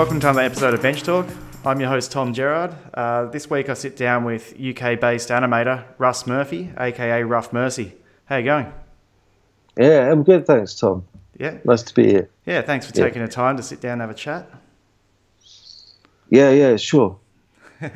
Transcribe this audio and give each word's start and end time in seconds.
welcome 0.00 0.18
to 0.18 0.26
another 0.30 0.40
episode 0.46 0.72
of 0.72 0.80
Bench 0.80 1.02
Talk. 1.02 1.26
I'm 1.62 1.78
your 1.78 1.90
host 1.90 2.10
Tom 2.10 2.32
Gerard. 2.32 2.74
Uh, 2.94 3.26
this 3.26 3.50
week 3.50 3.68
I 3.68 3.74
sit 3.74 3.98
down 3.98 4.24
with 4.24 4.54
UK-based 4.58 5.28
animator 5.28 5.84
Russ 5.98 6.26
Murphy, 6.26 6.70
aka 6.78 7.22
Rough 7.22 7.52
Mercy. 7.52 7.92
How 8.24 8.38
you 8.38 8.46
going? 8.46 8.72
Yeah, 9.78 10.10
I'm 10.10 10.22
good, 10.22 10.46
thanks, 10.46 10.74
Tom. 10.74 11.04
Yeah, 11.38 11.58
Nice 11.66 11.82
to 11.82 11.94
be 11.94 12.06
here. 12.06 12.30
yeah. 12.46 12.62
Thanks 12.62 12.86
for 12.90 12.98
Yeah. 12.98 13.04
taking 13.04 13.20
the 13.20 13.28
time 13.28 13.58
to 13.58 13.62
sit 13.62 13.82
down 13.82 13.92
and 13.92 14.00
have 14.00 14.10
a 14.10 14.14
chat. 14.14 14.48
Yeah, 16.30 16.48
yeah, 16.50 16.76
sure. 16.76 17.18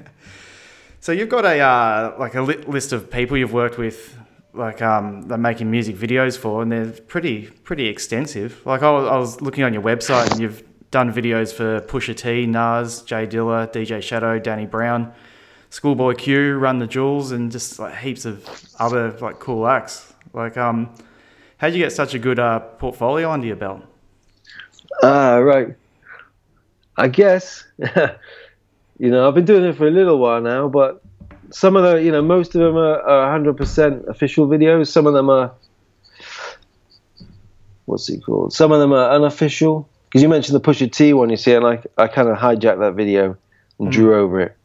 So 1.00 1.12
you've 1.12 1.30
got 1.30 1.46
a 1.46 1.58
uh, 1.58 2.16
like 2.18 2.34
a 2.34 2.42
li- 2.42 2.64
list 2.66 2.92
of 2.92 3.10
people 3.10 3.38
you've 3.38 3.54
worked 3.54 3.78
with, 3.78 4.14
like 4.52 4.82
um, 4.82 5.22
they're 5.28 5.38
making 5.38 5.70
music 5.70 5.96
videos 5.96 6.36
for, 6.36 6.60
and 6.60 6.70
they're 6.70 6.92
pretty 6.92 7.46
pretty 7.62 7.86
extensive. 7.88 8.60
Like 8.66 8.82
I 8.82 8.90
was, 8.90 9.06
I 9.08 9.16
was 9.16 9.40
looking 9.40 9.64
on 9.64 9.72
your 9.72 9.82
website, 9.82 10.30
and 10.32 10.40
you've 10.40 10.62
done 10.94 11.12
videos 11.12 11.52
for 11.52 11.80
Pusha 11.80 12.16
T, 12.16 12.46
Nas, 12.46 13.02
Jay 13.02 13.26
Dilla, 13.26 13.66
DJ 13.66 14.00
Shadow, 14.00 14.38
Danny 14.38 14.64
Brown, 14.64 15.12
Schoolboy 15.70 16.14
Q, 16.14 16.56
Run 16.56 16.78
the 16.78 16.86
Jewels, 16.86 17.32
and 17.32 17.50
just 17.50 17.80
like 17.80 17.96
heaps 17.96 18.24
of 18.24 18.48
other 18.78 19.10
like 19.18 19.40
cool 19.40 19.66
acts. 19.66 20.14
Like 20.32 20.56
um, 20.56 20.94
how'd 21.56 21.72
you 21.72 21.80
get 21.80 21.92
such 21.92 22.14
a 22.14 22.18
good 22.20 22.38
uh, 22.38 22.60
portfolio 22.60 23.28
under 23.32 23.44
your 23.44 23.56
belt? 23.56 23.82
Ah, 25.02 25.34
right. 25.38 25.74
I 26.96 27.08
guess, 27.08 27.64
you 29.00 29.10
know, 29.10 29.26
I've 29.26 29.34
been 29.34 29.44
doing 29.44 29.64
it 29.64 29.76
for 29.76 29.88
a 29.88 29.90
little 29.90 30.18
while 30.18 30.40
now, 30.40 30.68
but 30.68 31.02
some 31.50 31.74
of 31.74 31.82
the, 31.82 32.04
you 32.04 32.12
know, 32.12 32.22
most 32.22 32.54
of 32.54 32.60
them 32.60 32.76
are, 32.76 33.00
are 33.02 33.36
100% 33.36 34.06
official 34.06 34.46
videos. 34.46 34.92
Some 34.92 35.08
of 35.08 35.12
them 35.12 35.28
are, 35.28 35.52
what's 37.86 38.08
it 38.08 38.24
called? 38.24 38.52
Some 38.52 38.70
of 38.70 38.78
them 38.78 38.92
are 38.92 39.10
unofficial. 39.10 39.88
Because 40.14 40.22
you 40.22 40.28
mentioned 40.28 40.54
the 40.54 40.60
Pusha 40.60 40.92
T 40.92 41.12
one, 41.12 41.28
you 41.28 41.36
see, 41.36 41.54
and 41.54 41.66
I, 41.66 41.82
I 41.98 42.06
kind 42.06 42.28
of 42.28 42.38
hijacked 42.38 42.78
that 42.78 42.94
video 42.94 43.36
and 43.80 43.90
drew 43.90 44.14
over 44.14 44.42
it. 44.42 44.56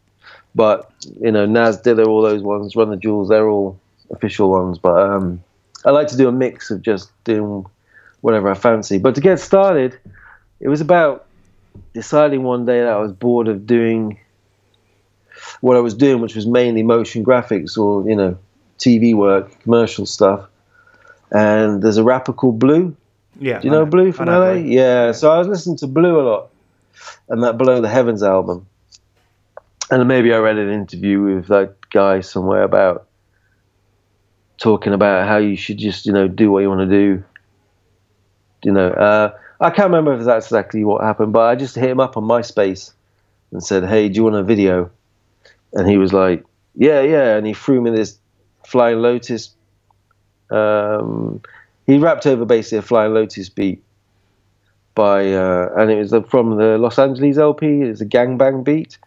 But, 0.54 0.92
you 1.20 1.32
know, 1.32 1.48
Nas 1.48 1.82
Dilla, 1.82 2.06
all 2.06 2.22
those 2.22 2.44
ones, 2.44 2.76
Run 2.76 2.92
the 2.92 2.98
Jewels, 2.98 3.30
they're 3.30 3.50
all 3.50 3.80
official 4.12 4.52
ones. 4.52 4.78
But 4.78 5.02
um, 5.02 5.44
I 5.86 5.90
like 5.90 6.08
to 6.10 6.18
do 6.18 6.28
a 6.28 6.32
mix 6.32 6.70
of 6.70 6.84
just 6.84 7.10
doing 7.24 7.66
whatever 8.22 8.48
I 8.52 8.54
fancy. 8.54 9.00
But 9.00 9.16
to 9.16 9.22
get 9.22 9.40
started, 9.40 9.98
it 10.60 10.68
was 10.68 10.82
about 10.82 11.26
deciding 11.96 12.44
one 12.44 12.68
day 12.68 12.82
that 12.82 12.90
I 12.90 13.00
was 13.00 13.12
bored 13.12 13.48
of 13.48 13.66
doing 13.66 14.20
what 15.62 15.78
I 15.78 15.80
was 15.80 15.96
doing, 15.96 16.22
which 16.22 16.36
was 16.36 16.46
mainly 16.46 16.84
motion 16.84 17.26
graphics 17.26 17.76
or 17.76 18.08
you 18.08 18.16
know 18.16 18.38
TV 18.78 19.16
work, 19.16 19.62
commercial 19.62 20.06
stuff. 20.06 20.48
And 21.32 21.82
there's 21.82 21.98
a 21.98 22.04
rapper 22.04 22.34
called 22.34 22.60
Blu. 22.60 22.96
Yeah, 23.40 23.60
Do 23.60 23.68
you 23.68 23.72
know 23.72 23.86
Blu 23.86 24.12
from 24.12 24.26
know 24.26 24.40
LA? 24.40 24.54
Blu. 24.54 24.62
Yeah. 24.64 25.12
So 25.14 25.32
I 25.32 25.38
was 25.38 25.48
listening 25.48 25.78
to 25.78 25.88
Blu 25.88 26.20
a 26.20 26.24
lot, 26.24 26.50
and 27.30 27.44
that 27.44 27.58
Below 27.58 27.82
the 27.82 27.90
Heavens 27.90 28.24
album. 28.24 28.68
And 29.92 30.08
maybe 30.08 30.34
I 30.34 30.38
read 30.38 30.58
an 30.58 30.70
interview 30.70 31.22
with 31.22 31.48
that 31.48 31.90
guy 31.90 32.20
somewhere 32.20 32.64
about 32.64 33.08
talking 34.58 34.94
about 34.94 35.28
how 35.28 35.38
you 35.38 35.56
should 35.56 35.78
just 35.78 36.06
you 36.06 36.12
know 36.12 36.28
do 36.28 36.52
what 36.52 36.60
you 36.60 36.70
want 36.70 36.90
to 36.90 36.96
do. 36.96 37.24
You 38.64 38.74
know, 38.74 38.90
uh, 38.90 39.38
I 39.60 39.70
can't 39.70 39.90
remember 39.90 40.14
if 40.14 40.26
that's 40.26 40.48
exactly 40.48 40.84
what 40.84 41.02
happened, 41.02 41.34
but 41.34 41.42
I 41.42 41.56
just 41.56 41.76
hit 41.76 41.90
him 41.90 42.00
up 42.00 42.18
on 42.18 42.24
MySpace 42.24 42.92
and 43.52 43.64
said, 43.64 43.86
"Hey, 43.86 44.10
do 44.10 44.18
you 44.18 44.24
want 44.24 44.36
a 44.36 44.44
video?" 44.44 44.92
And 45.74 45.90
he 45.90 45.98
was 45.98 46.14
like, 46.14 46.44
"Yeah, 46.76 47.02
yeah," 47.02 47.38
and 47.38 47.48
he 47.48 47.54
threw 47.54 47.82
me 47.82 47.92
this 47.92 48.18
Flying 48.66 49.00
Lotus. 49.02 49.52
Um, 50.52 51.42
he 51.90 51.98
rapped 51.98 52.28
over 52.28 52.46
basically 52.46 52.78
a 52.78 52.82
Flying 52.84 53.16
Lotus 53.16 53.50
beat 53.50 53.84
by, 54.94 55.34
uh, 55.34 55.70
and 55.76 55.90
it 55.90 55.98
was 55.98 56.14
from 56.30 56.58
the 56.58 56.78
Los 56.78 57.00
Angeles 57.00 57.40
LP. 57.40 57.82
It's 57.82 58.00
a 58.00 58.06
gangbang 58.06 58.64
beat, 58.64 59.00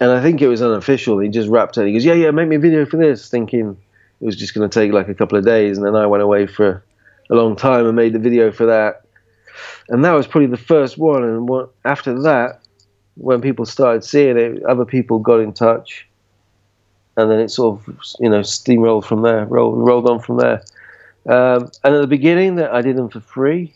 and 0.00 0.10
I 0.10 0.22
think 0.22 0.40
it 0.40 0.48
was 0.48 0.62
unofficial. 0.62 1.18
He 1.18 1.28
just 1.28 1.50
rapped 1.50 1.76
it. 1.76 1.86
He 1.86 1.92
goes, 1.92 2.04
"Yeah, 2.06 2.14
yeah, 2.14 2.30
make 2.30 2.48
me 2.48 2.56
a 2.56 2.58
video 2.58 2.86
for 2.86 2.96
this," 2.96 3.28
thinking 3.28 3.76
it 4.20 4.24
was 4.24 4.34
just 4.34 4.54
going 4.54 4.68
to 4.68 4.80
take 4.80 4.92
like 4.92 5.08
a 5.08 5.14
couple 5.14 5.36
of 5.36 5.44
days, 5.44 5.76
and 5.76 5.86
then 5.86 5.94
I 5.94 6.06
went 6.06 6.22
away 6.22 6.46
for 6.46 6.82
a 7.28 7.34
long 7.34 7.54
time 7.54 7.84
and 7.86 7.94
made 7.94 8.14
the 8.14 8.18
video 8.18 8.50
for 8.50 8.64
that. 8.64 9.02
And 9.90 10.02
that 10.02 10.12
was 10.12 10.26
probably 10.26 10.46
the 10.46 10.56
first 10.56 10.96
one. 10.96 11.22
And 11.22 11.48
what, 11.48 11.70
after 11.84 12.18
that, 12.22 12.60
when 13.16 13.42
people 13.42 13.66
started 13.66 14.04
seeing 14.04 14.38
it, 14.38 14.62
other 14.62 14.86
people 14.86 15.18
got 15.18 15.40
in 15.40 15.52
touch, 15.52 16.08
and 17.18 17.30
then 17.30 17.40
it 17.40 17.50
sort 17.50 17.78
of 17.78 17.94
you 18.20 18.30
know 18.30 18.40
steamrolled 18.40 19.04
from 19.04 19.20
there, 19.20 19.44
rolled 19.44 19.86
rolled 19.86 20.08
on 20.08 20.18
from 20.18 20.38
there. 20.38 20.62
Um, 21.30 21.70
and 21.84 21.94
at 21.94 22.00
the 22.00 22.08
beginning, 22.08 22.56
that 22.56 22.74
I 22.74 22.82
did 22.82 22.96
them 22.96 23.08
for 23.08 23.20
free, 23.20 23.72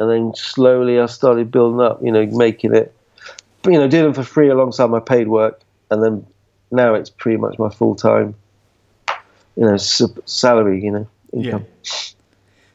and 0.00 0.10
then 0.10 0.34
slowly 0.34 0.98
I 0.98 1.06
started 1.06 1.48
building 1.48 1.80
up, 1.80 2.02
you 2.02 2.10
know, 2.10 2.26
making 2.26 2.74
it, 2.74 2.92
you 3.64 3.72
know, 3.72 3.86
did 3.86 4.04
them 4.04 4.14
for 4.14 4.24
free 4.24 4.48
alongside 4.48 4.86
my 4.86 4.98
paid 4.98 5.28
work, 5.28 5.60
and 5.92 6.02
then 6.02 6.26
now 6.72 6.94
it's 6.94 7.08
pretty 7.08 7.36
much 7.36 7.56
my 7.56 7.70
full 7.70 7.94
time, 7.94 8.34
you 9.56 9.64
know, 9.64 9.76
salary, 9.76 10.82
you 10.82 10.90
know, 10.90 11.08
income. 11.32 11.66
Yeah. 11.84 11.90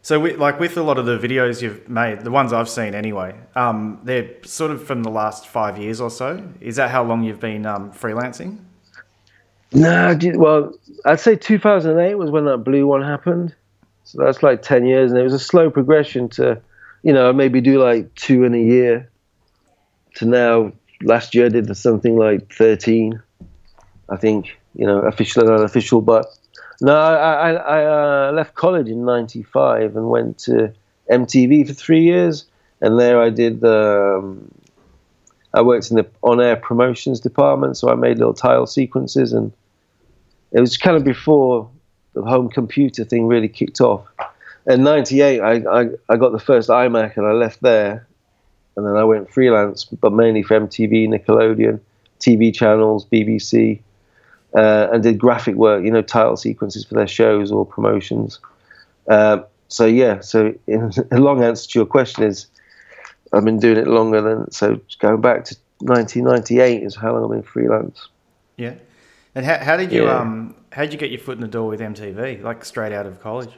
So, 0.03 0.22
with, 0.22 0.38
like 0.38 0.57
with 0.57 0.78
a 0.78 0.84
lot 0.84 0.97
of 0.97 1.05
the 1.05 1.17
videos 1.17 1.61
you've 1.61 1.90
made, 1.90 2.22
the 2.22 2.31
ones 2.31 2.53
I've 2.53 2.69
seen 2.69 2.95
anyway, 2.95 3.35
um, 3.55 4.00
they're 4.03 4.29
sort 4.45 4.72
of 4.72 4.85
from 4.85 5.03
the 5.03 5.11
last 5.11 5.47
five 5.47 5.78
years 5.78 6.00
or 6.00 6.09
so. 6.09 6.41
Is 6.61 6.78
that 6.78 6.91
how 6.91 7.03
long 7.03 7.23
you've 7.23 7.41
been 7.41 7.66
um, 7.66 7.91
freelancing? 7.91 8.59
No, 9.73 10.17
well, 10.35 10.73
I'd 11.03 11.19
say 11.19 11.35
2008 11.35 12.16
was 12.16 12.31
when 12.31 12.45
that 12.45 12.59
Blu 12.59 12.88
one 12.88 13.01
happened. 13.01 13.55
So 14.03 14.24
that's 14.24 14.44
like 14.44 14.62
10 14.62 14.86
years, 14.86 15.12
and 15.12 15.19
it 15.19 15.24
was 15.24 15.34
a 15.34 15.40
slow 15.40 15.69
progression 15.69 16.30
to, 16.30 16.62
you 17.03 17.14
know, 17.14 17.31
maybe 17.34 17.62
do 17.62 17.81
like 17.81 18.14
two 18.16 18.44
in 18.44 18.53
a 18.53 18.62
year. 18.62 19.09
To 20.16 20.25
now, 20.25 20.74
last 21.02 21.34
year 21.34 21.46
I 21.46 21.50
did 21.50 21.75
something 21.75 22.18
like 22.18 22.53
13, 22.53 23.22
I 24.09 24.18
think, 24.18 24.58
you 24.75 24.86
know, 24.86 25.00
official 25.00 25.44
and 25.44 25.52
unofficial. 25.52 26.02
But 26.02 26.28
no, 26.81 26.96
I, 26.96 27.14
I, 27.14 27.52
I 27.53 28.28
uh, 28.28 28.31
left 28.34 28.56
college 28.56 28.90
in 28.90 29.06
'95 29.06 29.96
and 29.96 30.09
went 30.09 30.38
to 30.40 30.74
MTV 31.09 31.68
for 31.68 31.74
three 31.74 32.03
years, 32.03 32.46
and 32.81 33.00
there 33.00 33.22
I 33.22 33.30
did. 33.30 33.64
Um, 33.64 34.52
I 35.53 35.62
worked 35.62 35.91
in 35.91 35.97
the 35.97 36.08
on-air 36.24 36.56
promotions 36.56 37.20
department, 37.20 37.78
so 37.78 37.90
I 37.90 37.96
made 37.96 38.18
little 38.18 38.34
tile 38.34 38.66
sequences, 38.66 39.34
and 39.34 39.52
it 40.52 40.59
was 40.59 40.78
kind 40.78 40.97
of 40.97 41.03
before 41.03 41.70
the 42.13 42.22
home 42.24 42.50
computer 42.50 43.03
thing 43.03 43.28
really 43.28 43.47
kicked 43.47 43.81
off. 43.81 44.06
In 44.66 44.84
'98, 44.84 45.41
I, 45.41 45.53
I 45.53 45.90
I 46.09 46.18
got 46.18 46.31
the 46.31 46.40
first 46.40 46.69
iMac, 46.69 47.18
and 47.18 47.25
I 47.25 47.31
left 47.31 47.62
there, 47.62 48.07
and 48.75 48.85
then 48.85 48.96
I 48.96 49.03
went 49.03 49.29
freelance, 49.29 49.85
but 49.85 50.13
mainly 50.13 50.44
for 50.44 50.59
MTV, 50.59 51.07
Nickelodeon, 51.09 51.79
TV 52.19 52.53
channels, 52.53 53.06
BBC, 53.06 53.81
uh, 54.56 54.88
and 54.91 55.03
did 55.03 55.18
graphic 55.18 55.56
work, 55.56 55.84
you 55.84 55.91
know, 55.91 56.02
title 56.02 56.38
sequences 56.38 56.85
for 56.85 56.96
their 56.96 57.07
shows 57.07 57.52
or 57.52 57.66
promotions. 57.66 58.40
Um, 59.07 59.46
so 59.68 59.85
yeah, 59.85 60.19
so 60.22 60.53
in, 60.68 60.91
a 61.12 61.19
long 61.19 61.44
answer 61.44 61.69
to 61.72 61.79
your 61.79 61.85
question 61.85 62.23
is, 62.23 62.47
I've 63.34 63.44
been 63.44 63.59
doing 63.59 63.78
it 63.78 63.88
longer 63.88 64.22
than 64.22 64.52
so 64.52 64.79
going 65.00 65.22
back 65.22 65.46
to 65.46 65.56
1998 65.79 66.84
is 66.84 66.96
how 66.96 67.13
long 67.13 67.23
I've 67.25 67.31
been 67.31 67.44
freelance. 67.44 68.07
Yeah. 68.57 68.75
And 69.35 69.45
how, 69.45 69.57
how 69.57 69.77
did 69.77 69.91
you 69.91 70.05
Yeah. 70.05 70.19
um 70.19 70.55
how 70.71 70.81
did 70.83 70.94
you 70.94 70.99
get 70.99 71.11
your 71.11 71.19
foot 71.19 71.35
in 71.35 71.41
the 71.41 71.47
door 71.47 71.67
with 71.67 71.79
MTV? 71.79 72.41
Like 72.44 72.66
straight 72.66 72.91
out 72.94 73.05
of 73.05 73.21
college? 73.21 73.51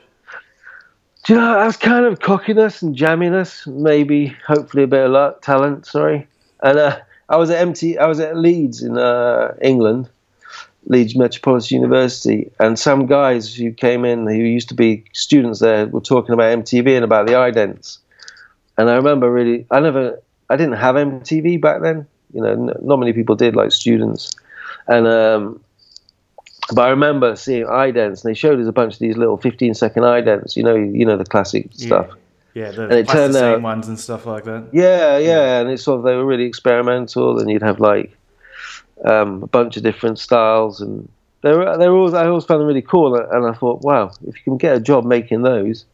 Do 1.25 1.34
you 1.34 1.40
know, 1.40 1.58
I 1.58 1.66
was 1.66 1.75
kind 1.78 2.06
of 2.06 2.19
cockiness 2.19 2.81
and 2.84 2.96
jamminess, 2.96 3.66
maybe, 3.66 4.28
hopefully 4.46 4.84
a 4.84 4.88
bit 4.88 5.06
of 5.06 5.12
luck, 5.12 5.41
talent, 5.41 5.88
sorry. 5.88 6.28
And 6.62 6.78
uh, 6.78 7.00
I 7.30 7.38
was 7.38 7.50
at 7.50 7.59
MT, 7.62 7.97
I 7.97 8.06
was 8.06 8.19
at 8.19 8.38
Leeds 8.38 8.84
in 8.84 8.96
uh, 8.97 9.55
England, 9.59 10.08
Leeds 10.85 11.16
Metropolitan 11.16 11.78
University, 11.82 12.52
and 12.59 12.78
some 12.78 13.08
guys 13.08 13.55
who 13.55 13.72
came 13.72 14.05
in 14.05 14.28
who 14.28 14.35
used 14.35 14.70
to 14.70 14.76
be 14.76 15.03
students 15.14 15.61
there 15.61 15.88
were 15.88 16.00
talking 16.00 16.34
about 16.34 16.59
MTV 16.59 16.96
and 16.96 17.03
about 17.03 17.26
the 17.26 17.34
idents. 17.34 17.97
And 18.78 18.88
I 18.91 18.96
remember 18.96 19.32
really, 19.32 19.66
I 19.72 19.79
never, 19.79 20.22
I 20.52 20.58
didn't 20.58 20.73
have 20.76 20.94
MTV 20.96 21.59
back 21.59 21.82
then. 21.82 22.05
You 22.34 22.41
know, 22.41 22.52
n- 22.52 22.73
not 22.84 23.00
many 23.00 23.14
people 23.14 23.35
did, 23.35 23.55
like 23.55 23.72
students. 23.72 24.29
And 24.88 25.08
um, 25.08 25.59
but 26.73 26.82
I 26.82 26.90
remember 26.90 27.35
seeing 27.35 27.66
idents, 27.66 28.23
and 28.23 28.29
they 28.32 28.34
showed 28.34 28.59
us 28.59 28.67
a 28.67 28.72
bunch 28.72 28.94
of 28.94 29.00
these 29.00 29.17
little 29.17 29.38
15 29.38 29.73
second 29.73 30.03
idents. 30.03 30.56
You 30.56 30.64
know, 30.64 30.76
you 30.76 31.06
know 31.06 31.17
the 31.17 31.26
classic 31.26 31.70
stuff. 31.72 32.09
Yeah, 32.53 32.72
the 32.72 32.84
And 32.84 32.94
it 32.94 33.08
turned 33.08 33.35
out- 33.35 33.62
ones 33.62 33.88
and 33.88 34.00
stuff 34.00 34.26
like 34.26 34.46
that. 34.46 34.70
Yeah, 34.72 35.17
yeah, 35.17 35.59
and 35.59 35.70
it's 35.70 35.84
sort 35.84 36.00
of 36.00 36.06
they 36.06 36.16
were 36.16 36.26
really 36.26 36.46
experimental, 36.46 37.40
and 37.40 37.50
you'd 37.50 37.62
have 37.62 37.79
like 37.79 38.17
um, 39.03 39.44
a 39.44 39.47
bunch 39.47 39.78
of 39.78 39.84
different 39.84 40.20
styles, 40.20 40.82
and 40.82 41.08
they 41.41 41.52
were 41.52 41.78
they 41.78 41.90
were 41.90 41.97
always 41.97 42.14
I 42.14 42.26
always 42.28 42.46
found 42.46 42.62
them 42.62 42.67
really 42.67 42.82
cool, 42.82 43.16
and 43.16 43.46
I 43.46 43.53
thought, 43.53 43.82
wow, 43.82 44.12
if 44.26 44.35
you 44.35 44.44
can 44.44 44.58
get 44.58 44.76
a 44.76 44.79
job 44.79 45.06
making 45.06 45.41
those, 45.41 45.85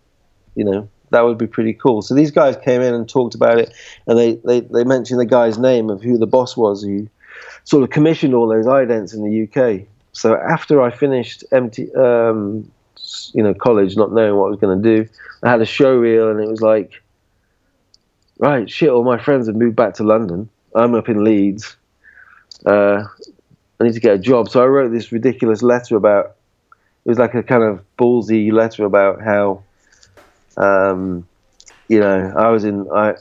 you 0.56 0.64
know, 0.64 0.88
that 1.10 1.22
would 1.22 1.38
be 1.38 1.48
pretty 1.48 1.74
cool. 1.74 2.02
So 2.02 2.14
these 2.14 2.32
guys 2.32 2.56
came 2.64 2.82
in 2.82 2.94
and 2.94 3.10
talked 3.10 3.36
about 3.36 3.58
it, 3.58 3.74
and 4.08 4.18
they 4.18 4.36
they, 4.46 4.62
they 4.62 4.84
mentioned 4.84 5.20
the 5.20 5.26
guy's 5.26 5.58
name 5.58 5.90
of 5.90 6.02
who 6.02 6.18
the 6.18 6.28
boss 6.28 6.56
was 6.56 6.84
who 6.84 7.08
sort 7.64 7.84
of 7.84 7.90
commissioned 7.90 8.34
all 8.34 8.48
those 8.48 8.66
idents 8.66 9.14
in 9.14 9.24
the 9.24 9.44
UK. 9.44 9.88
So 10.14 10.36
after 10.36 10.82
I 10.82 10.92
finished 10.92 11.44
empty, 11.52 11.94
um, 11.96 12.70
you 13.34 13.44
know, 13.44 13.54
college, 13.54 13.96
not 13.96 14.12
knowing 14.12 14.36
what 14.36 14.48
I 14.48 14.50
was 14.50 14.60
going 14.60 14.82
to 14.82 14.98
do, 14.98 15.10
I 15.44 15.50
had 15.50 15.62
a 15.62 15.66
show 15.66 15.96
reel, 15.96 16.30
and 16.30 16.40
it 16.40 16.50
was 16.50 16.62
like 16.62 17.02
right, 18.42 18.70
shit, 18.70 18.90
all 18.90 19.04
my 19.04 19.18
friends 19.18 19.48
have 19.48 19.56
moved 19.56 19.76
back 19.76 19.94
to 19.94 20.04
London. 20.04 20.50
I'm 20.76 20.96
up 20.96 21.08
in 21.08 21.24
Leeds. 21.24 21.78
Uh, 22.66 23.04
I 23.80 23.84
need 23.84 23.94
to 23.94 24.00
get 24.00 24.16
a 24.16 24.20
job. 24.20 24.50
So 24.50 24.62
I 24.62 24.66
wrote 24.66 24.92
this 24.92 25.12
ridiculous 25.12 25.62
letter 25.62 25.96
about. 25.96 26.36
It 27.06 27.10
was 27.10 27.18
like 27.18 27.34
a 27.34 27.42
kind 27.42 27.64
of 27.64 27.84
ballsy 27.98 28.52
letter 28.52 28.86
about 28.86 29.22
how, 29.22 29.64
um, 30.58 31.28
you 31.88 32.00
know, 32.00 32.32
I 32.38 32.50
was 32.50 32.64
in 32.64 32.88
I, 32.94 33.16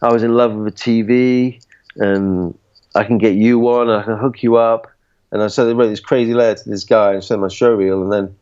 I 0.00 0.12
was 0.12 0.24
in 0.24 0.34
love 0.34 0.52
with 0.54 0.74
a 0.74 0.76
TV, 0.76 1.62
and 1.96 2.58
I 2.94 3.04
can 3.04 3.18
get 3.18 3.34
you 3.34 3.58
one. 3.60 3.88
I 3.88 4.02
can 4.02 4.16
hook 4.18 4.42
you 4.42 4.56
up. 4.56 4.91
And 5.32 5.42
I 5.42 5.48
said 5.48 5.66
I 5.66 5.72
wrote 5.72 5.88
this 5.88 6.00
crazy 6.00 6.34
letter 6.34 6.62
to 6.62 6.68
this 6.68 6.84
guy 6.84 7.14
and 7.14 7.24
sent 7.24 7.40
my 7.40 7.48
show 7.48 7.72
reel, 7.72 8.02
and 8.02 8.12
then 8.12 8.36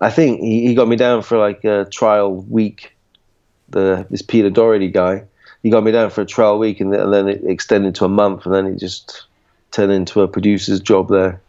I 0.00 0.10
think 0.10 0.40
he, 0.40 0.68
he 0.68 0.74
got 0.74 0.88
me 0.88 0.96
down 0.96 1.22
for 1.22 1.36
like 1.36 1.64
a 1.64 1.84
trial 1.84 2.32
week. 2.34 2.96
The 3.70 4.06
this 4.08 4.22
Peter 4.22 4.48
Dougherty 4.48 4.88
guy, 4.88 5.24
he 5.62 5.68
got 5.68 5.84
me 5.84 5.90
down 5.92 6.10
for 6.10 6.22
a 6.22 6.26
trial 6.26 6.58
week, 6.58 6.80
and, 6.80 6.94
and 6.94 7.12
then 7.12 7.28
it 7.28 7.42
extended 7.44 7.96
to 7.96 8.04
a 8.04 8.08
month, 8.08 8.46
and 8.46 8.54
then 8.54 8.66
it 8.66 8.78
just 8.78 9.24
turned 9.72 9.92
into 9.92 10.22
a 10.22 10.28
producer's 10.28 10.80
job 10.80 11.10
there. 11.10 11.40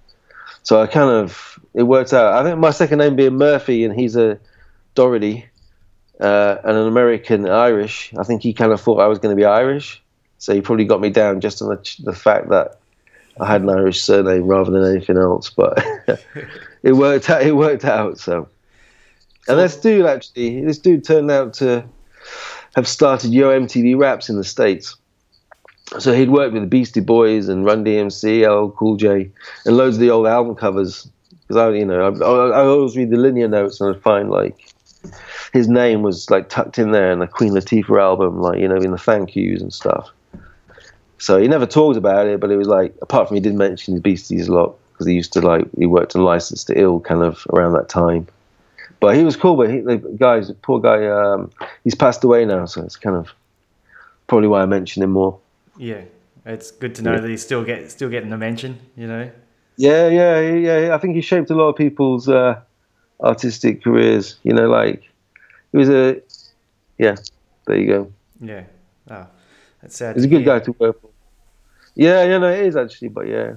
So 0.63 0.81
I 0.81 0.88
kind 0.88 1.09
of 1.09 1.59
it 1.74 1.83
worked 1.83 2.12
out. 2.12 2.33
I 2.33 2.44
think 2.44 2.59
my 2.59 2.71
second 2.71 2.97
name 2.97 3.15
being 3.15 3.38
Murphy, 3.38 3.85
and 3.85 3.94
he's 3.97 4.15
a 4.15 4.39
Dougherty, 4.95 5.45
uh, 6.19 6.57
and 6.63 6.75
an 6.75 6.88
American 6.88 7.47
Irish. 7.47 8.12
I 8.18 8.24
think 8.24 8.42
he 8.42 8.53
kind 8.53 8.71
of 8.71 8.81
thought 8.81 9.00
I 9.00 9.07
was 9.07 9.19
going 9.19 9.35
to 9.35 9.39
be 9.39 9.45
Irish, 9.45 10.01
so 10.39 10.53
he 10.53 10.62
probably 10.62 10.85
got 10.85 11.00
me 11.00 11.12
down 11.12 11.42
just 11.42 11.62
on 11.62 11.69
the, 11.69 11.95
the 12.03 12.13
fact 12.13 12.50
that 12.50 12.78
I 13.39 13.45
had 13.45 13.61
an 13.61 13.69
Irish 13.69 14.01
surname 14.01 14.45
rather 14.45 14.71
than 14.71 14.83
anything 14.83 15.17
else. 15.17 15.49
But 15.49 15.83
it 16.83 16.93
worked 16.93 17.29
out. 17.29 17.43
It 17.43 17.55
worked 17.55 17.85
out. 17.85 18.19
So, 18.19 18.47
and 19.47 19.59
this 19.59 19.77
dude 19.77 20.05
actually, 20.05 20.63
this 20.63 20.79
dude 20.79 21.03
turned 21.03 21.31
out 21.31 21.53
to 21.55 21.85
have 22.75 22.87
started 22.87 23.31
Yo 23.31 23.49
MTV 23.49 23.97
Raps 23.97 24.29
in 24.29 24.37
the 24.37 24.43
states. 24.43 24.95
So 25.97 26.13
he'd 26.13 26.29
worked 26.29 26.53
with 26.53 26.61
the 26.61 26.67
Beastie 26.67 26.99
Boys 26.99 27.49
and 27.49 27.65
Run 27.65 27.83
DMC, 27.83 28.47
LL 28.47 28.71
Cool 28.71 28.95
J, 28.95 29.31
and 29.65 29.75
loads 29.75 29.95
of 29.95 30.01
the 30.01 30.11
old 30.11 30.27
album 30.27 30.55
covers. 30.55 31.09
Because 31.41 31.57
I, 31.57 31.69
you 31.71 31.85
know, 31.85 32.13
I, 32.21 32.59
I 32.59 32.65
always 32.65 32.95
read 32.95 33.09
the 33.09 33.17
linear 33.17 33.47
notes 33.47 33.81
and 33.81 33.95
I'd 33.95 34.01
find 34.03 34.29
like 34.29 34.71
his 35.51 35.67
name 35.67 36.03
was 36.03 36.29
like 36.29 36.49
tucked 36.49 36.77
in 36.77 36.91
there 36.91 37.11
in 37.11 37.19
the 37.19 37.27
Queen 37.27 37.53
Latifah 37.53 37.99
album, 37.99 38.39
like 38.39 38.59
you 38.59 38.67
know, 38.67 38.75
in 38.75 38.91
the 38.91 38.97
thank 38.97 39.35
yous 39.35 39.61
and 39.61 39.73
stuff. 39.73 40.11
So 41.19 41.39
he 41.39 41.48
never 41.48 41.66
talked 41.66 41.98
about 41.98 42.27
it, 42.27 42.39
but 42.39 42.50
it 42.50 42.57
was 42.57 42.68
like 42.68 42.95
apart 43.01 43.27
from 43.27 43.36
he 43.36 43.42
did 43.42 43.54
mention 43.54 43.94
the 43.94 44.01
Beasties 44.01 44.48
a 44.48 44.54
lot 44.54 44.77
because 44.94 45.07
he 45.07 45.13
used 45.13 45.33
to 45.33 45.42
like 45.42 45.66
he 45.77 45.86
worked 45.86 46.16
on 46.16 46.24
Licensed 46.24 46.68
to 46.68 46.80
Ill 46.80 47.00
kind 47.00 47.24
of 47.24 47.45
around 47.54 47.74
that 47.74 47.89
time. 47.89 48.27
But 49.00 49.16
he 49.16 49.24
was 49.24 49.36
cool. 49.36 49.56
But 49.56 49.69
he, 49.69 49.80
the 49.80 49.98
guys, 49.98 50.51
poor 50.62 50.80
guy, 50.80 51.07
um, 51.07 51.51
he's 51.83 51.95
passed 51.95 52.24
away 52.24 52.45
now, 52.45 52.66
so 52.66 52.83
it's 52.83 52.95
kind 52.95 53.16
of 53.16 53.30
probably 54.27 54.48
why 54.48 54.62
I 54.62 54.66
mention 54.66 55.04
him 55.04 55.12
more. 55.12 55.39
Yeah, 55.77 56.01
it's 56.45 56.71
good 56.71 56.95
to 56.95 57.01
know 57.01 57.13
yeah. 57.13 57.21
that 57.21 57.30
he's 57.30 57.44
still 57.44 57.63
get 57.63 57.92
still 57.92 58.10
getting 58.10 58.30
the 58.30 58.38
mention. 58.38 58.80
You 58.95 59.07
know. 59.07 59.31
Yeah, 59.77 60.07
yeah, 60.10 60.39
yeah. 60.39 60.95
I 60.95 60.98
think 60.98 61.16
he 61.16 61.21
shaped 61.21 61.50
a 61.50 61.56
lot 61.56 61.69
of 61.69 61.75
people's 61.77 62.27
uh, 62.27 62.60
artistic 63.21 63.83
careers. 63.83 64.38
You 64.44 64.54
know, 64.54 64.69
like 64.69 65.04
he 65.71 65.77
was 65.77 65.89
a 65.89 66.21
yeah. 66.98 67.16
There 67.66 67.77
you 67.77 67.88
go. 67.88 68.13
Yeah. 68.42 68.63
Oh, 69.10 69.27
that's 69.81 69.98
sad. 69.98 70.16
He's 70.16 70.25
a 70.25 70.27
good 70.27 70.44
guy 70.44 70.60
to 70.60 70.71
work 70.74 71.01
for. 71.01 71.08
Yeah, 71.95 72.24
yeah, 72.24 72.38
no, 72.38 72.50
it 72.50 72.65
is 72.65 72.75
actually, 72.75 73.09
but 73.09 73.27
yeah. 73.27 73.56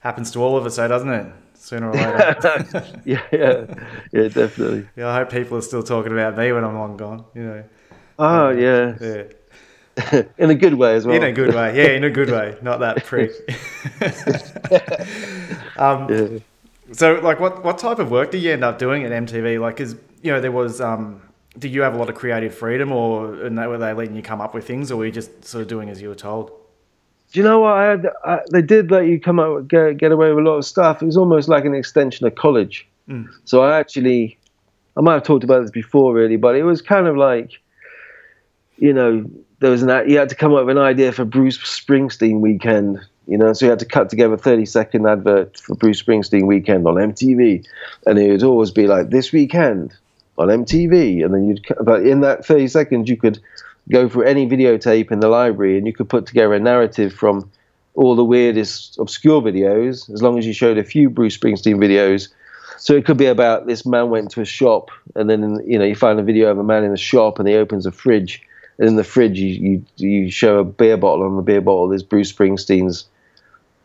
Happens 0.00 0.30
to 0.32 0.40
all 0.40 0.56
of 0.56 0.66
us, 0.66 0.76
though, 0.76 0.88
doesn't 0.88 1.08
it? 1.08 1.32
Sooner 1.54 1.90
or 1.90 1.94
later. 1.94 3.00
yeah, 3.04 3.22
yeah, 3.30 3.66
yeah, 4.12 4.28
definitely. 4.28 4.88
Yeah, 4.96 5.08
I 5.08 5.14
hope 5.14 5.30
people 5.30 5.58
are 5.58 5.62
still 5.62 5.82
talking 5.82 6.12
about 6.12 6.36
me 6.36 6.50
when 6.50 6.64
I'm 6.64 6.74
long 6.74 6.96
gone. 6.96 7.24
You 7.34 7.42
know. 7.42 7.64
Oh 8.18 8.50
yeah. 8.50 8.96
Yeah. 9.00 10.22
in 10.38 10.50
a 10.50 10.54
good 10.54 10.74
way 10.74 10.94
as 10.94 11.06
well. 11.06 11.16
In 11.16 11.22
a 11.22 11.32
good 11.32 11.54
way, 11.54 11.76
yeah, 11.76 11.92
in 11.92 12.04
a 12.04 12.10
good 12.10 12.30
way, 12.30 12.56
not 12.62 12.80
that 12.80 13.04
prick. 13.04 13.30
um, 15.76 16.08
yeah. 16.10 16.38
So, 16.92 17.14
like, 17.22 17.40
what 17.40 17.62
what 17.62 17.78
type 17.78 17.98
of 17.98 18.10
work 18.10 18.30
did 18.30 18.42
you 18.42 18.52
end 18.52 18.64
up 18.64 18.78
doing 18.78 19.04
at 19.04 19.10
MTV? 19.10 19.60
Like, 19.60 19.76
because 19.76 19.94
you 20.22 20.32
know 20.32 20.40
there 20.40 20.52
was, 20.52 20.80
um, 20.80 21.20
did 21.58 21.72
you 21.72 21.82
have 21.82 21.94
a 21.94 21.98
lot 21.98 22.08
of 22.08 22.14
creative 22.14 22.54
freedom, 22.54 22.90
or 22.90 23.34
and 23.44 23.58
they, 23.58 23.66
were 23.66 23.78
they 23.78 23.92
letting 23.92 24.16
you 24.16 24.22
come 24.22 24.40
up 24.40 24.54
with 24.54 24.66
things, 24.66 24.90
or 24.90 24.96
were 24.96 25.06
you 25.06 25.12
just 25.12 25.44
sort 25.44 25.62
of 25.62 25.68
doing 25.68 25.90
as 25.90 26.00
you 26.00 26.08
were 26.08 26.14
told? 26.14 26.52
Do 27.32 27.40
you 27.40 27.44
know 27.44 27.60
what? 27.60 27.72
I 27.72 27.84
had, 27.84 28.06
I, 28.24 28.40
they 28.50 28.62
did 28.62 28.90
let 28.90 29.06
you 29.06 29.18
come 29.18 29.40
out 29.40 29.66
get, 29.66 29.96
get 29.96 30.12
away 30.12 30.32
with 30.32 30.44
a 30.44 30.48
lot 30.48 30.58
of 30.58 30.66
stuff. 30.66 31.02
It 31.02 31.06
was 31.06 31.16
almost 31.16 31.48
like 31.48 31.64
an 31.64 31.74
extension 31.74 32.26
of 32.26 32.34
college. 32.34 32.86
Mm. 33.08 33.28
So 33.44 33.62
I 33.62 33.78
actually, 33.78 34.38
I 34.96 35.00
might 35.00 35.14
have 35.14 35.22
talked 35.22 35.42
about 35.42 35.62
this 35.62 35.70
before, 35.70 36.12
really, 36.12 36.36
but 36.36 36.56
it 36.56 36.64
was 36.64 36.82
kind 36.82 37.06
of 37.06 37.16
like, 37.16 37.52
you 38.76 38.92
know, 38.92 39.24
there 39.60 39.70
was 39.70 39.82
an 39.82 40.10
you 40.10 40.18
had 40.18 40.28
to 40.28 40.34
come 40.34 40.52
up 40.52 40.66
with 40.66 40.76
an 40.76 40.82
idea 40.82 41.12
for 41.12 41.24
Bruce 41.24 41.56
Springsteen 41.58 42.40
weekend. 42.40 42.98
You 43.28 43.38
know, 43.38 43.52
so 43.52 43.66
you 43.66 43.70
had 43.70 43.78
to 43.78 43.86
cut 43.86 44.10
together 44.10 44.34
a 44.34 44.38
30 44.38 44.66
second 44.66 45.06
advert 45.06 45.56
for 45.56 45.76
Bruce 45.76 46.02
Springsteen 46.02 46.46
weekend 46.46 46.86
on 46.86 46.96
MTV, 46.96 47.64
and 48.04 48.18
it 48.18 48.30
would 48.30 48.42
always 48.42 48.72
be 48.72 48.88
like 48.88 49.10
this 49.10 49.32
weekend 49.32 49.94
on 50.36 50.48
MTV, 50.48 51.24
and 51.24 51.32
then 51.32 51.46
you'd 51.46 51.64
but 51.80 52.04
in 52.04 52.20
that 52.20 52.44
30 52.44 52.68
seconds 52.68 53.08
you 53.08 53.16
could 53.16 53.40
go 53.92 54.08
through 54.08 54.24
any 54.24 54.48
videotape 54.48 55.12
in 55.12 55.20
the 55.20 55.28
library 55.28 55.78
and 55.78 55.86
you 55.86 55.92
could 55.92 56.08
put 56.08 56.26
together 56.26 56.54
a 56.54 56.60
narrative 56.60 57.12
from 57.12 57.50
all 57.94 58.16
the 58.16 58.24
weirdest 58.24 58.98
obscure 58.98 59.42
videos, 59.42 60.12
as 60.12 60.22
long 60.22 60.38
as 60.38 60.46
you 60.46 60.52
showed 60.52 60.78
a 60.78 60.84
few 60.84 61.10
Bruce 61.10 61.36
Springsteen 61.36 61.76
videos. 61.76 62.28
So 62.78 62.94
it 62.94 63.04
could 63.04 63.18
be 63.18 63.26
about 63.26 63.66
this 63.66 63.86
man 63.86 64.10
went 64.10 64.30
to 64.32 64.40
a 64.40 64.44
shop 64.44 64.90
and 65.14 65.30
then 65.30 65.60
you 65.64 65.78
know 65.78 65.84
you 65.84 65.94
find 65.94 66.18
a 66.18 66.22
video 66.22 66.50
of 66.50 66.58
a 66.58 66.64
man 66.64 66.82
in 66.82 66.92
a 66.92 66.96
shop 66.96 67.38
and 67.38 67.46
he 67.46 67.54
opens 67.54 67.86
a 67.86 67.92
fridge 67.92 68.42
and 68.78 68.88
in 68.88 68.96
the 68.96 69.04
fridge 69.04 69.38
you, 69.38 69.50
you 69.50 69.84
you 69.96 70.30
show 70.30 70.58
a 70.58 70.64
beer 70.64 70.96
bottle 70.96 71.24
on 71.24 71.36
the 71.36 71.42
beer 71.42 71.60
bottle 71.60 71.88
there's 71.88 72.02
Bruce 72.02 72.32
Springsteen's 72.32 73.06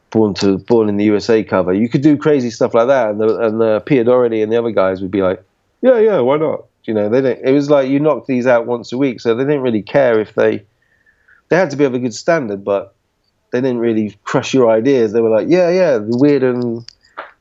born 0.09 0.33
to 0.35 0.57
born 0.57 0.89
in 0.89 0.97
the 0.97 1.05
USA 1.05 1.43
cover. 1.43 1.73
You 1.73 1.89
could 1.89 2.01
do 2.01 2.17
crazy 2.17 2.49
stuff 2.49 2.73
like 2.73 2.87
that, 2.87 3.09
and 3.11 3.21
the 3.21 3.39
and 3.39 3.61
the 3.61 3.81
Peter 3.81 4.03
Dougherty 4.03 4.41
and 4.41 4.51
the 4.51 4.57
other 4.57 4.71
guys 4.71 5.01
would 5.01 5.11
be 5.11 5.21
like, 5.21 5.43
yeah, 5.81 5.99
yeah, 5.99 6.19
why 6.19 6.37
not? 6.37 6.65
You 6.87 6.93
know, 6.93 7.09
they 7.09 7.21
didn't. 7.21 7.47
It 7.47 7.51
was 7.51 7.69
like 7.69 7.89
you 7.89 7.99
knocked 7.99 8.27
these 8.27 8.47
out 8.47 8.65
once 8.65 8.91
a 8.91 8.97
week, 8.97 9.19
so 9.19 9.35
they 9.35 9.43
didn't 9.43 9.61
really 9.61 9.81
care 9.81 10.19
if 10.19 10.33
they 10.35 10.65
they 11.49 11.55
had 11.55 11.69
to 11.71 11.77
be 11.77 11.83
of 11.83 11.93
a 11.93 11.99
good 11.99 12.13
standard, 12.13 12.63
but 12.63 12.95
they 13.51 13.59
didn't 13.59 13.79
really 13.79 14.17
crush 14.23 14.53
your 14.53 14.69
ideas. 14.69 15.13
They 15.13 15.21
were 15.21 15.29
like, 15.29 15.47
yeah, 15.49 15.69
yeah, 15.69 15.97
the 15.97 16.17
weird 16.17 16.43
and 16.43 16.89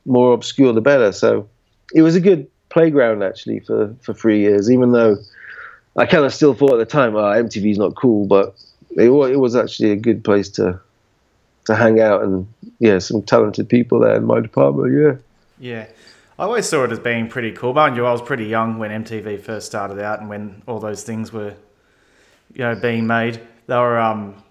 more 0.05 0.33
obscure 0.33 0.73
the 0.73 0.81
better. 0.81 1.11
So 1.11 1.47
it 1.93 2.01
was 2.01 2.15
a 2.15 2.21
good 2.21 2.47
playground 2.69 3.23
actually 3.23 3.61
for 3.61 3.95
for 4.01 4.13
three 4.13 4.41
years, 4.41 4.69
even 4.69 4.91
though 4.91 5.17
I 5.95 6.05
kind 6.05 6.25
of 6.25 6.33
still 6.33 6.53
thought 6.53 6.73
at 6.73 6.79
the 6.79 6.85
time, 6.85 7.15
ah, 7.15 7.33
oh, 7.33 7.43
MTV's 7.43 7.77
not 7.77 7.95
cool, 7.95 8.27
but 8.27 8.55
it, 8.91 9.09
it 9.09 9.39
was 9.39 9.55
actually 9.55 9.91
a 9.91 9.95
good 9.95 10.23
place 10.23 10.49
to 10.49 10.79
to 11.65 11.75
hang 11.75 11.99
out 11.99 12.23
and 12.23 12.47
yeah, 12.79 12.99
some 12.99 13.21
talented 13.21 13.67
people 13.67 13.99
there 13.99 14.15
in 14.15 14.25
my 14.25 14.39
department. 14.39 14.93
Yeah. 14.93 15.15
Yeah. 15.59 15.85
I 16.39 16.43
always 16.43 16.67
saw 16.67 16.83
it 16.83 16.91
as 16.91 16.99
being 16.99 17.27
pretty 17.27 17.51
cool. 17.51 17.73
Mind 17.73 17.95
you, 17.95 18.05
I 18.05 18.11
was 18.11 18.21
pretty 18.21 18.45
young 18.45 18.77
when 18.77 18.91
MTV 19.03 19.41
first 19.41 19.65
started 19.65 19.99
out, 19.99 20.19
and 20.19 20.29
when 20.29 20.61
all 20.67 20.79
those 20.79 21.03
things 21.03 21.33
were, 21.33 21.55
you 22.53 22.63
know, 22.63 22.75
being 22.75 23.07
made. 23.07 23.41
They 23.65 23.75
were, 23.75 23.99
um, 23.99 24.43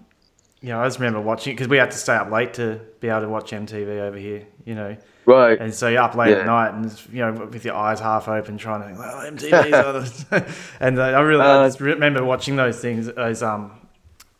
you 0.61 0.69
know, 0.69 0.81
I 0.81 0.85
just 0.85 0.99
remember 0.99 1.21
watching 1.21 1.51
it 1.51 1.55
because 1.55 1.67
we 1.67 1.77
had 1.77 1.91
to 1.91 1.97
stay 1.97 2.15
up 2.15 2.29
late 2.29 2.53
to 2.55 2.81
be 2.99 3.07
able 3.07 3.21
to 3.21 3.29
watch 3.29 3.51
MTV 3.51 3.99
over 3.99 4.17
here. 4.17 4.45
You 4.65 4.75
know, 4.75 4.97
Right. 5.27 5.59
And 5.59 5.73
so 5.73 5.89
you're 5.89 6.01
up 6.01 6.15
late 6.15 6.29
yeah. 6.31 6.37
at 6.37 6.45
night 6.45 6.73
and, 6.73 7.01
you 7.11 7.19
know, 7.19 7.33
with 7.51 7.65
your 7.65 7.75
eyes 7.75 7.99
half 7.99 8.29
open 8.29 8.57
trying 8.57 8.79
to 8.79 8.87
think, 8.87 8.97
well, 8.97 9.29
MTV's 9.29 10.25
And 10.79 10.97
uh, 10.97 11.03
I 11.03 11.19
really 11.19 11.41
uh, 11.41 11.59
I 11.59 11.67
just 11.67 11.81
remember 11.81 12.23
watching 12.23 12.55
those 12.55 12.79
things, 12.79 13.07
those, 13.07 13.43
um, 13.43 13.73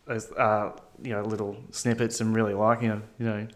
those, 0.05 0.31
uh, 0.31 0.71
you 1.03 1.11
know, 1.11 1.23
little 1.23 1.57
snippets 1.71 2.21
and 2.21 2.33
really 2.33 2.53
liking 2.53 2.87
them, 2.87 3.03
you 3.19 3.25
know. 3.25 3.47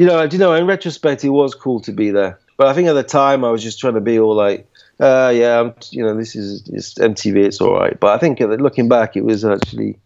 You 0.00 0.06
know, 0.06 0.22
you 0.22 0.38
know, 0.38 0.54
in 0.54 0.66
retrospect, 0.66 1.24
it 1.24 1.28
was 1.28 1.54
cool 1.54 1.78
to 1.80 1.92
be 1.92 2.10
there. 2.10 2.38
But 2.56 2.68
I 2.68 2.72
think 2.72 2.88
at 2.88 2.94
the 2.94 3.02
time, 3.02 3.44
I 3.44 3.50
was 3.50 3.62
just 3.62 3.78
trying 3.78 3.92
to 3.92 4.00
be 4.00 4.18
all 4.18 4.34
like, 4.34 4.66
uh, 4.98 5.30
yeah, 5.36 5.60
I'm, 5.60 5.74
you 5.90 6.02
know, 6.02 6.16
this 6.16 6.34
is 6.34 6.62
just 6.62 6.96
MTV, 6.96 7.36
it's 7.44 7.60
all 7.60 7.74
right. 7.74 8.00
But 8.00 8.14
I 8.14 8.18
think 8.18 8.40
looking 8.40 8.88
back, 8.88 9.14
it 9.14 9.26
was 9.26 9.44
actually, 9.44 9.98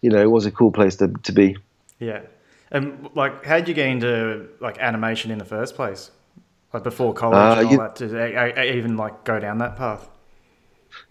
you 0.00 0.10
know, 0.10 0.22
it 0.22 0.30
was 0.30 0.46
a 0.46 0.52
cool 0.52 0.70
place 0.70 0.94
to, 0.98 1.08
to 1.08 1.32
be. 1.32 1.56
Yeah. 1.98 2.20
And 2.70 3.10
like, 3.16 3.44
how 3.44 3.56
did 3.56 3.66
you 3.66 3.74
get 3.74 3.88
into 3.88 4.46
like 4.60 4.78
animation 4.78 5.32
in 5.32 5.38
the 5.38 5.44
first 5.44 5.74
place? 5.74 6.12
Like 6.72 6.84
before 6.84 7.12
college 7.12 7.36
uh, 7.36 7.58
and 7.58 7.66
all 7.66 7.72
you, 7.72 7.78
that, 7.78 7.96
to 7.96 8.76
even 8.76 8.96
like 8.96 9.24
go 9.24 9.40
down 9.40 9.58
that 9.58 9.76
path? 9.76 10.08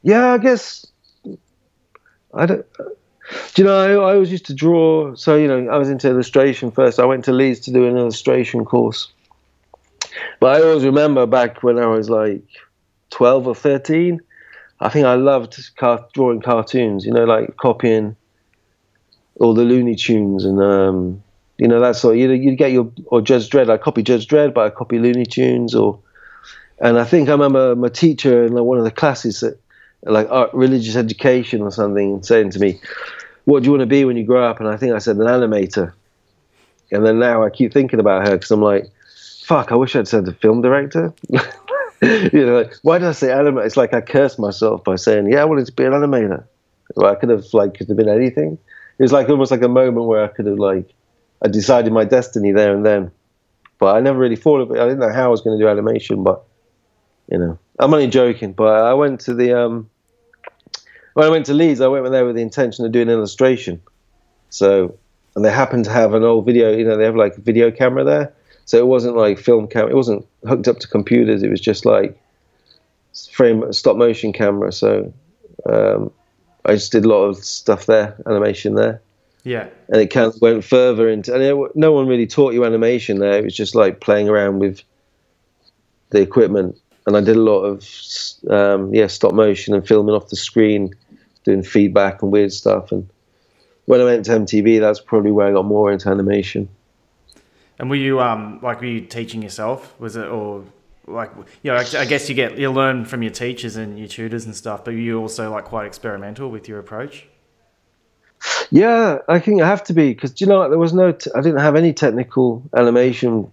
Yeah, 0.04 0.32
I 0.32 0.38
guess 0.38 0.86
I 2.34 2.46
don't. 2.46 2.66
Do 3.54 3.62
you 3.62 3.68
know? 3.68 3.78
I, 3.78 3.92
I 4.12 4.14
always 4.14 4.32
used 4.32 4.46
to 4.48 4.54
draw. 4.54 5.16
So 5.16 5.36
you 5.36 5.48
know, 5.48 5.70
I 5.72 5.78
was 5.78 5.90
into 5.90 6.10
illustration 6.10 6.72
first. 6.72 7.00
I 7.00 7.06
went 7.06 7.26
to 7.26 7.32
Leeds 7.32 7.60
to 7.62 7.72
do 7.72 7.88
an 7.88 7.98
illustration 7.98 8.66
course. 8.66 9.12
But 10.40 10.56
I 10.56 10.64
always 10.66 10.84
remember 10.84 11.26
back 11.26 11.62
when 11.62 11.78
I 11.78 11.88
was 11.88 12.10
like 12.10 12.44
twelve 13.10 13.48
or 13.48 13.56
thirteen. 13.56 14.22
I 14.80 14.90
think 14.90 15.06
I 15.06 15.16
loved 15.16 15.76
car- 15.76 16.08
drawing 16.14 16.42
cartoons. 16.42 17.06
You 17.06 17.12
know, 17.12 17.26
like 17.26 17.58
copying 17.58 18.16
all 19.40 19.54
the 19.54 19.64
Looney 19.64 19.96
Tunes 19.96 20.46
and 20.46 20.62
um, 20.62 21.24
you 21.58 21.68
know, 21.68 21.80
that's 21.80 22.00
sort. 22.00 22.18
You 22.18 22.32
you'd 22.32 22.58
get 22.58 22.72
your 22.72 22.92
or 23.08 23.22
Judge 23.22 23.50
Dredd. 23.50 23.70
I 23.70 23.78
copy 23.78 24.02
Judge 24.02 24.28
Dredd, 24.28 24.54
but 24.54 24.66
I 24.66 24.70
copy 24.70 25.00
Looney 25.00 25.26
Tunes 25.26 25.76
or. 25.76 26.00
And 26.82 26.98
I 26.98 27.04
think 27.04 27.28
I 27.28 27.34
remember 27.34 27.76
my 27.76 27.90
teacher 27.90 28.46
in 28.46 28.54
like 28.54 28.64
one 28.64 28.78
of 28.78 28.86
the 28.86 28.92
classes, 28.92 29.44
at, 29.44 29.56
like 30.04 30.30
art, 30.30 30.54
religious 30.54 30.96
education 30.96 31.62
or 31.62 31.72
something, 31.72 32.24
saying 32.24 32.52
to 32.52 32.60
me, 32.60 32.80
what 33.46 33.62
do 33.62 33.68
you 33.68 33.72
want 33.72 33.82
to 33.82 33.88
be 33.88 34.06
when 34.06 34.18
you 34.18 34.24
grow 34.24 34.48
up? 34.50 34.60
And 34.60 34.70
I 34.70 34.78
think 34.78 34.94
I 34.94 35.00
said 35.00 35.18
an 35.18 35.24
animator. 35.24 35.94
And 36.92 37.06
then 37.06 37.20
now 37.20 37.44
I 37.44 37.50
keep 37.50 37.74
thinking 37.74 38.00
about 38.00 38.28
her 38.28 38.36
because 38.36 38.52
I'm 38.52 38.62
like, 38.62 38.86
fuck, 39.44 39.72
I 39.72 39.76
wish 39.76 39.96
I'd 39.96 40.08
said 40.08 40.28
a 40.28 40.34
film 40.34 40.62
director. 40.62 41.14
you 41.30 42.46
know, 42.46 42.62
like, 42.62 42.74
why 42.82 42.98
did 42.98 43.08
I 43.08 43.12
say 43.12 43.28
animator? 43.28 43.66
It's 43.66 43.78
like 43.78 43.94
I 43.94 44.02
cursed 44.02 44.40
myself 44.40 44.84
by 44.84 44.96
saying, 44.96 45.32
yeah, 45.32 45.42
I 45.42 45.46
wanted 45.46 45.66
to 45.68 45.72
be 45.72 45.86
an 45.86 45.92
animator. 45.92 46.44
Well, 46.96 47.12
I 47.12 47.16
could 47.16 47.30
have 47.30 47.46
like 47.54 47.76
could 47.76 47.88
have 47.88 47.98
been 47.98 48.10
anything. 48.10 48.58
It 48.98 49.04
was 49.04 49.12
like 49.12 49.30
almost 49.30 49.52
like 49.52 49.62
a 49.62 49.68
moment 49.68 50.08
where 50.08 50.24
I 50.24 50.28
could 50.28 50.48
have 50.48 50.58
like 50.58 50.94
I 51.42 51.48
decided 51.48 51.94
my 51.94 52.04
destiny 52.04 52.52
there 52.52 52.74
and 52.76 52.86
then. 52.86 53.12
But 53.78 53.96
I 53.96 54.02
never 54.02 54.20
really 54.20 54.36
thought 54.36 54.60
of 54.60 54.72
it. 54.72 54.80
I 54.80 54.84
didn't 54.84 55.00
know 55.00 55.14
how 55.14 55.26
I 55.26 55.28
was 55.28 55.42
going 55.42 55.58
to 55.58 55.64
do 55.64 55.70
animation, 55.70 56.24
but 56.24 56.44
you 57.32 57.38
know, 57.38 57.58
I'm 57.80 57.94
only 57.94 58.08
joking. 58.08 58.52
But 58.54 58.84
I 58.84 58.94
went 58.94 59.22
to 59.22 59.34
the 59.34 59.58
um, 59.58 59.90
when 61.20 61.28
I 61.28 61.32
went 61.32 61.48
to 61.48 61.54
Leeds, 61.54 61.82
I 61.82 61.88
went 61.88 62.10
there 62.12 62.26
with 62.26 62.38
the 62.38 62.42
intention 62.42 62.86
of 62.86 62.94
doing 62.94 63.10
illustration. 63.10 63.82
So, 64.52 64.98
and 65.36 65.44
they 65.44 65.52
happened 65.52 65.84
to 65.84 65.92
have 65.92 66.14
an 66.14 66.24
old 66.24 66.46
video. 66.46 66.72
You 66.72 66.86
know, 66.86 66.96
they 66.96 67.04
have 67.04 67.18
like 67.18 67.38
a 67.38 67.42
video 67.42 67.72
camera 67.72 68.06
there. 68.06 68.34
So 68.64 68.78
it 68.78 68.88
wasn't 68.88 69.18
like 69.18 69.38
film 69.38 69.68
camera. 69.68 69.92
It 69.92 69.96
wasn't 69.96 70.26
hooked 70.48 70.70
up 70.70 70.80
to 70.80 70.88
computers. 70.88 71.44
It 71.44 71.50
was 71.50 71.60
just 71.60 71.86
like 71.86 72.18
frame 73.34 73.74
stop 73.74 73.98
motion 73.98 74.32
camera. 74.32 74.72
So 74.72 75.14
um, 75.66 76.10
I 76.64 76.76
just 76.76 76.94
did 76.94 77.04
a 77.04 77.10
lot 77.10 77.26
of 77.26 77.44
stuff 77.44 77.86
there, 77.86 78.16
animation 78.26 78.76
there. 78.76 79.02
Yeah. 79.44 79.68
And 79.90 80.02
it 80.02 80.08
kind 80.08 80.34
of 80.34 80.40
went 80.40 80.64
further 80.64 81.10
into, 81.10 81.34
and 81.34 81.44
it, 81.44 81.76
no 81.76 81.92
one 81.92 82.08
really 82.08 82.28
taught 82.28 82.54
you 82.54 82.64
animation 82.64 83.20
there. 83.20 83.40
It 83.40 83.44
was 83.44 83.58
just 83.58 83.76
like 83.76 84.00
playing 84.00 84.30
around 84.30 84.60
with 84.60 84.84
the 86.12 86.22
equipment. 86.22 86.80
And 87.08 87.18
I 87.18 87.22
did 87.22 87.36
a 87.36 87.42
lot 87.42 87.64
of, 87.64 87.86
um, 88.50 88.94
yeah, 88.94 89.08
stop 89.08 89.34
motion 89.34 89.74
and 89.74 89.86
filming 89.86 90.16
off 90.16 90.30
the 90.30 90.38
screen, 90.38 90.94
doing 91.50 91.64
feedback 91.64 92.22
and 92.22 92.32
weird 92.32 92.54
stuff. 92.54 92.92
And 92.92 93.10
when 93.86 94.02
I 94.02 94.04
went 94.04 94.26
to 94.26 94.32
MTV, 94.32 94.80
that's 94.80 95.00
probably 95.00 95.32
where 95.32 95.48
I 95.48 95.52
got 95.52 95.66
more 95.66 95.92
into 95.92 96.10
animation. 96.10 96.70
And 97.80 97.90
were 97.90 97.96
you, 97.96 98.20
um, 98.20 98.60
like, 98.62 98.82
were 98.82 98.88
you 98.88 99.02
teaching 99.02 99.42
yourself? 99.42 100.00
Was 100.00 100.16
it, 100.16 100.28
or 100.28 100.64
like 101.08 101.32
you 101.64 101.72
know, 101.72 101.78
I 101.78 102.06
guess 102.06 102.30
you 102.30 102.36
get 102.36 102.58
you 102.58 102.72
learn 102.72 103.06
from 103.06 103.24
your 103.24 103.32
teachers 103.32 103.76
and 103.76 103.98
your 103.98 104.08
tutors 104.08 104.46
and 104.46 104.56
stuff, 104.56 104.86
but 104.86 104.92
you 104.92 105.20
also 105.20 105.52
like 105.52 105.66
quite 105.66 105.88
experimental 105.88 106.52
with 106.52 106.68
your 106.68 106.80
approach. 106.80 107.26
Yeah, 108.70 109.18
I 109.28 109.40
think 109.40 109.62
I 109.62 109.68
have 109.68 109.84
to 109.86 109.94
be 109.94 110.14
because 110.14 110.40
you 110.40 110.46
know 110.46 110.70
there 110.70 110.78
was 110.78 110.94
no 110.94 111.12
t- 111.12 111.32
I 111.36 111.42
didn't 111.42 111.62
have 111.62 111.76
any 111.76 111.94
technical 111.94 112.64
animation 112.78 113.52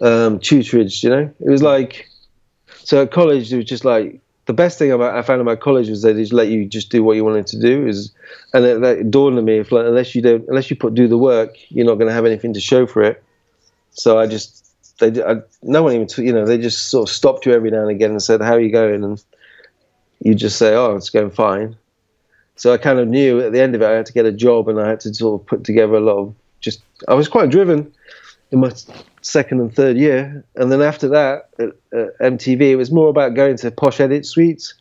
um, 0.00 0.38
tutorage. 0.38 1.02
You 1.02 1.10
know, 1.10 1.34
it 1.40 1.50
was 1.50 1.62
like 1.62 2.08
so 2.84 3.02
at 3.02 3.10
college 3.10 3.52
it 3.52 3.56
was 3.56 3.64
just 3.64 3.84
like 3.84 4.20
the 4.46 4.52
best 4.52 4.78
thing 4.78 4.92
about 4.92 5.16
I 5.16 5.22
found 5.22 5.40
about 5.40 5.60
college 5.60 5.88
was 5.88 6.02
they 6.02 6.12
just 6.12 6.32
let 6.32 6.48
you 6.48 6.66
just 6.66 6.90
do 6.90 7.02
what 7.02 7.16
you 7.16 7.24
wanted 7.24 7.46
to 7.48 7.60
do 7.60 7.86
is, 7.86 8.12
and 8.52 8.64
it, 8.64 8.82
it 8.82 9.10
dawned 9.10 9.38
on 9.38 9.44
me 9.44 9.58
if 9.58 9.72
like 9.72 9.86
unless 9.86 10.14
you 10.14 10.22
don't 10.22 10.46
unless 10.48 10.70
you 10.70 10.76
put 10.76 10.94
do 10.94 11.08
the 11.08 11.18
work 11.18 11.56
you're 11.68 11.86
not 11.86 11.94
going 11.94 12.08
to 12.08 12.14
have 12.14 12.26
anything 12.26 12.52
to 12.54 12.60
show 12.60 12.86
for 12.86 13.02
it. 13.02 13.22
So 13.92 14.18
I 14.18 14.26
just 14.26 14.64
they 14.98 15.22
I, 15.22 15.36
no 15.62 15.82
one 15.82 15.94
even 15.94 16.24
you 16.24 16.32
know 16.32 16.44
they 16.44 16.58
just 16.58 16.88
sort 16.88 17.08
of 17.08 17.14
stopped 17.14 17.46
you 17.46 17.52
every 17.52 17.70
now 17.70 17.82
and 17.82 17.90
again 17.90 18.10
and 18.10 18.22
said 18.22 18.40
how 18.40 18.52
are 18.52 18.60
you 18.60 18.70
going 18.70 19.02
and 19.02 19.22
you 20.20 20.34
just 20.34 20.58
say 20.58 20.74
oh 20.74 20.94
it's 20.94 21.10
going 21.10 21.30
fine 21.30 21.76
so 22.56 22.72
I 22.72 22.76
kind 22.76 22.98
of 22.98 23.08
knew 23.08 23.40
at 23.40 23.52
the 23.52 23.60
end 23.60 23.74
of 23.74 23.82
it 23.82 23.86
I 23.86 23.92
had 23.92 24.06
to 24.06 24.12
get 24.12 24.26
a 24.26 24.32
job 24.32 24.68
and 24.68 24.80
I 24.80 24.88
had 24.88 25.00
to 25.00 25.14
sort 25.14 25.40
of 25.40 25.46
put 25.46 25.64
together 25.64 25.94
a 25.94 26.00
lot 26.00 26.18
of 26.18 26.34
just 26.60 26.82
I 27.08 27.14
was 27.14 27.28
quite 27.28 27.50
driven 27.50 27.92
in 28.50 28.60
my 28.60 28.72
second 29.24 29.60
and 29.60 29.74
third 29.74 29.96
year. 29.96 30.44
And 30.56 30.70
then 30.70 30.82
after 30.82 31.08
that 31.08 31.48
at, 31.58 31.70
at 31.92 32.18
MTV 32.18 32.60
it 32.60 32.76
was 32.76 32.90
more 32.90 33.08
about 33.08 33.34
going 33.34 33.56
to 33.58 33.70
posh 33.70 34.00
edit 34.00 34.26
suites 34.26 34.74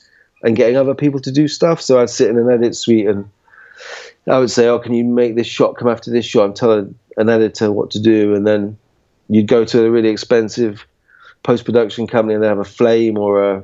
and 0.43 0.55
getting 0.55 0.75
other 0.75 0.93
people 0.93 1.19
to 1.21 1.31
do 1.31 1.47
stuff. 1.47 1.81
So 1.81 2.00
I'd 2.00 2.09
sit 2.09 2.29
in 2.29 2.38
an 2.38 2.51
edit 2.51 2.75
suite 2.75 3.07
and 3.07 3.29
I 4.27 4.38
would 4.39 4.51
say 4.51 4.67
oh 4.67 4.79
can 4.79 4.93
you 4.93 5.05
make 5.05 5.35
this 5.35 5.47
shot? 5.47 5.77
Come 5.77 5.88
after 5.88 6.12
this 6.12 6.25
shot. 6.25 6.45
And 6.45 6.55
tell 6.55 6.71
an 7.17 7.29
editor 7.29 7.71
what 7.71 7.91
to 7.91 8.00
do. 8.00 8.35
And 8.35 8.45
then 8.45 8.77
you'd 9.29 9.47
go 9.47 9.63
to 9.65 9.85
a 9.85 9.89
really 9.89 10.09
expensive 10.09 10.85
post 11.43 11.65
production 11.65 12.07
company 12.07 12.33
and 12.33 12.43
they 12.43 12.47
have 12.47 12.59
a 12.59 12.65
flame 12.65 13.17
or 13.17 13.51
a 13.51 13.63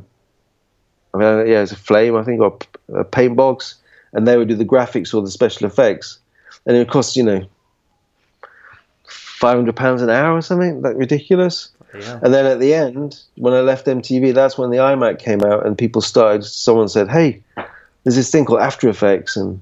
I 1.14 1.18
mean, 1.18 1.28
uh, 1.28 1.44
yeah, 1.44 1.62
it's 1.62 1.72
a 1.72 1.76
flame, 1.76 2.16
I 2.16 2.24
think, 2.24 2.40
or 2.40 2.58
a 2.96 3.04
paint 3.04 3.36
box, 3.36 3.76
and 4.14 4.28
they 4.28 4.38
would 4.38 4.48
do 4.48 4.56
the 4.56 4.66
graphics 4.66 5.14
or 5.14 5.22
the 5.22 5.32
special 5.32 5.66
effects, 5.66 6.20
and 6.66 6.76
it 6.76 6.80
would 6.80 6.90
cost 6.90 7.16
you 7.16 7.24
know 7.24 7.48
five 9.40 9.56
hundred 9.56 9.76
pounds 9.76 10.02
an 10.02 10.10
hour 10.10 10.36
or 10.36 10.42
something, 10.42 10.82
like 10.82 10.98
ridiculous. 10.98 11.70
Yeah. 11.94 12.20
And 12.22 12.34
then 12.34 12.46
at 12.46 12.60
the 12.60 12.74
end, 12.74 13.20
when 13.36 13.54
I 13.54 13.62
left 13.62 13.88
MTV, 13.88 14.34
that's 14.34 14.58
when 14.58 14.70
the 14.70 14.78
iMac 14.78 15.20
came 15.20 15.42
out, 15.42 15.66
and 15.66 15.78
people 15.78 16.02
started. 16.02 16.44
Someone 16.44 16.90
said, 16.90 17.10
"Hey, 17.10 17.42
there's 18.04 18.18
this 18.18 18.32
thing 18.32 18.46
called 18.46 18.60
After 18.60 18.90
Effects," 18.90 19.38
and 19.38 19.62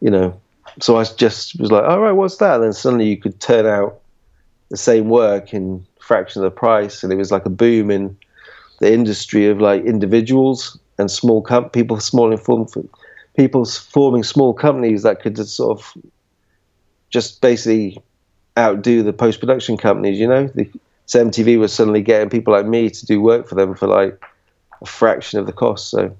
you 0.00 0.10
know, 0.10 0.38
so 0.80 0.96
I 0.96 1.04
just 1.04 1.58
was 1.60 1.70
like, 1.70 1.84
"All 1.84 2.00
right, 2.00 2.12
what's 2.12 2.38
that?" 2.38 2.56
And 2.56 2.64
then 2.64 2.72
suddenly 2.72 3.08
you 3.08 3.16
could 3.16 3.40
turn 3.40 3.64
out 3.64 4.00
the 4.70 4.76
same 4.76 5.08
work 5.08 5.54
in 5.54 5.86
fraction 6.00 6.42
of 6.42 6.50
the 6.50 6.56
price, 6.56 7.04
and 7.04 7.12
it 7.12 7.16
was 7.16 7.30
like 7.30 7.46
a 7.46 7.50
boom 7.50 7.90
in 7.92 8.16
the 8.80 8.92
industry 8.92 9.46
of 9.46 9.60
like 9.60 9.84
individuals 9.84 10.76
and 10.98 11.10
small 11.10 11.42
com- 11.42 11.70
people, 11.70 12.00
small 12.00 12.32
inform- 12.32 12.66
people 13.36 13.64
forming 13.64 14.24
small 14.24 14.52
companies 14.52 15.04
that 15.04 15.22
could 15.22 15.36
just 15.36 15.54
sort 15.54 15.78
of 15.78 15.94
just 17.10 17.40
basically 17.40 18.02
outdo 18.58 19.02
the 19.02 19.12
post 19.12 19.40
production 19.40 19.76
companies. 19.76 20.18
You 20.18 20.28
know, 20.28 20.46
the, 20.54 20.70
so 21.06 21.24
MTV 21.24 21.58
was 21.58 21.72
suddenly 21.72 22.02
getting 22.02 22.30
people 22.30 22.52
like 22.52 22.66
me 22.66 22.90
to 22.90 23.06
do 23.06 23.20
work 23.20 23.48
for 23.48 23.54
them 23.54 23.74
for 23.74 23.86
like 23.86 24.20
a 24.80 24.86
fraction 24.86 25.38
of 25.38 25.46
the 25.46 25.52
cost. 25.52 25.90
So 25.90 26.16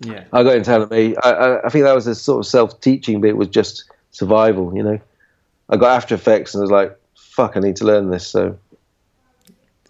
yeah, 0.00 0.24
I 0.32 0.42
got 0.42 0.56
into 0.56 0.72
anime. 0.72 1.16
I, 1.24 1.30
I, 1.30 1.66
I 1.66 1.68
think 1.70 1.84
that 1.84 1.94
was 1.94 2.06
a 2.06 2.14
sort 2.14 2.40
of 2.40 2.46
self 2.46 2.80
teaching 2.80 3.20
bit 3.20 3.36
was 3.36 3.48
just 3.48 3.84
survival. 4.10 4.76
You 4.76 4.82
know, 4.82 5.00
I 5.68 5.76
got 5.76 5.96
After 5.96 6.14
Effects 6.14 6.54
and 6.54 6.60
I 6.60 6.62
was 6.62 6.70
like, 6.70 6.98
fuck, 7.14 7.56
I 7.56 7.60
need 7.60 7.76
to 7.76 7.84
learn 7.84 8.10
this. 8.10 8.26
So 8.26 8.58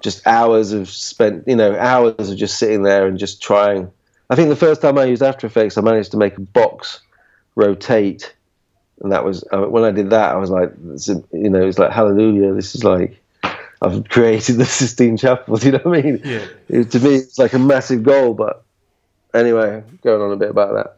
just 0.01 0.27
hours 0.27 0.73
of 0.73 0.89
spent, 0.89 1.47
you 1.47 1.57
know, 1.57 1.77
hours 1.77 2.31
of 2.31 2.37
just 2.37 2.59
sitting 2.59 2.83
there 2.83 3.07
and 3.07 3.19
just 3.19 3.43
trying. 3.43 3.91
I 4.31 4.37
think 4.37 4.49
the 4.49 4.57
first 4.57 4.83
time 4.83 4.99
I 4.99 5.05
used 5.05 5.23
After 5.23 5.47
Effects, 5.47 5.79
I 5.79 5.81
managed 5.81 6.11
to 6.13 6.17
make 6.17 6.37
a 6.37 6.43
box 6.43 7.01
rotate, 7.55 8.35
and 9.01 9.13
that 9.13 9.25
was 9.25 9.45
uh, 9.53 9.63
when 9.63 9.85
I 9.85 9.91
did 9.91 10.11
that. 10.11 10.33
I 10.33 10.37
was 10.37 10.51
like, 10.51 10.73
you 11.33 11.51
know, 11.51 11.67
it's 11.67 11.79
like 11.79 11.93
hallelujah. 11.93 12.53
This 12.55 12.75
is 12.75 12.85
like 12.85 13.21
I've 13.81 14.09
created 14.09 14.57
the 14.57 14.65
Sistine 14.67 15.17
Chapel. 15.17 15.57
Do 15.59 15.67
you 15.67 15.73
know 15.73 15.81
what 15.85 15.99
I 15.99 16.03
mean? 16.03 16.21
Yeah. 16.25 16.47
It, 16.69 16.91
to 16.93 17.01
me, 17.01 17.17
it's 17.17 17.39
like 17.39 17.53
a 17.53 17.59
massive 17.59 18.03
goal. 18.03 18.35
But 18.35 18.65
anyway, 19.35 19.83
going 20.03 20.21
on 20.21 20.33
a 20.33 20.37
bit 20.37 20.51
about 20.51 20.75
that. 20.75 20.97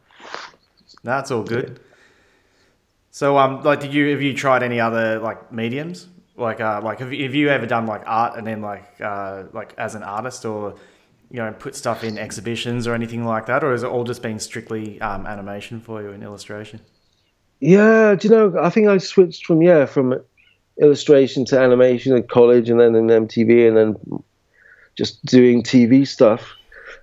That's 1.03 1.31
all 1.31 1.43
good. 1.43 1.81
So, 3.11 3.39
um, 3.39 3.63
like, 3.63 3.81
did 3.81 3.93
you 3.93 4.11
have 4.11 4.23
you 4.23 4.35
tried 4.35 4.63
any 4.63 4.81
other 4.81 5.19
like 5.19 5.53
mediums? 5.53 6.07
Like, 6.37 6.61
uh, 6.61 6.81
like 6.83 7.01
have 7.01 7.13
you, 7.13 7.25
have 7.25 7.35
you 7.35 7.51
ever 7.51 7.67
done 7.67 7.87
like 7.87 8.03
art 8.07 8.39
and 8.39 8.47
then 8.47 8.63
like, 8.63 8.99
uh, 9.01 9.45
like 9.53 9.75
as 9.77 9.95
an 9.95 10.03
artist 10.03 10.47
or, 10.47 10.77
you 11.31 11.37
know, 11.37 11.53
put 11.53 11.75
stuff 11.75 12.03
in 12.03 12.17
exhibitions 12.17 12.87
or 12.87 12.95
anything 12.95 13.25
like 13.25 13.47
that, 13.47 13.63
or 13.63 13.75
is 13.75 13.83
it 13.83 13.89
all 13.89 14.05
just 14.05 14.23
been 14.23 14.39
strictly 14.39 14.99
um, 15.03 15.27
animation 15.27 15.81
for 15.81 16.01
you 16.01 16.13
in 16.13 16.23
illustration? 16.23 16.81
Yeah, 17.61 18.15
do 18.15 18.29
you 18.29 18.35
know? 18.35 18.55
I 18.61 18.71
think 18.71 18.89
I 18.89 18.99
switched 18.99 19.47
from 19.47 19.63
yeah 19.63 19.87
from 19.87 20.21
illustration 20.81 21.45
to 21.47 21.61
animation 21.61 22.17
at 22.17 22.29
college, 22.29 22.71
and 22.71 22.81
then 22.81 22.95
in 22.95 23.07
MTV, 23.07 23.69
and 23.69 23.77
then 23.77 24.23
just 24.97 25.25
doing 25.25 25.63
TV 25.63 26.07
stuff. 26.07 26.55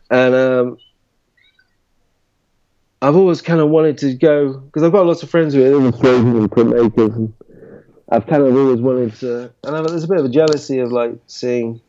And 0.09 0.33
um, 0.33 0.77
I've 3.01 3.15
always 3.15 3.41
kind 3.41 3.59
of 3.59 3.69
wanted 3.69 3.97
to 3.99 4.13
go 4.13 4.53
because 4.53 4.83
I've 4.83 4.91
got 4.91 5.05
lots 5.05 5.21
of 5.21 5.29
friends 5.29 5.53
who 5.53 5.63
are 5.63 5.71
illustrators 5.71 6.21
and 6.21 6.49
printmakers, 6.49 7.15
and 7.15 7.33
I've 8.09 8.25
kind 8.25 8.43
of 8.43 8.55
always 8.55 8.81
wanted 8.81 9.15
to, 9.17 9.53
and 9.63 9.75
I've, 9.75 9.87
there's 9.87 10.05
a 10.05 10.07
bit 10.07 10.19
of 10.19 10.25
a 10.25 10.29
jealousy 10.29 10.79
of 10.79 10.91
like 10.91 11.13
seeing 11.27 11.81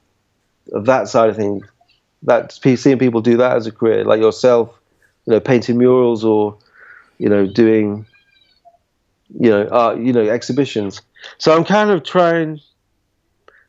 of 0.72 0.86
that 0.86 1.08
side 1.08 1.30
of 1.30 1.36
things, 1.36 1.64
that 2.22 2.52
seeing 2.52 2.98
people 2.98 3.20
do 3.20 3.36
that 3.36 3.56
as 3.56 3.66
a 3.66 3.72
career, 3.72 4.04
like 4.04 4.20
yourself, 4.20 4.78
you 5.26 5.32
know, 5.32 5.40
painting 5.40 5.78
murals 5.78 6.24
or, 6.24 6.56
you 7.18 7.28
know, 7.28 7.46
doing, 7.46 8.04
you 9.38 9.50
know, 9.50 9.94
you 9.94 10.12
know, 10.12 10.22
exhibitions. 10.28 11.02
So 11.38 11.56
I'm 11.56 11.64
kind 11.64 11.90
of 11.90 12.04
trying. 12.04 12.60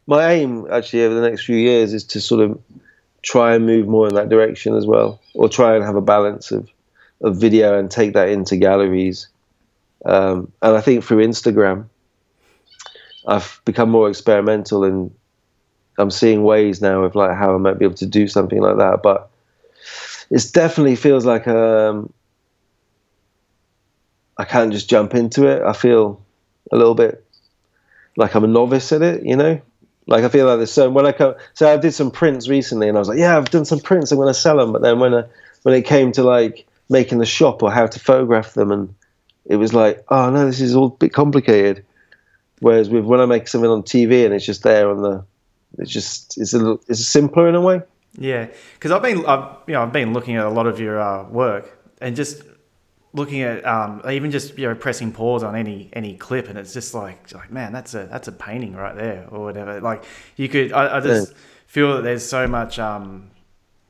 My 0.08 0.32
aim 0.32 0.68
actually 0.72 1.04
over 1.04 1.13
the 1.13 1.22
next 1.22 1.46
few 1.46 1.58
years 1.58 1.94
is 1.94 2.04
to 2.06 2.22
sort 2.22 2.42
of 2.42 2.60
try 3.22 3.54
and 3.54 3.66
move 3.66 3.88
more 3.88 4.08
in 4.08 4.16
that 4.16 4.30
direction 4.30 4.75
as 4.75 4.86
well, 4.86 5.20
or 5.36 5.50
try 5.50 5.75
and 5.75 5.84
have 5.84 5.96
a 5.96 6.01
balance 6.01 6.51
of 6.51 6.70
of 7.22 7.38
video 7.38 7.78
and 7.78 7.92
take 7.92 8.13
that 8.13 8.30
into 8.30 8.58
galleries. 8.58 9.28
Um, 10.06 10.51
and 10.62 10.78
I 10.78 10.82
think 10.82 11.04
through 11.04 11.25
Instagram, 11.25 11.86
I've 13.28 13.62
become 13.66 13.89
more 13.89 14.10
experimental 14.10 14.86
and 14.86 15.13
I'm 15.98 16.12
seeing 16.12 16.44
ways 16.44 16.82
now 16.82 17.04
of 17.04 17.16
like 17.16 17.36
how 17.36 17.54
I 17.54 17.58
might 17.58 17.78
be 17.78 17.86
able 17.86 17.96
to 17.96 18.06
do 18.06 18.28
something 18.28 18.62
like 18.62 18.78
that. 18.78 19.01
But 19.04 19.30
it 20.30 20.50
definitely 20.54 20.96
feels 20.96 21.25
like 21.25 21.48
um, 21.48 22.13
I 24.39 24.46
can't 24.46 24.72
just 24.72 24.89
jump 24.89 25.13
into 25.15 25.48
it. 25.48 25.62
I 25.62 25.74
feel 25.74 26.22
a 26.72 26.77
little 26.77 26.96
bit 26.96 27.25
like 28.15 28.36
I'm 28.36 28.46
a 28.46 28.48
novice 28.48 28.93
at 28.93 29.01
it, 29.01 29.25
you 29.25 29.36
know. 29.36 29.62
Like 30.08 30.24
I 30.24 30.29
feel 30.29 30.48
like 30.48 30.58
there's 30.58 30.72
so 30.72 30.89
when 30.89 31.05
I 31.05 31.12
come, 31.12 31.36
so 31.53 31.72
I 31.72 31.75
did 31.75 31.91
some 31.91 32.10
prints 32.10 32.48
recently, 32.48 32.88
and 32.88 32.98
I 32.98 33.00
was 33.00 33.10
like, 33.10 33.19
yeah, 33.19 33.38
I've 33.38 33.51
done 33.51 33.65
some 33.65 33.81
prints. 33.81 34.12
I'm 34.12 34.17
going 34.17 34.29
to 34.29 34.34
sell 34.34 34.55
them. 34.55 34.72
But 34.72 34.81
then 34.81 34.98
when 35.00 35.13
I, 35.13 35.24
when 35.63 35.75
it 35.75 35.81
came 35.81 36.13
to 36.13 36.24
like 36.24 36.65
making 36.89 37.17
the 37.17 37.25
shop 37.25 37.62
or 37.62 37.69
how 37.69 37.86
to 37.86 38.00
photograph 38.00 38.53
them, 38.53 38.72
and 38.72 38.96
it 39.46 39.58
was 39.58 39.74
like, 39.74 40.05
oh 40.08 40.29
no, 40.29 40.46
this 40.46 40.62
is 40.62 40.74
all 40.74 40.88
a 40.88 40.89
bit 40.89 41.12
complicated. 41.12 41.86
Whereas 42.62 42.89
with 42.89 43.03
when 43.03 43.19
I 43.19 43.25
make 43.25 43.50
something 43.50 43.69
on 43.69 43.84
TV 43.84 44.24
and 44.24 44.34
it's 44.34 44.46
just 44.46 44.63
there 44.63 44.89
on 44.89 45.01
the, 45.01 45.25
it's 45.77 45.91
just 45.91 46.38
it's 46.38 46.53
a 46.53 46.60
little, 46.60 46.81
it's 46.88 47.05
simpler 47.05 47.50
in 47.50 47.55
a 47.55 47.62
way. 47.62 47.81
Yeah, 48.17 48.48
because 48.74 48.91
I've 48.91 49.01
been 49.01 49.25
I've 49.25 49.58
you 49.67 49.74
know 49.74 49.84
I've 49.84 49.93
been 49.93 50.13
looking 50.13 50.38
at 50.38 50.46
a 50.46 50.50
lot 50.50 50.65
of 50.65 50.79
your 50.79 51.00
uh, 51.00 51.27
work 51.27 51.77
and 52.00 52.15
just 52.15 52.43
looking 53.13 53.42
at 53.42 53.66
um, 53.66 54.01
even 54.10 54.32
just 54.32 54.58
you 54.58 54.68
know 54.68 54.75
pressing 54.75 55.12
pause 55.12 55.44
on 55.44 55.56
any 55.56 55.89
any 55.94 56.16
clip 56.16 56.48
and 56.48 56.58
it's 56.58 56.74
just 56.74 56.94
like 56.94 57.34
like 57.34 57.51
man 57.51 57.74
that's 57.74 57.94
a 57.96 58.06
that's 58.06 58.28
a 58.28 58.32
painting 58.32 58.75
right 58.75 58.96
there 58.96 59.28
or 59.32 59.44
whatever. 59.44 59.82
Like 59.82 60.04
you 60.36 60.50
could 60.50 60.74
I, 60.74 60.98
I 60.98 61.00
just. 61.00 61.32
Yeah 61.32 61.38
feel 61.70 61.96
that 61.96 62.01
there's 62.01 62.28
so 62.28 62.48
much 62.48 62.80
um, 62.80 63.30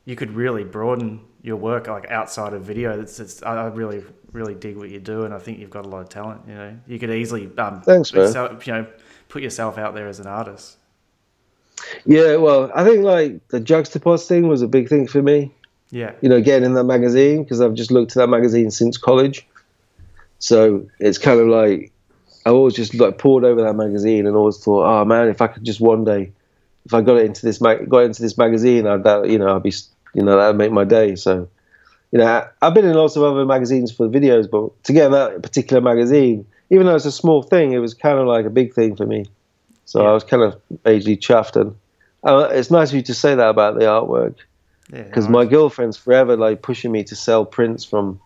you 0.03 0.13
could 0.13 0.31
really 0.31 0.65
broaden 0.65 1.21
your 1.41 1.55
work 1.55 1.87
like 1.87 2.11
outside 2.11 2.53
of 2.53 2.61
video. 2.61 2.99
It's, 2.99 3.19
it's 3.21 3.41
I 3.41 3.67
really 3.67 4.03
really 4.33 4.53
dig 4.53 4.75
what 4.75 4.89
you 4.89 4.99
do, 4.99 5.23
and 5.23 5.33
I 5.33 5.39
think 5.39 5.59
you've 5.59 5.69
got 5.69 5.85
a 5.85 5.89
lot 5.89 6.01
of 6.01 6.09
talent. 6.09 6.41
You 6.47 6.55
know, 6.55 6.77
you 6.87 6.99
could 6.99 7.09
easily 7.09 7.49
um, 7.57 7.81
thanks 7.81 8.13
man. 8.13 8.23
Yourself, 8.23 8.67
you 8.67 8.73
know, 8.73 8.85
put 9.29 9.41
yourself 9.41 9.77
out 9.77 9.95
there 9.95 10.07
as 10.07 10.19
an 10.19 10.27
artist. 10.27 10.75
Yeah, 12.05 12.35
well, 12.35 12.69
I 12.75 12.83
think 12.83 13.05
like 13.05 13.47
the 13.47 13.61
Juxtapoz 13.61 14.27
thing 14.27 14.49
was 14.49 14.61
a 14.61 14.67
big 14.67 14.89
thing 14.89 15.07
for 15.07 15.21
me. 15.21 15.53
Yeah, 15.91 16.13
you 16.21 16.29
know, 16.29 16.41
getting 16.41 16.65
in 16.65 16.73
that 16.75 16.83
magazine 16.83 17.43
because 17.43 17.61
I've 17.61 17.73
just 17.73 17.91
looked 17.91 18.11
at 18.11 18.17
that 18.17 18.27
magazine 18.27 18.71
since 18.71 18.97
college, 18.97 19.47
so 20.37 20.87
it's 20.99 21.17
kind 21.17 21.39
of 21.39 21.47
like 21.47 21.91
I 22.45 22.51
always 22.51 22.75
just 22.75 22.93
like 22.95 23.17
poured 23.17 23.43
over 23.43 23.61
that 23.63 23.73
magazine 23.73 24.27
and 24.27 24.35
always 24.35 24.57
thought, 24.57 24.85
oh 24.85 25.05
man, 25.05 25.29
if 25.29 25.41
I 25.41 25.47
could 25.47 25.63
just 25.63 25.81
one 25.81 26.03
day 26.03 26.31
if 26.85 26.93
I 26.93 27.01
got 27.01 27.17
it 27.17 27.25
into 27.25 27.45
this 27.45 27.61
mag- 27.61 27.87
got 27.87 27.99
into 27.99 28.21
this 28.21 28.37
magazine, 28.37 28.87
I'd 28.87 29.03
that 29.03 29.29
you 29.29 29.37
know 29.37 29.55
I'd 29.55 29.63
be 29.63 29.73
you 30.15 30.23
know 30.23 30.37
that'd 30.37 30.55
make 30.55 30.71
my 30.71 30.83
day. 30.83 31.15
So 31.15 31.47
you 32.11 32.19
know 32.19 32.47
I've 32.61 32.73
been 32.73 32.85
in 32.85 32.93
lots 32.93 33.15
of 33.15 33.23
other 33.23 33.45
magazines 33.45 33.91
for 33.91 34.07
videos, 34.07 34.49
but 34.49 34.83
to 34.85 34.93
get 34.93 35.09
that 35.09 35.43
particular 35.43 35.81
magazine, 35.81 36.47
even 36.71 36.87
though 36.87 36.95
it's 36.95 37.05
a 37.05 37.11
small 37.11 37.43
thing, 37.43 37.73
it 37.73 37.77
was 37.77 37.93
kind 37.93 38.17
of 38.17 38.27
like 38.27 38.45
a 38.45 38.49
big 38.49 38.73
thing 38.73 38.95
for 38.95 39.05
me. 39.05 39.25
So 39.85 40.01
yeah. 40.01 40.09
I 40.09 40.13
was 40.13 40.23
kind 40.23 40.41
of 40.43 40.59
majorly 40.83 41.19
chuffed, 41.19 41.59
and 41.59 41.75
uh, 42.23 42.49
it's 42.51 42.71
nice 42.71 42.89
of 42.89 42.95
you 42.95 43.03
to 43.03 43.13
say 43.13 43.35
that 43.35 43.49
about 43.49 43.75
the 43.75 43.85
artwork 43.85 44.37
because 44.89 45.25
yeah, 45.25 45.31
my 45.31 45.45
girlfriend's 45.45 45.97
forever 45.97 46.35
like 46.35 46.61
pushing 46.61 46.91
me 46.91 47.03
to 47.05 47.15
sell 47.15 47.45
prints 47.45 47.83
from 47.83 48.19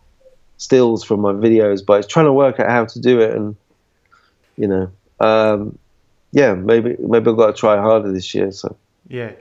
stills 0.57 1.03
from 1.03 1.19
my 1.21 1.33
videos, 1.33 1.85
but 1.85 1.99
it's 1.99 2.07
trying 2.07 2.25
to 2.25 2.33
work 2.33 2.59
out 2.59 2.69
how 2.69 2.85
to 2.85 2.99
do 2.99 3.19
it, 3.21 3.35
and 3.35 3.55
you 4.57 4.67
know. 4.67 4.91
Um, 5.19 5.77
yeah, 6.31 6.55
maybe 6.55 6.95
maybe 6.99 7.29
I've 7.29 7.37
got 7.37 7.47
to 7.47 7.53
try 7.53 7.77
harder 7.77 8.11
this 8.11 8.33
year. 8.33 8.51
So 8.51 8.75
yeah, 9.07 9.33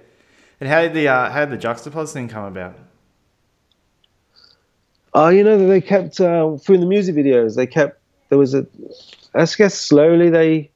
and 0.60 0.68
how 0.68 0.82
did 0.82 0.94
the 0.94 1.08
uh, 1.08 1.30
how 1.30 1.46
did 1.46 1.58
the 1.58 1.66
Juxtapoz 1.66 2.12
thing 2.12 2.28
come 2.28 2.44
about? 2.44 2.76
Oh, 5.14 5.26
uh, 5.26 5.28
you 5.30 5.42
know 5.42 5.58
that 5.58 5.66
they 5.66 5.80
kept 5.80 6.20
uh, 6.20 6.56
through 6.56 6.78
the 6.78 6.86
music 6.86 7.14
videos. 7.14 7.56
They 7.56 7.66
kept 7.66 7.98
there 8.28 8.38
was 8.38 8.54
a, 8.54 8.66
I 9.34 9.46
guess 9.56 9.74
slowly 9.74 10.30
they 10.30 10.70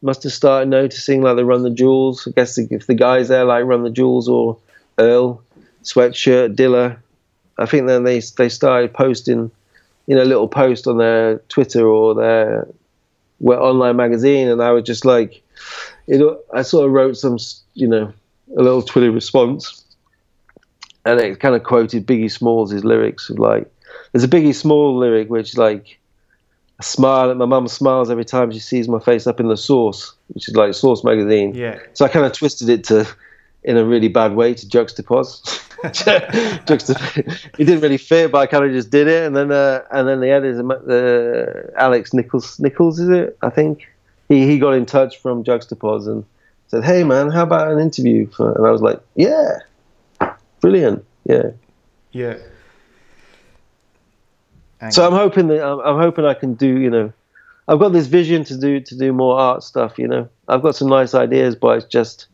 must 0.00 0.22
have 0.22 0.32
started 0.32 0.68
noticing 0.68 1.22
like 1.22 1.36
they 1.36 1.44
run 1.44 1.62
the 1.64 1.70
jewels. 1.70 2.26
I 2.26 2.30
guess 2.30 2.56
if 2.56 2.86
the 2.86 2.94
guys 2.94 3.28
there 3.28 3.44
like 3.44 3.64
run 3.64 3.82
the 3.82 3.90
jewels 3.90 4.28
or 4.28 4.58
Earl, 4.98 5.42
sweatshirt, 5.88 6.54
Dilla, 6.54 6.98
I 7.58 7.66
think 7.66 7.86
then 7.86 8.04
they 8.04 8.20
they 8.36 8.48
started 8.48 8.92
posting, 8.92 9.50
you 10.06 10.16
know, 10.16 10.22
little 10.22 10.48
post 10.48 10.86
on 10.86 10.98
their 10.98 11.38
Twitter 11.48 11.86
or 11.86 12.14
their 12.14 12.68
online 13.42 13.96
magazine, 13.96 14.48
and 14.48 14.62
I 14.62 14.70
was 14.70 14.84
just 14.84 15.04
like, 15.04 15.42
you 16.06 16.18
know, 16.18 16.38
I 16.54 16.62
sort 16.62 16.86
of 16.86 16.92
wrote 16.92 17.16
some, 17.16 17.38
you 17.74 17.88
know, 17.88 18.12
a 18.56 18.62
little 18.62 18.82
Twitter 18.82 19.10
response, 19.10 19.84
and 21.04 21.20
it 21.20 21.40
kind 21.40 21.54
of 21.54 21.64
quoted 21.64 22.06
Biggie 22.06 22.30
Smalls' 22.30 22.72
lyrics 22.84 23.30
of 23.30 23.38
like, 23.38 23.70
there's 24.12 24.24
a 24.24 24.28
Biggie 24.28 24.54
Small 24.54 24.96
lyric 24.96 25.28
which 25.28 25.56
like, 25.56 25.98
I 26.80 26.84
smile, 26.84 27.34
my 27.34 27.44
mum 27.44 27.66
smiles 27.66 28.08
every 28.08 28.24
time 28.24 28.52
she 28.52 28.60
sees 28.60 28.88
my 28.88 29.00
face 29.00 29.26
up 29.26 29.40
in 29.40 29.48
the 29.48 29.56
Source, 29.56 30.12
which 30.28 30.48
is 30.48 30.54
like 30.54 30.74
Source 30.74 31.02
magazine. 31.02 31.54
Yeah. 31.54 31.78
So 31.94 32.04
I 32.04 32.08
kind 32.08 32.24
of 32.24 32.32
twisted 32.32 32.68
it 32.68 32.84
to, 32.84 33.08
in 33.64 33.76
a 33.76 33.84
really 33.84 34.08
bad 34.08 34.36
way, 34.36 34.54
to 34.54 34.66
Juxtapoz. 34.66 35.64
it 35.84 37.56
didn't 37.56 37.80
really 37.80 37.98
fit, 37.98 38.32
but 38.32 38.38
I 38.38 38.46
kind 38.46 38.64
of 38.64 38.72
just 38.72 38.90
did 38.90 39.06
it, 39.06 39.26
and 39.26 39.36
then 39.36 39.52
uh, 39.52 39.82
and 39.90 40.08
then 40.08 40.20
the 40.20 40.30
editor, 40.30 41.70
uh, 41.76 41.80
Alex 41.80 42.12
Nichols, 42.12 42.58
Nichols 42.58 42.98
is 42.98 43.08
it? 43.08 43.38
I 43.42 43.50
think 43.50 43.86
he 44.28 44.46
he 44.46 44.58
got 44.58 44.72
in 44.72 44.86
touch 44.86 45.18
from 45.18 45.44
Juxtapoz 45.44 46.06
and 46.06 46.24
said, 46.66 46.84
"Hey 46.84 47.04
man, 47.04 47.30
how 47.30 47.44
about 47.44 47.70
an 47.70 47.78
interview?" 47.78 48.28
For, 48.28 48.52
and 48.52 48.66
I 48.66 48.70
was 48.70 48.82
like, 48.82 49.00
"Yeah, 49.14 49.58
brilliant, 50.60 51.04
yeah, 51.24 51.50
yeah." 52.12 52.36
So 54.90 55.06
I'm 55.06 55.12
hoping 55.12 55.48
that 55.48 55.64
I'm, 55.64 55.80
I'm 55.80 55.98
hoping 55.98 56.24
I 56.24 56.34
can 56.34 56.54
do 56.54 56.78
you 56.78 56.90
know 56.90 57.12
I've 57.68 57.78
got 57.78 57.92
this 57.92 58.06
vision 58.06 58.44
to 58.44 58.56
do 58.56 58.80
to 58.80 58.96
do 58.96 59.12
more 59.12 59.38
art 59.38 59.62
stuff. 59.62 59.98
You 59.98 60.08
know, 60.08 60.28
I've 60.48 60.62
got 60.62 60.74
some 60.74 60.88
nice 60.88 61.14
ideas, 61.14 61.54
but 61.54 61.78
it's 61.78 61.86
just 61.86 62.26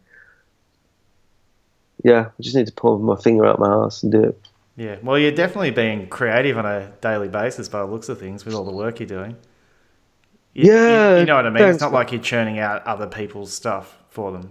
yeah, 2.04 2.28
I 2.38 2.42
just 2.42 2.54
need 2.54 2.66
to 2.66 2.72
pull 2.72 2.98
my 2.98 3.16
finger 3.16 3.44
out 3.44 3.58
my 3.58 3.84
ass 3.84 4.02
and 4.02 4.12
do 4.12 4.22
it. 4.22 4.40
Yeah, 4.76 4.96
well, 5.02 5.18
you're 5.18 5.32
definitely 5.32 5.70
being 5.70 6.08
creative 6.08 6.58
on 6.58 6.66
a 6.66 6.92
daily 7.00 7.28
basis 7.28 7.68
by 7.68 7.80
the 7.80 7.86
looks 7.86 8.08
of 8.08 8.20
things 8.20 8.44
with 8.44 8.54
all 8.54 8.64
the 8.64 8.72
work 8.72 9.00
you're 9.00 9.08
doing. 9.08 9.36
You, 10.52 10.72
yeah, 10.72 11.14
you, 11.14 11.20
you, 11.20 11.26
know 11.26 11.36
what 11.36 11.46
I 11.46 11.50
mean. 11.50 11.58
Thanks. 11.58 11.76
It's 11.76 11.82
not 11.82 11.92
like 11.92 12.12
you're 12.12 12.20
churning 12.20 12.58
out 12.58 12.86
other 12.86 13.06
people's 13.06 13.52
stuff 13.52 13.98
for 14.10 14.30
them. 14.30 14.50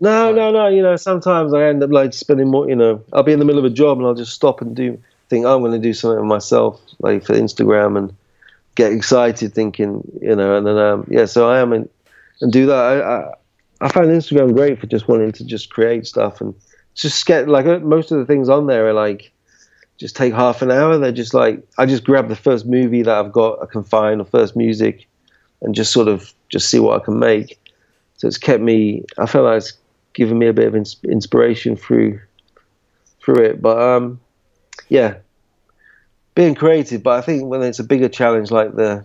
No, 0.00 0.26
like, 0.26 0.36
no, 0.36 0.50
no. 0.52 0.68
You 0.68 0.82
know, 0.82 0.96
sometimes 0.96 1.52
I 1.52 1.64
end 1.64 1.82
up 1.82 1.90
like 1.90 2.14
spending 2.14 2.48
more. 2.48 2.68
You 2.68 2.76
know, 2.76 3.02
I'll 3.12 3.22
be 3.22 3.32
in 3.32 3.38
the 3.38 3.44
middle 3.44 3.58
of 3.58 3.70
a 3.70 3.74
job 3.74 3.98
and 3.98 4.06
I'll 4.06 4.14
just 4.14 4.32
stop 4.32 4.60
and 4.60 4.76
do 4.76 4.98
think 5.28 5.46
oh, 5.46 5.54
I'm 5.54 5.60
going 5.60 5.72
to 5.72 5.78
do 5.78 5.92
something 5.92 6.26
myself, 6.26 6.80
like 7.00 7.24
for 7.24 7.34
Instagram, 7.34 7.98
and 7.98 8.14
get 8.74 8.92
excited, 8.92 9.54
thinking, 9.54 10.06
you 10.20 10.36
know, 10.36 10.56
and 10.56 10.66
then 10.66 10.78
um, 10.78 11.06
yeah. 11.10 11.24
So 11.24 11.48
I 11.48 11.60
am 11.60 11.72
in, 11.72 11.88
and 12.40 12.52
do 12.52 12.66
that. 12.66 12.74
I, 12.74 13.00
I, 13.00 13.34
I 13.84 13.88
found 13.88 14.06
Instagram 14.06 14.54
great 14.54 14.80
for 14.80 14.86
just 14.86 15.08
wanting 15.08 15.32
to 15.32 15.44
just 15.44 15.68
create 15.68 16.06
stuff 16.06 16.40
and 16.40 16.54
just 16.94 17.26
get 17.26 17.48
like 17.48 17.66
uh, 17.66 17.80
most 17.80 18.10
of 18.10 18.18
the 18.18 18.24
things 18.24 18.48
on 18.48 18.66
there 18.66 18.88
are 18.88 18.94
like 18.94 19.30
just 19.98 20.16
take 20.16 20.32
half 20.32 20.62
an 20.62 20.70
hour. 20.70 20.96
They're 20.96 21.12
just 21.12 21.34
like 21.34 21.62
I 21.76 21.84
just 21.84 22.02
grab 22.02 22.28
the 22.28 22.34
first 22.34 22.64
movie 22.64 23.02
that 23.02 23.14
I've 23.14 23.30
got 23.30 23.62
I 23.62 23.66
can 23.66 23.84
find 23.84 24.22
or 24.22 24.24
first 24.24 24.56
music 24.56 25.06
and 25.60 25.74
just 25.74 25.92
sort 25.92 26.08
of 26.08 26.32
just 26.48 26.70
see 26.70 26.78
what 26.78 26.98
I 26.98 27.04
can 27.04 27.18
make. 27.18 27.60
So 28.16 28.26
it's 28.26 28.38
kept 28.38 28.62
me. 28.62 29.04
I 29.18 29.26
feel 29.26 29.42
like 29.42 29.58
it's 29.58 29.74
given 30.14 30.38
me 30.38 30.46
a 30.46 30.54
bit 30.54 30.66
of 30.66 30.74
ins- 30.74 30.96
inspiration 31.04 31.76
through 31.76 32.20
through 33.20 33.44
it. 33.44 33.60
But 33.60 33.78
um, 33.78 34.18
yeah, 34.88 35.16
being 36.34 36.54
creative. 36.54 37.02
But 37.02 37.18
I 37.18 37.20
think 37.20 37.50
when 37.50 37.62
it's 37.62 37.80
a 37.80 37.84
bigger 37.84 38.08
challenge 38.08 38.50
like 38.50 38.76
the 38.76 39.04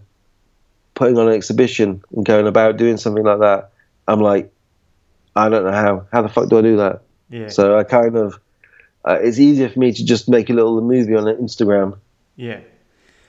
putting 0.93 1.17
on 1.17 1.27
an 1.27 1.33
exhibition 1.33 2.01
and 2.15 2.25
going 2.25 2.47
about 2.47 2.77
doing 2.77 2.95
something 2.95 3.25
like 3.25 3.39
that, 3.39 3.71
I'm 4.07 4.21
like, 4.21 4.53
I 5.35 5.49
don't 5.49 5.63
know 5.63 5.71
how. 5.71 6.07
How 6.11 6.21
the 6.21 6.29
fuck 6.29 6.49
do 6.49 6.57
I 6.57 6.61
do 6.61 6.77
that? 6.77 7.01
Yeah. 7.29 7.49
So 7.49 7.77
I 7.77 7.83
kind 7.83 8.15
of, 8.15 8.39
uh, 9.05 9.19
it's 9.21 9.39
easier 9.39 9.69
for 9.69 9.79
me 9.79 9.93
to 9.93 10.05
just 10.05 10.29
make 10.29 10.49
a 10.49 10.53
little 10.53 10.81
movie 10.81 11.15
on 11.15 11.25
Instagram. 11.25 11.97
Yeah. 12.35 12.61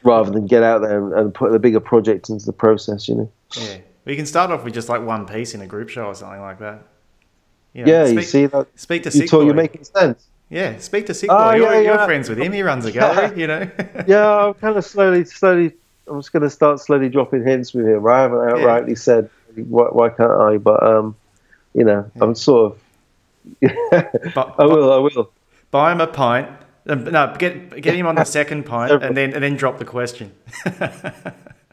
Rather 0.03 0.31
than 0.31 0.47
get 0.47 0.63
out 0.63 0.81
there 0.81 0.99
and, 0.99 1.13
and 1.13 1.35
put 1.35 1.53
the 1.53 1.59
bigger 1.59 1.81
project 1.81 2.31
into 2.31 2.47
the 2.47 2.53
process, 2.53 3.09
you 3.09 3.15
know. 3.17 3.33
Yeah. 3.57 3.79
You 4.07 4.17
can 4.17 4.27
start 4.27 4.51
off 4.51 4.65
with 4.65 4.75
just 4.75 4.89
like 4.89 5.03
one 5.03 5.27
piece 5.27 5.55
in 5.55 5.61
a 5.61 5.67
group 5.67 5.89
show 5.89 6.07
or 6.07 6.15
something 6.15 6.41
like 6.41 6.59
that. 6.61 6.83
You 7.75 7.85
know, 7.85 7.93
yeah, 7.93 8.05
speak, 8.07 8.17
you 8.17 8.23
see 8.23 8.47
that. 8.47 8.67
Speak 8.75 9.03
to 9.05 9.17
you 9.17 9.29
talk, 9.29 9.45
You're 9.45 9.55
making 9.55 9.85
sense. 9.85 10.27
Yeah, 10.49 10.79
speak 10.79 11.07
to 11.07 11.15
Sick 11.15 11.31
oh, 11.31 11.37
Boy. 11.37 11.57
You're, 11.57 11.75
yeah, 11.75 11.81
you're 11.81 12.05
friends 12.05 12.29
with 12.29 12.39
him. 12.39 12.53
He 12.53 12.63
runs 12.63 12.85
a 12.85 12.93
gallery, 12.93 13.41
you 13.41 13.47
know. 13.47 13.71
yeah, 14.09 14.47
I'm 14.47 14.55
kind 14.55 14.77
of 14.77 14.85
slowly, 14.85 15.25
slowly. 15.25 15.73
I'm 16.09 16.19
just 16.19 16.33
going 16.33 16.43
to 16.43 16.51
start 16.51 16.81
slowly 16.81 17.09
dropping 17.09 17.45
hints 17.47 17.73
with 17.73 17.87
him. 17.87 18.05
I 18.05 18.23
haven't 18.23 18.39
outrightly 18.39 18.89
yeah. 18.89 18.95
said 18.97 19.31
why, 19.55 19.85
why 19.85 20.09
can't 20.09 20.33
I, 20.33 20.57
but 20.57 20.83
um, 20.83 21.15
you 21.75 21.85
know, 21.85 22.11
yeah. 22.15 22.23
I'm 22.23 22.35
sort 22.35 22.73
of. 22.73 22.83
but, 24.35 24.55
I 24.59 24.65
will. 24.65 24.93
I 24.93 24.99
will. 24.99 25.31
Buy 25.71 25.93
him 25.93 26.01
a 26.01 26.07
pint. 26.07 26.49
No, 26.87 27.35
get 27.39 27.81
get 27.81 27.95
him 27.95 28.07
on 28.07 28.15
the 28.15 28.25
second 28.39 28.65
pint, 28.65 29.03
and 29.03 29.17
then 29.17 29.33
and 29.33 29.43
then 29.43 29.57
drop 29.57 29.79
the 29.79 29.85
question. 29.85 30.33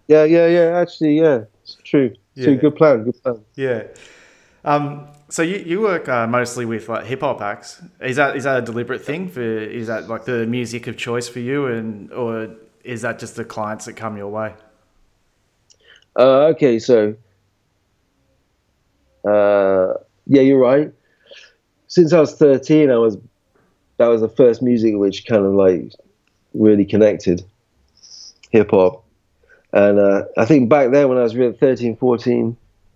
yeah, 0.08 0.24
yeah, 0.24 0.48
yeah. 0.48 0.80
Actually, 0.80 1.20
yeah, 1.20 1.46
it's 1.64 1.78
true. 1.84 2.14
Yeah. 2.36 2.54
good 2.54 2.76
plan. 2.76 3.04
Good 3.04 3.22
plan. 3.24 3.44
Yeah. 3.56 3.84
Um, 4.64 5.08
so 5.30 5.42
you, 5.42 5.58
you 5.58 5.82
work 5.82 6.08
uh, 6.08 6.28
mostly 6.28 6.66
with 6.66 6.88
like 6.90 7.06
hip 7.06 7.22
hop 7.22 7.42
acts. 7.42 7.82
Is 8.02 8.18
that 8.18 8.36
is 8.36 8.44
that 8.44 8.58
a 8.58 8.62
deliberate 8.62 9.04
thing 9.04 9.30
for? 9.30 9.42
Is 9.42 9.88
that 9.88 10.08
like 10.08 10.26
the 10.26 10.46
music 10.46 10.88
of 10.88 10.98
choice 10.98 11.28
for 11.28 11.40
you, 11.40 11.66
and 11.68 12.12
or 12.14 12.56
is 12.84 13.02
that 13.02 13.20
just 13.20 13.36
the 13.36 13.46
clients 13.46 13.86
that 13.86 13.94
come 13.94 14.18
your 14.18 14.30
way? 14.30 14.54
Uh, 16.18 16.48
okay, 16.48 16.80
so 16.80 17.16
uh, 19.28 19.94
yeah, 20.26 20.42
you're 20.42 20.60
right. 20.60 20.92
Since 21.88 22.14
I 22.14 22.20
was 22.20 22.34
13, 22.34 22.92
I 22.92 22.98
was 22.98 23.18
that 23.98 24.08
was 24.08 24.22
the 24.22 24.30
first 24.30 24.62
music 24.62 24.96
which 24.96 25.26
kind 25.26 25.44
of 25.46 25.54
like 25.54 25.92
really 26.54 26.86
connected 26.86 27.44
hip 28.52 28.72
hop. 28.72 29.04
And 29.74 30.00
uh, 30.00 30.24
I 30.38 30.46
think 30.46 30.70
back 30.70 30.92
then 30.92 31.10
when 31.10 31.18
I 31.18 31.24
was 31.24 31.36
really 31.36 31.54
13, 31.54 31.98
14, 31.98 32.56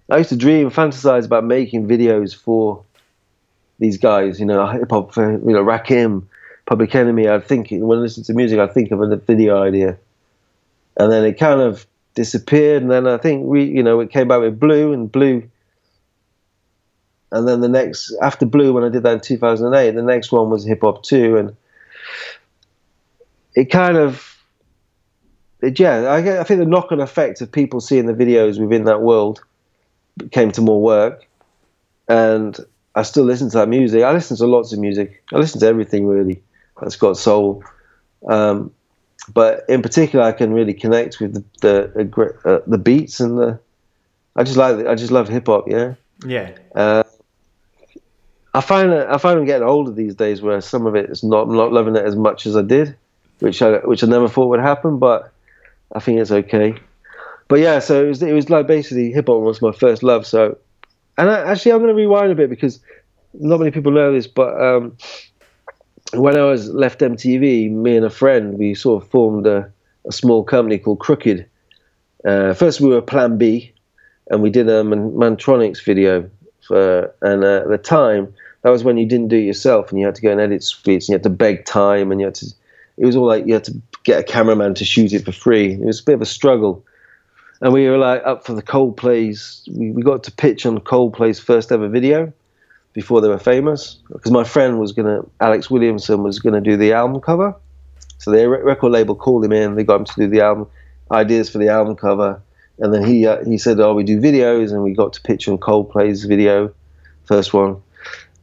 I 0.10 0.18
used 0.18 0.30
to 0.30 0.36
dream, 0.36 0.70
fantasize 0.70 1.26
about 1.26 1.44
making 1.44 1.88
videos 1.88 2.36
for 2.36 2.84
these 3.80 3.98
guys, 3.98 4.40
you 4.40 4.46
know, 4.46 4.66
hip 4.68 4.90
hop, 4.90 5.16
you 5.16 5.24
know, 5.24 5.64
Rakim, 5.64 6.24
Public 6.66 6.94
Enemy, 6.96 7.28
I'd 7.28 7.46
think 7.46 7.70
when 7.72 7.98
I 7.98 8.02
listen 8.02 8.24
to 8.26 8.34
music, 8.34 8.60
I'd 8.60 8.74
think 8.74 8.92
of 8.92 9.02
a 9.02 9.16
video 9.16 9.62
idea, 9.62 9.98
and 10.98 11.12
then 11.12 11.26
it 11.26 11.40
kind 11.40 11.60
of 11.60 11.86
disappeared. 12.16 12.84
And 12.84 12.92
then 12.92 13.08
I 13.08 13.18
think 13.18 13.46
we, 13.46 13.64
you 13.64 13.84
know, 13.84 14.00
it 14.00 14.12
came 14.12 14.28
back 14.28 14.40
with 14.40 14.60
Blu 14.60 14.94
and 14.94 15.12
Blu. 15.12 15.50
And 17.32 17.48
then 17.48 17.62
the 17.62 17.70
next 17.70 18.14
after 18.22 18.46
Blu, 18.46 18.74
when 18.74 18.84
I 18.84 18.90
did 18.90 19.04
that 19.04 19.14
in 19.14 19.20
2008, 19.22 19.92
the 19.92 20.02
next 20.02 20.32
one 20.32 20.50
was 20.50 20.66
Hip 20.66 20.82
Hop 20.82 21.04
Two, 21.04 21.38
and 21.38 21.56
it 23.56 23.66
kind 23.66 23.98
of, 23.98 24.38
it, 25.62 25.80
yeah, 25.80 26.02
I, 26.04 26.40
I 26.40 26.44
think 26.44 26.60
the 26.60 26.66
knock-on 26.66 27.00
effect 27.00 27.42
of 27.42 27.52
people 27.52 27.80
seeing 27.82 28.06
the 28.06 28.14
videos 28.14 28.60
within 28.60 28.86
that 28.86 29.02
world 29.02 29.42
came 30.32 30.52
to 30.52 30.62
more 30.62 30.82
work, 30.82 31.28
and 32.08 32.58
I 32.96 33.04
still 33.04 33.24
listen 33.24 33.50
to 33.52 33.58
that 33.60 33.70
music. 33.70 34.04
I 34.04 34.12
listen 34.12 34.36
to 34.38 34.46
lots 34.46 34.74
of 34.74 34.80
music. 34.80 35.24
I 35.32 35.38
listen 35.38 35.60
to 35.62 35.68
everything 35.68 36.08
really 36.08 36.42
that's 36.82 36.98
got 36.98 37.18
soul. 37.18 37.64
Um, 38.28 38.74
but 39.34 39.64
in 39.70 39.82
particular, 39.82 40.26
I 40.26 40.32
can 40.32 40.52
really 40.54 40.74
connect 40.74 41.20
with 41.20 41.34
the 41.34 41.44
the, 41.62 42.34
uh, 42.46 42.60
the 42.68 42.78
beats 42.78 43.20
and 43.20 43.38
the. 43.38 43.60
I 44.36 44.44
just 44.44 44.58
like 44.58 44.86
I 44.86 44.96
just 44.96 45.12
love 45.12 45.30
hip 45.30 45.48
hop. 45.48 45.70
Yeah. 45.70 45.94
Yeah. 46.26 46.52
Uh, 46.76 47.04
I 48.54 48.62
find 48.62 48.94
I 48.94 49.18
find 49.18 49.40
I'm 49.40 49.46
getting 49.46 49.68
older 49.68 49.92
these 49.92 50.16
days, 50.16 50.42
where 50.42 50.60
some 50.62 50.86
of 50.86 50.96
it 50.96 51.10
is 51.10 51.24
not 51.24 51.44
I'm 51.48 51.56
not 51.56 51.72
loving 51.72 51.96
it 51.96 52.06
as 52.06 52.16
much 52.16 52.46
as 52.46 52.56
I 52.58 52.62
did, 52.62 52.96
which 53.40 53.62
I 53.62 53.78
which 53.80 54.04
I 54.04 54.08
never 54.08 54.28
thought 54.28 54.48
would 54.48 54.60
happen. 54.60 55.00
But 55.00 55.32
I 55.94 56.00
think 56.00 56.20
it's 56.20 56.32
okay. 56.32 56.76
But 57.48 57.60
yeah, 57.60 57.80
so 57.80 58.04
it 58.04 58.08
was 58.08 58.22
it 58.22 58.34
was 58.34 58.50
like 58.50 58.68
basically 58.68 59.12
hip 59.12 59.28
hop 59.28 59.42
was 59.42 59.62
my 59.62 59.72
first 59.72 60.04
love. 60.04 60.26
So, 60.26 60.58
and 61.18 61.30
I, 61.30 61.40
actually 61.52 61.72
I'm 61.72 61.80
going 61.80 61.90
to 61.90 61.96
rewind 61.96 62.32
a 62.32 62.36
bit 62.36 62.50
because 62.50 62.80
not 63.34 63.60
many 63.60 63.72
people 63.72 63.92
know 63.92 64.12
this, 64.12 64.28
but 64.28 64.62
um, 64.62 64.98
when 66.14 66.38
I 66.38 66.44
was 66.44 66.70
left 66.70 67.00
MTV, 67.00 67.72
me 67.72 67.96
and 67.96 68.06
a 68.06 68.10
friend, 68.10 68.58
we 68.58 68.76
sort 68.76 69.04
of 69.04 69.10
formed 69.10 69.48
a, 69.48 69.72
a 70.06 70.12
small 70.12 70.44
company 70.44 70.78
called 70.78 71.00
Crooked. 71.00 71.46
Uh, 72.26 72.54
first, 72.54 72.82
we 72.82 72.90
were 72.90 73.02
Plan 73.02 73.38
B, 73.38 73.74
and 74.30 74.42
we 74.42 74.50
did 74.50 74.70
a 74.70 74.84
Man- 74.84 75.12
Mantronix 75.12 75.84
video. 75.84 76.30
For, 76.72 77.14
and 77.22 77.44
uh, 77.44 77.64
at 77.64 77.68
the 77.68 77.78
time, 77.78 78.34
that 78.62 78.70
was 78.70 78.86
when 78.86 78.98
you 78.98 79.06
didn't 79.06 79.28
do 79.28 79.36
it 79.36 79.42
yourself, 79.42 79.92
and 79.92 80.00
you 80.00 80.06
had 80.06 80.16
to 80.16 80.22
go 80.22 80.32
and 80.32 80.40
edit 80.40 80.64
suites, 80.64 81.10
and 81.10 81.14
you 81.14 81.16
had 81.16 81.24
to 81.24 81.30
beg 81.30 81.66
time, 81.66 82.14
and 82.14 82.22
you 82.22 82.28
had 82.28 82.36
to. 82.36 82.46
It 82.98 83.06
was 83.06 83.18
all 83.18 83.28
like 83.28 83.46
you 83.46 83.56
had 83.56 83.66
to 83.66 83.74
get 84.06 84.22
a 84.22 84.24
cameraman 84.24 84.76
to 84.76 84.86
shoot 84.86 85.12
it 85.12 85.26
for 85.26 85.34
free. 85.34 85.74
It 85.74 85.84
was 85.84 86.00
a 86.00 86.04
bit 86.06 86.16
of 86.16 86.22
a 86.22 86.26
struggle, 86.26 86.86
and 87.60 87.74
we 87.74 87.90
were 87.90 87.98
like 87.98 88.22
up 88.26 88.46
for 88.46 88.54
the 88.54 88.64
Coldplay's. 88.64 89.68
We, 89.70 89.92
we 89.92 90.02
got 90.02 90.24
to 90.24 90.32
pitch 90.32 90.66
on 90.66 90.80
Coldplay's 90.80 91.42
first 91.42 91.74
ever 91.74 91.90
video 91.90 92.32
before 92.94 93.20
they 93.20 93.28
were 93.28 93.38
famous 93.38 93.98
because 94.14 94.32
my 94.32 94.46
friend 94.46 94.80
was 94.80 94.94
gonna 94.94 95.26
Alex 95.42 95.70
Williamson 95.70 96.24
was 96.24 96.40
gonna 96.40 96.62
do 96.62 96.78
the 96.78 96.94
album 96.94 97.20
cover, 97.20 97.54
so 98.18 98.32
the 98.32 98.48
record 98.48 98.94
label 98.94 99.16
called 99.16 99.44
him 99.44 99.52
in. 99.52 99.76
They 99.76 99.84
got 99.84 100.00
him 100.00 100.06
to 100.06 100.14
do 100.16 100.28
the 100.28 100.40
album 100.40 100.68
ideas 101.12 101.50
for 101.50 101.58
the 101.58 101.68
album 101.68 101.98
cover, 101.98 102.42
and 102.82 102.94
then 102.94 103.06
he 103.06 103.28
uh, 103.28 103.44
he 103.46 103.58
said, 103.58 103.80
"Oh, 103.80 103.94
we 103.94 104.04
do 104.04 104.20
videos," 104.20 104.72
and 104.72 104.84
we 104.84 104.94
got 104.94 105.14
to 105.14 105.22
pitch 105.22 105.48
on 105.48 105.58
Coldplay's 105.60 106.26
video, 106.26 106.74
first 107.26 107.54
one, 107.54 107.82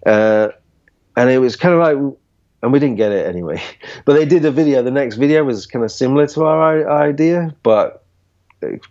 uh, 0.06 0.48
and 1.16 1.28
it 1.28 1.38
was 1.38 1.56
kind 1.56 1.74
of 1.74 1.80
like. 1.80 2.14
And 2.60 2.72
we 2.72 2.80
didn't 2.80 2.96
get 2.96 3.12
it 3.12 3.24
anyway, 3.24 3.62
but 4.04 4.14
they 4.14 4.24
did 4.24 4.44
a 4.44 4.50
video. 4.50 4.82
The 4.82 4.90
next 4.90 5.14
video 5.14 5.44
was 5.44 5.64
kind 5.66 5.84
of 5.84 5.92
similar 5.92 6.26
to 6.26 6.44
our 6.44 6.90
idea, 6.90 7.54
but 7.62 8.04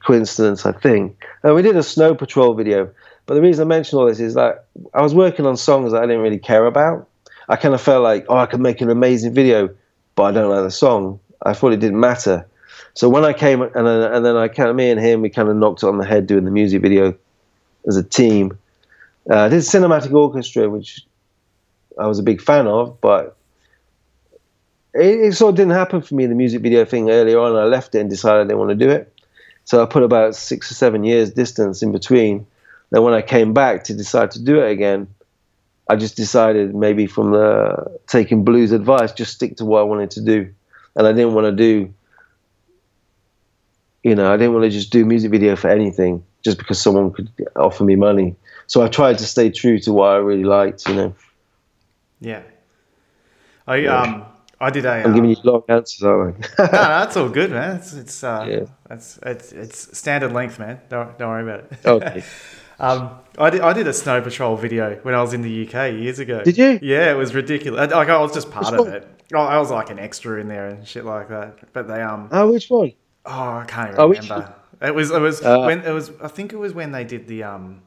coincidence, 0.05 0.65
I 0.65 0.71
think. 0.71 1.21
And 1.43 1.53
we 1.53 1.61
did 1.61 1.75
a 1.75 1.83
snow 1.83 2.15
patrol 2.15 2.53
video, 2.53 2.89
but 3.25 3.33
the 3.33 3.41
reason 3.41 3.63
I 3.63 3.67
mention 3.67 3.99
all 3.99 4.05
this 4.05 4.21
is 4.21 4.35
that 4.35 4.67
I 4.93 5.01
was 5.01 5.13
working 5.13 5.45
on 5.45 5.57
songs 5.57 5.91
that 5.91 6.01
I 6.01 6.05
didn't 6.05 6.21
really 6.21 6.39
care 6.39 6.65
about. 6.65 7.09
I 7.49 7.57
kind 7.57 7.73
of 7.73 7.81
felt 7.81 8.03
like, 8.03 8.25
oh, 8.29 8.37
I 8.37 8.45
could 8.45 8.61
make 8.61 8.79
an 8.79 8.89
amazing 8.89 9.33
video, 9.33 9.69
but 10.15 10.23
I 10.23 10.31
don't 10.31 10.49
like 10.49 10.63
the 10.63 10.71
song. 10.71 11.19
I 11.41 11.51
thought 11.53 11.73
it 11.73 11.81
didn't 11.81 11.99
matter. 11.99 12.47
So 12.97 13.09
when 13.09 13.23
I 13.23 13.33
came 13.33 13.61
and 13.61 13.73
then, 13.73 14.11
and 14.11 14.25
then 14.25 14.35
I 14.35 14.47
kind 14.47 14.69
of 14.69 14.75
me 14.75 14.89
and 14.89 14.99
him 14.99 15.21
we 15.21 15.29
kind 15.29 15.49
of 15.49 15.55
knocked 15.55 15.83
it 15.83 15.87
on 15.87 15.97
the 15.97 16.05
head 16.05 16.25
doing 16.25 16.45
the 16.45 16.51
music 16.51 16.81
video 16.81 17.15
as 17.87 17.95
a 17.95 18.03
team. 18.03 18.57
Uh, 19.29 19.41
I 19.41 19.49
did 19.49 19.59
cinematic 19.59 20.11
orchestra, 20.13 20.69
which 20.69 21.05
I 21.99 22.07
was 22.07 22.17
a 22.17 22.23
big 22.23 22.41
fan 22.41 22.65
of, 22.67 22.99
but 22.99 23.37
it, 24.93 25.19
it, 25.19 25.35
sort 25.35 25.51
of 25.51 25.57
didn't 25.57 25.73
happen 25.73 26.01
for 26.01 26.15
me 26.15 26.25
the 26.25 26.35
music 26.35 26.61
video 26.61 26.85
thing 26.85 27.09
earlier 27.09 27.39
on. 27.39 27.55
I 27.55 27.65
left 27.65 27.93
it 27.93 27.99
and 27.99 28.09
decided 28.09 28.41
I 28.41 28.43
didn't 28.45 28.59
want 28.59 28.71
to 28.71 28.85
do 28.85 28.89
it. 28.89 29.13
So 29.65 29.83
I 29.83 29.85
put 29.85 30.03
about 30.03 30.35
six 30.35 30.71
or 30.71 30.73
seven 30.73 31.03
years 31.03 31.31
distance 31.31 31.83
in 31.83 31.91
between 31.91 32.47
then 32.89 33.03
when 33.03 33.13
I 33.13 33.21
came 33.21 33.53
back 33.53 33.83
to 33.85 33.93
decide 33.93 34.31
to 34.31 34.41
do 34.41 34.61
it 34.61 34.71
again, 34.71 35.07
I 35.89 35.95
just 35.95 36.15
decided 36.15 36.75
maybe 36.75 37.07
from 37.07 37.31
the 37.31 37.99
taking 38.07 38.43
Blu's 38.43 38.71
advice, 38.71 39.11
just 39.11 39.33
stick 39.33 39.57
to 39.57 39.65
what 39.65 39.79
I 39.79 39.83
wanted 39.83 40.11
to 40.11 40.21
do, 40.21 40.53
and 40.95 41.07
I 41.07 41.11
didn't 41.13 41.33
want 41.33 41.45
to 41.45 41.51
do. 41.51 41.93
You 44.07 44.15
know, 44.15 44.33
I 44.33 44.37
didn't 44.37 44.53
want 44.53 44.63
to 44.63 44.69
just 44.69 44.91
do 44.91 45.05
music 45.05 45.31
video 45.31 45.55
for 45.55 45.69
anything 45.69 46.23
just 46.43 46.57
because 46.57 46.79
someone 46.79 47.11
could 47.11 47.29
offer 47.55 47.83
me 47.83 47.95
money. 47.95 48.35
So 48.67 48.81
I 48.81 48.87
tried 48.87 49.17
to 49.17 49.25
stay 49.25 49.49
true 49.49 49.79
to 49.79 49.91
what 49.91 50.11
I 50.11 50.15
really 50.17 50.45
liked. 50.45 50.87
You 50.87 50.95
know. 50.95 51.15
Yeah. 52.21 52.41
I 53.67 53.75
yeah. 53.77 54.01
um 54.01 54.25
I 54.59 54.69
did 54.69 54.85
a. 54.85 54.91
I'm 54.91 55.07
um, 55.07 55.13
giving 55.13 55.29
you 55.29 55.35
long 55.43 55.63
answers, 55.67 56.03
aren't 56.03 56.37
I? 56.37 56.49
no, 56.59 56.65
no, 56.65 56.71
that's 56.71 57.17
all 57.17 57.29
good, 57.29 57.51
man. 57.51 57.75
It's 57.75 57.93
it's 57.93 58.23
uh, 58.23 58.45
yeah. 58.49 58.65
That's 58.87 59.19
it's 59.23 59.51
it's 59.51 59.97
standard 59.97 60.31
length, 60.31 60.57
man. 60.57 60.79
Don't 60.89 61.17
don't 61.19 61.29
worry 61.29 61.43
about 61.43 61.71
it. 61.71 61.79
Okay. 61.85 62.23
Um, 62.79 63.19
I 63.39 63.49
did, 63.49 63.61
I 63.61 63.73
did 63.73 63.87
a 63.87 63.93
snow 63.93 64.21
patrol 64.21 64.55
video 64.55 64.99
when 65.01 65.15
I 65.15 65.21
was 65.21 65.33
in 65.33 65.41
the 65.41 65.67
UK 65.67 65.93
years 65.93 66.19
ago. 66.19 66.43
Did 66.43 66.59
you? 66.59 66.77
Yeah, 66.81 67.11
it 67.11 67.15
was 67.15 67.33
ridiculous. 67.33 67.91
Like 67.91 68.09
I 68.09 68.19
was 68.19 68.33
just 68.33 68.51
part 68.51 68.67
which 68.67 68.79
of 68.79 68.85
one? 68.85 68.95
it. 68.95 69.07
Oh, 69.33 69.39
I 69.39 69.57
was 69.57 69.71
like 69.71 69.89
an 69.89 69.99
extra 69.99 70.39
in 70.39 70.47
there 70.47 70.67
and 70.67 70.87
shit 70.87 71.03
like 71.03 71.29
that. 71.29 71.73
But 71.73 71.87
they 71.87 72.01
um. 72.01 72.29
Oh, 72.31 72.51
which 72.51 72.69
one? 72.69 72.93
Oh, 73.27 73.57
I 73.57 73.65
can't 73.67 73.89
even 73.89 73.99
oh, 73.99 74.07
remember. 74.07 74.55
It 74.81 74.95
was 74.95 75.11
it 75.11 75.19
was 75.19 75.43
uh, 75.43 75.59
when 75.59 75.81
it 75.81 75.91
was. 75.91 76.11
I 76.21 76.27
think 76.27 76.53
it 76.53 76.57
was 76.57 76.73
when 76.73 76.91
they 76.91 77.03
did 77.03 77.27
the 77.27 77.43
um. 77.43 77.81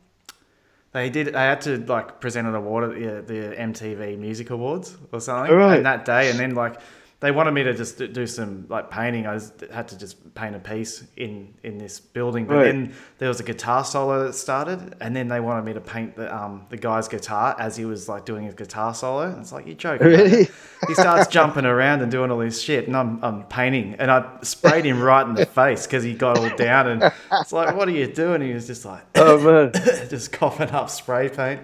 They 0.93 1.09
did. 1.09 1.29
They 1.29 1.33
had 1.33 1.61
to 1.63 1.79
like 1.79 2.21
present 2.21 2.49
an 2.49 2.55
award 2.55 2.91
at 2.91 3.27
the, 3.27 3.35
the 3.35 3.57
MTV 3.57 4.19
Music 4.19 4.51
Awards 4.51 4.97
or 5.13 5.21
something. 5.21 5.55
Right. 5.55 5.77
And 5.77 5.87
that 5.87 6.05
day, 6.05 6.31
and 6.31 6.39
then 6.39 6.55
like 6.55 6.81
they 7.21 7.31
wanted 7.31 7.51
me 7.51 7.63
to 7.65 7.75
just 7.75 7.99
do 7.99 8.27
some 8.27 8.65
like 8.71 8.91
painting. 8.91 9.27
I 9.27 9.39
had 9.71 9.89
to 9.89 9.99
just 9.99 10.35
paint 10.35 10.57
a 10.57 10.59
piece 10.59 11.05
in 11.19 11.53
in 11.63 11.77
this 11.77 12.01
building, 12.01 12.47
but 12.47 12.55
right. 12.55 12.65
then 12.65 12.95
there 13.19 13.29
was 13.29 13.41
a 13.41 13.43
guitar 13.43 13.85
solo 13.85 14.25
that 14.25 14.33
started, 14.33 14.97
and 15.03 15.15
then 15.15 15.29
they 15.29 15.39
wanted 15.39 15.67
me 15.67 15.75
to 15.75 15.83
paint 15.83 16.17
the 16.17 16.35
um 16.35 16.65
the 16.71 16.79
guy's 16.79 17.09
guitar 17.09 17.55
as 17.59 17.77
he 17.77 17.85
was 17.85 18.09
like 18.09 18.25
doing 18.25 18.45
his 18.45 18.55
guitar 18.55 18.95
solo. 18.95 19.31
And 19.31 19.39
it's 19.39 19.53
like 19.53 19.67
you 19.67 19.75
joking. 19.75 20.07
Really? 20.07 20.49
He 20.89 20.95
starts 20.95 21.29
jumping 21.29 21.67
around 21.67 22.01
and 22.01 22.11
doing 22.11 22.31
all 22.31 22.39
this 22.39 22.59
shit, 22.59 22.87
and 22.87 22.97
I'm 22.97 23.23
I'm 23.23 23.43
painting, 23.45 23.97
and 23.99 24.11
I 24.11 24.39
sprayed 24.41 24.87
him 24.87 25.03
right 25.03 25.27
in 25.27 25.35
the 25.35 25.45
face 25.61 25.87
because 25.87 26.03
he 26.03 26.15
got 26.15 26.39
all 26.39 26.57
down, 26.57 26.89
and 26.89 27.13
it's 27.33 27.53
like, 27.53 27.77
what 27.77 27.87
are 27.87 27.93
you 27.93 28.07
doing? 28.07 28.41
He 28.41 28.55
was 28.55 28.67
just 28.67 28.87
like, 28.87 29.03
oh 29.17 29.39
man, 29.39 29.73
just 30.09 30.33
coughing 30.33 30.71
up 30.71 30.89
spray 30.89 31.29
paint. 31.29 31.61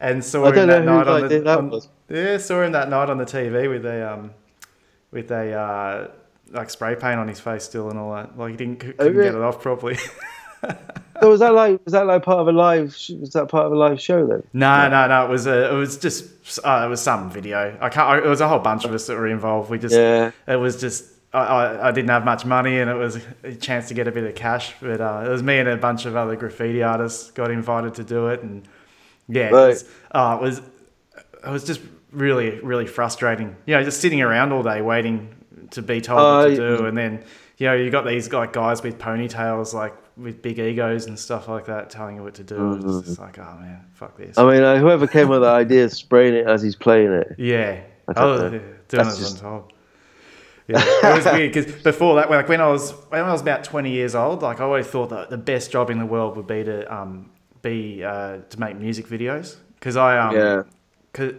And 0.00 0.24
saw 0.24 0.46
him 0.46 0.66
that 0.66 0.84
night 0.84 1.06
on 1.06 1.28
the 1.28 1.58
on, 1.58 1.80
yeah, 2.08 2.38
saw 2.38 2.62
him 2.62 2.72
that 2.72 2.88
night 2.88 3.10
on 3.10 3.18
the 3.18 3.26
TV 3.26 3.68
with 3.68 3.84
a 3.84 4.14
um 4.14 4.30
with 5.14 5.30
a 5.30 5.52
uh, 5.54 6.10
like 6.50 6.68
spray 6.68 6.94
paint 6.96 7.18
on 7.18 7.28
his 7.28 7.40
face 7.40 7.64
still 7.64 7.88
and 7.88 7.98
all 7.98 8.14
that. 8.14 8.36
Like 8.36 8.50
he 8.50 8.56
didn't 8.56 8.80
couldn't 8.80 8.96
oh, 8.98 9.08
really? 9.08 9.24
get 9.24 9.34
it 9.34 9.40
off 9.40 9.62
properly. 9.62 9.96
so 11.20 11.30
was 11.30 11.40
that 11.40 11.54
like 11.54 11.82
was 11.84 11.92
that 11.92 12.06
like 12.06 12.22
part 12.22 12.40
of 12.40 12.48
a 12.48 12.52
live 12.52 12.88
was 13.20 13.30
that 13.32 13.48
part 13.48 13.66
of 13.66 13.72
a 13.72 13.76
live 13.76 14.00
show 14.00 14.26
then? 14.26 14.42
No, 14.52 14.88
no, 14.88 15.06
no. 15.06 15.24
It 15.24 15.30
was 15.30 15.46
a 15.46 15.72
it 15.72 15.76
was 15.76 15.96
just 15.96 16.58
uh, 16.64 16.82
it 16.84 16.88
was 16.88 17.00
some 17.00 17.30
video. 17.30 17.78
I 17.80 17.88
can't. 17.88 18.26
It 18.26 18.28
was 18.28 18.42
a 18.42 18.48
whole 18.48 18.58
bunch 18.58 18.84
of 18.84 18.92
us 18.92 19.06
that 19.06 19.16
were 19.16 19.28
involved. 19.28 19.70
We 19.70 19.78
just 19.78 19.94
yeah. 19.94 20.32
It 20.46 20.56
was 20.56 20.78
just. 20.78 21.12
I, 21.32 21.88
I 21.88 21.90
didn't 21.90 22.10
have 22.10 22.24
much 22.24 22.44
money 22.44 22.78
and 22.78 22.88
it 22.88 22.94
was 22.94 23.18
a 23.42 23.56
chance 23.56 23.88
to 23.88 23.94
get 23.94 24.06
a 24.06 24.12
bit 24.12 24.22
of 24.22 24.36
cash, 24.36 24.72
but 24.80 25.00
uh, 25.00 25.24
it 25.26 25.28
was 25.28 25.42
me 25.42 25.58
and 25.58 25.68
a 25.68 25.76
bunch 25.76 26.06
of 26.06 26.14
other 26.14 26.36
graffiti 26.36 26.80
artists 26.80 27.32
got 27.32 27.50
invited 27.50 27.94
to 27.94 28.04
do 28.04 28.28
it, 28.28 28.44
and 28.44 28.68
yeah, 29.28 29.48
right. 29.48 29.64
it, 29.64 29.68
was, 29.68 29.84
uh, 30.12 30.38
it 30.38 30.42
was 30.44 30.58
it 31.44 31.50
was 31.50 31.64
just 31.64 31.80
really, 32.14 32.60
really 32.60 32.86
frustrating. 32.86 33.56
You 33.66 33.74
know, 33.76 33.84
just 33.84 34.00
sitting 34.00 34.22
around 34.22 34.52
all 34.52 34.62
day 34.62 34.80
waiting 34.80 35.34
to 35.72 35.82
be 35.82 36.00
told 36.00 36.20
uh, 36.20 36.36
what 36.36 36.56
to 36.56 36.56
do, 36.56 36.86
and 36.86 36.96
then 36.96 37.24
you 37.58 37.66
know 37.66 37.74
you 37.74 37.90
got 37.90 38.06
these 38.06 38.32
like 38.32 38.52
guys 38.52 38.82
with 38.82 38.98
ponytails, 38.98 39.74
like 39.74 39.94
with 40.16 40.40
big 40.42 40.58
egos 40.58 41.06
and 41.06 41.18
stuff 41.18 41.48
like 41.48 41.66
that, 41.66 41.90
telling 41.90 42.16
you 42.16 42.22
what 42.22 42.34
to 42.34 42.44
do. 42.44 42.56
Mm-hmm. 42.56 42.98
It's 42.98 43.08
just 43.08 43.18
like, 43.18 43.38
oh 43.38 43.56
man, 43.60 43.84
fuck 43.94 44.16
this. 44.16 44.38
I 44.38 44.50
mean, 44.50 44.62
uh, 44.62 44.78
whoever 44.78 45.06
came 45.06 45.28
with 45.28 45.42
the 45.42 45.48
idea 45.48 45.84
of 45.84 45.92
spraying 45.92 46.34
it 46.34 46.46
as 46.46 46.62
he's 46.62 46.76
playing 46.76 47.12
it. 47.12 47.34
Yeah, 47.38 47.80
oh, 48.16 48.44
yeah, 48.44 48.48
doing 48.50 48.74
That's 48.88 49.16
it 49.16 49.20
just... 49.20 49.44
on 49.44 49.60
top. 49.60 49.72
Yeah, 50.66 50.82
it 50.82 51.16
was 51.16 51.24
weird 51.26 51.52
because 51.52 51.82
before 51.82 52.16
that, 52.16 52.30
like 52.30 52.48
when 52.48 52.60
I 52.60 52.68
was 52.68 52.92
when 53.10 53.22
I 53.22 53.32
was 53.32 53.42
about 53.42 53.64
twenty 53.64 53.90
years 53.90 54.14
old, 54.14 54.42
like 54.42 54.60
I 54.60 54.64
always 54.64 54.86
thought 54.86 55.10
that 55.10 55.28
the 55.28 55.36
best 55.36 55.70
job 55.70 55.90
in 55.90 55.98
the 55.98 56.06
world 56.06 56.36
would 56.36 56.46
be 56.46 56.64
to 56.64 56.94
um 56.94 57.30
be 57.60 58.02
uh, 58.02 58.38
to 58.48 58.60
make 58.60 58.76
music 58.76 59.06
videos 59.06 59.56
because 59.74 59.96
I 59.96 60.18
um 60.18 60.34
yeah. 60.34 60.62
Cause, 61.12 61.32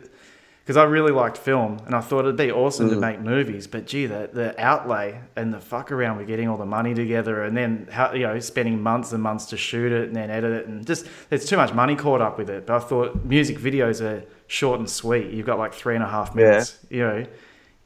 because 0.65 0.78
I 0.78 0.84
really 0.86 1.12
liked 1.12 1.38
film 1.38 1.80
and 1.86 1.93
I 1.93 2.01
thought 2.01 2.21
it'd 2.21 2.38
be 2.38 2.51
awesome 2.51 2.88
mm. 2.88 2.93
to 2.93 2.95
make 2.95 3.19
movies. 3.19 3.67
But 3.67 3.86
gee, 3.86 4.08
the, 4.08 4.32
the 4.34 4.60
outlay 4.60 5.21
and 5.36 5.54
the 5.54 5.60
fuck 5.60 5.91
around 5.91 6.17
with 6.17 6.25
getting 6.25 6.49
all 6.49 6.58
the 6.58 6.65
money 6.65 6.95
together 6.95 7.43
and 7.43 7.56
then 7.56 7.88
how 7.91 8.13
you 8.13 8.23
know 8.23 8.39
spending 8.39 8.82
months 8.82 9.12
and 9.12 9.21
months 9.21 9.45
to 9.47 9.58
shoot 9.58 9.91
it 9.91 10.08
and 10.08 10.15
then 10.15 10.32
edit 10.32 10.51
it 10.51 10.67
and 10.67 10.84
just 10.84 11.06
there's 11.30 11.45
too 11.45 11.56
much 11.56 11.71
money 11.71 11.95
caught 11.95 12.19
up 12.19 12.39
with 12.39 12.49
it. 12.49 12.65
But 12.65 12.78
I 12.78 12.80
thought 12.80 13.23
music 13.23 13.60
videos 13.60 14.01
are 14.01 14.23
short 14.47 14.80
and 14.80 14.89
sweet. 14.89 15.30
You've 15.30 15.45
got 15.45 15.60
like 15.60 15.75
three 15.75 15.93
and 15.93 16.04
a 16.04 16.10
half 16.10 16.34
minutes. 16.34 16.80
Yeah. 16.89 16.97
You 16.97 17.04
know, 17.04 17.25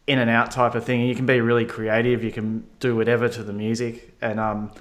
in 0.07 0.19
and 0.19 0.29
out 0.29 0.49
type 0.51 0.73
of 0.73 0.85
thing. 0.85 1.01
And 1.01 1.09
You 1.09 1.15
can 1.15 1.25
be 1.25 1.41
really 1.41 1.65
creative. 1.65 2.23
You 2.23 2.31
can 2.31 2.65
do 2.79 2.95
whatever 2.95 3.27
to 3.27 3.43
the 3.43 3.53
music, 3.53 4.15
and 4.21 4.39
um, 4.39 4.71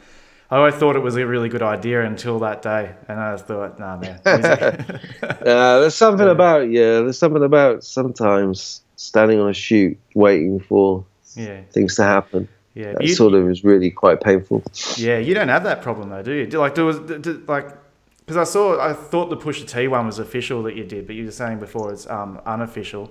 I 0.51 0.57
always 0.57 0.75
thought 0.75 0.97
it 0.97 1.03
was 1.03 1.17
a 1.17 1.27
really 1.27 1.51
good 1.51 1.63
idea 1.63 2.05
until 2.05 2.39
that 2.39 2.63
day, 2.63 2.95
and 3.07 3.21
I 3.21 3.37
thought, 3.37 3.79
nah, 3.79 3.99
man. 3.99 4.19
uh, 4.25 5.01
there's 5.81 5.95
something 5.95 6.27
yeah. 6.27 6.33
about 6.33 6.71
yeah. 6.71 7.01
There's 7.01 7.19
something 7.19 7.43
about 7.45 7.85
sometimes 7.85 8.83
standing 8.97 9.41
on 9.41 9.51
a 9.51 9.55
shoot 9.55 9.99
waiting 10.15 10.61
for 10.61 11.05
yeah. 11.35 11.61
things 11.71 11.97
to 11.97 12.05
happen. 12.05 12.49
Yeah, 12.75 12.93
that 12.93 13.03
you, 13.03 13.15
sort 13.15 13.35
of 13.35 13.51
is 13.51 13.63
really 13.63 13.91
quite 13.91 14.21
painful. 14.21 14.63
Yeah, 14.97 15.19
you 15.19 15.35
don't 15.35 15.49
have 15.49 15.65
that 15.65 15.83
problem 15.83 16.09
though, 16.11 16.23
do 16.23 16.33
you? 16.33 16.47
Like, 16.47 16.75
there 16.77 16.85
was 16.85 16.99
like 17.47 17.77
because 18.29 18.37
I 18.37 18.45
saw, 18.45 18.79
I 18.79 18.93
thought 18.93 19.31
the 19.31 19.39
Pusha 19.39 19.67
T 19.67 19.89
one 19.89 20.07
was 20.07 20.19
official 20.19 20.63
that 20.65 20.77
you 20.77 20.85
did, 20.85 21.07
but 21.07 21.17
you 21.17 21.25
were 21.25 21.31
saying 21.31 21.61
before 21.61 21.93
it's 21.93 22.07
um, 22.09 22.41
unofficial. 22.45 23.11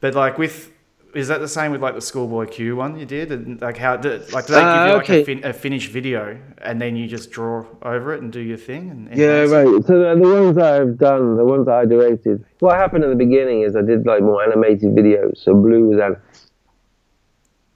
But 0.00 0.14
like 0.14 0.38
with 0.38 0.72
is 1.14 1.28
that 1.28 1.40
the 1.40 1.48
same 1.48 1.72
with 1.72 1.82
like 1.82 1.94
the 1.94 2.00
Schoolboy 2.00 2.46
Q 2.46 2.76
one 2.76 2.98
you 2.98 3.06
did? 3.06 3.32
And 3.32 3.60
like 3.60 3.76
how 3.76 3.96
did 3.96 4.32
like 4.32 4.46
do 4.46 4.52
they 4.52 4.60
give 4.60 4.68
uh, 4.68 4.86
you 4.86 4.92
like 4.92 5.02
okay. 5.02 5.22
a, 5.22 5.24
fin- 5.24 5.44
a, 5.44 5.52
finished 5.52 5.90
video 5.90 6.38
and 6.58 6.80
then 6.80 6.96
you 6.96 7.06
just 7.06 7.30
draw 7.30 7.64
over 7.82 8.14
it 8.14 8.22
and 8.22 8.32
do 8.32 8.40
your 8.40 8.56
thing? 8.56 8.90
And, 8.90 9.08
and 9.08 9.18
yeah, 9.18 9.40
right. 9.42 9.66
So 9.86 9.98
the, 9.98 10.20
the, 10.20 10.42
ones 10.42 10.58
I've 10.58 10.98
done, 10.98 11.36
the 11.36 11.44
ones 11.44 11.66
that 11.66 11.74
I 11.74 11.84
directed. 11.84 12.44
What 12.60 12.76
happened 12.76 13.04
at 13.04 13.10
the 13.10 13.16
beginning 13.16 13.62
is 13.62 13.76
I 13.76 13.82
did 13.82 14.06
like 14.06 14.22
more 14.22 14.42
animated 14.42 14.94
videos. 14.94 15.38
So 15.38 15.54
Blu 15.54 15.88
was 15.88 15.98
at. 15.98 16.20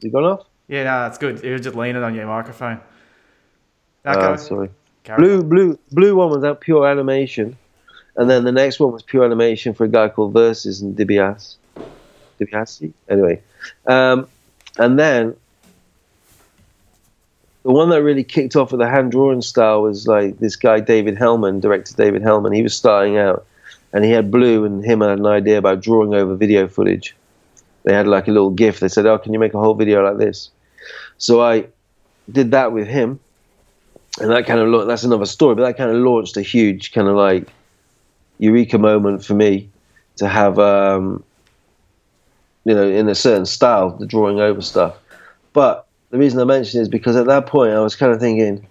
You 0.00 0.10
gone 0.10 0.24
off? 0.24 0.46
Yeah, 0.68 0.84
no, 0.84 1.00
that's 1.00 1.18
good. 1.18 1.44
It 1.44 1.52
was 1.52 1.62
just 1.62 1.76
leaning 1.76 2.02
on 2.02 2.14
your 2.14 2.26
microphone. 2.26 2.80
Okay. 4.06 4.20
Uh, 4.20 4.36
sorry. 4.36 4.70
Blu, 5.16 5.42
Blu, 5.42 5.78
Blu 5.92 6.16
one 6.16 6.30
was 6.30 6.44
out 6.44 6.60
pure 6.60 6.86
animation, 6.86 7.58
and 8.16 8.28
then 8.30 8.44
the 8.44 8.52
next 8.52 8.80
one 8.80 8.92
was 8.92 9.02
pure 9.02 9.24
animation 9.24 9.74
for 9.74 9.84
a 9.84 9.88
guy 9.88 10.08
called 10.08 10.32
Versus 10.32 10.80
and 10.80 10.96
Dibias. 10.96 11.56
Dibiasi? 12.38 12.92
Anyway. 13.08 13.40
Um, 13.86 14.28
and 14.78 14.98
then 14.98 15.36
the 17.64 17.70
one 17.70 17.88
that 17.90 18.02
really 18.02 18.24
kicked 18.24 18.56
off 18.56 18.72
with 18.72 18.80
the 18.80 18.88
hand 18.88 19.10
drawing 19.10 19.40
style 19.40 19.82
was 19.82 20.06
like 20.06 20.38
this 20.38 20.54
guy 20.54 20.80
David 20.80 21.16
Hellman, 21.16 21.60
director 21.60 21.94
David 21.96 22.22
Hellman. 22.22 22.54
He 22.54 22.62
was 22.62 22.76
starting 22.76 23.16
out, 23.16 23.46
and 23.92 24.04
he 24.04 24.10
had 24.10 24.30
Blu 24.30 24.64
and 24.64 24.84
him 24.84 25.00
had 25.00 25.18
an 25.18 25.26
idea 25.26 25.58
about 25.58 25.80
drawing 25.80 26.14
over 26.14 26.36
video 26.36 26.68
footage. 26.68 27.16
They 27.84 27.94
had 27.94 28.06
like 28.06 28.28
a 28.28 28.30
little 28.30 28.50
gift. 28.50 28.80
They 28.80 28.88
said, 28.88 29.06
"Oh, 29.06 29.18
can 29.18 29.32
you 29.32 29.38
make 29.38 29.54
a 29.54 29.58
whole 29.58 29.74
video 29.74 30.04
like 30.04 30.18
this?" 30.18 30.50
So 31.16 31.40
I 31.40 31.66
did 32.30 32.50
that 32.50 32.72
with 32.72 32.86
him, 32.86 33.18
and 34.20 34.30
that 34.30 34.46
kind 34.46 34.60
of 34.60 34.86
that's 34.86 35.04
another 35.04 35.26
story. 35.26 35.54
But 35.54 35.64
that 35.64 35.76
kind 35.78 35.90
of 35.90 35.96
launched 35.96 36.36
a 36.36 36.42
huge 36.42 36.92
kind 36.92 37.08
of 37.08 37.16
like 37.16 37.48
eureka 38.38 38.78
moment 38.78 39.24
for 39.24 39.34
me 39.34 39.70
to 40.16 40.28
have 40.28 40.58
um, 40.58 41.24
you 42.64 42.74
know, 42.74 42.88
in 42.88 43.08
a 43.08 43.14
certain 43.14 43.46
style, 43.46 43.90
the 43.90 44.06
drawing 44.06 44.40
over 44.40 44.60
stuff. 44.60 44.96
But 45.52 45.86
the 46.10 46.18
reason 46.18 46.40
I 46.40 46.44
mention 46.44 46.80
is 46.80 46.88
because 46.88 47.16
at 47.16 47.26
that 47.26 47.46
point 47.46 47.72
I 47.72 47.80
was 47.80 47.96
kind 47.96 48.12
of 48.12 48.20
thinking, 48.20 48.66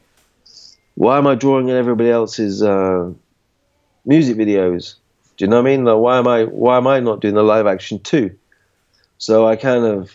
why 0.96 1.18
am 1.18 1.28
I 1.28 1.36
drawing 1.36 1.70
in 1.70 1.76
everybody 1.76 2.10
else's 2.10 2.62
uh, 2.62 3.12
music 4.06 4.38
videos? 4.38 4.96
Do 5.38 5.46
you 5.46 5.50
know 5.50 5.62
what 5.62 5.68
I 5.68 5.76
mean? 5.76 5.86
Like, 5.86 5.98
why 5.98 6.18
am 6.18 6.28
I 6.28 6.44
why 6.46 6.78
am 6.78 6.88
I 6.88 7.00
not 7.00 7.22
doing 7.22 7.34
the 7.34 7.44
live 7.44 7.66
action 7.66 8.00
too? 8.00 8.36
So 9.18 9.48
I 9.48 9.56
kind 9.56 9.86
of 9.86 10.12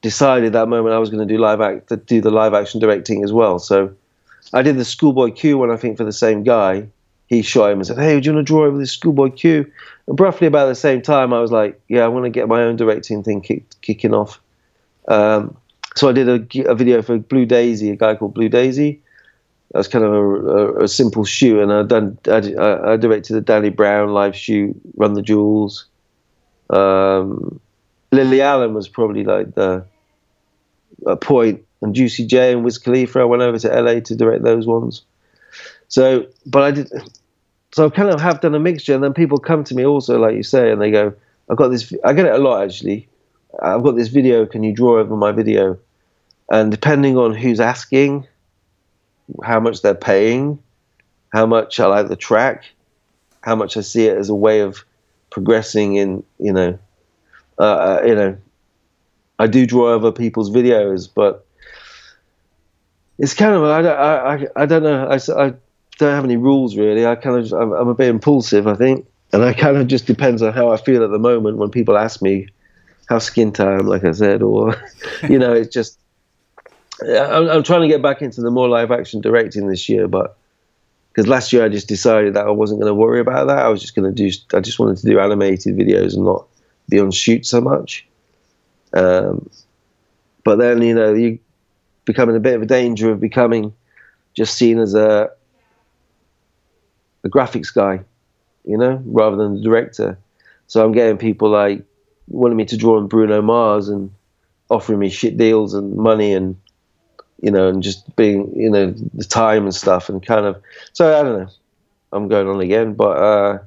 decided 0.00 0.52
that 0.52 0.68
moment 0.68 0.94
I 0.94 0.98
was 0.98 1.10
going 1.10 1.26
to 1.26 1.34
do 1.34 1.40
live 1.40 1.60
act 1.60 1.88
to 1.88 1.96
do 1.96 2.20
the 2.20 2.30
live 2.30 2.54
action 2.54 2.80
directing 2.80 3.24
as 3.24 3.32
well. 3.32 3.58
So 3.58 3.94
I 4.52 4.62
did 4.62 4.78
the 4.78 4.84
Schoolboy 4.84 5.32
Q 5.32 5.58
one 5.58 5.70
I 5.70 5.76
think 5.76 5.96
for 5.96 6.04
the 6.04 6.12
same 6.12 6.44
guy. 6.44 6.88
He 7.28 7.42
shot 7.42 7.70
him 7.70 7.78
and 7.78 7.86
said, 7.86 7.98
"Hey, 7.98 8.18
do 8.18 8.26
you 8.26 8.34
want 8.34 8.46
to 8.46 8.50
draw 8.50 8.64
over 8.64 8.78
this 8.78 8.92
Schoolboy 8.92 9.30
Q?" 9.30 9.70
And 10.08 10.18
roughly 10.18 10.46
about 10.46 10.66
the 10.66 10.74
same 10.74 11.02
time, 11.02 11.32
I 11.32 11.40
was 11.40 11.52
like, 11.52 11.80
yeah, 11.88 12.04
I 12.04 12.08
want 12.08 12.24
to 12.24 12.30
get 12.30 12.48
my 12.48 12.62
own 12.62 12.76
directing 12.76 13.22
thing 13.22 13.42
kick, 13.42 13.64
kicking 13.82 14.14
off. 14.14 14.40
Um, 15.06 15.56
so 15.94 16.08
I 16.08 16.12
did 16.12 16.28
a, 16.28 16.70
a, 16.70 16.74
video 16.74 17.02
for 17.02 17.18
Blue 17.18 17.44
Daisy, 17.44 17.90
a 17.90 17.96
guy 17.96 18.14
called 18.14 18.34
Blue 18.34 18.48
Daisy. 18.48 19.02
That 19.72 19.78
was 19.78 19.88
kind 19.88 20.04
of 20.04 20.12
a, 20.12 20.16
a, 20.16 20.84
a 20.84 20.88
simple 20.88 21.24
shoot, 21.24 21.60
and 21.60 21.72
I 21.72 21.82
done 21.82 22.18
I, 22.26 22.92
I, 22.92 22.96
directed 22.96 23.34
the 23.34 23.42
Danny 23.42 23.68
Brown 23.68 24.14
live 24.14 24.34
shoot, 24.34 24.74
Run 24.96 25.12
the 25.12 25.22
Jewels. 25.22 25.84
Um, 26.70 27.60
Lily 28.10 28.40
Allen 28.40 28.72
was 28.72 28.88
probably 28.88 29.24
like 29.24 29.54
the 29.54 29.84
a 31.06 31.16
point, 31.16 31.64
and 31.82 31.94
Juicy 31.94 32.26
J 32.26 32.52
and 32.52 32.64
Wiz 32.64 32.78
Khalifa. 32.78 33.20
I 33.20 33.24
went 33.24 33.42
over 33.42 33.58
to 33.58 33.68
LA 33.68 34.00
to 34.00 34.16
direct 34.16 34.42
those 34.42 34.66
ones. 34.66 35.02
So, 35.88 36.26
but 36.46 36.62
I 36.62 36.70
did 36.70 36.90
so 37.72 37.86
I 37.86 37.90
kind 37.90 38.08
of 38.10 38.20
have 38.20 38.40
done 38.40 38.54
a 38.54 38.60
mixture, 38.60 38.94
and 38.94 39.02
then 39.02 39.14
people 39.14 39.38
come 39.38 39.64
to 39.64 39.74
me 39.74 39.84
also, 39.84 40.18
like 40.18 40.34
you 40.34 40.42
say, 40.42 40.70
and 40.70 40.80
they 40.80 40.90
go, 40.90 41.12
"I've 41.50 41.56
got 41.56 41.68
this." 41.68 41.92
I 42.04 42.12
get 42.12 42.26
it 42.26 42.34
a 42.34 42.38
lot 42.38 42.64
actually. 42.64 43.08
I've 43.62 43.82
got 43.82 43.96
this 43.96 44.08
video. 44.08 44.46
Can 44.46 44.62
you 44.62 44.72
draw 44.72 44.98
over 44.98 45.16
my 45.16 45.32
video? 45.32 45.78
And 46.50 46.70
depending 46.70 47.18
on 47.18 47.34
who's 47.34 47.60
asking, 47.60 48.26
how 49.42 49.60
much 49.60 49.82
they're 49.82 49.94
paying, 49.94 50.58
how 51.32 51.46
much 51.46 51.78
I 51.78 51.86
like 51.86 52.08
the 52.08 52.16
track, 52.16 52.64
how 53.42 53.54
much 53.54 53.76
I 53.76 53.82
see 53.82 54.06
it 54.06 54.16
as 54.16 54.28
a 54.28 54.34
way 54.34 54.60
of 54.60 54.84
progressing 55.30 55.96
in, 55.96 56.22
you 56.38 56.52
know, 56.52 56.78
uh, 57.58 57.62
uh 57.62 58.02
you 58.06 58.14
know, 58.14 58.36
I 59.38 59.46
do 59.46 59.66
draw 59.66 59.92
over 59.92 60.10
people's 60.10 60.50
videos, 60.50 61.08
but 61.12 61.44
it's 63.18 63.34
kind 63.34 63.54
of 63.54 63.64
I, 63.64 63.80
I, 63.80 64.46
I, 64.56 64.66
don't 64.66 64.82
know. 64.82 65.06
I, 65.06 65.18
I 65.46 65.54
don't 65.98 66.14
have 66.14 66.24
any 66.24 66.36
rules 66.36 66.76
really. 66.76 67.06
I 67.06 67.14
kind 67.14 67.36
of 67.36 67.52
I'm, 67.52 67.72
I'm 67.72 67.88
a 67.88 67.94
bit 67.94 68.08
impulsive, 68.08 68.66
I 68.66 68.74
think, 68.74 69.06
and 69.32 69.42
I 69.42 69.52
kind 69.52 69.76
of 69.76 69.86
just 69.86 70.06
depends 70.06 70.42
on 70.42 70.52
how 70.52 70.72
I 70.72 70.76
feel 70.76 71.04
at 71.04 71.10
the 71.10 71.18
moment 71.18 71.58
when 71.58 71.70
people 71.70 71.98
ask 71.98 72.22
me 72.22 72.48
how 73.08 73.18
skint 73.18 73.60
I 73.60 73.74
am, 73.74 73.86
like 73.86 74.04
I 74.04 74.12
said, 74.12 74.42
or 74.42 74.74
you 75.28 75.38
know, 75.38 75.52
it's 75.52 75.72
just 75.72 75.98
I'm, 77.02 77.48
I'm 77.48 77.62
trying 77.62 77.82
to 77.82 77.88
get 77.88 78.02
back 78.02 78.22
into 78.22 78.40
the 78.40 78.50
more 78.50 78.68
live 78.68 78.90
action 78.90 79.20
directing 79.20 79.68
this 79.68 79.88
year, 79.88 80.08
but 80.08 80.36
because 81.10 81.28
last 81.28 81.52
year 81.52 81.64
I 81.64 81.68
just 81.68 81.88
decided 81.88 82.34
that 82.34 82.46
I 82.46 82.50
wasn't 82.50 82.80
going 82.80 82.90
to 82.90 82.94
worry 82.94 83.20
about 83.20 83.48
that. 83.48 83.58
I 83.58 83.68
was 83.68 83.80
just 83.80 83.94
going 83.94 84.12
to 84.12 84.14
do. 84.14 84.30
I 84.56 84.60
just 84.60 84.78
wanted 84.78 84.98
to 84.98 85.06
do 85.06 85.18
animated 85.18 85.76
videos 85.76 86.14
and 86.14 86.24
not 86.24 86.46
be 86.88 86.98
on 86.98 87.10
shoot 87.10 87.44
so 87.44 87.60
much. 87.60 88.06
Um, 88.92 89.50
but 90.44 90.56
then 90.56 90.80
you 90.80 90.94
know 90.94 91.12
you 91.12 91.38
becoming 92.04 92.36
a 92.36 92.40
bit 92.40 92.54
of 92.54 92.62
a 92.62 92.66
danger 92.66 93.10
of 93.10 93.20
becoming 93.20 93.74
just 94.34 94.54
seen 94.54 94.78
as 94.78 94.94
a 94.94 95.30
a 97.24 97.28
graphics 97.28 97.74
guy, 97.74 98.00
you 98.64 98.76
know, 98.76 99.02
rather 99.06 99.36
than 99.36 99.54
the 99.54 99.60
director. 99.60 100.18
So 100.66 100.84
I'm 100.84 100.92
getting 100.92 101.18
people 101.18 101.48
like 101.50 101.84
wanting 102.28 102.56
me 102.56 102.64
to 102.66 102.76
draw 102.76 102.98
on 102.98 103.08
Bruno 103.08 103.40
Mars 103.42 103.88
and 103.88 104.10
offering 104.70 104.98
me 104.98 105.08
shit 105.08 105.36
deals 105.36 105.74
and 105.74 105.96
money 105.96 106.34
and 106.34 106.56
you 107.40 107.50
know 107.50 107.68
and 107.68 107.82
just 107.82 108.14
being 108.16 108.52
you 108.54 108.68
know 108.68 108.92
the 109.14 109.24
time 109.24 109.64
and 109.64 109.74
stuff 109.74 110.08
and 110.08 110.24
kind 110.24 110.44
of 110.44 110.60
so 110.92 111.18
I 111.18 111.22
don't 111.22 111.38
know. 111.40 111.48
I'm 112.10 112.28
going 112.28 112.48
on 112.48 112.60
again, 112.60 112.94
but 112.94 113.16
uh, 113.18 113.58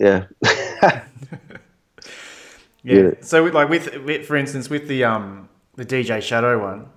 yeah. 0.00 0.24
yeah. 0.82 1.02
yeah. 2.82 3.10
So 3.20 3.44
like 3.44 3.68
with, 3.68 3.94
with 4.04 4.26
for 4.26 4.36
instance 4.36 4.68
with 4.68 4.88
the 4.88 5.04
um 5.04 5.48
the 5.76 5.84
DJ 5.84 6.22
Shadow 6.22 6.60
one. 6.60 6.88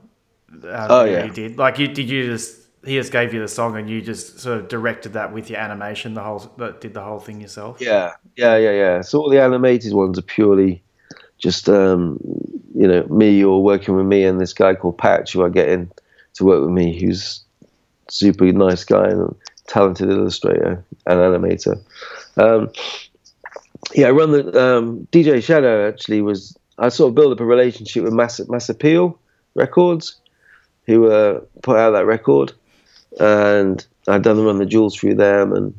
Uh, 0.64 0.88
oh 0.90 1.04
yeah. 1.04 1.26
You 1.26 1.32
did 1.32 1.58
like 1.58 1.78
you 1.78 1.88
did 1.90 2.10
you 2.10 2.26
just 2.26 2.63
he 2.86 2.96
just 2.96 3.12
gave 3.12 3.34
you 3.34 3.40
the 3.40 3.48
song 3.48 3.78
and 3.78 3.90
you 3.90 4.02
just 4.02 4.40
sort 4.40 4.60
of 4.60 4.68
directed 4.68 5.14
that 5.14 5.32
with 5.32 5.50
your 5.50 5.60
animation 5.60 6.14
the 6.14 6.22
whole 6.22 6.40
that 6.58 6.82
did 6.82 6.94
the 6.94 7.02
whole 7.02 7.20
thing 7.20 7.42
yourself? 7.42 7.80
Yeah 7.80 8.14
yeah 8.36 8.58
yeah 8.58 8.72
yeah. 8.72 9.02
So 9.02 9.20
all 9.20 9.30
the 9.30 9.42
animated 9.42 9.94
ones 9.94 10.18
are 10.18 10.24
purely 10.24 10.84
just 11.38 11.68
um, 11.70 12.20
you 12.74 12.88
know 12.88 13.06
me 13.08 13.44
or 13.44 13.64
working 13.64 13.96
with 13.96 14.06
me 14.06 14.24
and 14.24 14.40
this 14.40 14.54
guy 14.54 14.74
called 14.74 14.98
patch 14.98 15.34
who 15.34 15.46
i 15.46 15.50
get 15.50 15.70
in 15.70 15.92
to 16.34 16.44
work 16.44 16.62
with 16.62 16.72
me 16.72 17.00
who's 17.00 17.42
super 18.10 18.52
nice 18.52 18.84
guy 18.84 19.08
and 19.10 19.36
talented 19.68 20.10
illustrator 20.10 20.84
and 21.06 21.20
animator. 21.20 21.82
Um, 22.38 22.72
yeah 23.94 24.08
i 24.08 24.12
run 24.12 24.32
the 24.32 24.62
um, 24.62 25.08
dj 25.12 25.44
shadow 25.44 25.88
actually 25.88 26.22
was 26.22 26.58
i 26.80 26.90
sort 26.90 27.10
of 27.10 27.16
built 27.16 27.32
up 27.34 27.40
a 27.40 27.46
relationship 27.46 28.04
with 28.04 28.14
mass, 28.14 28.40
mass 28.50 28.70
appeal 28.70 29.20
records 29.56 30.16
who 30.86 31.10
uh, 31.12 31.40
put 31.62 31.78
out 31.78 31.92
that 31.92 32.06
record 32.06 32.54
and 33.20 33.86
I'd 34.08 34.24
done 34.24 34.44
run 34.44 34.58
the 34.58 34.66
jewels 34.66 34.96
through 34.96 35.16
them, 35.16 35.54
and 35.54 35.74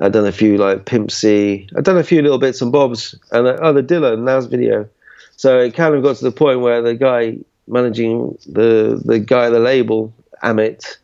I'd 0.00 0.12
done 0.12 0.26
a 0.26 0.32
few 0.32 0.58
like 0.58 0.86
Pimp 0.86 1.10
C. 1.10 1.68
I'd 1.76 1.84
done 1.84 1.98
a 1.98 2.04
few 2.04 2.22
little 2.22 2.38
bits 2.38 2.60
and 2.60 2.72
bobs, 2.72 3.14
and 3.32 3.46
uh, 3.46 3.56
oh, 3.60 3.72
the 3.72 3.82
Dilla 3.82 4.18
Nas 4.18 4.46
video. 4.46 4.88
So 5.36 5.58
it 5.58 5.74
kind 5.74 5.94
of 5.94 6.02
got 6.02 6.16
to 6.16 6.24
the 6.24 6.32
point 6.32 6.60
where 6.60 6.82
the 6.82 6.94
guy 6.94 7.38
managing 7.66 8.38
the 8.46 9.00
the 9.04 9.18
guy 9.18 9.50
the 9.50 9.58
label, 9.58 10.14
Amit, 10.42 10.96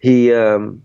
he 0.00 0.32
um, 0.32 0.82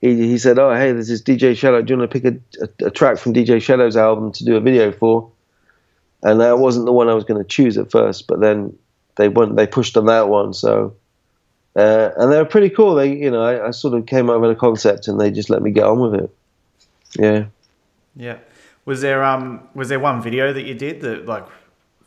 he 0.00 0.16
he 0.16 0.38
said, 0.38 0.58
"Oh, 0.58 0.74
hey, 0.74 0.92
this 0.92 1.10
is 1.10 1.22
DJ 1.22 1.56
Shadow. 1.56 1.82
Do 1.82 1.94
you 1.94 1.98
want 1.98 2.10
to 2.10 2.20
pick 2.20 2.34
a, 2.34 2.64
a, 2.64 2.86
a 2.86 2.90
track 2.90 3.18
from 3.18 3.34
DJ 3.34 3.60
Shadow's 3.60 3.96
album 3.96 4.32
to 4.32 4.44
do 4.44 4.56
a 4.56 4.60
video 4.60 4.92
for?" 4.92 5.30
And 6.24 6.40
that 6.40 6.58
wasn't 6.58 6.86
the 6.86 6.92
one 6.92 7.08
I 7.08 7.14
was 7.14 7.24
going 7.24 7.42
to 7.42 7.48
choose 7.48 7.76
at 7.76 7.90
first, 7.90 8.28
but 8.28 8.40
then 8.40 8.76
they 9.16 9.28
went 9.28 9.56
they 9.56 9.66
pushed 9.66 9.96
on 9.96 10.06
that 10.06 10.28
one, 10.28 10.54
so 10.54 10.94
uh, 11.74 12.10
and 12.16 12.30
they 12.30 12.36
were 12.36 12.44
pretty 12.44 12.70
cool. 12.70 12.94
They, 12.94 13.14
you 13.14 13.30
know, 13.30 13.42
I, 13.42 13.68
I, 13.68 13.70
sort 13.70 13.94
of 13.94 14.06
came 14.06 14.28
up 14.28 14.40
with 14.40 14.50
a 14.50 14.54
concept, 14.54 15.08
and 15.08 15.20
they 15.20 15.30
just 15.30 15.48
let 15.48 15.62
me 15.62 15.70
get 15.70 15.84
on 15.84 16.00
with 16.00 16.14
it. 16.14 16.30
Yeah. 17.18 17.44
Yeah. 18.14 18.38
Was 18.84 19.00
there 19.00 19.24
um 19.24 19.68
was 19.74 19.88
there 19.88 20.00
one 20.00 20.20
video 20.20 20.52
that 20.52 20.62
you 20.62 20.74
did 20.74 21.00
that 21.02 21.26
like 21.26 21.46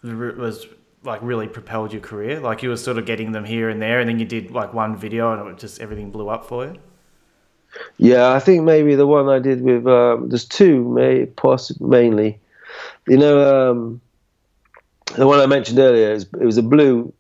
was 0.03 0.67
like 1.03 1.21
really 1.23 1.47
propelled 1.47 1.93
your 1.93 2.01
career? 2.01 2.39
Like 2.39 2.61
you 2.61 2.69
were 2.69 2.77
sort 2.77 2.97
of 2.97 3.05
getting 3.05 3.31
them 3.31 3.45
here 3.45 3.69
and 3.69 3.81
there, 3.81 3.99
and 3.99 4.09
then 4.09 4.19
you 4.19 4.25
did 4.25 4.51
like 4.51 4.73
one 4.73 4.97
video, 4.97 5.33
and 5.33 5.49
it 5.49 5.57
just 5.57 5.79
everything 5.79 6.11
blew 6.11 6.29
up 6.29 6.45
for 6.45 6.65
you. 6.65 6.75
Yeah, 7.97 8.31
I 8.31 8.39
think 8.39 8.63
maybe 8.63 8.95
the 8.95 9.07
one 9.07 9.29
I 9.29 9.39
did 9.39 9.61
with 9.61 9.87
um, 9.87 10.29
there's 10.29 10.45
two, 10.45 10.87
may 10.89 11.25
possibly 11.25 11.87
mainly. 11.87 12.39
You 13.07 13.17
know, 13.17 13.71
um, 13.71 14.01
the 15.15 15.27
one 15.27 15.39
I 15.39 15.45
mentioned 15.45 15.79
earlier 15.79 16.11
is 16.11 16.23
it 16.39 16.45
was 16.45 16.57
a 16.57 16.63
Blu 16.63 17.13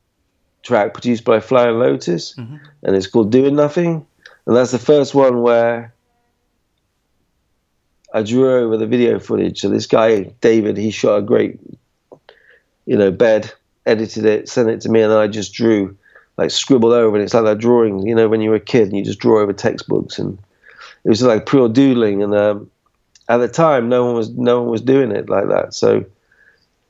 track 0.65 0.93
produced 0.93 1.23
by 1.23 1.39
Flying 1.39 1.79
Lotus, 1.79 2.33
mm-hmm. 2.33 2.57
and 2.83 2.95
it's 2.95 3.07
called 3.07 3.31
"Doing 3.31 3.55
Nothing," 3.55 4.05
and 4.45 4.55
that's 4.55 4.71
the 4.71 4.79
first 4.79 5.15
one 5.15 5.41
where 5.41 5.93
I 8.13 8.23
drew 8.23 8.51
over 8.51 8.75
the 8.75 8.87
video 8.87 9.19
footage. 9.19 9.61
So 9.61 9.69
this 9.69 9.85
guy 9.85 10.23
David, 10.41 10.75
he 10.75 10.91
shot 10.91 11.17
a 11.17 11.21
great, 11.21 11.59
you 12.85 12.97
know, 12.97 13.11
bed, 13.11 13.53
edited 13.85 14.25
it, 14.25 14.49
sent 14.49 14.69
it 14.69 14.81
to 14.81 14.89
me, 14.89 15.01
and 15.01 15.11
then 15.11 15.19
I 15.19 15.27
just 15.27 15.53
drew, 15.53 15.95
like 16.37 16.51
scribbled 16.51 16.93
over, 16.93 17.15
and 17.15 17.23
it's 17.23 17.33
like 17.33 17.45
that 17.45 17.59
drawing, 17.59 18.05
you 18.05 18.15
know, 18.15 18.27
when 18.27 18.41
you 18.41 18.49
were 18.49 18.57
a 18.57 18.59
kid 18.59 18.87
and 18.87 18.97
you 18.97 19.05
just 19.05 19.19
draw 19.19 19.39
over 19.39 19.53
textbooks, 19.53 20.17
and 20.17 20.37
it 21.03 21.09
was 21.09 21.21
like 21.21 21.45
pure 21.45 21.69
doodling. 21.69 22.23
And 22.23 22.33
um, 22.33 22.71
at 23.29 23.37
the 23.37 23.47
time, 23.47 23.87
no 23.87 24.05
one 24.05 24.15
was 24.15 24.31
no 24.31 24.61
one 24.61 24.71
was 24.71 24.81
doing 24.81 25.11
it 25.11 25.29
like 25.29 25.47
that. 25.47 25.75
So 25.75 26.05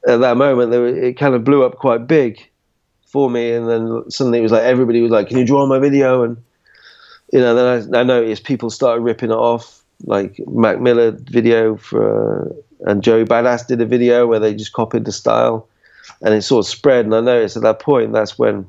at 0.07 0.21
that 0.21 0.37
moment, 0.37 0.73
it 0.73 1.17
kind 1.17 1.35
of 1.35 1.43
blew 1.43 1.65
up 1.65 1.75
quite 1.75 2.07
big 2.07 2.39
for 3.05 3.29
me, 3.29 3.53
and 3.53 3.69
then 3.69 4.09
suddenly 4.09 4.39
it 4.39 4.43
was 4.43 4.51
like 4.51 4.63
everybody 4.63 5.01
was 5.01 5.11
like, 5.11 5.29
"Can 5.29 5.37
you 5.37 5.45
draw 5.45 5.65
my 5.65 5.79
video?" 5.79 6.23
and 6.23 6.37
you 7.31 7.39
know, 7.39 7.55
then 7.55 7.95
I, 7.95 7.99
I 7.99 8.03
noticed 8.03 8.43
people 8.43 8.69
started 8.69 9.01
ripping 9.01 9.31
it 9.31 9.35
off 9.35 9.83
like 10.05 10.39
Mac 10.47 10.79
Miller 10.79 11.11
video 11.11 11.77
for, 11.77 12.51
uh, 12.51 12.89
and 12.89 13.03
Joey 13.03 13.25
Badass 13.25 13.67
did 13.67 13.81
a 13.81 13.85
video 13.85 14.27
where 14.27 14.39
they 14.39 14.53
just 14.53 14.73
copied 14.73 15.05
the 15.05 15.11
style, 15.11 15.67
and 16.21 16.33
it 16.33 16.41
sort 16.43 16.65
of 16.65 16.69
spread. 16.69 17.05
And 17.05 17.15
I 17.15 17.21
noticed 17.21 17.57
at 17.57 17.63
that 17.63 17.79
point 17.79 18.13
that's 18.13 18.37
when 18.37 18.67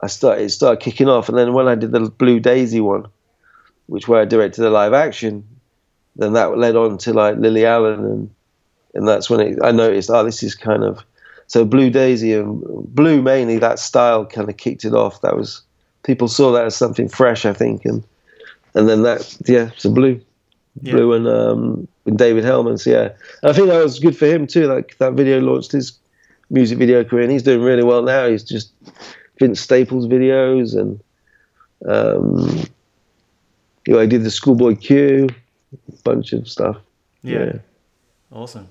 I 0.00 0.06
started 0.06 0.42
it 0.42 0.50
started 0.50 0.82
kicking 0.82 1.08
off. 1.08 1.28
And 1.28 1.38
then 1.38 1.52
when 1.52 1.68
I 1.68 1.74
did 1.74 1.92
the 1.92 2.10
Blue 2.10 2.40
Daisy 2.40 2.80
one, 2.80 3.06
which 3.86 4.08
where 4.08 4.20
I 4.20 4.24
directed 4.24 4.62
the 4.62 4.70
live 4.70 4.92
action, 4.92 5.46
then 6.16 6.32
that 6.32 6.58
led 6.58 6.76
on 6.76 6.98
to 6.98 7.12
like 7.12 7.36
Lily 7.36 7.64
Allen, 7.64 8.04
and 8.04 8.30
and 8.94 9.06
that's 9.06 9.30
when 9.30 9.40
it, 9.40 9.58
I 9.62 9.70
noticed 9.70 10.10
oh 10.10 10.24
this 10.24 10.42
is 10.42 10.54
kind 10.54 10.82
of 10.82 11.04
so 11.46 11.64
Blue 11.64 11.90
Daisy 11.90 12.32
and 12.34 12.62
Blu 12.94 13.22
mainly 13.22 13.58
that 13.58 13.78
style 13.78 14.26
kind 14.26 14.48
of 14.48 14.56
kicked 14.56 14.84
it 14.84 14.94
off. 14.94 15.20
That 15.20 15.36
was 15.36 15.62
people 16.02 16.28
saw 16.28 16.52
that 16.52 16.64
as 16.64 16.76
something 16.76 17.08
fresh, 17.08 17.44
I 17.44 17.52
think, 17.52 17.84
and 17.84 18.02
and 18.74 18.88
then 18.88 19.02
that 19.02 19.36
yeah, 19.46 19.70
so 19.76 19.90
Blu, 19.90 20.20
yeah. 20.82 20.92
Blu 20.92 21.12
and 21.12 21.28
um, 21.28 21.88
and 22.06 22.18
David 22.18 22.44
Hellmans, 22.44 22.86
yeah. 22.86 23.10
And 23.42 23.50
I 23.50 23.52
think 23.52 23.68
that 23.68 23.82
was 23.82 23.98
good 23.98 24.16
for 24.16 24.26
him 24.26 24.46
too. 24.46 24.66
Like 24.66 24.98
that 24.98 25.12
video 25.14 25.40
launched 25.40 25.72
his 25.72 25.98
music 26.50 26.78
video 26.78 27.04
career, 27.04 27.22
and 27.22 27.32
he's 27.32 27.42
doing 27.42 27.62
really 27.62 27.84
well 27.84 28.02
now. 28.02 28.28
He's 28.28 28.44
just 28.44 28.72
Vince 29.38 29.60
Staples 29.60 30.06
videos, 30.06 30.78
and 30.78 31.00
um, 31.86 32.66
you 33.86 33.94
know, 33.94 34.00
I 34.00 34.06
did 34.06 34.24
the 34.24 34.30
Schoolboy 34.30 34.76
Q, 34.76 35.28
a 35.72 36.02
bunch 36.02 36.32
of 36.32 36.48
stuff. 36.48 36.76
Yeah, 37.22 37.44
yeah. 37.44 37.58
awesome. 38.32 38.68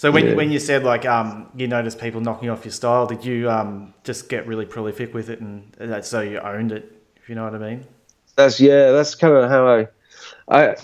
So 0.00 0.10
when 0.10 0.28
yeah. 0.28 0.34
when 0.34 0.50
you 0.50 0.58
said 0.58 0.82
like 0.82 1.04
um, 1.04 1.50
you 1.54 1.66
noticed 1.66 1.98
people 1.98 2.20
knocking 2.20 2.48
off 2.48 2.64
your 2.64 2.72
style, 2.72 3.06
did 3.06 3.22
you 3.24 3.50
um, 3.50 3.92
just 4.02 4.28
get 4.28 4.46
really 4.46 4.64
prolific 4.64 5.12
with 5.12 5.28
it, 5.28 5.40
and 5.40 5.76
so 6.04 6.20
you 6.20 6.38
owned 6.38 6.72
it? 6.72 6.84
If 7.16 7.28
you 7.28 7.34
know 7.34 7.44
what 7.44 7.54
I 7.54 7.58
mean 7.58 7.86
that's 8.40 8.60
yeah, 8.60 8.92
that's 8.92 9.14
kind 9.14 9.34
of 9.34 9.50
how 9.50 9.68
I, 9.68 9.88
I, 10.48 10.76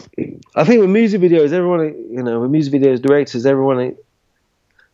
I 0.55 0.65
think 0.65 0.81
with 0.81 0.91
music 0.91 1.21
videos, 1.21 1.53
everyone, 1.53 1.81
you 2.11 2.23
know, 2.23 2.41
with 2.41 2.51
music 2.51 2.73
videos, 2.75 3.01
directors, 3.01 3.47
everyone, 3.47 3.97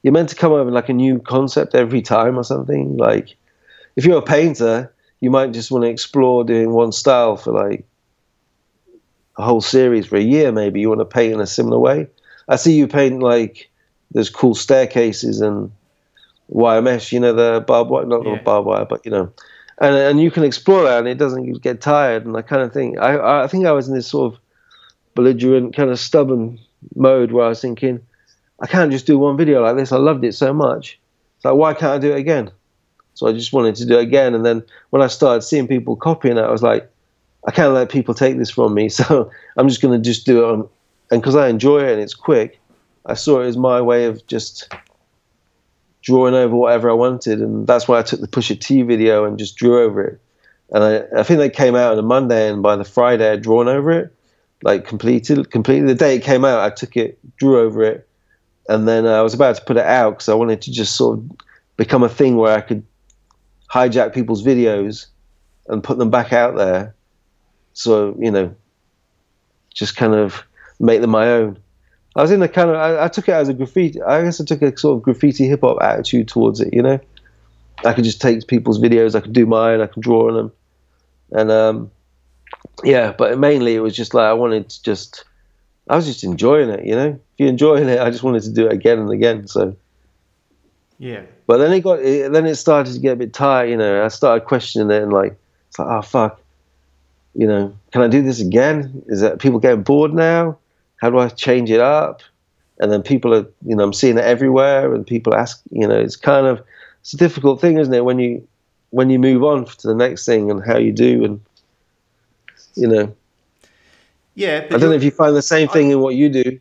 you're 0.02 0.12
meant 0.12 0.28
to 0.30 0.36
come 0.36 0.52
up 0.52 0.64
with 0.64 0.74
like 0.74 0.88
a 0.88 0.94
new 0.94 1.18
concept 1.18 1.74
every 1.74 2.02
time 2.02 2.38
or 2.38 2.44
something. 2.44 2.96
Like, 2.96 3.36
if 3.96 4.04
you're 4.04 4.18
a 4.18 4.22
painter, 4.22 4.92
you 5.20 5.30
might 5.30 5.52
just 5.52 5.70
want 5.70 5.84
to 5.84 5.90
explore 5.90 6.44
doing 6.44 6.72
one 6.72 6.92
style 6.92 7.36
for 7.36 7.52
like 7.52 7.84
a 9.36 9.44
whole 9.44 9.60
series 9.60 10.06
for 10.06 10.16
a 10.16 10.22
year. 10.22 10.52
Maybe 10.52 10.80
you 10.80 10.88
want 10.88 11.00
to 11.00 11.04
paint 11.04 11.34
in 11.34 11.40
a 11.40 11.46
similar 11.46 11.78
way. 11.78 12.08
I 12.48 12.56
see 12.56 12.74
you 12.74 12.88
paint 12.88 13.22
like 13.22 13.70
there's 14.12 14.30
cool 14.30 14.54
staircases 14.54 15.40
and 15.40 15.70
wire 16.48 16.82
mesh. 16.82 17.12
You 17.12 17.20
know 17.20 17.32
the 17.32 17.64
barbed 17.66 17.90
wire, 17.90 18.06
not 18.06 18.24
yeah. 18.24 18.42
barbed 18.42 18.66
wire, 18.66 18.84
but 18.84 19.04
you 19.04 19.10
know 19.10 19.32
and 19.82 19.96
and 19.96 20.20
you 20.20 20.30
can 20.30 20.44
explore 20.44 20.84
that, 20.84 21.00
and 21.00 21.08
it 21.08 21.18
doesn't 21.18 21.60
get 21.62 21.80
tired 21.80 22.24
and 22.24 22.34
that 22.34 22.46
kind 22.46 22.62
of 22.62 22.72
thing. 22.72 22.98
I 22.98 23.42
I 23.42 23.46
think 23.48 23.66
I 23.66 23.72
was 23.72 23.88
in 23.88 23.94
this 23.94 24.06
sort 24.06 24.32
of 24.32 24.40
belligerent, 25.14 25.74
kind 25.74 25.90
of 25.90 25.98
stubborn 25.98 26.58
mode 26.94 27.32
where 27.32 27.46
I 27.46 27.48
was 27.48 27.60
thinking, 27.60 28.00
I 28.60 28.66
can't 28.66 28.92
just 28.92 29.06
do 29.06 29.18
one 29.18 29.36
video 29.36 29.60
like 29.62 29.76
this. 29.76 29.92
I 29.92 29.96
loved 29.96 30.24
it 30.24 30.34
so 30.34 30.52
much. 30.52 30.98
It's 31.36 31.44
like 31.44 31.54
why 31.54 31.74
can't 31.74 31.92
I 31.92 31.98
do 31.98 32.12
it 32.12 32.18
again? 32.18 32.50
So 33.14 33.26
I 33.26 33.32
just 33.32 33.52
wanted 33.52 33.74
to 33.76 33.86
do 33.86 33.98
it 33.98 34.02
again, 34.02 34.34
and 34.34 34.46
then 34.46 34.62
when 34.90 35.02
I 35.02 35.08
started 35.08 35.42
seeing 35.42 35.66
people 35.66 35.96
copying 35.96 36.38
it, 36.38 36.42
I 36.42 36.50
was 36.50 36.62
like, 36.62 36.88
I 37.46 37.50
can't 37.50 37.74
let 37.74 37.90
people 37.90 38.14
take 38.14 38.38
this 38.38 38.50
from 38.50 38.74
me. 38.74 38.88
So 38.98 39.30
I'm 39.56 39.68
just 39.68 39.82
going 39.82 40.00
to 40.00 40.10
just 40.10 40.24
do 40.24 40.44
it 40.44 40.48
on, 40.48 40.68
and 41.10 41.20
because 41.20 41.34
I 41.34 41.48
enjoy 41.48 41.84
it 41.84 41.92
and 41.92 42.00
it's 42.00 42.14
quick, 42.14 42.60
I 43.06 43.14
saw 43.14 43.40
it 43.40 43.46
as 43.46 43.56
my 43.56 43.80
way 43.80 44.04
of 44.04 44.26
just 44.26 44.72
drawing 46.02 46.34
over 46.34 46.54
whatever 46.54 46.90
I 46.90 46.94
wanted, 46.94 47.40
and 47.40 47.66
that's 47.66 47.88
why 47.88 47.98
I 47.98 48.02
took 48.02 48.20
the 48.20 48.28
Pusha 48.28 48.58
T 48.58 48.82
video 48.82 49.24
and 49.24 49.38
just 49.38 49.56
drew 49.56 49.82
over 49.82 50.04
it. 50.04 50.20
And 50.70 50.84
I, 50.84 51.20
I 51.20 51.22
think 51.22 51.38
they 51.38 51.50
came 51.50 51.74
out 51.74 51.92
on 51.92 51.98
a 51.98 52.02
Monday, 52.02 52.48
and 52.50 52.62
by 52.62 52.76
the 52.76 52.84
Friday 52.84 53.30
I'd 53.30 53.42
drawn 53.42 53.68
over 53.68 53.90
it, 53.90 54.14
like 54.62 54.86
completed, 54.86 55.50
completely. 55.50 55.88
The 55.88 55.94
day 55.94 56.16
it 56.16 56.22
came 56.22 56.44
out, 56.44 56.60
I 56.60 56.70
took 56.70 56.96
it, 56.96 57.18
drew 57.36 57.58
over 57.58 57.82
it, 57.82 58.08
and 58.68 58.86
then 58.86 59.06
uh, 59.06 59.12
I 59.12 59.22
was 59.22 59.34
about 59.34 59.56
to 59.56 59.64
put 59.64 59.76
it 59.76 59.86
out 59.86 60.10
because 60.12 60.28
I 60.28 60.34
wanted 60.34 60.62
to 60.62 60.72
just 60.72 60.96
sort 60.96 61.18
of 61.18 61.30
become 61.76 62.02
a 62.02 62.08
thing 62.08 62.36
where 62.36 62.56
I 62.56 62.60
could 62.60 62.84
hijack 63.70 64.14
people's 64.14 64.44
videos 64.44 65.06
and 65.68 65.82
put 65.82 65.98
them 65.98 66.10
back 66.10 66.32
out 66.32 66.56
there. 66.56 66.94
So 67.74 68.16
you 68.18 68.30
know, 68.30 68.54
just 69.74 69.96
kind 69.96 70.14
of 70.14 70.42
make 70.78 71.00
them 71.00 71.10
my 71.10 71.28
own. 71.28 71.58
I 72.14 72.22
was 72.22 72.30
in 72.30 72.42
a 72.42 72.48
kind 72.48 72.70
of 72.70 72.76
I, 72.76 73.04
I, 73.04 73.08
took 73.08 73.28
it 73.28 73.32
as 73.32 73.48
a 73.48 73.54
graffiti. 73.54 74.02
I 74.02 74.22
guess 74.22 74.40
I 74.40 74.44
took 74.44 74.62
a 74.62 74.76
sort 74.76 74.98
of 74.98 75.02
graffiti 75.02 75.48
hip 75.48 75.62
hop 75.62 75.78
attitude 75.80 76.28
towards 76.28 76.60
it. 76.60 76.72
You 76.72 76.82
know, 76.82 77.00
I 77.84 77.92
could 77.94 78.04
just 78.04 78.20
take 78.20 78.46
people's 78.46 78.80
videos, 78.80 79.14
I 79.14 79.20
could 79.20 79.32
do 79.32 79.46
mine, 79.46 79.80
I 79.80 79.86
could 79.86 80.02
draw 80.02 80.28
on 80.28 80.34
them, 80.34 80.52
and 81.30 81.50
um, 81.50 81.90
yeah. 82.84 83.12
But 83.12 83.38
mainly 83.38 83.74
it 83.74 83.80
was 83.80 83.96
just 83.96 84.14
like 84.14 84.26
I 84.26 84.34
wanted 84.34 84.68
to 84.68 84.82
just 84.82 85.24
I 85.88 85.96
was 85.96 86.06
just 86.06 86.22
enjoying 86.22 86.68
it. 86.68 86.84
You 86.84 86.96
know, 86.96 87.08
if 87.08 87.18
you're 87.38 87.48
enjoying 87.48 87.88
it, 87.88 88.00
I 88.00 88.10
just 88.10 88.22
wanted 88.22 88.42
to 88.42 88.52
do 88.52 88.66
it 88.66 88.72
again 88.72 88.98
and 88.98 89.10
again. 89.10 89.46
So 89.46 89.74
yeah. 90.98 91.22
But 91.46 91.58
then 91.58 91.72
it 91.72 91.80
got 91.80 91.96
then 92.02 92.46
it 92.46 92.56
started 92.56 92.92
to 92.92 93.00
get 93.00 93.14
a 93.14 93.16
bit 93.16 93.32
tired. 93.32 93.70
You 93.70 93.76
know, 93.76 94.04
I 94.04 94.08
started 94.08 94.46
questioning 94.46 94.94
it 94.94 95.02
and 95.02 95.12
like 95.12 95.36
it's 95.68 95.78
like 95.78 95.88
oh 95.88 96.02
fuck, 96.02 96.40
you 97.34 97.46
know, 97.46 97.74
can 97.90 98.02
I 98.02 98.08
do 98.08 98.20
this 98.20 98.40
again? 98.40 99.02
Is 99.06 99.22
that 99.22 99.38
people 99.40 99.58
getting 99.58 99.82
bored 99.82 100.12
now? 100.12 100.58
How 101.02 101.10
do 101.10 101.18
I 101.18 101.28
change 101.28 101.68
it 101.68 101.80
up? 101.80 102.22
And 102.78 102.90
then 102.90 103.02
people 103.02 103.34
are, 103.34 103.44
you 103.66 103.74
know, 103.74 103.82
I'm 103.82 103.92
seeing 103.92 104.16
it 104.18 104.24
everywhere, 104.24 104.94
and 104.94 105.04
people 105.04 105.34
ask, 105.34 105.60
you 105.70 105.86
know, 105.86 105.98
it's 105.98 106.16
kind 106.16 106.46
of 106.46 106.62
it's 107.00 107.12
a 107.12 107.16
difficult 107.16 107.60
thing, 107.60 107.76
isn't 107.78 107.92
it, 107.92 108.04
when 108.04 108.20
you 108.20 108.46
when 108.90 109.10
you 109.10 109.18
move 109.18 109.42
on 109.42 109.64
to 109.64 109.88
the 109.88 109.94
next 109.94 110.24
thing 110.24 110.50
and 110.50 110.64
how 110.64 110.78
you 110.78 110.92
do, 110.92 111.24
and 111.24 111.40
you 112.76 112.86
know. 112.86 113.14
Yeah, 114.34 114.64
I 114.70 114.78
don't 114.78 114.90
know 114.90 114.92
if 114.92 115.04
you 115.04 115.10
find 115.10 115.36
the 115.36 115.42
same 115.42 115.68
thing 115.68 115.88
I, 115.88 115.92
in 115.92 116.00
what 116.00 116.14
you 116.14 116.28
do. 116.28 116.58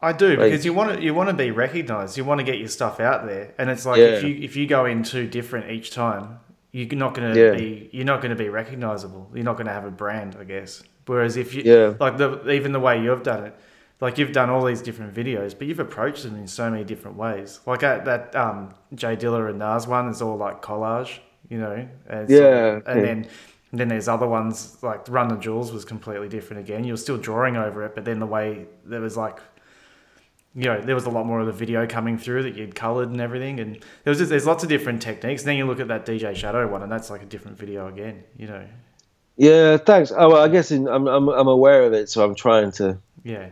I 0.00 0.12
do 0.12 0.30
like, 0.30 0.38
because 0.38 0.64
you 0.64 0.72
want 0.72 0.96
to 0.96 1.02
you 1.02 1.14
want 1.14 1.28
to 1.28 1.36
be 1.36 1.50
recognized. 1.50 2.16
You 2.16 2.24
want 2.24 2.40
to 2.40 2.44
get 2.44 2.58
your 2.58 2.68
stuff 2.68 3.00
out 3.00 3.26
there, 3.26 3.54
and 3.58 3.70
it's 3.70 3.86
like 3.86 3.98
yeah. 3.98 4.16
if 4.16 4.24
you 4.24 4.34
if 4.36 4.56
you 4.56 4.66
go 4.66 4.86
in 4.86 5.02
too 5.02 5.28
different 5.28 5.70
each 5.70 5.90
time, 5.90 6.40
you're 6.72 6.88
not 6.96 7.14
going 7.14 7.32
to 7.32 7.38
yeah. 7.38 7.52
be 7.52 7.90
you're 7.92 8.06
not 8.06 8.22
going 8.22 8.30
to 8.30 8.42
be 8.44 8.48
recognizable. 8.48 9.30
You're 9.34 9.44
not 9.44 9.56
going 9.56 9.66
to 9.66 9.72
have 9.72 9.84
a 9.84 9.90
brand, 9.90 10.36
I 10.40 10.44
guess. 10.44 10.82
Whereas 11.06 11.36
if 11.36 11.54
you 11.54 11.62
yeah. 11.64 11.94
like 11.98 12.16
the 12.16 12.50
even 12.50 12.72
the 12.72 12.80
way 12.80 13.02
you've 13.02 13.22
done 13.22 13.44
it, 13.44 13.56
like 14.00 14.18
you've 14.18 14.32
done 14.32 14.50
all 14.50 14.64
these 14.64 14.82
different 14.82 15.14
videos, 15.14 15.56
but 15.56 15.66
you've 15.66 15.80
approached 15.80 16.24
them 16.24 16.36
in 16.36 16.46
so 16.46 16.70
many 16.70 16.84
different 16.84 17.16
ways. 17.16 17.60
Like 17.66 17.80
that, 17.80 18.04
that 18.04 18.34
um, 18.36 18.74
J 18.94 19.16
Dilla 19.16 19.48
and 19.50 19.58
Nas 19.58 19.86
one 19.86 20.08
is 20.08 20.22
all 20.22 20.36
like 20.36 20.62
collage, 20.62 21.18
you 21.48 21.58
know. 21.58 21.88
And 22.08 22.30
yeah. 22.30 22.80
and 22.86 22.86
yeah. 22.86 22.94
then 22.94 23.28
and 23.70 23.80
then 23.80 23.88
there's 23.88 24.08
other 24.08 24.26
ones 24.26 24.78
like 24.82 25.08
Run 25.08 25.28
the 25.28 25.36
Jewels 25.36 25.72
was 25.72 25.84
completely 25.84 26.28
different 26.28 26.60
again. 26.60 26.84
You're 26.84 26.96
still 26.96 27.16
drawing 27.16 27.56
over 27.56 27.84
it, 27.84 27.94
but 27.94 28.04
then 28.04 28.18
the 28.18 28.26
way 28.26 28.66
there 28.84 29.00
was 29.00 29.16
like 29.16 29.40
you 30.54 30.64
know, 30.64 30.80
there 30.80 30.94
was 30.94 31.06
a 31.06 31.10
lot 31.10 31.24
more 31.24 31.40
of 31.40 31.46
the 31.46 31.52
video 31.52 31.86
coming 31.86 32.18
through 32.18 32.42
that 32.42 32.54
you'd 32.54 32.74
coloured 32.74 33.08
and 33.08 33.20
everything, 33.20 33.58
and 33.58 33.76
there 34.04 34.10
was 34.10 34.18
just, 34.18 34.28
there's 34.28 34.46
lots 34.46 34.62
of 34.62 34.68
different 34.68 35.00
techniques. 35.00 35.42
And 35.42 35.48
then 35.48 35.56
you 35.56 35.66
look 35.66 35.80
at 35.80 35.88
that 35.88 36.04
DJ 36.04 36.36
Shadow 36.36 36.68
one, 36.68 36.82
and 36.82 36.92
that's 36.92 37.08
like 37.08 37.22
a 37.22 37.26
different 37.26 37.56
video 37.56 37.88
again, 37.88 38.22
you 38.36 38.46
know. 38.46 38.66
Yeah, 39.36 39.76
thanks. 39.78 40.12
Oh, 40.16 40.30
well, 40.30 40.42
I 40.42 40.48
guess 40.48 40.70
in, 40.70 40.86
I'm, 40.88 41.06
I'm 41.08 41.28
I'm 41.28 41.48
aware 41.48 41.82
of 41.84 41.92
it, 41.92 42.08
so 42.08 42.24
I'm 42.24 42.34
trying 42.34 42.70
to. 42.72 42.98
Yeah. 43.24 43.48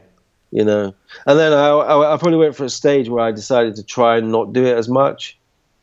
You 0.53 0.65
know, 0.65 0.95
and 1.27 1.39
then 1.39 1.53
I, 1.53 1.69
I, 1.69 2.15
I 2.15 2.17
probably 2.17 2.39
went 2.39 2.57
for 2.57 2.65
a 2.65 2.71
stage 2.71 3.09
where 3.09 3.25
I 3.25 3.31
decided 3.31 3.77
to 3.77 3.85
try 3.85 4.17
and 4.19 4.33
not 4.33 4.53
do 4.53 4.65
it 4.67 4.77
as 4.77 4.89
much. 4.89 5.39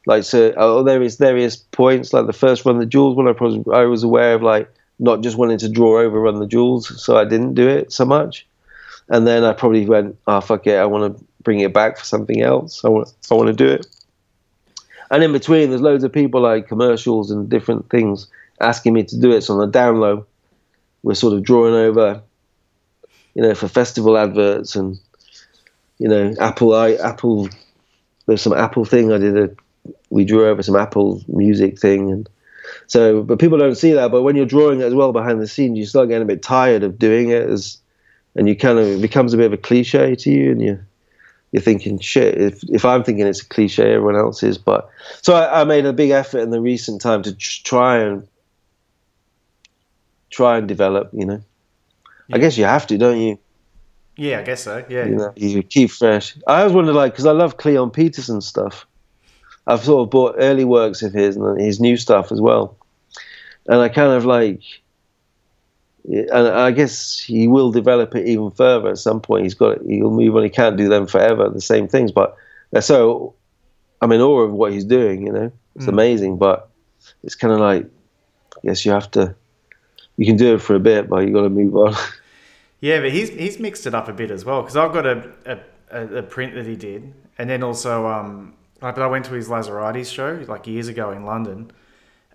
Like 0.05 0.23
so, 0.23 0.53
oh, 0.57 0.83
there 0.83 1.01
is 1.01 1.15
various 1.17 1.55
points. 1.55 2.11
Like 2.13 2.27
the 2.27 2.33
first 2.33 2.65
run 2.65 2.79
the 2.79 2.85
jewels 2.85 3.15
when 3.15 3.27
I 3.29 3.31
was 3.31 3.59
I 3.73 3.83
was 3.85 4.03
aware 4.03 4.35
of 4.35 4.43
like 4.43 4.69
not 4.99 5.21
just 5.21 5.37
wanting 5.37 5.57
to 5.59 5.69
draw 5.69 5.99
over 5.99 6.19
run 6.19 6.39
the 6.39 6.47
jewels, 6.47 7.01
so 7.01 7.17
I 7.17 7.23
didn't 7.23 7.53
do 7.53 7.67
it 7.67 7.93
so 7.93 8.05
much. 8.05 8.45
and 9.09 9.25
then 9.25 9.43
I 9.43 9.53
probably 9.53 9.85
went, 9.85 10.17
"Oh 10.27 10.41
fuck 10.41 10.67
it, 10.67 10.75
I 10.77 10.85
want 10.85 11.17
to 11.17 11.25
bring 11.43 11.59
it 11.61 11.73
back 11.73 11.97
for 11.97 12.05
something 12.05 12.41
else. 12.41 12.83
I 12.83 12.89
want 12.89 13.13
I 13.31 13.35
want 13.35 13.47
to 13.47 13.53
do 13.53 13.67
it." 13.67 13.87
And 15.11 15.23
in 15.23 15.31
between, 15.31 15.69
there's 15.69 15.81
loads 15.81 16.03
of 16.03 16.11
people 16.11 16.41
like 16.41 16.67
commercials 16.67 17.31
and 17.31 17.49
different 17.49 17.89
things 17.89 18.27
asking 18.59 18.93
me 18.93 19.03
to 19.03 19.19
do 19.19 19.31
it. 19.31 19.41
So 19.41 19.53
on 19.53 19.59
the 19.59 19.67
down 19.67 19.99
low, 19.99 20.25
we're 21.03 21.15
sort 21.15 21.33
of 21.33 21.43
drawing 21.43 21.73
over, 21.73 22.21
you 23.33 23.41
know, 23.41 23.55
for 23.55 23.67
festival 23.67 24.17
adverts 24.17 24.75
and 24.75 24.99
you 25.97 26.07
know, 26.07 26.35
Apple. 26.39 26.75
I 26.75 26.93
Apple. 26.93 27.49
There's 28.25 28.41
some 28.41 28.53
Apple 28.53 28.85
thing 28.85 29.11
I 29.11 29.17
did. 29.17 29.37
A, 29.37 29.49
we 30.09 30.25
drew 30.25 30.47
over 30.47 30.61
some 30.61 30.75
Apple 30.75 31.23
music 31.27 31.79
thing, 31.79 32.11
and 32.11 32.29
so. 32.87 33.23
But 33.23 33.39
people 33.39 33.57
don't 33.57 33.75
see 33.75 33.93
that. 33.93 34.11
But 34.11 34.21
when 34.21 34.35
you're 34.35 34.45
drawing 34.45 34.81
it 34.81 34.85
as 34.85 34.93
well 34.93 35.11
behind 35.11 35.41
the 35.41 35.47
scenes, 35.47 35.77
you 35.77 35.85
start 35.85 36.09
getting 36.09 36.23
a 36.23 36.25
bit 36.25 36.43
tired 36.43 36.83
of 36.83 36.99
doing 36.99 37.29
it, 37.29 37.49
as 37.49 37.79
and 38.35 38.47
you 38.47 38.55
kind 38.55 38.77
of 38.77 38.87
it 38.87 39.01
becomes 39.01 39.33
a 39.33 39.37
bit 39.37 39.47
of 39.47 39.53
a 39.53 39.57
cliche 39.57 40.15
to 40.15 40.29
you, 40.29 40.51
and 40.51 40.61
you 40.61 40.79
you're 41.51 41.61
thinking 41.61 41.99
shit. 41.99 42.39
If 42.39 42.63
if 42.69 42.85
I'm 42.85 43.03
thinking 43.03 43.25
it's 43.25 43.41
a 43.41 43.47
cliche, 43.47 43.93
everyone 43.93 44.17
else 44.17 44.43
is. 44.43 44.57
But 44.57 44.89
so 45.21 45.33
I, 45.33 45.61
I 45.61 45.63
made 45.63 45.85
a 45.85 45.93
big 45.93 46.11
effort 46.11 46.39
in 46.39 46.51
the 46.51 46.61
recent 46.61 47.01
time 47.01 47.23
to 47.23 47.33
try 47.35 47.97
and 47.97 48.27
try 50.29 50.57
and 50.57 50.67
develop. 50.67 51.09
You 51.13 51.25
know, 51.25 51.41
yeah. 52.27 52.35
I 52.35 52.39
guess 52.39 52.57
you 52.57 52.65
have 52.65 52.87
to, 52.87 52.97
don't 52.97 53.19
you? 53.19 53.39
Yeah, 54.15 54.39
I 54.39 54.43
guess 54.43 54.63
so. 54.63 54.83
Yeah, 54.89 55.05
you, 55.05 55.15
know, 55.15 55.33
you 55.35 55.61
keep 55.63 55.91
fresh. 55.91 56.35
I 56.47 56.61
always 56.61 56.73
wondered, 56.73 56.93
like, 56.93 57.13
because 57.13 57.27
I 57.27 57.33
love 57.33 57.57
Cleon 57.57 57.91
Peterson 57.91 58.41
stuff. 58.41 58.87
I've 59.67 59.83
sort 59.83 60.07
of 60.07 60.09
bought 60.09 60.35
early 60.39 60.65
works 60.65 61.03
of 61.03 61.13
his 61.13 61.35
and 61.35 61.61
his 61.61 61.79
new 61.79 61.97
stuff 61.97 62.31
as 62.31 62.41
well, 62.41 62.77
and 63.67 63.79
I 63.79 63.89
kind 63.89 64.13
of 64.13 64.25
like. 64.25 64.61
And 66.09 66.31
I 66.47 66.71
guess 66.71 67.19
he 67.19 67.49
will 67.49 67.69
develop 67.69 68.15
it 68.15 68.27
even 68.27 68.49
further 68.51 68.91
at 68.91 68.97
some 68.97 69.19
point. 69.19 69.43
He's 69.43 69.55
got 69.55 69.77
it 69.77 69.81
he'll 69.85 70.09
move 70.09 70.37
on. 70.37 70.43
He 70.43 70.49
can't 70.49 70.77
do 70.77 70.87
them 70.87 71.05
forever, 71.05 71.49
the 71.49 71.59
same 71.59 71.89
things. 71.89 72.13
But 72.13 72.33
so 72.79 73.35
I'm 74.01 74.13
in 74.13 74.21
awe 74.21 74.39
of 74.39 74.53
what 74.53 74.71
he's 74.71 74.85
doing. 74.85 75.27
You 75.27 75.33
know, 75.33 75.51
it's 75.75 75.83
mm. 75.83 75.89
amazing. 75.89 76.37
But 76.37 76.69
it's 77.23 77.35
kind 77.35 77.53
of 77.53 77.59
like, 77.59 77.87
I 78.55 78.59
guess 78.67 78.85
you 78.85 78.93
have 78.93 79.11
to. 79.11 79.35
You 80.17 80.25
can 80.25 80.35
do 80.35 80.55
it 80.55 80.61
for 80.61 80.75
a 80.75 80.79
bit, 80.79 81.07
but 81.09 81.27
you 81.27 81.33
got 81.33 81.43
to 81.43 81.49
move 81.49 81.75
on. 81.75 81.95
Yeah, 82.79 82.99
but 83.01 83.11
he's 83.11 83.29
he's 83.29 83.59
mixed 83.59 83.87
it 83.87 83.95
up 83.95 84.07
a 84.07 84.13
bit 84.13 84.29
as 84.29 84.45
well 84.45 84.61
because 84.61 84.77
I've 84.77 84.93
got 84.93 85.05
a, 85.05 85.31
a, 85.91 86.17
a, 86.17 86.21
print 86.21 86.53
that 86.53 86.67
he 86.67 86.75
did, 86.75 87.11
and 87.39 87.49
then 87.49 87.63
also 87.63 88.05
um, 88.05 88.53
like 88.81 88.97
I 88.99 89.07
went 89.07 89.25
to 89.25 89.33
his 89.33 89.49
Lazarides 89.49 90.13
show 90.13 90.45
like 90.47 90.67
years 90.67 90.87
ago 90.87 91.11
in 91.11 91.25
London, 91.25 91.71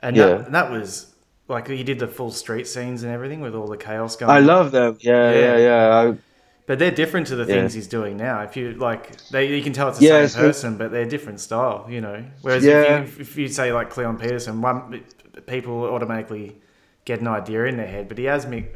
and 0.02 0.16
yeah. 0.16 0.26
that, 0.26 0.52
that 0.52 0.70
was 0.70 1.14
like 1.46 1.68
he 1.68 1.84
did 1.84 2.00
the 2.00 2.08
full 2.08 2.32
street 2.32 2.66
scenes 2.66 3.04
and 3.04 3.12
everything 3.12 3.40
with 3.40 3.54
all 3.54 3.68
the 3.68 3.76
chaos 3.76 4.16
going. 4.16 4.32
I 4.32 4.40
love 4.40 4.72
them. 4.72 4.98
Yeah, 5.00 5.30
yeah, 5.30 5.38
yeah. 5.38 5.58
yeah. 5.58 6.10
I, 6.10 6.18
but 6.66 6.78
they're 6.78 6.90
different 6.90 7.26
to 7.28 7.36
the 7.36 7.44
yeah. 7.44 7.60
things 7.60 7.74
he's 7.74 7.88
doing 7.88 8.16
now. 8.16 8.40
If 8.42 8.56
you 8.56 8.72
like, 8.72 9.16
they 9.28 9.54
you 9.54 9.62
can 9.62 9.72
tell 9.72 9.88
it's 9.88 9.98
the 9.98 10.06
yeah, 10.06 10.26
same 10.26 10.42
person, 10.42 10.76
but 10.76 10.90
they're 10.90 11.04
different 11.04 11.38
style. 11.38 11.86
You 11.88 12.00
know, 12.00 12.24
whereas 12.40 12.64
yeah. 12.64 13.02
if, 13.02 13.16
you, 13.16 13.22
if 13.22 13.36
you 13.36 13.48
say 13.48 13.72
like 13.72 13.90
Cleon 13.90 14.16
Peterson, 14.16 14.60
one 14.60 15.04
people 15.46 15.84
automatically 15.84 16.56
get 17.04 17.20
an 17.20 17.28
idea 17.28 17.64
in 17.64 17.76
their 17.76 17.86
head, 17.86 18.08
but 18.08 18.18
he 18.18 18.24
has 18.24 18.46
me 18.46 18.66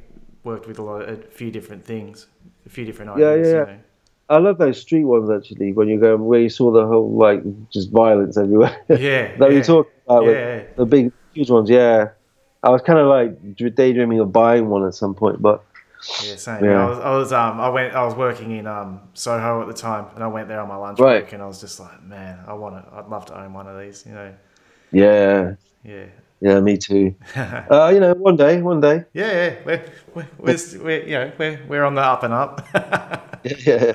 worked 0.45 0.67
with 0.67 0.79
a 0.79 0.83
lot, 0.83 1.09
a 1.09 1.17
few 1.17 1.51
different 1.51 1.85
things, 1.85 2.27
a 2.65 2.69
few 2.69 2.85
different 2.85 3.11
ideas. 3.13 3.47
Yeah, 3.47 3.53
yeah. 3.53 3.61
You 3.61 3.67
know. 3.67 3.79
I 4.29 4.39
love 4.39 4.59
those 4.59 4.81
street 4.81 5.05
ones 5.05 5.31
actually. 5.31 5.73
When 5.73 5.89
you 5.89 6.01
go 6.01 6.17
where 6.17 6.41
you 6.41 6.49
saw 6.49 6.73
the 6.73 6.87
whole 6.87 7.17
like 7.17 7.43
just 7.71 7.91
violence 7.91 8.37
everywhere. 8.37 8.77
Yeah, 8.89 9.37
that 9.37 9.51
yeah. 9.51 9.57
you 9.57 9.63
talk 9.63 9.91
about 10.05 10.25
yeah. 10.25 10.65
the 10.77 10.85
big 10.85 11.13
huge 11.33 11.51
ones. 11.51 11.71
Yeah, 11.71 12.11
I 12.63 12.71
was 12.71 12.83
kind 12.83 12.99
of 12.99 13.07
like 13.07 13.75
daydreaming 13.75 14.19
of 14.19 14.33
buying 14.33 14.69
one 14.69 14.85
at 14.85 14.95
some 14.95 15.15
point, 15.15 15.41
but 15.41 15.65
yeah, 16.25 16.37
same. 16.37 16.65
Yeah. 16.65 16.85
I 16.85 16.89
was, 16.89 16.99
I 16.99 17.11
was, 17.17 17.33
um, 17.33 17.61
I 17.61 17.69
went, 17.69 17.95
I 17.95 18.05
was 18.05 18.15
working 18.15 18.51
in 18.51 18.67
um 18.67 19.01
Soho 19.15 19.63
at 19.63 19.69
the 19.69 19.75
time, 19.75 20.07
and 20.15 20.25
I 20.25 20.27
went 20.27 20.49
there 20.49 20.61
on 20.61 20.69
my 20.69 20.77
lunch 20.77 20.99
right. 20.99 21.21
break, 21.21 21.33
and 21.33 21.43
I 21.43 21.47
was 21.47 21.61
just 21.61 21.79
like, 21.79 22.03
man, 22.03 22.41
I 22.47 22.55
want 22.55 22.85
to, 22.85 22.95
I'd 22.95 23.07
love 23.07 23.27
to 23.27 23.41
own 23.41 23.53
one 23.53 23.67
of 23.67 23.79
these, 23.79 24.05
you 24.07 24.13
know. 24.13 24.35
Yeah. 24.91 25.55
Yeah. 25.85 26.07
Yeah, 26.41 26.61
me 26.61 26.77
too. 26.77 27.15
uh, 27.37 27.91
you 27.93 28.01
know, 28.01 28.13
one 28.15 28.37
day, 28.37 28.61
one 28.61 28.81
day. 28.81 29.05
Yeah, 29.15 29.33
yeah, 29.33 29.57
we're 29.65 29.85
we're, 30.15 30.29
we're, 30.39 30.57
we're 30.83 31.03
you 31.05 31.13
know 31.13 31.33
we're 31.39 31.61
we're 31.67 31.85
on 31.85 31.95
the 31.95 32.03
up 32.03 32.23
and 32.23 32.35
up. 32.35 32.67
yeah. 33.45 33.95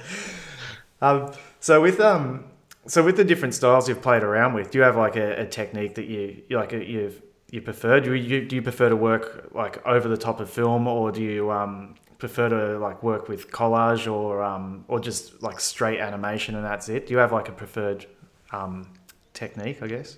Um. 1.01 1.31
So 1.59 1.81
with 1.81 1.99
um. 1.99 2.45
So 2.87 3.03
with 3.03 3.15
the 3.15 3.23
different 3.23 3.53
styles 3.53 3.87
you've 3.87 4.01
played 4.01 4.23
around 4.23 4.53
with, 4.55 4.71
do 4.71 4.79
you 4.79 4.83
have 4.83 4.97
like 4.97 5.15
a, 5.15 5.41
a 5.41 5.45
technique 5.45 5.93
that 5.95 6.05
you, 6.05 6.41
you 6.49 6.57
like 6.57 6.71
you've 6.71 7.21
you 7.51 7.61
prefer? 7.61 7.99
Do 7.99 8.13
you 8.15 8.45
do 8.45 8.55
you 8.55 8.61
prefer 8.61 8.89
to 8.89 8.95
work 8.95 9.49
like 9.53 9.85
over 9.85 10.07
the 10.07 10.17
top 10.17 10.39
of 10.39 10.49
film, 10.49 10.87
or 10.87 11.11
do 11.11 11.21
you 11.21 11.51
um 11.51 11.95
prefer 12.17 12.49
to 12.49 12.79
like 12.79 13.03
work 13.03 13.29
with 13.29 13.51
collage, 13.51 14.11
or 14.11 14.41
um 14.41 14.83
or 14.87 14.99
just 14.99 15.43
like 15.43 15.59
straight 15.59 15.99
animation 15.99 16.55
and 16.55 16.65
that's 16.65 16.89
it? 16.89 17.05
Do 17.05 17.13
you 17.13 17.19
have 17.19 17.31
like 17.31 17.49
a 17.49 17.51
preferred 17.51 18.07
um 18.51 18.91
technique? 19.33 19.83
I 19.83 19.87
guess. 19.87 20.17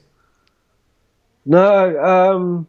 No, 1.46 2.04
um, 2.04 2.68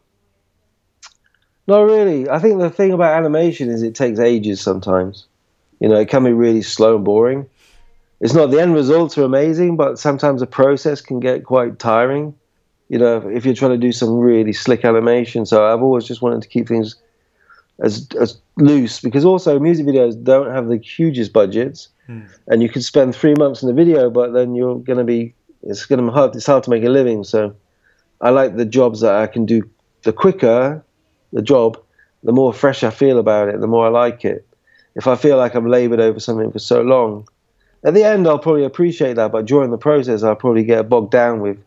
not 1.67 1.81
really. 1.81 2.29
I 2.29 2.39
think 2.39 2.61
the 2.61 2.71
thing 2.71 2.93
about 2.93 3.17
animation 3.17 3.71
is 3.71 3.83
it 3.83 3.95
takes 3.95 4.19
ages 4.19 4.61
sometimes. 4.61 5.27
You 5.81 5.89
know, 5.89 5.97
it 5.97 6.09
can 6.09 6.25
be 6.25 6.33
really 6.33 6.63
slow 6.63 6.97
and 6.97 7.05
boring. 7.05 7.47
It's 8.21 8.35
not 8.35 8.51
the 8.51 8.61
end 8.61 8.75
results 8.75 9.19
are 9.19 9.25
amazing, 9.25 9.77
but 9.77 9.99
sometimes 9.99 10.41
the 10.41 10.47
process 10.47 11.01
can 11.01 11.21
get 11.21 11.45
quite 11.45 11.79
tiring. 11.79 12.35
You 12.89 12.99
know, 12.99 13.29
if 13.29 13.45
you're 13.45 13.55
trying 13.55 13.73
to 13.73 13.79
do 13.79 13.93
some 13.93 14.19
really 14.19 14.53
slick 14.53 14.85
animation. 14.85 15.47
So 15.47 15.67
I've 15.67 15.83
always 15.83 16.05
just 16.05 16.23
wanted 16.23 16.43
to 16.43 16.49
keep 16.49 16.69
things 16.69 16.97
as 17.81 18.09
as 18.21 18.39
loose 18.57 19.01
because 19.01 19.25
also 19.25 19.59
music 19.59 19.85
videos 19.87 20.23
don't 20.23 20.51
have 20.51 20.69
the 20.69 20.79
hugest 20.79 21.33
budgets, 21.33 21.89
mm. 22.09 22.29
and 22.47 22.63
you 22.63 22.69
could 22.69 22.85
spend 22.85 23.15
three 23.15 23.35
months 23.35 23.63
in 23.63 23.69
the 23.69 23.75
video, 23.75 24.11
but 24.11 24.33
then 24.33 24.55
you're 24.55 24.79
going 24.79 24.99
to 24.99 25.05
be 25.05 25.35
it's 25.63 25.87
going 25.87 25.99
to 25.99 26.07
be 26.07 26.13
hard. 26.13 26.37
It's 26.37 26.47
hard 26.47 26.63
to 26.65 26.71
make 26.71 26.85
a 26.85 26.91
living. 26.91 27.25
So 27.25 27.57
I 28.25 28.31
like 28.31 28.57
the 28.57 28.65
jobs 28.65 29.01
that 29.03 29.15
I 29.15 29.29
can 29.29 29.47
do. 29.47 29.63
The 30.03 30.13
quicker 30.13 30.83
the 31.35 31.43
job, 31.43 31.79
the 32.23 32.33
more 32.33 32.55
fresh 32.55 32.83
I 32.83 32.91
feel 32.91 33.19
about 33.19 33.49
it, 33.49 33.61
the 33.61 33.67
more 33.67 33.87
I 33.87 33.91
like 33.91 34.25
it. 34.25 34.47
If 34.95 35.07
I 35.07 35.17
feel 35.17 35.37
like 35.37 35.55
I'm 35.55 35.69
labored 35.69 36.01
over 36.01 36.21
something 36.21 36.51
for 36.51 36.61
so 36.61 36.81
long, 36.81 37.29
at 37.85 37.93
the 37.93 38.05
end 38.05 38.27
I'll 38.27 38.39
probably 38.39 38.65
appreciate 38.65 39.17
that, 39.17 39.33
but 39.33 39.45
during 39.45 39.71
the 39.71 39.79
process 39.79 40.23
I'll 40.23 40.37
probably 40.37 40.65
get 40.65 40.89
bogged 40.89 41.11
down 41.11 41.41
with 41.41 41.59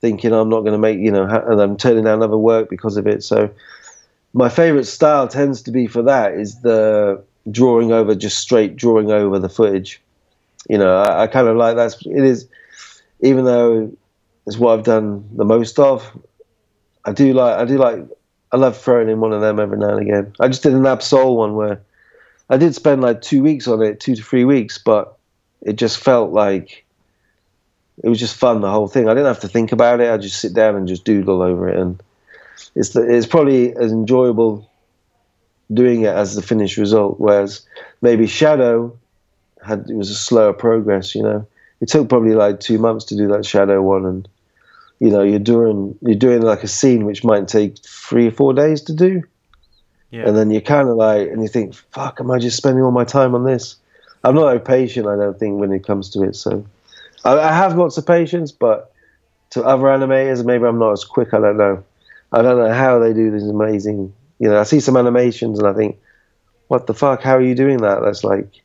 thinking 0.00 0.32
I'm 0.32 0.48
not 0.48 0.60
going 0.60 0.72
to 0.72 0.78
make, 0.78 0.98
you 0.98 1.12
know, 1.12 1.24
and 1.24 1.60
I'm 1.60 1.76
turning 1.76 2.04
down 2.04 2.22
other 2.22 2.38
work 2.38 2.68
because 2.68 2.96
of 2.96 3.06
it. 3.06 3.22
So 3.22 3.50
my 4.32 4.48
favorite 4.48 4.86
style 4.86 5.28
tends 5.28 5.62
to 5.62 5.70
be 5.70 5.86
for 5.86 6.02
that 6.02 6.32
is 6.32 6.60
the 6.62 7.22
drawing 7.50 7.92
over, 7.92 8.14
just 8.14 8.38
straight 8.38 8.74
drawing 8.74 9.12
over 9.12 9.38
the 9.38 9.48
footage. 9.48 10.00
You 10.68 10.78
know, 10.78 10.96
I, 10.96 11.24
I 11.24 11.26
kind 11.26 11.46
of 11.46 11.56
like 11.56 11.76
that. 11.76 11.94
It 12.06 12.24
is, 12.24 12.48
even 13.20 13.44
though 13.44 13.92
is 14.46 14.58
what 14.58 14.78
I've 14.78 14.84
done 14.84 15.28
the 15.34 15.44
most 15.44 15.78
of. 15.78 16.10
I 17.04 17.12
do 17.12 17.32
like 17.32 17.58
I 17.58 17.64
do 17.64 17.78
like 17.78 18.06
I 18.52 18.56
love 18.56 18.76
throwing 18.76 19.08
in 19.08 19.20
one 19.20 19.32
of 19.32 19.40
them 19.40 19.58
every 19.58 19.78
now 19.78 19.96
and 19.96 20.00
again. 20.00 20.34
I 20.40 20.48
just 20.48 20.62
did 20.62 20.74
an 20.74 20.86
Ab-Soul 20.86 21.36
one 21.36 21.54
where 21.54 21.80
I 22.48 22.56
did 22.56 22.74
spend 22.74 23.02
like 23.02 23.20
two 23.20 23.42
weeks 23.42 23.66
on 23.66 23.82
it, 23.82 24.00
two 24.00 24.14
to 24.14 24.22
three 24.22 24.44
weeks, 24.44 24.78
but 24.78 25.16
it 25.62 25.76
just 25.76 25.98
felt 25.98 26.32
like 26.32 26.84
it 28.02 28.08
was 28.08 28.20
just 28.20 28.36
fun 28.36 28.60
the 28.60 28.70
whole 28.70 28.88
thing. 28.88 29.08
I 29.08 29.14
didn't 29.14 29.26
have 29.26 29.40
to 29.40 29.48
think 29.48 29.72
about 29.72 30.00
it. 30.00 30.10
I 30.10 30.16
just 30.18 30.40
sit 30.40 30.54
down 30.54 30.76
and 30.76 30.88
just 30.88 31.04
doodle 31.04 31.42
over 31.42 31.68
it, 31.68 31.78
and 31.78 32.02
it's 32.74 32.90
the, 32.90 33.02
it's 33.02 33.26
probably 33.26 33.74
as 33.76 33.92
enjoyable 33.92 34.70
doing 35.72 36.02
it 36.02 36.14
as 36.14 36.34
the 36.34 36.42
finished 36.42 36.76
result. 36.76 37.18
Whereas 37.18 37.66
maybe 38.02 38.26
Shadow 38.26 38.96
had 39.64 39.88
it 39.88 39.96
was 39.96 40.10
a 40.10 40.14
slower 40.14 40.52
progress, 40.52 41.14
you 41.14 41.22
know. 41.22 41.46
It 41.80 41.88
took 41.88 42.08
probably 42.08 42.34
like 42.34 42.60
two 42.60 42.78
months 42.78 43.04
to 43.06 43.16
do 43.16 43.28
that 43.28 43.46
Shadow 43.46 43.82
one, 43.82 44.06
and 44.06 44.28
you 45.04 45.10
know 45.10 45.22
you're 45.22 45.38
doing 45.38 45.98
you're 46.00 46.14
doing 46.14 46.40
like 46.40 46.62
a 46.62 46.68
scene 46.68 47.04
which 47.04 47.24
might 47.24 47.46
take 47.46 47.76
three 47.84 48.26
or 48.26 48.30
four 48.30 48.54
days 48.54 48.80
to 48.82 48.94
do. 48.94 49.22
Yeah. 50.10 50.28
and 50.28 50.36
then 50.36 50.50
you're 50.50 50.60
kind 50.60 50.88
of 50.88 50.96
like 50.96 51.28
and 51.28 51.42
you 51.42 51.48
think 51.48 51.74
fuck 51.74 52.20
am 52.20 52.30
i 52.30 52.38
just 52.38 52.56
spending 52.56 52.84
all 52.84 52.90
my 52.90 53.04
time 53.04 53.34
on 53.34 53.44
this? 53.44 53.76
I'm 54.22 54.34
not 54.34 54.46
very 54.46 54.60
patient 54.60 55.06
i 55.06 55.16
don't 55.16 55.38
think 55.38 55.60
when 55.60 55.72
it 55.72 55.84
comes 55.86 56.08
to 56.10 56.22
it 56.22 56.36
so. 56.36 56.64
I, 57.24 57.38
I 57.38 57.52
have 57.52 57.76
lots 57.76 57.98
of 57.98 58.06
patience 58.06 58.50
but 58.50 58.92
to 59.50 59.62
other 59.62 59.84
animators 59.84 60.42
maybe 60.42 60.64
i'm 60.64 60.78
not 60.78 60.92
as 60.92 61.04
quick 61.04 61.34
i 61.34 61.38
don't 61.38 61.58
know. 61.58 61.84
I 62.32 62.40
don't 62.40 62.58
know 62.58 62.72
how 62.72 62.98
they 62.98 63.12
do 63.12 63.30
this 63.30 63.42
amazing 63.42 64.14
you 64.38 64.48
know 64.48 64.58
i 64.58 64.62
see 64.62 64.80
some 64.80 64.96
animations 64.96 65.58
and 65.58 65.68
i 65.68 65.74
think 65.74 65.98
what 66.68 66.86
the 66.86 66.94
fuck 66.94 67.20
how 67.22 67.36
are 67.36 67.42
you 67.42 67.54
doing 67.54 67.78
that? 67.78 68.00
That's 68.02 68.24
like 68.24 68.62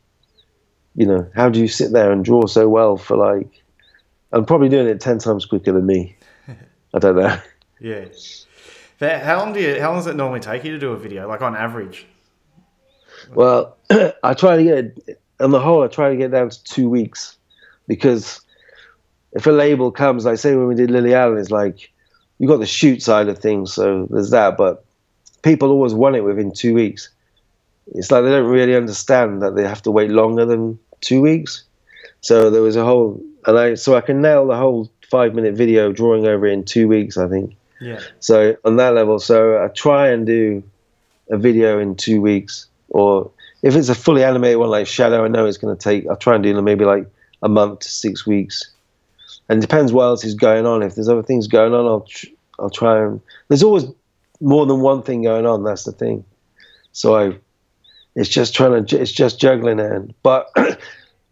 you 0.95 1.05
know 1.05 1.29
how 1.35 1.49
do 1.49 1.59
you 1.59 1.67
sit 1.67 1.91
there 1.91 2.11
and 2.13 2.23
draw 2.23 2.45
so 2.45 2.69
well 2.69 2.95
for 2.95 3.17
like 3.17 3.61
i'm 4.31 4.45
probably 4.45 4.69
doing 4.69 4.87
it 4.87 5.01
10 5.01 5.17
times 5.17 5.45
quicker 5.45 5.73
than 5.73 5.85
me 5.85 6.15
I 6.93 6.99
don't 6.99 7.15
know. 7.15 7.39
Yeah. 7.79 8.05
How 8.99 9.39
long 9.39 9.53
do 9.53 9.61
you? 9.61 9.79
How 9.79 9.89
long 9.89 9.99
does 9.99 10.07
it 10.07 10.15
normally 10.15 10.41
take 10.41 10.63
you 10.63 10.71
to 10.71 10.79
do 10.79 10.91
a 10.91 10.97
video? 10.97 11.27
Like 11.27 11.41
on 11.41 11.55
average? 11.55 12.05
Well, 13.33 13.77
I 14.23 14.33
try 14.33 14.57
to 14.57 14.63
get 14.63 15.19
on 15.39 15.51
the 15.51 15.59
whole. 15.59 15.83
I 15.83 15.87
try 15.87 16.09
to 16.09 16.17
get 16.17 16.31
down 16.31 16.49
to 16.49 16.63
two 16.63 16.89
weeks 16.89 17.37
because 17.87 18.41
if 19.33 19.45
a 19.47 19.51
label 19.51 19.91
comes, 19.91 20.25
like 20.25 20.39
say 20.39 20.55
when 20.55 20.67
we 20.67 20.75
did 20.75 20.91
Lily 20.91 21.13
Allen, 21.13 21.37
it's 21.37 21.51
like 21.51 21.91
you 22.39 22.47
got 22.47 22.59
the 22.59 22.65
shoot 22.65 23.01
side 23.01 23.29
of 23.29 23.37
things, 23.37 23.73
so 23.73 24.07
there's 24.09 24.31
that. 24.31 24.57
But 24.57 24.83
people 25.41 25.69
always 25.69 25.93
want 25.93 26.15
it 26.15 26.21
within 26.21 26.51
two 26.51 26.73
weeks. 26.73 27.09
it's 27.95 28.11
like 28.11 28.23
they 28.23 28.31
don't 28.31 28.49
really 28.49 28.75
understand 28.75 29.41
that 29.41 29.55
they 29.55 29.63
have 29.63 29.81
to 29.83 29.91
wait 29.91 30.09
longer 30.09 30.45
than 30.45 30.79
two 31.01 31.21
weeks. 31.21 31.63
So 32.21 32.49
there 32.49 32.61
was 32.61 32.75
a 32.75 32.83
whole, 32.83 33.21
and 33.45 33.57
I 33.57 33.75
so 33.75 33.95
I 33.95 34.01
can 34.01 34.21
nail 34.21 34.47
the 34.47 34.57
whole 34.57 34.91
five 35.09 35.33
minute 35.33 35.55
video 35.55 35.91
drawing 35.91 36.25
over 36.25 36.45
in 36.47 36.63
two 36.63 36.87
weeks, 36.87 37.17
I 37.17 37.27
think. 37.27 37.55
Yeah. 37.79 37.99
So 38.19 38.57
on 38.65 38.75
that 38.77 38.93
level, 38.93 39.19
so 39.19 39.63
I 39.63 39.67
try 39.69 40.09
and 40.09 40.25
do 40.25 40.63
a 41.29 41.37
video 41.37 41.79
in 41.79 41.95
two 41.95 42.21
weeks, 42.21 42.67
or 42.89 43.31
if 43.61 43.75
it's 43.75 43.89
a 43.89 43.95
fully 43.95 44.23
animated 44.23 44.57
one 44.57 44.69
like 44.69 44.87
Shadow, 44.87 45.23
I 45.23 45.27
know 45.27 45.45
it's 45.45 45.57
going 45.57 45.75
to 45.75 45.81
take. 45.81 46.07
I'll 46.07 46.17
try 46.17 46.35
and 46.35 46.43
do 46.43 46.59
maybe 46.61 46.85
like 46.85 47.07
a 47.41 47.49
month 47.49 47.79
to 47.79 47.89
six 47.89 48.25
weeks, 48.25 48.69
and 49.47 49.59
it 49.59 49.61
depends 49.61 49.93
what 49.93 50.03
else 50.03 50.23
is 50.23 50.33
going 50.35 50.65
on. 50.65 50.83
If 50.83 50.95
there's 50.95 51.09
other 51.09 51.23
things 51.23 51.47
going 51.47 51.73
on, 51.73 51.85
I'll 51.85 52.01
tr- 52.01 52.27
I'll 52.59 52.69
try 52.69 53.03
and. 53.03 53.21
There's 53.47 53.63
always 53.63 53.85
more 54.41 54.65
than 54.65 54.81
one 54.81 55.03
thing 55.03 55.23
going 55.23 55.45
on. 55.45 55.63
That's 55.63 55.83
the 55.83 55.91
thing. 55.91 56.25
So 56.91 57.15
I, 57.15 57.37
it's 58.15 58.29
just 58.29 58.55
trying 58.55 58.85
to. 58.85 58.99
It's 58.99 59.11
just 59.11 59.39
juggling 59.39 59.79
it. 59.79 60.15
But 60.23 60.49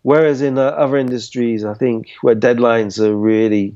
whereas 0.08 0.41
in 0.41 0.58
uh, 0.58 0.62
other 0.62 0.95
industries, 0.95 1.66
I 1.66 1.74
think 1.74 2.14
where 2.22 2.34
deadlines 2.34 2.97
are 2.97 3.14
really 3.14 3.76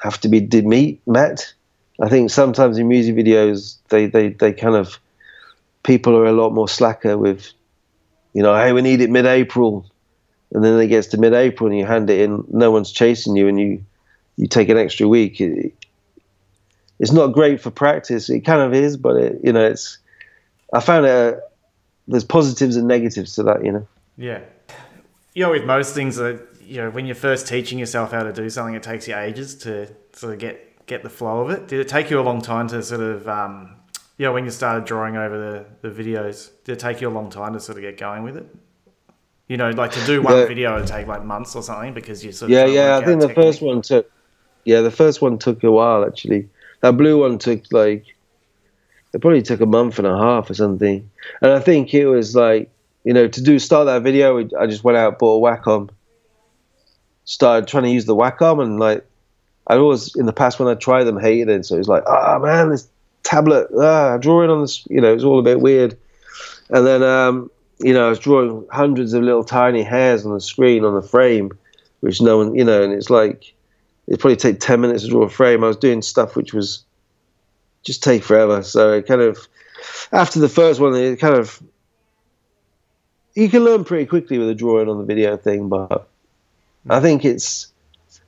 have 0.00 0.20
to 0.20 0.28
be 0.28 0.38
did 0.38 0.64
meet 0.64 1.04
met. 1.04 1.52
I 2.00 2.08
think 2.08 2.30
sometimes 2.30 2.78
in 2.78 2.86
music 2.86 3.16
videos 3.16 3.78
they, 3.88 4.06
they, 4.06 4.28
they 4.28 4.52
kind 4.52 4.76
of 4.76 5.00
people 5.82 6.16
are 6.16 6.26
a 6.26 6.32
lot 6.32 6.50
more 6.50 6.68
slacker 6.68 7.18
with, 7.18 7.52
you 8.34 8.42
know, 8.44 8.54
hey, 8.54 8.72
we 8.72 8.82
need 8.82 9.00
it 9.00 9.10
mid-April, 9.10 9.90
and 10.52 10.62
then 10.62 10.78
it 10.78 10.86
gets 10.86 11.08
to 11.08 11.18
mid-April 11.18 11.70
and 11.70 11.76
you 11.76 11.84
hand 11.84 12.08
it 12.08 12.20
in, 12.20 12.44
no 12.48 12.70
one's 12.70 12.92
chasing 12.92 13.34
you, 13.34 13.48
and 13.48 13.58
you 13.58 13.84
you 14.36 14.46
take 14.46 14.68
an 14.68 14.78
extra 14.78 15.08
week. 15.08 15.40
It, 15.40 15.74
it's 17.00 17.10
not 17.10 17.32
great 17.32 17.60
for 17.60 17.72
practice. 17.72 18.30
It 18.30 18.42
kind 18.42 18.60
of 18.60 18.72
is, 18.72 18.96
but 18.96 19.16
it, 19.16 19.40
you 19.42 19.52
know, 19.52 19.64
it's. 19.66 19.98
I 20.72 20.78
found 20.78 21.04
it. 21.04 21.10
Uh, 21.10 21.40
there's 22.06 22.24
positives 22.24 22.76
and 22.76 22.86
negatives 22.86 23.34
to 23.34 23.42
that, 23.42 23.64
you 23.64 23.72
know. 23.72 23.88
Yeah, 24.16 24.40
you 25.36 25.42
know, 25.42 25.50
with 25.50 25.64
most 25.64 25.94
things 25.94 26.16
that 26.16 26.40
you 26.64 26.78
know, 26.78 26.90
when 26.90 27.04
you're 27.04 27.14
first 27.14 27.46
teaching 27.46 27.78
yourself 27.78 28.10
how 28.10 28.22
to 28.22 28.32
do 28.32 28.48
something, 28.48 28.74
it 28.74 28.82
takes 28.82 29.06
you 29.06 29.14
ages 29.14 29.54
to 29.56 29.86
sort 30.14 30.32
of 30.32 30.38
get 30.38 30.86
get 30.86 31.02
the 31.02 31.10
flow 31.10 31.42
of 31.42 31.50
it. 31.50 31.68
Did 31.68 31.80
it 31.80 31.88
take 31.88 32.10
you 32.10 32.18
a 32.18 32.22
long 32.22 32.40
time 32.40 32.68
to 32.68 32.82
sort 32.82 33.02
of, 33.02 33.28
um, 33.28 33.76
you 34.16 34.24
know, 34.24 34.32
when 34.32 34.44
you 34.44 34.50
started 34.50 34.86
drawing 34.86 35.16
over 35.16 35.66
the, 35.82 35.88
the 35.88 36.02
videos, 36.02 36.50
did 36.64 36.72
it 36.72 36.78
take 36.78 37.02
you 37.02 37.08
a 37.08 37.10
long 37.10 37.28
time 37.28 37.52
to 37.52 37.60
sort 37.60 37.76
of 37.76 37.82
get 37.82 37.98
going 37.98 38.22
with 38.22 38.38
it? 38.38 38.46
You 39.46 39.58
know, 39.58 39.68
like 39.70 39.92
to 39.92 40.06
do 40.06 40.22
one 40.22 40.38
yeah. 40.38 40.46
video 40.46 40.78
would 40.78 40.86
take 40.86 41.06
like 41.06 41.22
months 41.22 41.54
or 41.54 41.62
something 41.62 41.92
because 41.92 42.24
you 42.24 42.32
sort 42.32 42.50
of 42.50 42.56
yeah, 42.56 42.64
yeah. 42.64 42.96
I 42.96 43.04
think 43.04 43.20
the 43.20 43.34
first 43.34 43.60
one 43.60 43.82
took, 43.82 44.10
yeah, 44.64 44.80
the 44.80 44.90
first 44.90 45.20
one 45.20 45.36
took 45.36 45.62
a 45.64 45.70
while 45.70 46.04
actually. 46.06 46.48
That 46.80 46.96
Blu 46.96 47.18
one 47.18 47.36
took 47.38 47.62
like, 47.72 48.06
it 49.12 49.20
probably 49.20 49.42
took 49.42 49.60
a 49.60 49.66
month 49.66 49.98
and 49.98 50.06
a 50.06 50.16
half 50.16 50.48
or 50.48 50.54
something. 50.54 51.10
And 51.42 51.52
I 51.52 51.60
think 51.60 51.92
it 51.92 52.06
was 52.06 52.34
like, 52.34 52.70
you 53.06 53.12
know, 53.12 53.28
to 53.28 53.40
do 53.40 53.60
start 53.60 53.86
that 53.86 54.02
video, 54.02 54.48
I 54.58 54.66
just 54.66 54.82
went 54.82 54.98
out 54.98 55.20
bought 55.20 55.36
a 55.36 55.40
Wacom 55.40 55.90
started 57.24 57.68
trying 57.68 57.84
to 57.84 57.90
use 57.90 58.04
the 58.04 58.16
Wacom 58.16 58.60
and 58.60 58.80
like 58.80 59.06
I 59.68 59.76
always 59.76 60.16
in 60.16 60.26
the 60.26 60.32
past 60.32 60.58
when 60.58 60.66
I 60.68 60.74
tried 60.74 61.04
them 61.04 61.18
hated 61.18 61.48
it. 61.48 61.64
So 61.66 61.76
it 61.76 61.78
was 61.78 61.88
like, 61.88 62.02
ah 62.08 62.34
oh, 62.34 62.38
man, 62.40 62.70
this 62.70 62.88
tablet, 63.22 63.68
ah, 63.78 64.16
drawing 64.16 64.50
on 64.50 64.62
this, 64.62 64.84
you 64.90 65.00
know, 65.00 65.14
it's 65.14 65.22
all 65.22 65.38
a 65.38 65.44
bit 65.44 65.60
weird. 65.60 65.96
And 66.68 66.84
then 66.84 67.04
um, 67.04 67.48
you 67.78 67.94
know, 67.94 68.06
I 68.06 68.10
was 68.10 68.18
drawing 68.18 68.66
hundreds 68.72 69.12
of 69.12 69.22
little 69.22 69.44
tiny 69.44 69.84
hairs 69.84 70.26
on 70.26 70.34
the 70.34 70.40
screen 70.40 70.84
on 70.84 70.96
the 70.96 71.08
frame, 71.08 71.56
which 72.00 72.20
no 72.20 72.38
one, 72.38 72.56
you 72.56 72.64
know, 72.64 72.82
and 72.82 72.92
it's 72.92 73.08
like 73.08 73.54
it 74.08 74.18
probably 74.18 74.34
take 74.34 74.58
ten 74.58 74.80
minutes 74.80 75.04
to 75.04 75.10
draw 75.10 75.22
a 75.22 75.28
frame. 75.28 75.62
I 75.62 75.68
was 75.68 75.76
doing 75.76 76.02
stuff 76.02 76.34
which 76.34 76.52
was 76.52 76.84
just 77.84 78.02
take 78.02 78.24
forever. 78.24 78.64
So 78.64 78.94
it 78.94 79.06
kind 79.06 79.20
of 79.20 79.46
after 80.10 80.40
the 80.40 80.48
first 80.48 80.80
one, 80.80 80.96
it 80.96 81.20
kind 81.20 81.36
of 81.36 81.62
you 83.36 83.50
can 83.50 83.62
learn 83.64 83.84
pretty 83.84 84.06
quickly 84.06 84.38
with 84.38 84.48
a 84.48 84.54
drawing 84.54 84.88
on 84.88 84.98
the 84.98 85.04
video 85.04 85.36
thing, 85.36 85.68
but 85.68 86.08
I 86.88 87.00
think 87.00 87.24
it's, 87.24 87.68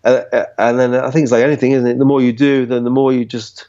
uh, 0.04 0.22
uh, 0.32 0.44
and 0.58 0.78
then 0.78 0.94
I 0.94 1.10
think 1.10 1.24
it's 1.24 1.32
like 1.32 1.42
anything, 1.42 1.72
isn't 1.72 1.88
it? 1.88 1.98
The 1.98 2.04
more 2.04 2.20
you 2.20 2.32
do, 2.32 2.66
then 2.66 2.84
the 2.84 2.90
more 2.90 3.12
you 3.12 3.24
just 3.24 3.66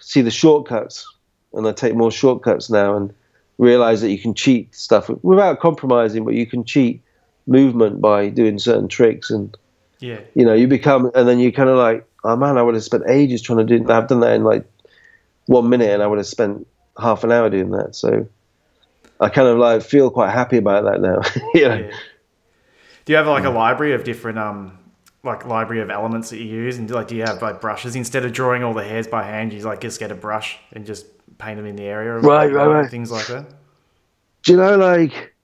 see 0.00 0.20
the 0.20 0.30
shortcuts, 0.30 1.06
and 1.54 1.66
I 1.66 1.72
take 1.72 1.94
more 1.94 2.10
shortcuts 2.10 2.68
now 2.68 2.94
and 2.96 3.14
realize 3.56 4.02
that 4.02 4.10
you 4.10 4.18
can 4.18 4.34
cheat 4.34 4.74
stuff 4.74 5.08
without 5.22 5.60
compromising, 5.60 6.26
but 6.26 6.34
you 6.34 6.46
can 6.46 6.62
cheat 6.62 7.02
movement 7.46 8.02
by 8.02 8.28
doing 8.28 8.58
certain 8.58 8.88
tricks, 8.88 9.30
and 9.30 9.56
yeah, 9.98 10.20
you 10.34 10.44
know, 10.44 10.52
you 10.52 10.68
become, 10.68 11.10
and 11.14 11.26
then 11.26 11.38
you 11.38 11.52
kind 11.52 11.70
of 11.70 11.78
like, 11.78 12.06
oh 12.22 12.36
man, 12.36 12.58
I 12.58 12.62
would 12.62 12.74
have 12.74 12.84
spent 12.84 13.04
ages 13.08 13.40
trying 13.40 13.58
to 13.58 13.64
do. 13.64 13.82
that. 13.82 13.90
I've 13.90 14.08
done 14.08 14.20
that 14.20 14.34
in 14.34 14.44
like 14.44 14.66
one 15.46 15.70
minute, 15.70 15.88
and 15.88 16.02
I 16.02 16.06
would 16.06 16.18
have 16.18 16.26
spent 16.26 16.66
half 17.00 17.24
an 17.24 17.32
hour 17.32 17.48
doing 17.48 17.70
that. 17.70 17.94
So 17.94 18.28
I 19.20 19.28
kind 19.28 19.48
of 19.48 19.58
like 19.58 19.82
feel 19.82 20.10
quite 20.10 20.30
happy 20.30 20.58
about 20.58 20.84
that 20.84 21.00
now. 21.00 21.16
know? 21.36 21.50
yeah. 21.54 21.90
Do 23.04 23.12
you 23.12 23.16
have 23.16 23.26
like 23.26 23.44
a 23.44 23.50
library 23.50 23.94
of 23.94 24.04
different 24.04 24.38
um 24.38 24.78
like 25.26 25.44
library 25.44 25.82
of 25.82 25.90
elements 25.90 26.30
that 26.30 26.38
you 26.38 26.44
use 26.44 26.78
and 26.78 26.88
like 26.88 27.08
do 27.08 27.16
you 27.16 27.22
have 27.22 27.42
like 27.42 27.60
brushes 27.60 27.96
instead 27.96 28.24
of 28.24 28.32
drawing 28.32 28.62
all 28.62 28.72
the 28.72 28.84
hairs 28.84 29.08
by 29.08 29.24
hand 29.24 29.52
you 29.52 29.60
like 29.60 29.80
just 29.80 29.98
get 29.98 30.10
a 30.10 30.14
brush 30.14 30.58
and 30.72 30.86
just 30.86 31.06
paint 31.36 31.56
them 31.56 31.66
in 31.66 31.76
the 31.76 31.82
area 31.82 32.12
right 32.12 32.50
right 32.52 32.66
right 32.66 32.90
things 32.90 33.10
like 33.10 33.26
that 33.26 33.44
do 34.44 34.52
you 34.52 34.58
know 34.58 34.76
like 34.76 35.34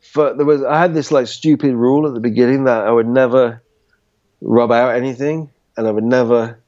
for 0.00 0.34
there 0.34 0.44
was 0.44 0.62
i 0.62 0.78
had 0.78 0.94
this 0.94 1.10
like 1.10 1.26
stupid 1.26 1.74
rule 1.74 2.06
at 2.06 2.12
the 2.12 2.20
beginning 2.20 2.64
that 2.64 2.86
i 2.86 2.90
would 2.90 3.08
never 3.08 3.62
rub 4.42 4.70
out 4.70 4.94
anything 4.94 5.50
and 5.76 5.88
i 5.88 5.90
would 5.90 6.04
never 6.04 6.58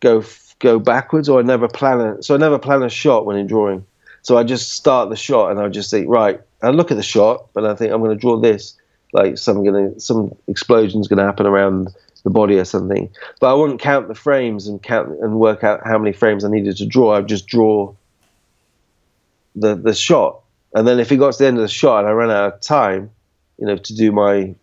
go 0.00 0.24
go 0.58 0.80
backwards 0.80 1.28
or 1.28 1.38
i 1.38 1.42
never 1.42 1.68
plan 1.68 2.00
it 2.00 2.24
so 2.24 2.34
i 2.34 2.38
never 2.38 2.58
plan 2.58 2.82
a 2.82 2.90
shot 2.90 3.24
when 3.24 3.36
in 3.36 3.46
drawing 3.46 3.86
so 4.28 4.38
i 4.38 4.44
just 4.44 4.72
start 4.72 5.10
the 5.10 5.16
shot 5.16 5.50
and 5.50 5.60
i 5.60 5.68
just 5.68 5.90
think 5.90 6.06
right 6.08 6.40
I 6.62 6.70
look 6.70 6.90
at 6.90 6.96
the 6.96 7.02
shot, 7.02 7.48
but 7.52 7.64
I 7.64 7.74
think 7.74 7.92
I'm 7.92 8.00
going 8.00 8.16
to 8.16 8.20
draw 8.20 8.36
this. 8.36 8.76
Like 9.12 9.38
some 9.38 9.64
gonna 9.64 9.98
some 9.98 10.36
explosion's 10.48 11.08
going 11.08 11.18
to 11.18 11.24
happen 11.24 11.46
around 11.46 11.88
the 12.24 12.30
body 12.30 12.58
or 12.58 12.64
something. 12.64 13.08
But 13.40 13.50
I 13.50 13.54
wouldn't 13.54 13.80
count 13.80 14.08
the 14.08 14.14
frames 14.14 14.66
and 14.66 14.82
count 14.82 15.08
and 15.22 15.38
work 15.38 15.64
out 15.64 15.80
how 15.86 15.96
many 15.98 16.12
frames 16.12 16.44
I 16.44 16.50
needed 16.50 16.76
to 16.78 16.86
draw. 16.86 17.14
I'd 17.14 17.26
just 17.26 17.46
draw 17.46 17.94
the 19.54 19.76
the 19.76 19.94
shot, 19.94 20.40
and 20.74 20.86
then 20.86 21.00
if 21.00 21.10
it 21.10 21.16
got 21.16 21.32
to 21.32 21.38
the 21.38 21.46
end 21.46 21.56
of 21.56 21.62
the 21.62 21.68
shot 21.68 22.00
and 22.00 22.08
I 22.08 22.10
ran 22.10 22.30
out 22.30 22.54
of 22.54 22.60
time, 22.60 23.10
you 23.56 23.66
know, 23.66 23.76
to 23.76 23.94
do 23.94 24.12
my 24.12 24.54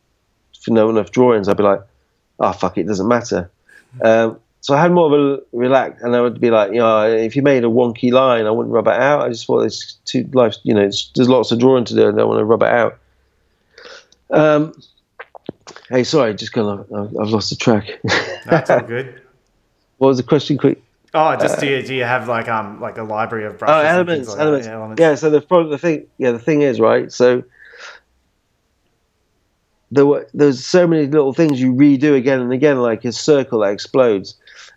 no 0.68 0.90
enough 0.90 1.12
drawings, 1.12 1.48
I'd 1.48 1.58
be 1.58 1.64
like, 1.64 1.82
"Oh 2.40 2.52
fuck, 2.52 2.78
it 2.78 2.86
doesn't 2.86 3.08
matter." 3.08 3.50
Um, 4.04 4.40
so 4.66 4.74
I 4.74 4.82
had 4.82 4.92
more 4.92 5.06
of 5.06 5.14
a 5.14 5.44
relax, 5.56 6.02
and 6.02 6.16
I 6.16 6.22
would 6.22 6.42
be 6.42 6.50
like, 6.50 6.72
you 6.72 6.80
know, 6.80 7.08
if 7.08 7.36
you 7.36 7.44
made 7.44 7.64
a 7.64 7.68
wonky 7.68 8.12
line, 8.12 8.48
I 8.48 8.50
wouldn't 8.50 8.74
rub 8.74 8.88
it 8.88 9.00
out. 9.00 9.22
I 9.22 9.30
just 9.30 9.46
thought 9.46 9.60
it's 9.60 9.94
too 10.06 10.28
life, 10.34 10.56
you 10.64 10.74
know, 10.74 10.90
there's 11.14 11.30
lots 11.30 11.52
of 11.52 11.60
drawing 11.60 11.86
to 11.86 11.94
do, 11.94 12.08
and 12.08 12.18
I 12.18 12.22
don't 12.22 12.30
want 12.30 12.40
to 12.40 12.46
rub 12.46 12.64
it 12.64 12.70
out. 12.70 12.98
Um, 14.32 14.74
hey, 15.90 16.04
sorry, 16.04 16.34
just 16.34 16.52
kind 16.52 16.68
of, 16.68 16.92
I've 16.92 17.30
lost 17.30 17.52
the 17.52 17.58
track. 17.58 17.92
That's 18.46 18.72
all 18.72 18.82
good. 18.82 19.22
what 20.00 20.08
was 20.08 20.18
the 20.18 20.24
question, 20.24 20.58
quick? 20.58 20.82
Oh, 21.14 21.36
just 21.36 21.60
uh, 21.60 21.62
do 21.62 21.68
you 21.68 21.84
do 21.84 21.94
you 21.94 22.04
have 22.04 22.28
like 22.28 22.50
um 22.50 22.82
like 22.82 22.98
a 22.98 23.04
library 23.04 23.46
of 23.46 23.60
brushes? 23.60 23.76
Oh, 23.76 23.88
elements, 23.88 24.30
like 24.30 24.40
elements. 24.40 24.68
Yeah, 24.68 24.74
elements. 24.74 25.00
Yeah. 25.00 25.14
So 25.14 25.30
the 25.30 25.42
problem, 25.42 25.70
the 25.70 25.78
thing, 25.78 26.08
yeah, 26.18 26.32
the 26.32 26.40
thing 26.40 26.64
is 26.64 26.80
right. 26.80 27.12
So 27.12 27.44
there 29.92 30.08
were 30.08 30.28
there's 30.34 30.66
so 30.66 30.88
many 30.88 31.06
little 31.06 31.34
things 31.34 31.62
you 31.62 31.72
redo 31.72 32.18
again 32.18 32.42
and 32.42 32.52
again, 32.52 32.80
like 32.80 33.06
a 33.06 33.12
circle 33.12 33.60
that 33.60 33.72
explodes 33.72 34.36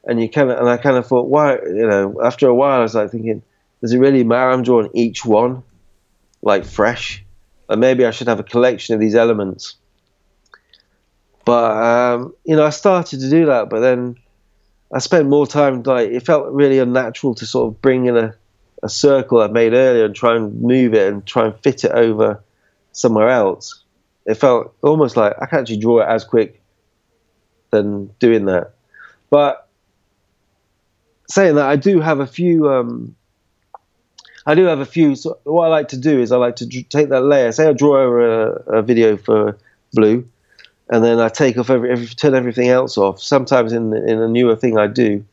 and 0.09 0.21
you 0.21 0.29
kind 0.29 0.51
of 0.51 0.59
and 0.59 0.69
I 0.69 0.79
kind 0.79 0.97
of 0.97 1.07
thought, 1.07 1.29
why? 1.29 1.57
You 1.57 1.87
know, 1.87 2.21
after 2.25 2.49
a 2.49 2.55
while, 2.55 2.81
I 2.81 2.83
was 2.83 2.95
like 2.95 3.11
thinking, 3.11 3.43
does 3.83 3.93
it 3.93 3.99
really 3.99 4.25
matter? 4.25 4.51
I'm 4.51 4.63
drawing 4.63 4.91
each 4.95 5.25
one 5.25 5.63
like 6.43 6.65
fresh, 6.65 7.25
and 7.69 7.81
maybe 7.81 8.07
I 8.07 8.11
should 8.11 8.27
have 8.27 8.41
a 8.41 8.45
collection 8.45 8.95
of 8.95 9.01
these 9.01 9.15
elements. 9.15 9.77
But 11.45 11.77
um, 11.77 12.35
you 12.45 12.57
know, 12.57 12.65
I 12.65 12.71
started 12.71 13.21
to 13.21 13.31
do 13.31 13.47
that, 13.47 13.69
but 13.69 13.81
then 13.81 14.17
I 14.93 14.99
spent 14.99 15.29
more 15.29 15.47
time 15.47 15.83
like 15.83 16.09
it 16.09 16.25
felt 16.25 16.51
really 16.53 16.79
unnatural 16.79 17.35
to 17.37 17.47
sort 17.47 17.69
of 17.69 17.83
bring 17.83 18.07
in 18.07 18.17
a, 18.17 18.35
a 18.83 18.89
circle 18.89 19.43
I 19.43 19.49
made 19.49 19.75
earlier 19.75 20.07
and 20.07 20.17
try 20.17 20.37
and 20.37 20.61
move 20.63 20.95
it 20.95 21.13
and 21.13 21.25
try 21.27 21.45
and 21.45 21.55
fit 21.61 21.85
it 21.85 21.93
over 21.93 22.43
somewhere 22.93 23.29
else. 23.29 23.85
It 24.25 24.35
felt 24.35 24.75
almost 24.83 25.17
like 25.17 25.35
I 25.41 25.47
can 25.47 25.61
actually 25.61 25.79
draw 25.79 26.01
it 26.01 26.09
as 26.09 26.25
quick 26.25 26.63
than 27.71 28.07
doing 28.19 28.47
that. 28.47 28.73
But 29.31 29.68
saying 31.29 31.57
that, 31.57 31.67
I 31.67 31.77
do 31.77 32.01
have 32.01 32.21
a 32.21 32.27
few. 32.27 32.69
Um, 32.71 33.15
I 34.47 34.55
do 34.55 34.65
have 34.65 34.81
a 34.81 34.87
few. 34.87 35.15
So 35.15 35.39
what 35.45 35.67
I 35.67 35.69
like 35.69 35.89
to 35.89 35.99
do 35.99 36.21
is 36.21 36.33
I 36.33 36.37
like 36.37 36.57
to 36.57 36.67
take 36.67 37.11
that 37.11 37.23
layer. 37.23 37.53
Say 37.53 37.69
I 37.69 37.73
draw 37.73 37.97
a, 37.97 38.79
a 38.79 38.83
video 38.83 39.17
for 39.17 39.59
Blu, 39.93 40.27
and 40.91 41.05
then 41.05 41.21
I 41.21 41.29
take 41.29 41.59
off 41.59 41.71
every, 41.71 41.91
every, 41.91 42.07
turn 42.07 42.35
everything 42.35 42.69
else 42.69 42.97
off. 42.97 43.21
Sometimes 43.21 43.73
in 43.73 43.95
in 43.95 44.21
a 44.21 44.29
newer 44.29 44.57
thing 44.57 44.79
I 44.79 44.87
do 44.87 45.25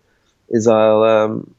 is 0.50 0.68
I'll 0.68 1.04
um, 1.04 1.56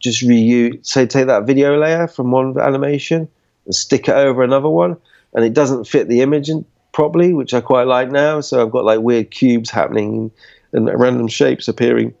just 0.00 0.22
reuse. 0.22 0.84
Say 0.86 1.06
take 1.06 1.26
that 1.26 1.44
video 1.44 1.78
layer 1.78 2.06
from 2.06 2.30
one 2.30 2.58
animation 2.58 3.28
and 3.64 3.74
stick 3.74 4.08
it 4.08 4.14
over 4.14 4.42
another 4.42 4.68
one, 4.68 4.96
and 5.32 5.44
it 5.44 5.54
doesn't 5.54 5.86
fit 5.86 6.08
the 6.08 6.20
image 6.20 6.50
in, 6.50 6.66
properly, 6.92 7.34
which 7.34 7.52
I 7.52 7.60
quite 7.60 7.86
like 7.86 8.10
now. 8.10 8.40
So 8.40 8.62
I've 8.62 8.70
got 8.70 8.84
like 8.84 9.00
weird 9.00 9.30
cubes 9.30 9.70
happening 9.70 10.30
and 10.72 10.88
random 10.98 11.28
shapes 11.28 11.68
appearing 11.68 12.14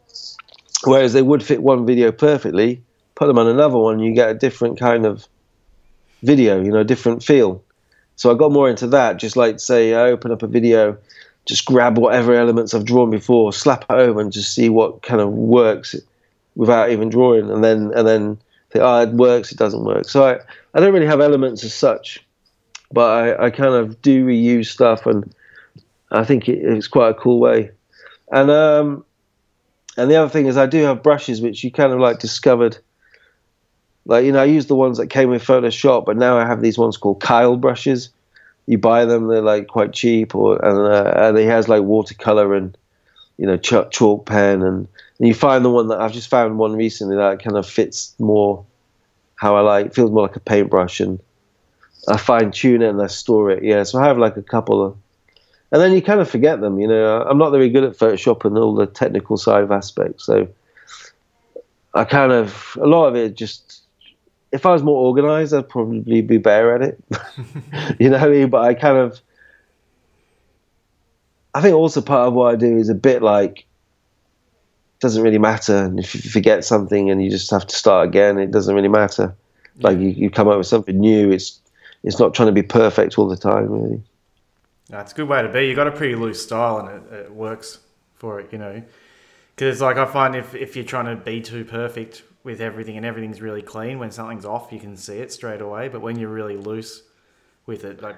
Whereas 0.84 1.12
they 1.12 1.22
would 1.22 1.42
fit 1.42 1.62
one 1.62 1.86
video 1.86 2.12
perfectly, 2.12 2.82
put 3.14 3.26
them 3.26 3.38
on 3.38 3.46
another 3.46 3.78
one, 3.78 4.00
you 4.00 4.12
get 4.12 4.30
a 4.30 4.34
different 4.34 4.78
kind 4.78 5.06
of 5.06 5.26
video, 6.22 6.62
you 6.62 6.72
know, 6.72 6.84
different 6.84 7.22
feel. 7.22 7.62
So 8.16 8.30
I 8.30 8.34
got 8.34 8.52
more 8.52 8.68
into 8.68 8.86
that. 8.88 9.16
Just 9.16 9.36
like 9.36 9.60
say, 9.60 9.94
I 9.94 10.10
open 10.10 10.30
up 10.30 10.42
a 10.42 10.46
video, 10.46 10.96
just 11.46 11.64
grab 11.64 11.98
whatever 11.98 12.34
elements 12.34 12.74
I've 12.74 12.84
drawn 12.84 13.10
before, 13.10 13.52
slap 13.52 13.84
it 13.84 13.94
over, 13.94 14.20
and 14.20 14.32
just 14.32 14.54
see 14.54 14.68
what 14.68 15.02
kind 15.02 15.20
of 15.20 15.32
works 15.32 15.94
without 16.54 16.90
even 16.90 17.08
drawing, 17.08 17.50
and 17.50 17.64
then 17.64 17.92
and 17.94 18.06
then 18.06 18.38
think, 18.70 18.84
oh, 18.84 19.02
it 19.02 19.10
works, 19.10 19.52
it 19.52 19.58
doesn't 19.58 19.84
work. 19.84 20.08
So 20.08 20.24
I, 20.24 20.38
I 20.74 20.80
don't 20.80 20.94
really 20.94 21.06
have 21.06 21.20
elements 21.20 21.64
as 21.64 21.74
such, 21.74 22.24
but 22.92 23.10
I, 23.10 23.46
I 23.46 23.50
kind 23.50 23.74
of 23.74 24.00
do 24.00 24.24
reuse 24.24 24.66
stuff, 24.66 25.06
and 25.06 25.34
I 26.10 26.24
think 26.24 26.48
it, 26.48 26.58
it's 26.58 26.88
quite 26.88 27.10
a 27.10 27.14
cool 27.14 27.40
way. 27.40 27.70
And 28.30 28.50
um, 28.50 29.04
and 29.96 30.10
the 30.10 30.16
other 30.16 30.28
thing 30.28 30.46
is 30.46 30.56
I 30.56 30.66
do 30.66 30.82
have 30.82 31.02
brushes 31.02 31.40
which 31.40 31.62
you 31.62 31.70
kind 31.70 31.92
of 31.92 32.00
like 32.00 32.18
discovered. 32.18 32.78
Like 34.06 34.24
you 34.24 34.32
know, 34.32 34.40
I 34.40 34.44
use 34.44 34.66
the 34.66 34.74
ones 34.74 34.98
that 34.98 35.08
came 35.08 35.30
with 35.30 35.44
Photoshop, 35.44 36.04
but 36.04 36.16
now 36.16 36.36
I 36.36 36.46
have 36.46 36.60
these 36.60 36.78
ones 36.78 36.96
called 36.96 37.20
Kyle 37.20 37.56
brushes. 37.56 38.10
You 38.66 38.78
buy 38.78 39.04
them; 39.04 39.28
they're 39.28 39.40
like 39.42 39.68
quite 39.68 39.92
cheap, 39.92 40.34
or 40.34 40.62
and, 40.64 40.78
uh, 40.78 41.12
and 41.16 41.38
he 41.38 41.44
has 41.44 41.68
like 41.68 41.82
watercolor 41.82 42.54
and 42.54 42.76
you 43.38 43.46
know 43.46 43.56
ch- 43.56 43.90
chalk 43.90 44.26
pen, 44.26 44.62
and, 44.62 44.88
and 45.18 45.28
you 45.28 45.34
find 45.34 45.64
the 45.64 45.70
one 45.70 45.88
that 45.88 46.00
I've 46.00 46.12
just 46.12 46.28
found 46.28 46.58
one 46.58 46.76
recently 46.76 47.16
that 47.16 47.42
kind 47.42 47.56
of 47.56 47.66
fits 47.66 48.14
more 48.18 48.64
how 49.36 49.56
I 49.56 49.60
like. 49.60 49.94
Feels 49.94 50.10
more 50.10 50.22
like 50.22 50.36
a 50.36 50.40
paintbrush, 50.40 51.00
and 51.00 51.18
I 52.08 52.16
fine 52.16 52.50
tune 52.50 52.82
it 52.82 52.88
and 52.88 53.00
I 53.00 53.06
store 53.06 53.50
it. 53.50 53.62
Yeah, 53.62 53.82
so 53.84 53.98
I 53.98 54.06
have 54.06 54.18
like 54.18 54.36
a 54.36 54.42
couple 54.42 54.84
of 54.84 54.96
and 55.74 55.82
then 55.82 55.92
you 55.92 56.00
kind 56.00 56.20
of 56.20 56.30
forget 56.30 56.60
them. 56.60 56.78
You 56.78 56.86
know, 56.86 57.22
I'm 57.22 57.36
not 57.36 57.50
very 57.50 57.68
good 57.68 57.82
at 57.82 57.98
Photoshop 57.98 58.44
and 58.44 58.56
all 58.56 58.76
the 58.76 58.86
technical 58.86 59.36
side 59.36 59.64
of 59.64 59.72
aspects, 59.72 60.24
so 60.24 60.46
I 61.94 62.04
kind 62.04 62.30
of 62.30 62.78
a 62.80 62.86
lot 62.86 63.08
of 63.08 63.16
it 63.16 63.34
just. 63.34 63.82
If 64.52 64.66
I 64.66 64.72
was 64.72 64.84
more 64.84 65.04
organized, 65.04 65.52
I'd 65.52 65.68
probably 65.68 66.22
be 66.22 66.38
better 66.38 66.76
at 66.76 66.82
it. 66.82 67.04
you 67.98 68.08
know 68.08 68.18
I 68.18 68.28
mean? 68.28 68.50
But 68.50 68.62
I 68.62 68.74
kind 68.74 68.98
of, 68.98 69.20
I 71.56 71.60
think 71.60 71.74
also 71.74 72.00
part 72.00 72.28
of 72.28 72.34
what 72.34 72.54
I 72.54 72.56
do 72.56 72.76
is 72.76 72.88
a 72.88 72.94
bit 72.94 73.20
like 73.20 73.66
doesn't 75.00 75.24
really 75.24 75.38
matter. 75.38 75.76
And 75.76 75.98
if 75.98 76.14
you 76.14 76.20
forget 76.30 76.64
something 76.64 77.10
and 77.10 77.20
you 77.20 77.30
just 77.32 77.50
have 77.50 77.66
to 77.66 77.74
start 77.74 78.06
again, 78.06 78.38
it 78.38 78.52
doesn't 78.52 78.76
really 78.76 78.86
matter. 78.86 79.34
Like 79.80 79.98
you, 79.98 80.10
you 80.10 80.30
come 80.30 80.46
up 80.46 80.56
with 80.56 80.68
something 80.68 81.00
new. 81.00 81.32
It's 81.32 81.60
it's 82.04 82.20
not 82.20 82.32
trying 82.32 82.46
to 82.46 82.52
be 82.52 82.62
perfect 82.62 83.18
all 83.18 83.26
the 83.26 83.36
time, 83.36 83.70
really. 83.70 84.00
It's 84.90 85.12
a 85.12 85.14
good 85.14 85.28
way 85.28 85.42
to 85.42 85.48
be. 85.48 85.66
You 85.66 85.74
got 85.74 85.86
a 85.86 85.92
pretty 85.92 86.14
loose 86.14 86.42
style, 86.42 86.78
and 86.78 86.88
it, 86.88 87.12
it 87.12 87.32
works 87.32 87.78
for 88.14 88.40
it. 88.40 88.52
You 88.52 88.58
know, 88.58 88.82
because 89.54 89.80
like 89.80 89.96
I 89.96 90.04
find 90.04 90.34
if 90.34 90.54
if 90.54 90.76
you're 90.76 90.84
trying 90.84 91.06
to 91.06 91.22
be 91.22 91.40
too 91.40 91.64
perfect 91.64 92.22
with 92.42 92.60
everything 92.60 92.96
and 92.96 93.06
everything's 93.06 93.40
really 93.40 93.62
clean, 93.62 93.98
when 93.98 94.10
something's 94.10 94.44
off, 94.44 94.72
you 94.72 94.78
can 94.78 94.96
see 94.96 95.18
it 95.18 95.32
straight 95.32 95.62
away. 95.62 95.88
But 95.88 96.02
when 96.02 96.18
you're 96.18 96.28
really 96.28 96.56
loose 96.56 97.02
with 97.66 97.84
it, 97.84 98.02
like 98.02 98.16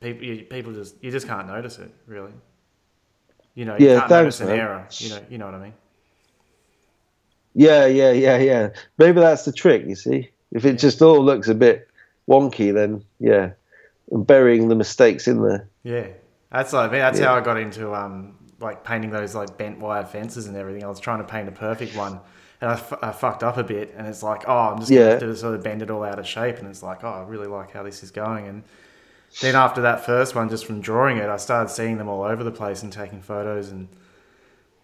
people, 0.00 0.24
you, 0.24 0.44
people 0.44 0.72
just 0.72 1.02
you 1.02 1.10
just 1.10 1.26
can't 1.26 1.48
notice 1.48 1.78
it 1.78 1.92
really. 2.06 2.32
You 3.54 3.64
know, 3.64 3.76
you 3.78 3.88
yeah, 3.88 4.00
can't 4.00 4.10
notice 4.10 4.40
an 4.40 4.48
man. 4.48 4.58
error. 4.58 4.88
You 4.98 5.08
know, 5.08 5.20
you 5.30 5.38
know 5.38 5.46
what 5.46 5.54
I 5.54 5.58
mean. 5.58 5.74
Yeah, 7.54 7.86
yeah, 7.86 8.12
yeah, 8.12 8.36
yeah. 8.36 8.68
Maybe 8.98 9.18
that's 9.20 9.46
the 9.46 9.52
trick. 9.52 9.86
You 9.86 9.96
see, 9.96 10.30
if 10.52 10.64
it 10.64 10.72
yeah. 10.72 10.76
just 10.76 11.00
all 11.00 11.24
looks 11.24 11.48
a 11.48 11.54
bit 11.54 11.88
wonky, 12.28 12.72
then 12.72 13.02
yeah, 13.18 13.52
and 14.10 14.26
burying 14.26 14.68
the 14.68 14.74
mistakes 14.74 15.26
in 15.28 15.42
there. 15.42 15.68
Yeah, 15.82 16.08
that's 16.50 16.72
like 16.72 16.90
that's 16.90 17.18
yeah. 17.18 17.26
how 17.26 17.34
I 17.34 17.40
got 17.40 17.58
into 17.58 17.94
um 17.94 18.36
like 18.60 18.84
painting 18.84 19.10
those 19.10 19.34
like 19.34 19.56
bent 19.58 19.78
wire 19.78 20.04
fences 20.04 20.46
and 20.46 20.56
everything. 20.56 20.84
I 20.84 20.88
was 20.88 21.00
trying 21.00 21.18
to 21.18 21.24
paint 21.24 21.48
a 21.48 21.52
perfect 21.52 21.96
one, 21.96 22.20
and 22.60 22.70
I, 22.70 22.74
f- 22.74 23.02
I 23.02 23.12
fucked 23.12 23.42
up 23.42 23.56
a 23.56 23.64
bit. 23.64 23.94
And 23.96 24.06
it's 24.06 24.22
like, 24.22 24.44
oh, 24.46 24.56
I'm 24.56 24.78
just 24.78 24.90
gonna 24.90 25.10
have 25.10 25.20
to 25.20 25.36
sort 25.36 25.54
of 25.54 25.62
bend 25.62 25.82
it 25.82 25.90
all 25.90 26.02
out 26.02 26.18
of 26.18 26.26
shape. 26.26 26.58
And 26.58 26.68
it's 26.68 26.82
like, 26.82 27.04
oh, 27.04 27.08
I 27.08 27.22
really 27.22 27.46
like 27.46 27.72
how 27.72 27.82
this 27.82 28.02
is 28.02 28.10
going. 28.10 28.48
And 28.48 28.62
then 29.40 29.54
after 29.54 29.82
that 29.82 30.06
first 30.06 30.34
one, 30.34 30.48
just 30.48 30.64
from 30.64 30.80
drawing 30.80 31.18
it, 31.18 31.28
I 31.28 31.36
started 31.36 31.70
seeing 31.70 31.98
them 31.98 32.08
all 32.08 32.22
over 32.22 32.42
the 32.42 32.52
place 32.52 32.82
and 32.82 32.92
taking 32.92 33.20
photos. 33.20 33.70
And 33.70 33.88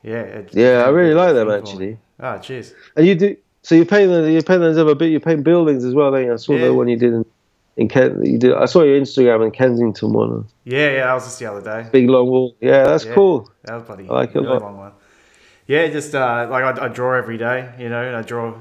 yeah, 0.03 0.21
it, 0.21 0.51
yeah, 0.53 0.83
I 0.85 0.89
really 0.89 1.15
like 1.15 1.35
them 1.35 1.51
actually. 1.51 1.99
Oh, 2.21 2.39
cheers. 2.39 2.75
And 2.97 3.07
you 3.07 3.15
do 3.15 3.37
so 3.63 3.77
you 3.77 3.85
paint 3.85 4.11
the, 4.11 4.31
you 4.31 4.43
paint 4.43 4.61
those 4.61 4.77
other 4.77 4.95
bit. 4.95 5.11
You 5.11 5.21
paint 5.21 5.45
buildings 5.45 5.85
as 5.85 5.95
well. 5.95 6.11
Don't 6.11 6.25
you? 6.25 6.33
I 6.33 6.37
saw 6.37 6.55
yeah. 6.55 6.67
the 6.67 6.75
one 6.75 6.89
you 6.89 6.97
did 6.97 7.13
in 7.13 7.25
in 7.77 7.89
Kent. 7.89 8.25
You 8.27 8.39
did. 8.39 8.55
I 8.55 8.67
saw 8.67 8.83
your 8.83 9.01
Instagram 9.01 9.45
in 9.45 9.51
Kensington 9.51 10.13
one. 10.13 10.47
Yeah, 10.65 10.91
yeah, 10.91 11.07
that 11.07 11.15
was 11.15 11.25
just 11.25 11.39
the 11.39 11.47
other 11.47 11.63
day. 11.63 11.89
Big 11.91 12.09
long 12.09 12.29
wall. 12.29 12.57
Yeah, 12.61 12.85
that's 12.85 13.05
yeah, 13.05 13.15
cool. 13.15 13.51
That 13.65 13.75
was 13.75 13.85
bloody. 13.85 14.09
I 14.09 14.13
like 14.13 14.35
really 14.35 14.47
it. 14.47 14.61
Long 14.61 14.79
one. 14.79 14.93
Yeah, 15.67 15.89
just 15.89 16.15
uh, 16.15 16.49
like 16.51 16.65
I, 16.65 16.87
I, 16.87 16.89
draw 16.89 17.15
every 17.15 17.39
day. 17.39 17.73
You 17.79 17.89
know, 17.89 18.19
I 18.19 18.23
draw 18.23 18.61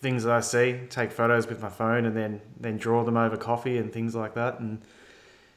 things 0.00 0.24
that 0.24 0.32
I 0.32 0.40
see, 0.40 0.80
take 0.88 1.10
photos 1.10 1.46
with 1.46 1.60
my 1.60 1.68
phone, 1.68 2.06
and 2.06 2.16
then 2.16 2.40
then 2.58 2.78
draw 2.78 3.04
them 3.04 3.16
over 3.16 3.36
coffee 3.36 3.78
and 3.78 3.92
things 3.92 4.14
like 4.14 4.34
that. 4.34 4.60
And 4.60 4.80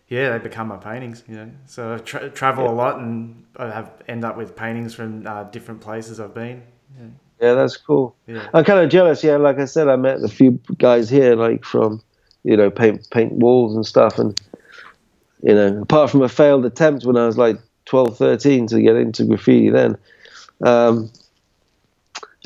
yeah, 0.07 0.31
they 0.31 0.39
become 0.39 0.67
my 0.67 0.77
paintings. 0.77 1.23
You 1.27 1.35
know, 1.35 1.51
so 1.65 1.95
I 1.95 1.97
tra- 1.99 2.29
travel 2.29 2.65
yeah. 2.65 2.71
a 2.71 2.73
lot 2.73 2.99
and 2.99 3.45
I 3.55 3.67
have 3.67 3.91
end 4.07 4.25
up 4.25 4.35
with 4.35 4.55
paintings 4.55 4.93
from 4.93 5.25
uh, 5.25 5.43
different 5.43 5.81
places 5.81 6.19
I've 6.19 6.33
been. 6.33 6.63
Yeah. 6.99 7.05
yeah, 7.41 7.53
that's 7.53 7.77
cool. 7.77 8.15
Yeah. 8.27 8.47
I'm 8.53 8.65
kind 8.65 8.83
of 8.83 8.89
jealous. 8.89 9.23
Yeah, 9.23 9.37
like 9.37 9.59
I 9.59 9.65
said, 9.65 9.87
I 9.87 9.95
met 9.95 10.21
a 10.21 10.27
few 10.27 10.59
guys 10.77 11.09
here, 11.09 11.35
like 11.35 11.63
from 11.63 12.01
you 12.43 12.57
know, 12.57 12.69
paint 12.69 13.07
paint 13.11 13.33
walls 13.33 13.75
and 13.75 13.85
stuff. 13.85 14.19
And 14.19 14.39
you 15.43 15.53
know, 15.53 15.81
apart 15.81 16.11
from 16.11 16.21
a 16.21 16.29
failed 16.29 16.65
attempt 16.65 17.05
when 17.05 17.17
I 17.17 17.25
was 17.25 17.37
like 17.37 17.59
12, 17.85 18.17
13 18.17 18.67
to 18.67 18.81
get 18.81 18.95
into 18.95 19.25
graffiti, 19.25 19.69
then. 19.69 19.97
Um, 20.63 21.11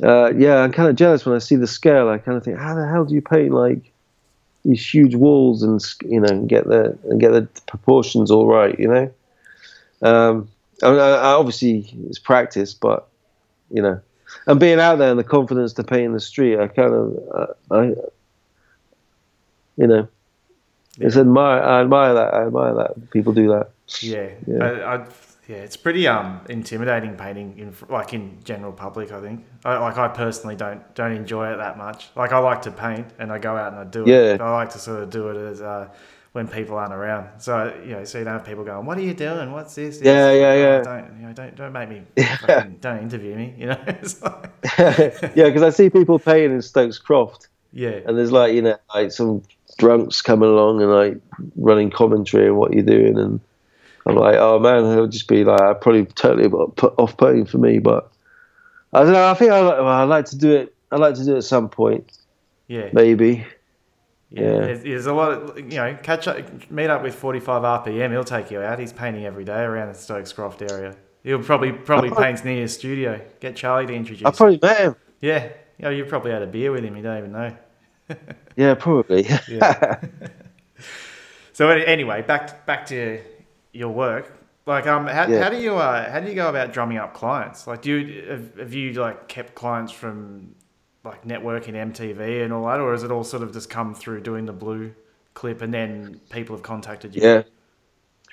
uh, 0.04 0.34
yeah, 0.36 0.58
I'm 0.58 0.72
kind 0.72 0.90
of 0.90 0.96
jealous 0.96 1.26
when 1.26 1.36
I 1.36 1.40
see 1.40 1.56
the 1.56 1.68
scale. 1.68 2.10
I 2.10 2.18
kind 2.18 2.38
of 2.38 2.44
think, 2.44 2.58
how 2.58 2.76
the 2.76 2.88
hell 2.88 3.06
do 3.06 3.14
you 3.14 3.22
paint 3.22 3.54
like 3.54 3.92
these 4.66 4.86
huge 4.86 5.16
walls 5.16 5.64
and 5.64 5.82
you 6.10 6.20
know 6.20 6.42
get 6.46 6.68
the 6.68 6.98
and 7.06 7.20
get 7.20 7.32
the 7.32 7.48
proportions 7.68 8.30
all 8.30 8.48
right? 8.48 8.78
You 8.78 8.88
know, 8.90 9.14
um, 10.02 10.50
I, 10.84 10.90
mean, 10.90 11.00
I, 11.00 11.10
I 11.10 11.32
obviously 11.34 11.96
it's 12.08 12.20
practice, 12.20 12.74
but 12.74 13.08
you 13.72 13.82
know, 13.82 14.02
and 14.48 14.60
being 14.60 14.80
out 14.80 14.98
there 14.98 15.12
and 15.12 15.20
the 15.20 15.24
confidence 15.24 15.74
to 15.74 15.84
paint 15.84 16.06
in 16.06 16.14
the 16.14 16.20
street, 16.20 16.60
I 16.60 16.68
kind 16.68 16.94
of 16.94 17.20
uh, 17.34 17.54
I 17.72 17.94
you 19.78 19.88
know, 19.88 20.08
yeah. 20.98 21.08
it's 21.08 21.18
admire. 21.18 21.62
I 21.62 21.82
admire 21.82 22.14
that. 22.14 22.34
I 22.34 22.46
admire 22.46 22.74
that 22.76 23.12
people 23.12 23.34
do 23.34 23.50
that. 23.50 23.72
Yeah, 24.02 24.30
yeah. 24.48 24.64
I, 24.64 24.96
I, 24.96 25.06
yeah, 25.48 25.58
it's 25.58 25.78
pretty 25.78 26.08
um 26.08 26.42
intimidating 26.50 27.16
painting 27.16 27.58
in 27.58 27.74
like 27.90 28.14
in 28.14 28.40
general 28.44 28.72
public. 28.72 29.12
I 29.12 29.22
think. 29.22 29.46
I, 29.64 29.78
like 29.78 29.98
I 29.98 30.08
personally 30.08 30.56
don't 30.56 30.96
don't 30.96 31.12
enjoy 31.12 31.54
it 31.54 31.58
that 31.58 31.78
much. 31.78 32.08
Like 32.16 32.32
I 32.32 32.40
like 32.40 32.64
to 32.64 32.72
paint 32.72 33.08
and 33.20 33.32
I 33.32 33.38
go 33.38 33.56
out 33.56 33.74
and 33.74 33.82
I 33.82 33.84
do 33.84 34.04
it. 34.04 34.08
Yeah. 34.08 34.44
I 34.44 34.52
like 34.52 34.72
to 34.72 34.80
sort 34.80 35.04
of 35.04 35.10
do 35.10 35.30
it 35.30 35.38
as 35.38 35.62
uh, 35.62 35.90
when 36.32 36.48
people 36.48 36.78
aren't 36.78 36.94
around. 36.94 37.42
So 37.42 37.74
you 37.84 37.92
know, 37.92 38.04
so 38.06 38.18
you 38.18 38.24
don't 38.24 38.34
have 38.34 38.46
people 38.46 38.64
going, 38.64 38.86
"What 38.86 38.98
are 38.98 39.02
you 39.02 39.14
doing? 39.14 39.52
What's 39.52 39.76
this?" 39.76 40.02
Yeah, 40.02 40.32
yeah, 40.32 40.54
yeah. 40.56 40.82
don't 40.82 41.20
you 41.20 41.28
know? 41.28 41.34
Don't 41.34 41.56
don't 41.56 41.74
make 41.74 41.90
me. 41.90 42.02
Fucking, 42.42 42.78
don't 42.82 43.00
interview 43.00 43.36
me. 43.36 43.54
You 43.58 43.68
know. 43.68 43.78
yeah, 44.80 45.46
because 45.46 45.62
I 45.62 45.70
see 45.70 45.90
people 45.92 46.18
painting 46.18 46.54
in 46.54 46.62
Stokes 46.62 46.98
Croft. 46.98 47.50
Yeah. 47.72 48.00
And 48.06 48.18
there's 48.18 48.32
like 48.32 48.54
you 48.54 48.64
know 48.64 48.78
like 48.94 49.12
some 49.12 49.44
drunks 49.78 50.22
coming 50.22 50.50
along 50.50 50.82
and 50.82 50.92
like 50.92 51.18
running 51.56 51.90
commentary 51.90 52.50
on 52.50 52.56
what 52.56 52.74
you're 52.74 52.84
doing, 52.84 53.18
and 53.18 53.40
I'm 54.06 54.16
like, 54.16 54.36
oh 54.36 54.60
man, 54.60 54.86
it'll 54.86 55.08
just 55.08 55.28
be 55.28 55.44
like 55.44 55.62
I'd 55.62 55.82
probably 55.82 56.06
totally 56.06 56.50
off 56.50 57.18
putting 57.18 57.46
for 57.46 57.58
me, 57.58 57.80
but 57.80 58.12
I 58.94 59.04
don't 59.04 59.14
know. 59.14 59.28
I 59.28 59.34
think 59.34 59.52
I 59.52 59.60
like, 59.62 59.78
well, 59.78 59.88
I 59.88 60.04
like 60.04 60.26
to 60.26 60.38
do 60.38 60.56
it. 60.56 60.76
I 60.92 60.98
like 60.98 61.16
to 61.16 61.26
do 61.26 61.36
it 61.36 61.38
at 61.40 61.44
some 61.44 61.70
point. 61.70 62.12
Yeah, 62.68 62.90
maybe. 62.94 63.46
Yeah, 64.32 64.42
yeah. 64.42 64.60
There's, 64.60 64.84
there's, 64.84 65.06
a 65.06 65.14
lot 65.14 65.32
of 65.32 65.58
you 65.58 65.78
know 65.78 65.98
catch 66.02 66.28
up, 66.28 66.38
meet 66.72 66.90
up 66.90 67.04
with 67.04 67.16
45 67.16 67.86
RPM. 67.86 68.12
He'll 68.12 68.24
take 68.24 68.52
you 68.52 68.62
out. 68.62 68.80
He's 68.80 68.94
painting 68.94 69.26
every 69.26 69.44
day 69.44 69.62
around 69.62 69.90
the 69.90 70.00
Stokes 70.00 70.34
Croft 70.34 70.62
area. 70.62 70.96
He'll 71.24 71.42
probably 71.42 71.72
probably 71.72 72.12
paints 72.12 72.44
near 72.44 72.60
your 72.60 72.68
studio. 72.68 73.20
Get 73.40 73.56
Charlie 73.56 73.88
to 73.88 73.94
introduce. 73.94 74.26
I 74.26 74.32
probably 74.32 74.60
met 74.62 74.80
him. 74.80 74.96
Yeah, 75.22 75.50
oh, 75.52 75.58
you 75.78 75.84
know, 75.84 75.90
you 75.90 76.06
probably 76.06 76.32
had 76.32 76.42
a 76.42 76.48
beer 76.48 76.72
with 76.72 76.84
him. 76.84 76.96
You 76.96 77.04
don't 77.04 77.18
even 77.18 77.32
know. 77.32 77.56
Yeah, 78.56 78.76
probably. 78.76 79.28
yeah. 79.50 80.02
so 81.54 81.70
anyway, 81.70 82.22
back 82.22 82.48
to, 82.48 82.56
back 82.66 82.86
to 82.88 83.22
your 83.74 83.90
work. 83.90 84.32
Like, 84.66 84.88
um, 84.88 85.06
how, 85.06 85.28
yeah. 85.28 85.44
how 85.44 85.50
do 85.50 85.58
you 85.58 85.76
uh, 85.76 86.10
how 86.12 86.20
do 86.20 86.28
you 86.28 86.36
go 86.36 86.50
about 86.50 86.74
drumming 86.74 86.98
up 86.98 87.14
clients? 87.14 87.68
Like, 87.68 87.82
do 87.82 87.96
you 87.96 88.30
have, 88.30 88.58
have 88.58 88.74
you 88.74 88.94
like 88.94 89.28
kept 89.28 89.54
clients 89.54 89.92
from 89.92 90.56
like 91.04 91.24
networking 91.24 91.74
MTV 91.74 92.44
and 92.44 92.52
all 92.52 92.66
that, 92.66 92.80
or 92.80 92.92
has 92.92 93.04
it 93.04 93.12
all 93.12 93.24
sort 93.24 93.44
of 93.44 93.54
just 93.54 93.70
come 93.70 93.94
through 93.94 94.22
doing 94.22 94.46
the 94.46 94.54
Blu 94.54 94.94
clip 95.36 95.62
and 95.62 95.74
then 95.74 96.20
people 96.30 96.56
have 96.56 96.64
contacted 96.64 97.16
you? 97.16 97.22
Yeah, 97.22 97.44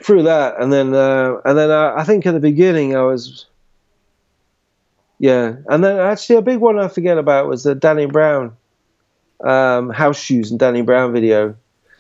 through 0.03 0.23
that, 0.23 0.59
and 0.59 0.73
then 0.73 0.95
uh, 0.95 1.37
and 1.45 1.59
then 1.59 1.71
uh, 1.71 1.93
I 1.97 2.05
think 2.05 2.25
at 2.27 2.33
the 2.33 2.41
beginning 2.41 2.97
I 2.97 3.03
was. 3.03 3.47
Yeah, 5.19 5.57
and 5.69 5.85
then 5.85 6.01
actually 6.01 6.37
a 6.37 6.43
big 6.43 6.59
one 6.59 6.81
I 6.81 6.89
forget 6.89 7.17
about 7.17 7.47
was 7.47 7.63
the 7.63 7.77
Danny 7.77 8.07
Brown 8.07 8.57
um, 9.43 9.91
House 9.91 10.21
Shoes 10.21 10.51
and 10.51 10.61
Danny 10.61 10.83
Brown 10.83 11.13
video. 11.13 11.57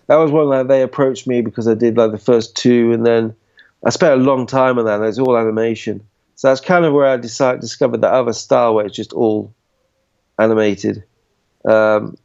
That 0.06 0.16
was 0.16 0.30
one 0.30 0.50
that 0.50 0.68
they 0.68 0.82
approached 0.82 1.26
me 1.26 1.40
because 1.40 1.68
I 1.68 1.74
did 1.74 1.96
like 1.96 2.12
the 2.12 2.18
first 2.18 2.56
two, 2.56 2.92
and 2.92 3.06
then 3.06 3.34
I 3.84 3.90
spent 3.90 4.20
a 4.20 4.22
long 4.22 4.46
time 4.46 4.78
on 4.78 4.84
that. 4.84 4.96
And 4.96 5.04
it 5.04 5.08
was 5.08 5.18
all 5.18 5.38
animation, 5.38 6.06
so 6.34 6.48
that's 6.48 6.60
kind 6.60 6.84
of 6.84 6.92
where 6.92 7.06
I 7.06 7.16
decided 7.16 7.60
discovered 7.60 8.00
that 8.02 8.12
other 8.12 8.32
style 8.32 8.74
where 8.74 8.86
it's 8.86 8.96
just 8.96 9.12
all 9.12 9.54
animated. 10.38 11.04
um, 11.64 12.16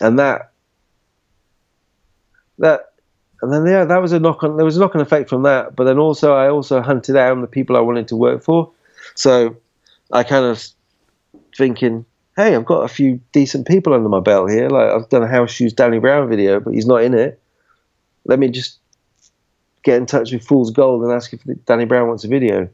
and 0.00 0.18
that 0.18 0.52
that 2.58 2.92
and 3.42 3.52
then 3.52 3.66
yeah, 3.66 3.84
that 3.84 4.00
was 4.00 4.12
a 4.12 4.20
knock 4.20 4.42
on. 4.42 4.56
There 4.56 4.64
was 4.64 4.76
a 4.76 4.80
knock 4.80 4.94
on 4.94 5.00
effect 5.00 5.28
from 5.28 5.42
that, 5.42 5.76
but 5.76 5.84
then 5.84 5.98
also 5.98 6.34
I 6.34 6.48
also 6.48 6.80
hunted 6.80 7.12
down 7.12 7.40
the 7.40 7.46
people 7.46 7.76
I 7.76 7.80
wanted 7.80 8.08
to 8.08 8.16
work 8.16 8.42
for. 8.42 8.72
So 9.14 9.56
I 10.12 10.22
kind 10.22 10.44
of 10.44 10.64
thinking, 11.56 12.06
hey, 12.36 12.54
I've 12.54 12.64
got 12.64 12.82
a 12.82 12.88
few 12.88 13.20
decent 13.32 13.66
people 13.66 13.94
under 13.94 14.08
my 14.08 14.20
belt 14.20 14.50
here. 14.50 14.68
Like 14.68 14.90
I've 14.90 15.08
done 15.08 15.22
a 15.22 15.28
House 15.28 15.50
Shoes 15.50 15.72
Danny 15.72 15.98
Brown 15.98 16.28
video, 16.28 16.60
but 16.60 16.74
he's 16.74 16.86
not 16.86 17.02
in 17.02 17.14
it. 17.14 17.40
Let 18.24 18.38
me 18.38 18.48
just 18.48 18.78
get 19.82 19.96
in 19.96 20.06
touch 20.06 20.32
with 20.32 20.44
Fool's 20.44 20.70
Gold 20.70 21.02
and 21.02 21.12
ask 21.12 21.32
if 21.32 21.42
Danny 21.66 21.84
Brown 21.84 22.08
wants 22.08 22.24
a 22.24 22.28
video. 22.28 22.68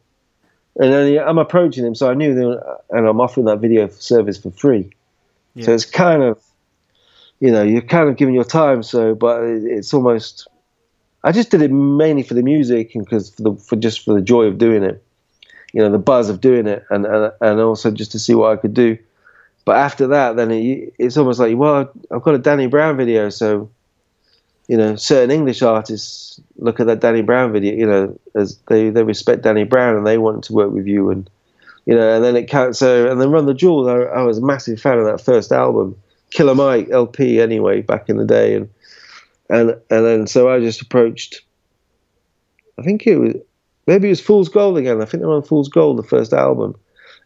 And 0.76 0.92
then 0.92 1.18
I'm 1.18 1.38
approaching 1.38 1.84
him, 1.84 1.94
so 1.94 2.08
I 2.08 2.14
knew, 2.14 2.32
were, 2.34 2.80
and 2.90 3.06
I'm 3.06 3.20
offering 3.20 3.46
that 3.46 3.58
video 3.58 3.88
service 3.88 4.38
for 4.38 4.50
free. 4.52 4.90
Yeah. 5.54 5.66
So 5.66 5.74
it's 5.74 5.84
kind 5.84 6.22
of, 6.22 6.40
you 7.40 7.50
know, 7.50 7.62
you're 7.62 7.82
kind 7.82 8.08
of 8.08 8.16
giving 8.16 8.34
your 8.34 8.44
time. 8.44 8.82
So, 8.84 9.14
but 9.14 9.42
it's 9.42 9.92
almost, 9.92 10.46
I 11.24 11.32
just 11.32 11.50
did 11.50 11.60
it 11.60 11.72
mainly 11.72 12.22
for 12.22 12.34
the 12.34 12.42
music 12.42 12.94
and 12.94 13.04
because 13.04 13.30
for 13.30 13.42
the 13.42 13.54
for 13.56 13.76
just 13.76 14.04
for 14.04 14.14
the 14.14 14.22
joy 14.22 14.44
of 14.44 14.58
doing 14.58 14.84
it, 14.84 15.02
you 15.72 15.82
know, 15.82 15.90
the 15.90 15.98
buzz 15.98 16.28
of 16.28 16.40
doing 16.40 16.66
it, 16.66 16.84
and 16.88 17.04
and 17.04 17.32
and 17.40 17.60
also 17.60 17.90
just 17.90 18.12
to 18.12 18.18
see 18.18 18.34
what 18.34 18.52
I 18.52 18.56
could 18.56 18.74
do. 18.74 18.96
But 19.64 19.76
after 19.76 20.08
that, 20.08 20.36
then 20.36 20.50
it, 20.50 20.94
it's 20.98 21.16
almost 21.16 21.38
like, 21.38 21.56
well, 21.56 21.92
I've 22.10 22.22
got 22.22 22.34
a 22.34 22.38
Danny 22.38 22.66
Brown 22.66 22.96
video, 22.96 23.28
so 23.30 23.70
you 24.70 24.76
know, 24.76 24.94
certain 24.94 25.32
English 25.32 25.62
artists 25.62 26.40
look 26.56 26.78
at 26.78 26.86
that 26.86 27.00
Danny 27.00 27.22
Brown 27.22 27.52
video, 27.52 27.74
you 27.74 27.86
know, 27.86 28.16
as 28.36 28.56
they, 28.68 28.88
they 28.88 29.02
respect 29.02 29.42
Danny 29.42 29.64
Brown 29.64 29.96
and 29.96 30.06
they 30.06 30.16
want 30.16 30.44
to 30.44 30.52
work 30.52 30.70
with 30.70 30.86
you 30.86 31.10
and, 31.10 31.28
you 31.86 31.96
know, 31.96 32.14
and 32.14 32.24
then 32.24 32.36
it 32.36 32.48
counts. 32.48 32.78
So, 32.78 33.10
and 33.10 33.20
then 33.20 33.32
Run 33.32 33.46
the 33.46 33.52
Jewels, 33.52 33.88
I, 33.88 34.02
I, 34.02 34.22
was 34.22 34.38
a 34.38 34.46
massive 34.46 34.80
fan 34.80 35.00
of 35.00 35.06
that 35.06 35.20
first 35.20 35.50
album, 35.50 36.00
Killer 36.30 36.54
Mike 36.54 36.88
LP 36.92 37.40
anyway, 37.40 37.82
back 37.82 38.08
in 38.08 38.16
the 38.16 38.24
day. 38.24 38.54
And, 38.54 38.70
and, 39.48 39.70
and 39.90 40.06
then, 40.06 40.26
so 40.28 40.48
I 40.48 40.60
just 40.60 40.82
approached, 40.82 41.40
I 42.78 42.82
think 42.82 43.08
it 43.08 43.16
was, 43.16 43.34
maybe 43.88 44.06
it 44.06 44.10
was 44.12 44.20
Fool's 44.20 44.48
Gold 44.48 44.78
again. 44.78 45.02
I 45.02 45.04
think 45.04 45.20
they 45.20 45.26
were 45.26 45.34
on 45.34 45.42
Fool's 45.42 45.68
Gold, 45.68 45.98
the 45.98 46.04
first 46.04 46.32
album. 46.32 46.76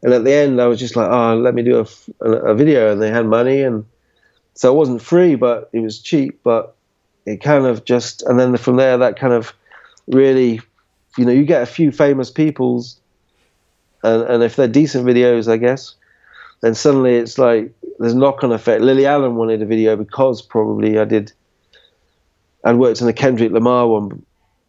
And 0.04 0.12
at 0.12 0.22
the 0.22 0.32
end, 0.32 0.60
I 0.60 0.66
was 0.66 0.78
just 0.78 0.94
like, 0.94 1.10
oh, 1.10 1.34
let 1.34 1.54
me 1.54 1.62
do 1.62 1.84
a, 2.20 2.28
a, 2.28 2.54
video. 2.54 2.92
And 2.92 3.02
they 3.02 3.10
had 3.10 3.26
money. 3.26 3.62
And 3.62 3.84
so 4.52 4.72
it 4.72 4.76
wasn't 4.76 5.02
free, 5.02 5.34
but 5.34 5.70
it 5.72 5.80
was 5.80 5.98
cheap. 5.98 6.40
But 6.44 6.76
it 7.26 7.42
kind 7.42 7.66
of 7.66 7.84
just 7.84 8.22
and 8.22 8.38
then 8.38 8.56
from 8.56 8.76
there 8.76 8.98
that 8.98 9.18
kind 9.18 9.32
of 9.32 9.52
really 10.08 10.60
you 11.16 11.24
know 11.24 11.32
you 11.32 11.44
get 11.44 11.62
a 11.62 11.66
few 11.66 11.90
famous 11.90 12.30
people's 12.30 13.00
and, 14.02 14.22
and 14.22 14.42
if 14.42 14.56
they're 14.56 14.68
decent 14.68 15.06
videos 15.06 15.50
i 15.50 15.56
guess 15.56 15.94
then 16.60 16.74
suddenly 16.74 17.14
it's 17.14 17.38
like 17.38 17.72
there's 17.98 18.14
knock-on 18.14 18.52
effect 18.52 18.82
lily 18.82 19.06
allen 19.06 19.36
wanted 19.36 19.62
a 19.62 19.66
video 19.66 19.96
because 19.96 20.42
probably 20.42 20.98
i 20.98 21.04
did 21.04 21.32
i'd 22.64 22.76
worked 22.76 23.00
on 23.00 23.08
a 23.08 23.12
kendrick 23.12 23.52
lamar 23.52 23.88
one 23.88 24.24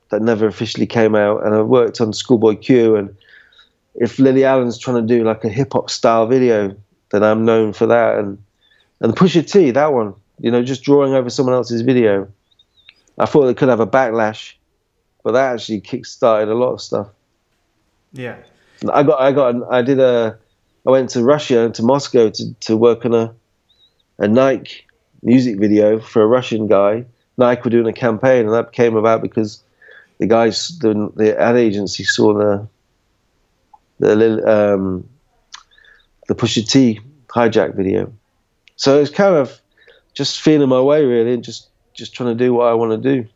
that 0.10 0.22
never 0.22 0.48
officially 0.48 0.88
came 0.88 1.16
out 1.16 1.46
and 1.46 1.54
i 1.54 1.62
worked 1.62 2.00
on 2.00 2.14
schoolboy 2.14 2.56
q 2.56 2.96
and 2.96 3.16
if 3.96 4.20
lily 4.20 4.43
allen's 4.43 4.78
trying 4.78 4.96
to 4.96 5.18
do 5.18 5.24
like 5.24 5.43
a 5.43 5.50
hip-hop 5.50 5.89
style 5.89 6.28
video 6.28 6.76
then 7.12 7.24
i'm 7.24 7.46
known 7.46 7.74
for 7.74 7.86
that 7.86 8.18
and 8.18 8.38
and 9.02 9.16
pusha 9.16 9.50
t 9.50 9.72
that 9.72 9.93
one 9.93 10.14
you 10.39 10.52
know 10.52 10.64
just 10.64 10.84
drawing 10.84 11.14
over 11.14 11.30
someone 11.30 11.56
else's 11.56 11.82
video 11.82 12.28
I 13.18 13.26
thought 13.26 13.48
it 13.48 13.58
could 13.58 13.70
have 13.70 13.80
a 13.80 13.88
backlash, 13.88 14.54
but 15.24 15.32
that 15.32 15.54
actually 15.54 15.82
kick-started 15.82 16.52
a 16.52 16.56
lot 16.56 16.74
of 16.74 16.82
stuff. 16.82 17.08
Yeah. 18.14 18.38
I 18.91 19.04
got, 19.04 19.22
I 19.22 19.32
got, 19.32 19.56
I 19.72 19.82
did 19.82 20.00
a, 20.00 20.38
I 20.86 20.91
went 20.91 21.10
to 21.12 21.24
Russia 21.24 21.70
to 21.70 21.84
Moscow 21.84 22.30
to, 22.30 22.54
to 22.54 22.78
work 22.78 23.06
on 23.06 23.14
a, 23.14 23.34
a 24.18 24.28
Nike 24.28 24.86
music 25.24 25.60
video 25.60 26.00
for 26.00 26.22
a 26.22 26.28
Russian 26.28 26.68
guy. 26.68 27.06
Nike 27.38 27.62
were 27.64 27.70
doing 27.70 27.88
a 27.88 27.93
campaign, 27.93 28.46
and 28.46 28.54
that 28.54 28.74
came 28.74 28.96
about 28.96 29.22
because 29.22 29.64
the 30.20 30.28
guys, 30.28 30.78
the, 30.80 31.12
the 31.16 31.39
ad 31.39 31.56
agency 31.56 32.04
saw 32.04 32.34
the, 32.34 32.68
the, 34.00 34.16
little 34.16 34.50
um, 34.50 35.10
the 36.28 36.36
Pusha 36.36 36.68
T 36.70 37.00
hijack 37.28 37.76
video. 37.76 38.12
So 38.76 39.00
it's 39.00 39.12
kind 39.12 39.36
of 39.36 39.60
just 40.14 40.41
feeling 40.41 40.70
my 40.70 40.82
way 40.82 41.04
really, 41.06 41.34
and 41.34 41.43
just 41.43 41.70
just 41.93 42.14
trying 42.14 42.36
to 42.38 42.43
do 42.43 42.54
what 42.54 42.68
I 42.68 42.74
want 42.74 42.91
to 42.91 42.98
do. 42.98 43.28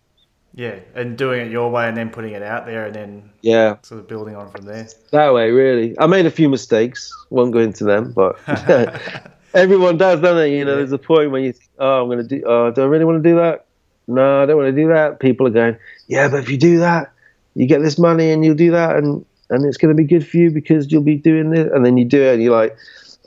Yeah, 0.56 0.80
and 0.96 1.18
doing 1.18 1.48
it 1.48 1.52
your 1.52 1.70
way, 1.70 1.88
and 1.88 1.96
then 1.96 2.10
putting 2.10 2.34
it 2.34 2.42
out 2.42 2.66
there, 2.66 2.88
and 2.88 2.96
then 2.96 3.30
yeah, 3.42 3.78
sort 3.84 4.02
of 4.02 4.08
building 4.08 4.36
on 4.36 4.50
from 4.52 4.66
there. 4.66 4.88
That 5.12 5.34
way, 5.34 5.52
really. 5.52 5.98
I 6.00 6.08
made 6.08 6.26
a 6.26 6.32
few 6.32 6.50
mistakes. 6.50 7.14
Won't 7.30 7.54
go 7.54 7.60
into 7.60 7.84
them, 7.84 8.12
but 8.14 8.40
everyone 9.54 9.98
does, 9.98 10.22
don't 10.22 10.38
they? 10.38 10.58
You 10.58 10.66
know, 10.66 10.72
yeah. 10.72 10.78
there's 10.78 10.92
a 10.92 10.98
point 10.98 11.32
when 11.32 11.44
you, 11.44 11.54
think, 11.54 11.70
oh, 11.78 12.02
I'm 12.02 12.08
going 12.08 12.28
to 12.28 12.40
do. 12.40 12.44
Oh, 12.46 12.72
do 12.72 12.82
I 12.82 12.86
really 12.86 13.06
want 13.06 13.22
to 13.24 13.30
do 13.30 13.36
that? 13.36 13.66
No, 14.08 14.42
I 14.42 14.46
don't 14.48 14.58
want 14.58 14.76
to 14.76 14.82
do 14.82 14.88
that. 14.90 15.20
People 15.20 15.46
are 15.48 15.52
going, 15.52 15.78
yeah, 16.08 16.28
but 16.28 16.40
if 16.40 16.50
you 16.50 16.58
do 16.58 16.80
that, 16.80 17.12
you 17.54 17.68
get 17.68 17.82
this 17.84 18.00
money, 18.00 18.32
and 18.32 18.44
you'll 18.44 18.56
do 18.56 18.72
that, 18.72 18.98
and 18.98 19.26
and 19.50 19.66
it's 19.66 19.78
going 19.78 19.96
to 19.96 20.02
be 20.02 20.08
good 20.08 20.28
for 20.28 20.38
you 20.38 20.52
because 20.52 20.92
you'll 20.92 21.02
be 21.02 21.16
doing 21.16 21.50
this, 21.50 21.70
and 21.74 21.86
then 21.86 21.98
you 21.98 22.06
do 22.06 22.22
it, 22.22 22.36
and 22.36 22.44
you're 22.44 22.56
like, 22.56 22.78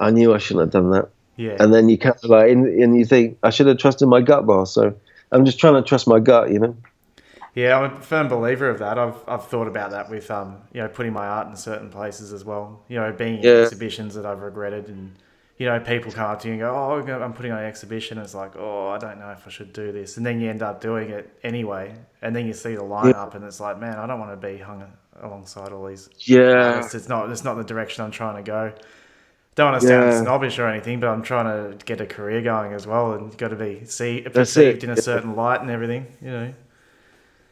I 0.00 0.10
knew 0.10 0.34
I 0.34 0.38
shouldn't 0.38 0.66
have 0.66 0.70
done 0.70 0.90
that. 0.90 1.08
Yeah. 1.36 1.56
And 1.58 1.72
then 1.72 1.88
you 1.88 1.98
kind 1.98 2.16
of 2.22 2.30
like, 2.30 2.50
and, 2.50 2.66
and 2.66 2.96
you 2.96 3.04
think 3.04 3.38
I 3.42 3.50
should 3.50 3.66
have 3.66 3.78
trusted 3.78 4.08
my 4.08 4.20
gut 4.20 4.44
more. 4.44 4.66
So 4.66 4.94
I'm 5.30 5.44
just 5.44 5.58
trying 5.58 5.74
to 5.74 5.82
trust 5.82 6.06
my 6.06 6.20
gut, 6.20 6.50
you 6.50 6.58
know. 6.58 6.76
Yeah, 7.54 7.78
I'm 7.78 7.96
a 7.96 8.00
firm 8.00 8.28
believer 8.28 8.70
of 8.70 8.78
that. 8.78 8.98
I've 8.98 9.16
I've 9.28 9.46
thought 9.46 9.68
about 9.68 9.90
that 9.90 10.08
with 10.08 10.30
um 10.30 10.56
you 10.72 10.80
know 10.80 10.88
putting 10.88 11.12
my 11.12 11.26
art 11.26 11.48
in 11.48 11.56
certain 11.56 11.90
places 11.90 12.32
as 12.32 12.44
well. 12.44 12.82
You 12.88 12.96
know, 12.96 13.12
being 13.12 13.38
in 13.38 13.42
yeah. 13.42 13.62
exhibitions 13.62 14.14
that 14.14 14.24
I've 14.24 14.40
regretted, 14.40 14.88
and 14.88 15.12
you 15.58 15.66
know 15.66 15.78
people 15.78 16.10
come 16.12 16.30
up 16.30 16.40
to 16.40 16.48
you 16.48 16.54
and 16.54 16.60
go, 16.60 16.74
"Oh, 16.74 17.12
I'm 17.12 17.34
putting 17.34 17.52
on 17.52 17.58
an 17.58 17.66
exhibition." 17.66 18.16
It's 18.16 18.34
like, 18.34 18.56
"Oh, 18.56 18.88
I 18.88 18.98
don't 18.98 19.18
know 19.18 19.30
if 19.30 19.46
I 19.46 19.50
should 19.50 19.74
do 19.74 19.92
this," 19.92 20.16
and 20.16 20.24
then 20.24 20.40
you 20.40 20.48
end 20.48 20.62
up 20.62 20.80
doing 20.80 21.10
it 21.10 21.30
anyway, 21.42 21.94
and 22.22 22.34
then 22.34 22.46
you 22.46 22.54
see 22.54 22.74
the 22.74 22.82
lineup, 22.82 23.32
yeah. 23.32 23.36
and 23.36 23.44
it's 23.44 23.60
like, 23.60 23.78
"Man, 23.78 23.98
I 23.98 24.06
don't 24.06 24.18
want 24.18 24.32
to 24.32 24.46
be 24.46 24.56
hung 24.56 24.80
alongside 25.20 25.72
all 25.72 25.86
these." 25.86 26.08
Yeah, 26.18 26.74
artists. 26.74 26.94
it's 26.94 27.08
not 27.08 27.30
it's 27.30 27.44
not 27.44 27.54
the 27.54 27.64
direction 27.64 28.04
I'm 28.04 28.10
trying 28.10 28.36
to 28.36 28.42
go 28.42 28.72
don't 29.54 29.72
want 29.72 29.82
to 29.82 29.88
sound 29.88 30.12
yeah. 30.12 30.22
snobbish 30.22 30.58
or 30.58 30.66
anything, 30.66 31.00
but 31.00 31.08
I'm 31.08 31.22
trying 31.22 31.44
to 31.44 31.84
get 31.84 32.00
a 32.00 32.06
career 32.06 32.40
going 32.40 32.72
as 32.72 32.86
well, 32.86 33.12
and 33.12 33.26
you've 33.26 33.36
got 33.36 33.48
to 33.48 33.56
be 33.56 33.84
see 33.84 34.22
perceived 34.22 34.82
in 34.84 34.90
a 34.90 34.96
certain 34.96 35.36
light 35.36 35.60
and 35.60 35.70
everything, 35.70 36.06
you 36.22 36.30
know. 36.30 36.54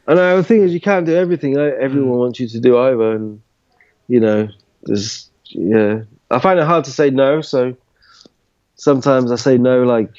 I 0.07 0.13
know 0.15 0.37
the 0.37 0.43
thing 0.43 0.63
is, 0.63 0.73
you 0.73 0.81
can't 0.81 1.05
do 1.05 1.15
everything. 1.15 1.57
Everyone 1.57 2.17
mm. 2.17 2.19
wants 2.19 2.39
you 2.39 2.47
to 2.47 2.59
do 2.59 2.77
either, 2.77 3.11
and 3.11 3.41
you 4.07 4.19
know, 4.19 4.49
there's 4.83 5.29
yeah. 5.49 6.01
I 6.31 6.39
find 6.39 6.59
it 6.59 6.65
hard 6.65 6.85
to 6.85 6.91
say 6.91 7.11
no, 7.11 7.41
so 7.41 7.75
sometimes 8.75 9.31
I 9.31 9.35
say 9.35 9.57
no 9.59 9.83
like 9.83 10.11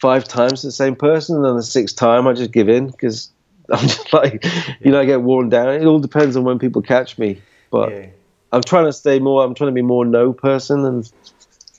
five 0.00 0.24
times 0.24 0.60
to 0.60 0.66
the 0.66 0.72
same 0.72 0.94
person, 0.94 1.36
and 1.36 1.44
then 1.44 1.56
the 1.56 1.62
sixth 1.62 1.96
time 1.96 2.26
I 2.26 2.34
just 2.34 2.52
give 2.52 2.68
in 2.68 2.88
because 2.88 3.30
I'm 3.72 3.88
just 3.88 4.12
like, 4.12 4.44
you 4.80 4.90
know, 4.90 5.00
I 5.00 5.04
get 5.04 5.22
worn 5.22 5.48
down. 5.48 5.68
It 5.70 5.84
all 5.84 6.00
depends 6.00 6.36
on 6.36 6.44
when 6.44 6.58
people 6.58 6.82
catch 6.82 7.18
me, 7.18 7.40
but. 7.70 7.90
Yeah 7.90 8.06
I'm 8.54 8.62
trying 8.62 8.84
to 8.84 8.92
stay 8.92 9.18
more. 9.18 9.44
I'm 9.44 9.54
trying 9.54 9.70
to 9.70 9.74
be 9.74 9.82
more 9.82 10.04
no 10.04 10.32
person, 10.32 10.84
and 10.84 11.10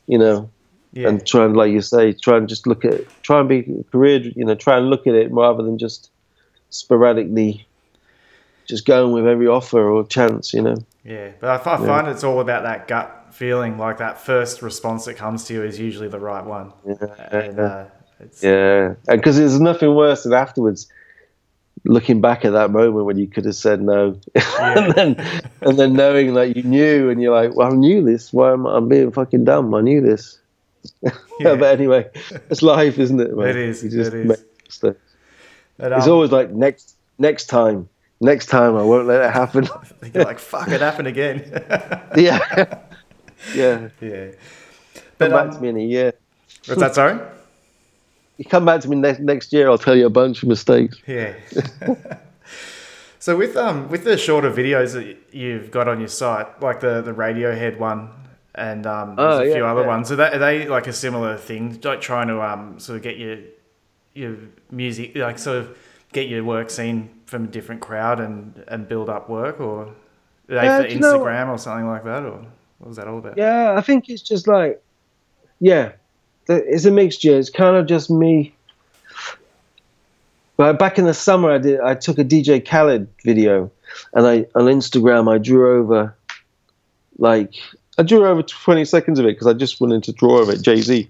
you 0.07 0.17
know, 0.17 0.49
yeah. 0.91 1.07
and 1.07 1.25
try 1.25 1.45
and 1.45 1.55
like 1.55 1.71
you 1.71 1.81
say, 1.81 2.11
try 2.11 2.35
and 2.37 2.49
just 2.49 2.67
look 2.67 2.83
at, 2.83 3.05
try 3.23 3.39
and 3.39 3.47
be 3.47 3.85
career. 3.93 4.19
You 4.19 4.43
know, 4.43 4.55
try 4.55 4.77
and 4.77 4.89
look 4.89 5.07
at 5.07 5.15
it 5.15 5.31
rather 5.31 5.63
than 5.63 5.77
just 5.77 6.11
sporadically, 6.71 7.65
just 8.65 8.85
going 8.85 9.13
with 9.13 9.25
every 9.25 9.47
offer 9.47 9.89
or 9.89 10.05
chance. 10.05 10.53
You 10.53 10.63
know. 10.63 10.85
Yeah, 11.05 11.31
but 11.39 11.65
I, 11.65 11.75
I 11.75 11.77
find 11.77 12.07
yeah. 12.07 12.11
it's 12.11 12.25
all 12.25 12.41
about 12.41 12.63
that 12.63 12.89
gut 12.89 13.27
feeling. 13.31 13.77
Like 13.77 13.99
that 13.99 14.19
first 14.19 14.61
response 14.61 15.05
that 15.05 15.15
comes 15.15 15.45
to 15.45 15.53
you 15.53 15.63
is 15.63 15.79
usually 15.79 16.09
the 16.09 16.19
right 16.19 16.43
one. 16.43 16.73
Yeah. 16.85 17.37
And, 17.37 17.59
uh, 17.59 17.85
yeah, 18.41 18.95
because 19.07 19.37
there's 19.37 19.61
nothing 19.61 19.95
worse 19.95 20.23
than 20.23 20.33
afterwards 20.33 20.87
looking 21.85 22.19
back 22.19 22.43
at 22.43 22.51
that 22.53 22.71
moment 22.71 23.05
when 23.05 23.17
you 23.17 23.27
could 23.27 23.45
have 23.45 23.55
said 23.55 23.81
no, 23.81 24.19
yeah. 24.35 24.43
and 24.77 24.93
then 24.93 25.41
and 25.61 25.79
then 25.79 25.93
knowing 25.93 26.33
that 26.33 26.55
you 26.55 26.63
knew, 26.63 27.09
and 27.09 27.21
you're 27.21 27.33
like, 27.33 27.55
well, 27.55 27.71
I 27.71 27.75
knew 27.75 28.03
this. 28.03 28.33
Why 28.33 28.51
am 28.51 28.67
I 28.67 28.75
I'm 28.75 28.89
being 28.89 29.11
fucking 29.11 29.45
dumb? 29.45 29.73
I 29.73 29.81
knew 29.81 30.01
this. 30.01 30.39
Yeah. 31.37 31.55
but 31.55 31.77
anyway, 31.77 32.09
it's 32.49 32.61
life, 32.61 32.97
isn't 32.97 33.19
it? 33.19 33.35
Man? 33.35 33.49
It 33.49 33.57
is. 33.57 33.83
You 33.83 33.89
just 33.89 34.13
it 34.13 34.25
is. 34.25 34.79
But, 34.79 34.97
um, 35.91 35.97
it's 35.99 36.07
always 36.07 36.31
like 36.31 36.51
next 36.51 36.95
next 37.19 37.47
time. 37.47 37.89
Next 38.21 38.45
time, 38.45 38.77
I 38.77 38.83
won't 38.83 39.05
let 39.05 39.21
it 39.21 39.31
happen. 39.33 39.67
you're 40.13 40.23
like, 40.23 40.39
fuck, 40.39 40.69
it 40.69 40.79
happened 40.79 41.09
again. 41.09 41.43
yeah. 42.15 42.39
Yeah. 43.53 43.89
Yeah. 43.99 44.31
But 45.17 45.31
Come 45.31 45.33
um, 45.33 45.47
back 45.47 45.57
to 45.57 45.61
me 45.61 45.69
in 45.69 45.77
a 45.77 45.83
year. 45.83 46.13
What's 46.65 46.79
that, 46.79 46.95
sorry? 46.95 47.19
You 48.37 48.45
come 48.45 48.65
back 48.65 48.81
to 48.81 48.89
me 48.89 48.95
next 48.97 49.19
next 49.19 49.53
year, 49.53 49.69
I'll 49.69 49.77
tell 49.77 49.95
you 49.95 50.05
a 50.05 50.09
bunch 50.09 50.43
of 50.43 50.49
mistakes. 50.49 50.97
Yeah. 51.07 51.35
so 53.19 53.37
with 53.37 53.55
um 53.55 53.89
with 53.89 54.03
the 54.03 54.17
shorter 54.17 54.51
videos 54.51 54.93
that 54.93 55.17
you've 55.33 55.71
got 55.71 55.87
on 55.87 55.99
your 55.99 56.09
site, 56.09 56.61
like 56.61 56.79
the 56.79 57.01
the 57.01 57.13
Radiohead 57.13 57.77
one 57.77 58.09
and 58.53 58.85
um 58.85 59.15
oh, 59.17 59.39
a 59.39 59.45
yeah, 59.45 59.53
few 59.53 59.65
other 59.65 59.81
yeah. 59.81 59.87
ones, 59.87 60.11
are 60.11 60.15
they, 60.15 60.31
are 60.31 60.39
they 60.39 60.67
like 60.67 60.87
a 60.87 60.93
similar 60.93 61.37
thing? 61.37 61.79
Like 61.83 62.01
trying 62.01 62.27
to 62.27 62.41
um 62.41 62.79
sort 62.79 62.97
of 62.97 63.03
get 63.03 63.17
your 63.17 63.37
your 64.13 64.37
music 64.71 65.15
like 65.15 65.37
sort 65.37 65.57
of 65.57 65.77
get 66.13 66.29
your 66.29 66.43
work 66.43 66.69
seen 66.69 67.09
from 67.25 67.45
a 67.45 67.47
different 67.47 67.81
crowd 67.81 68.19
and 68.19 68.63
and 68.67 68.87
build 68.87 69.09
up 69.09 69.29
work, 69.29 69.59
or 69.59 69.93
they 70.47 70.55
yeah, 70.55 70.81
for 70.81 70.87
Instagram 70.87 71.49
or 71.49 71.57
something 71.57 71.87
like 71.87 72.03
that, 72.03 72.23
or 72.23 72.45
what 72.79 72.87
was 72.87 72.97
that 72.97 73.07
all 73.07 73.17
about? 73.17 73.37
Yeah, 73.37 73.75
I 73.77 73.81
think 73.81 74.09
it's 74.09 74.21
just 74.21 74.47
like 74.47 74.81
yeah, 75.59 75.93
it's 76.47 76.85
a 76.85 76.91
mixture. 76.91 77.37
It's 77.37 77.49
kind 77.49 77.75
of 77.75 77.87
just 77.87 78.09
me. 78.09 78.53
But 80.57 80.79
back 80.79 80.97
in 80.97 81.05
the 81.05 81.13
summer, 81.13 81.51
I 81.51 81.57
did. 81.57 81.79
I 81.81 81.95
took 81.95 82.17
a 82.17 82.23
DJ 82.23 82.65
Khaled 82.65 83.07
video, 83.23 83.71
and 84.13 84.25
I 84.25 84.45
on 84.55 84.65
Instagram 84.65 85.33
I 85.33 85.37
drew 85.37 85.79
over, 85.79 86.15
like 87.17 87.55
I 87.97 88.03
drew 88.03 88.25
over 88.25 88.41
20 88.41 88.85
seconds 88.85 89.19
of 89.19 89.25
it 89.25 89.29
because 89.29 89.47
I 89.47 89.53
just 89.53 89.81
wanted 89.81 90.03
to 90.03 90.13
draw 90.13 90.39
over 90.39 90.53
it 90.53 90.61
Jay 90.61 90.81
Z, 90.81 91.09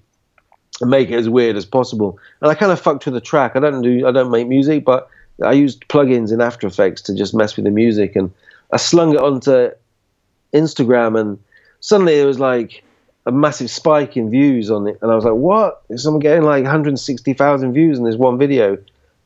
and 0.81 0.89
make 0.89 1.11
it 1.11 1.15
as 1.15 1.29
weird 1.29 1.57
as 1.57 1.65
possible. 1.65 2.17
And 2.41 2.49
I 2.49 2.55
kind 2.55 2.71
of 2.71 2.79
fucked 2.79 3.05
with 3.05 3.13
the 3.13 3.21
track. 3.21 3.55
I 3.55 3.59
don't 3.59 3.81
do. 3.81 4.07
I 4.07 4.11
don't 4.11 4.31
make 4.31 4.47
music, 4.47 4.83
but 4.83 5.09
I 5.43 5.51
used 5.51 5.87
plugins 5.89 6.31
in 6.31 6.41
After 6.41 6.65
Effects 6.65 7.01
to 7.03 7.15
just 7.15 7.35
mess 7.35 7.55
with 7.55 7.65
the 7.65 7.71
music, 7.71 8.15
and 8.15 8.31
I 8.71 8.77
slung 8.77 9.13
it 9.13 9.19
onto 9.19 9.69
Instagram, 10.53 11.19
and 11.19 11.37
suddenly 11.81 12.19
it 12.19 12.25
was 12.25 12.39
like 12.39 12.83
a 13.25 13.31
massive 13.31 13.71
spike 13.71 14.15
in 14.17 14.29
views 14.29 14.69
on 14.69 14.87
it, 14.87 14.99
and 15.01 15.11
I 15.11 15.15
was 15.15 15.25
like, 15.25 15.33
"What? 15.33 15.81
Is 15.89 16.03
someone 16.03 16.19
getting 16.19 16.43
like 16.43 16.63
160,000 16.63 17.73
views 17.73 17.97
in 17.97 18.05
this 18.05 18.15
one 18.15 18.37
video, 18.37 18.77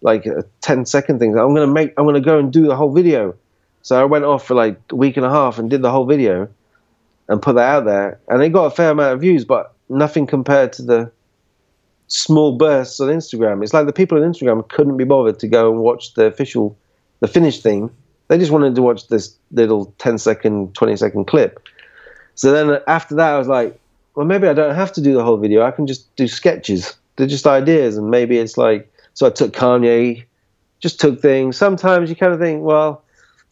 like 0.02 0.26
a 0.26 0.46
10 0.62 0.86
second 0.86 1.20
thing? 1.20 1.38
I'm 1.38 1.54
gonna 1.54 1.68
make, 1.68 1.94
I'm 1.98 2.06
gonna 2.06 2.22
go 2.22 2.40
and 2.40 2.52
do 2.52 2.66
the 2.66 2.76
whole 2.76 2.92
video." 2.92 3.36
So 3.82 4.00
I 4.00 4.06
went 4.06 4.26
off 4.26 4.46
for 4.46 4.56
like 4.56 4.80
a 4.90 4.96
week 4.96 5.18
and 5.18 5.26
a 5.26 5.30
half 5.30 5.60
and 5.60 5.70
did 5.70 5.82
the 5.82 5.92
whole 5.92 6.06
video, 6.06 6.48
and 7.28 7.42
put 7.42 7.56
that 7.56 7.70
out 7.70 7.86
there, 7.86 8.20
and 8.28 8.42
it 8.42 8.50
got 8.50 8.66
a 8.66 8.72
fair 8.72 8.92
amount 8.92 9.14
of 9.14 9.22
views, 9.22 9.46
but 9.46 9.74
nothing 9.90 10.26
compared 10.28 10.74
to 10.74 10.82
the 10.82 11.12
small 12.08 12.58
bursts 12.58 13.00
on 13.00 13.10
Instagram. 13.10 13.64
It's 13.64 13.74
like 13.74 13.86
the 13.86 13.94
people 13.94 14.22
on 14.22 14.34
Instagram 14.34 14.68
couldn't 14.68 14.98
be 14.98 15.04
bothered 15.04 15.40
to 15.40 15.48
go 15.48 15.72
and 15.72 15.82
watch 15.82 16.16
the 16.16 16.26
official, 16.26 16.76
the 17.20 17.28
finished 17.28 17.62
thing. 17.64 17.90
They 18.28 18.38
just 18.38 18.52
wanted 18.52 18.76
to 18.76 18.82
watch 18.82 19.08
this 19.08 19.36
little 19.52 19.94
10 20.00 20.18
second, 20.18 20.74
20 20.76 20.96
second 20.96 21.26
clip. 21.26 21.60
So 22.36 22.52
then 22.52 22.80
after 22.88 23.16
that, 23.16 23.34
I 23.34 23.38
was 23.38 23.48
like, 23.48 23.80
well, 24.16 24.26
maybe 24.26 24.48
I 24.48 24.54
don't 24.54 24.76
have 24.76 24.92
to 24.94 25.02
do 25.02 25.14
the 25.14 25.24
whole 25.24 25.38
video. 25.38 25.64
I 25.64 25.72
can 25.72 25.88
just 25.88 26.14
do 26.16 26.28
sketches. 26.28 26.96
They're 27.16 27.28
just 27.28 27.48
ideas. 27.48 27.98
And 27.98 28.10
maybe 28.10 28.38
it's 28.38 28.58
like, 28.58 28.92
so 29.14 29.28
I 29.28 29.30
took 29.30 29.54
Kanye, 29.54 30.26
just 30.80 31.00
took 31.00 31.22
things. 31.22 31.58
Sometimes 31.58 32.10
you 32.10 32.16
kind 32.16 32.34
of 32.34 32.40
think, 32.40 32.64
well, 32.64 33.04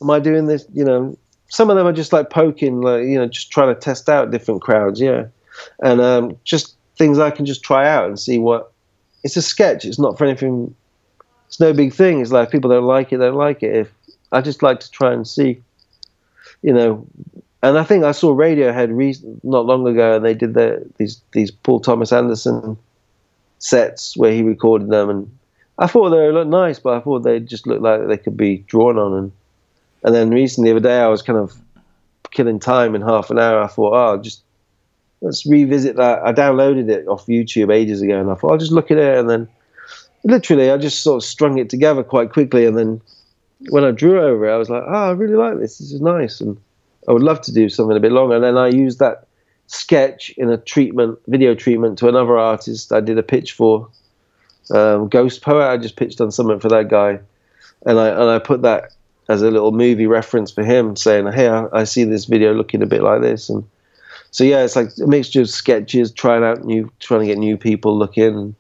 am 0.02 0.10
I 0.10 0.20
doing 0.20 0.48
this? 0.48 0.66
You 0.74 0.86
know, 0.86 1.18
some 1.50 1.70
of 1.70 1.76
them 1.76 1.88
are 1.88 1.94
just 1.94 2.14
like 2.14 2.30
poking, 2.30 2.82
like, 2.82 3.04
you 3.04 3.16
know, 3.16 3.28
just 3.28 3.52
trying 3.52 3.74
to 3.74 3.80
test 3.80 4.10
out 4.10 4.32
different 4.32 4.62
crowds. 4.62 5.00
Yeah. 5.00 5.28
And 5.82 6.02
um, 6.02 6.38
just 6.44 6.76
things 6.98 7.20
I 7.20 7.32
can 7.32 7.46
just 7.46 7.64
try 7.64 7.88
out 7.88 8.08
and 8.08 8.20
see 8.20 8.38
what. 8.38 8.72
It's 9.24 9.36
a 9.36 9.42
sketch. 9.42 9.84
It's 9.84 10.00
not 10.00 10.18
for 10.18 10.26
anything. 10.26 10.74
It's 11.48 11.60
no 11.60 11.74
big 11.74 11.94
thing. 11.94 12.22
It's 12.22 12.32
like 12.32 12.52
people 12.52 12.70
don't 12.70 12.86
like 12.86 13.12
it, 13.12 13.18
they 13.18 13.26
don't 13.26 13.36
like 13.36 13.64
it. 13.64 13.76
If 13.76 13.92
I 14.32 14.42
just 14.42 14.62
like 14.64 14.80
to 14.82 14.92
try 14.92 15.12
and 15.12 15.28
see, 15.28 15.62
you 16.62 16.74
know, 16.74 17.06
and 17.68 17.78
I 17.78 17.84
think 17.84 18.04
I 18.04 18.12
saw 18.12 18.34
Radiohead 18.34 18.96
re- 18.96 19.38
not 19.44 19.66
long 19.66 19.88
ago, 19.88 20.16
and 20.16 20.26
they 20.26 20.34
did 20.34 20.54
the, 20.54 20.86
these 20.98 21.22
these 21.34 21.52
Paul 21.52 21.80
Thomas 21.80 22.12
Anderson 22.12 22.78
sets 23.60 24.16
where 24.16 24.32
he 24.32 24.44
recorded 24.44 24.90
them, 24.90 25.10
and 25.10 25.38
I 25.78 25.88
thought 25.88 26.10
they 26.10 26.32
looked 26.32 26.50
nice, 26.50 26.80
but 26.80 26.94
I 26.94 27.00
thought 27.00 27.20
they 27.20 27.40
just 27.40 27.68
looked 27.68 27.82
like 27.82 28.08
they 28.08 28.18
could 28.18 28.38
be 28.38 28.60
drawn 28.60 28.98
on. 28.98 29.14
And 29.18 29.32
and 30.04 30.16
then 30.16 30.30
recently, 30.30 30.72
the 30.72 30.78
other 30.78 30.90
day, 30.90 31.00
I 31.00 31.08
was 31.08 31.22
kind 31.22 31.40
of 31.40 31.56
killing 32.32 32.60
time 32.60 32.96
in 32.96 33.02
half 33.02 33.30
an 33.30 33.40
hour. 33.40 33.62
I 33.62 33.68
thought, 33.68 33.94
oh, 33.94 34.22
just 34.22 34.44
let's 35.22 35.46
revisit 35.46 35.96
that. 35.98 36.24
I 36.24 36.34
downloaded 36.34 36.90
it 36.90 37.08
off 37.08 37.26
YouTube 37.26 37.74
ages 37.74 38.02
ago, 38.02 38.20
and 38.20 38.32
I 38.32 38.36
thought 38.36 38.52
I'll 38.52 38.58
just 38.58 38.72
look 38.72 38.92
at 38.92 38.98
it, 38.98 39.18
and 39.18 39.30
then 39.30 39.48
literally 40.24 40.72
I 40.72 40.78
just 40.78 41.02
sort 41.02 41.24
of 41.24 41.28
strung 41.28 41.58
it 41.58 41.70
together 41.70 42.04
quite 42.04 42.32
quickly, 42.32 42.66
and 42.66 42.78
then 42.78 43.02
when 43.70 43.84
I 43.84 43.92
drew 43.92 44.22
over 44.22 44.48
it, 44.48 44.54
I 44.54 44.58
was 44.58 44.70
like, 44.70 44.84
oh, 44.86 45.10
I 45.10 45.12
really 45.12 45.36
like 45.36 45.60
this. 45.60 45.80
This 45.80 45.92
is 45.92 46.02
nice, 46.02 46.40
and 46.42 46.58
I 47.08 47.12
would 47.14 47.24
love 47.24 47.42
to 47.42 47.54
do 47.54 47.70
something 47.70 47.96
a 47.96 48.00
bit 48.00 48.12
longer. 48.12 48.36
And 48.36 48.44
then 48.44 48.58
I 48.58 48.68
used 48.68 49.00
that 49.00 49.28
sketch 49.68 50.30
in 50.38 50.50
a 50.50 50.58
treatment, 50.58 51.20
video 51.28 51.56
treatment 51.56 51.98
to 52.00 52.08
another 52.08 52.38
artist 52.38 52.92
I 52.92 53.00
did 53.00 53.18
a 53.18 53.24
pitch 53.24 53.54
for, 53.54 53.90
um, 54.72 55.10
Ghostpoet. 55.10 55.68
I 55.68 55.78
just 55.78 55.96
pitched 55.96 56.20
on 56.22 56.32
something 56.32 56.60
for 56.60 56.70
that 56.70 56.90
guy, 56.90 57.20
and 57.86 58.00
I 58.00 58.10
and 58.10 58.30
I 58.30 58.40
put 58.40 58.62
that 58.64 58.92
as 59.30 59.42
a 59.42 59.52
little 59.52 59.72
movie 59.72 60.08
reference 60.08 60.52
for 60.52 60.64
him, 60.64 60.96
saying, 60.96 61.32
"Hey, 61.32 61.48
I, 61.48 61.68
I 61.72 61.84
see 61.84 62.04
this 62.04 62.26
video 62.26 62.54
looking 62.54 62.82
a 62.82 62.86
bit 62.86 63.02
like 63.02 63.22
this." 63.22 63.50
And 63.50 63.64
so 64.32 64.44
yeah, 64.44 64.64
it's 64.64 64.76
like 64.76 64.90
a 65.02 65.08
mixture 65.08 65.42
of 65.42 65.50
sketches, 65.50 66.12
trying 66.12 66.44
out 66.44 66.66
new, 66.66 66.92
trying 67.00 67.22
to 67.22 67.28
get 67.28 67.38
new 67.38 67.58
people 67.58 67.98
looking, 67.98 68.56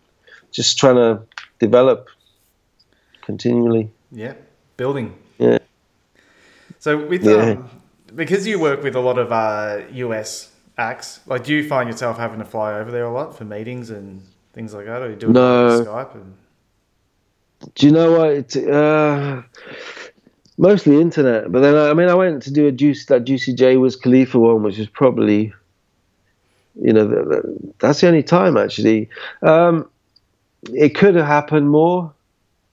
just 0.51 0.77
trying 0.77 0.95
to 0.95 1.21
develop 1.59 2.07
continually. 3.21 3.91
Yeah, 4.11 4.33
building. 4.77 5.13
Yeah. 5.37 5.57
So 6.79 7.05
with 7.05 7.25
yeah. 7.25 7.51
um, 7.51 7.69
because 8.17 8.47
you 8.47 8.59
work 8.59 8.83
with 8.83 8.95
a 8.95 8.99
lot 8.99 9.17
of 9.17 9.31
uh, 9.31 9.83
US 9.93 10.51
acts, 10.77 11.21
like 11.27 11.45
do 11.45 11.53
you 11.53 11.65
find 11.65 11.87
yourself 11.87 12.17
having 12.17 12.39
to 12.39 12.45
fly 12.45 12.73
over 12.73 12.91
there 12.91 13.05
a 13.05 13.13
lot 13.13 13.37
for 13.37 13.45
meetings 13.45 13.89
and 13.91 14.21
things 14.53 14.73
like 14.73 14.87
that, 14.87 15.01
or 15.01 15.09
you 15.09 15.15
do 15.15 15.29
it 15.29 15.33
no. 15.33 15.85
Skype? 15.85 16.15
And... 16.15 16.33
Do 17.75 17.85
you 17.85 17.91
know 17.91 18.19
what? 18.19 18.29
It's, 18.31 18.55
uh, 18.57 19.43
mostly 20.57 20.99
internet, 20.99 21.51
but 21.51 21.61
then 21.61 21.75
I 21.75 21.93
mean, 21.93 22.09
I 22.09 22.15
went 22.15 22.43
to 22.43 22.51
do 22.51 22.67
a 22.67 22.71
juice 22.71 23.05
that 23.05 23.23
Juicy 23.23 23.53
J 23.53 23.77
Wiz 23.77 23.95
Khalifa 23.95 24.39
one, 24.39 24.63
which 24.63 24.79
is 24.79 24.87
probably, 24.87 25.53
you 26.81 26.93
know, 26.93 27.41
that's 27.79 28.01
the 28.01 28.07
only 28.07 28.23
time 28.23 28.57
actually. 28.57 29.09
Um, 29.43 29.87
it 30.73 30.95
could 30.95 31.15
have 31.15 31.27
happened 31.27 31.69
more. 31.69 32.11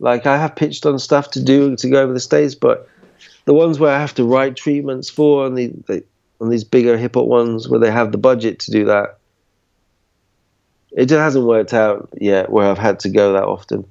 Like 0.00 0.26
I 0.26 0.38
have 0.38 0.56
pitched 0.56 0.86
on 0.86 0.98
stuff 0.98 1.30
to 1.32 1.42
do 1.42 1.76
to 1.76 1.88
go 1.88 2.02
over 2.02 2.12
the 2.12 2.20
states, 2.20 2.54
but 2.54 2.88
the 3.44 3.54
ones 3.54 3.78
where 3.78 3.94
I 3.94 3.98
have 3.98 4.14
to 4.14 4.24
write 4.24 4.56
treatments 4.56 5.10
for, 5.10 5.46
and 5.46 5.56
the, 5.56 5.72
the 5.86 6.04
on 6.40 6.50
these 6.50 6.64
bigger 6.64 6.96
hip 6.96 7.14
hop 7.14 7.26
ones 7.26 7.68
where 7.68 7.80
they 7.80 7.90
have 7.90 8.12
the 8.12 8.18
budget 8.18 8.58
to 8.60 8.70
do 8.70 8.86
that, 8.86 9.18
it 10.92 11.06
just 11.06 11.18
hasn't 11.18 11.46
worked 11.46 11.72
out 11.72 12.08
yet. 12.20 12.50
Where 12.50 12.70
I've 12.70 12.78
had 12.78 13.00
to 13.00 13.08
go 13.08 13.32
that 13.34 13.44
often. 13.44 13.84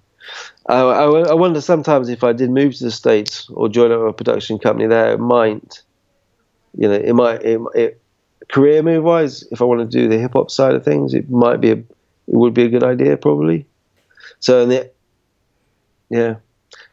I, 0.68 0.80
I, 0.80 1.20
I 1.30 1.34
wonder 1.34 1.60
sometimes 1.62 2.10
if 2.10 2.24
I 2.24 2.34
did 2.34 2.50
move 2.50 2.76
to 2.78 2.86
the 2.86 2.92
states 2.92 3.50
or 3.50 3.68
join 3.68 3.92
up 3.92 4.02
a 4.02 4.14
production 4.14 4.58
company 4.60 4.88
there, 4.88 5.14
it 5.14 5.20
might, 5.20 5.82
you 6.78 6.88
know, 6.88 6.94
it 6.94 7.14
might, 7.14 7.44
it, 7.44 7.60
it 7.76 8.02
career 8.48 8.82
move 8.82 9.04
wise, 9.04 9.44
if 9.52 9.62
I 9.62 9.66
want 9.66 9.82
to 9.82 9.86
do 9.86 10.08
the 10.08 10.18
hip 10.18 10.34
hop 10.34 10.50
side 10.50 10.76
of 10.76 10.86
things, 10.86 11.14
it 11.14 11.30
might 11.30 11.60
be 11.60 11.72
a, 11.72 11.76
it 11.76 11.88
would 12.28 12.54
be 12.54 12.64
a 12.64 12.70
good 12.70 12.84
idea 12.84 13.18
probably. 13.18 13.66
So, 14.40 14.88
yeah. 16.10 16.36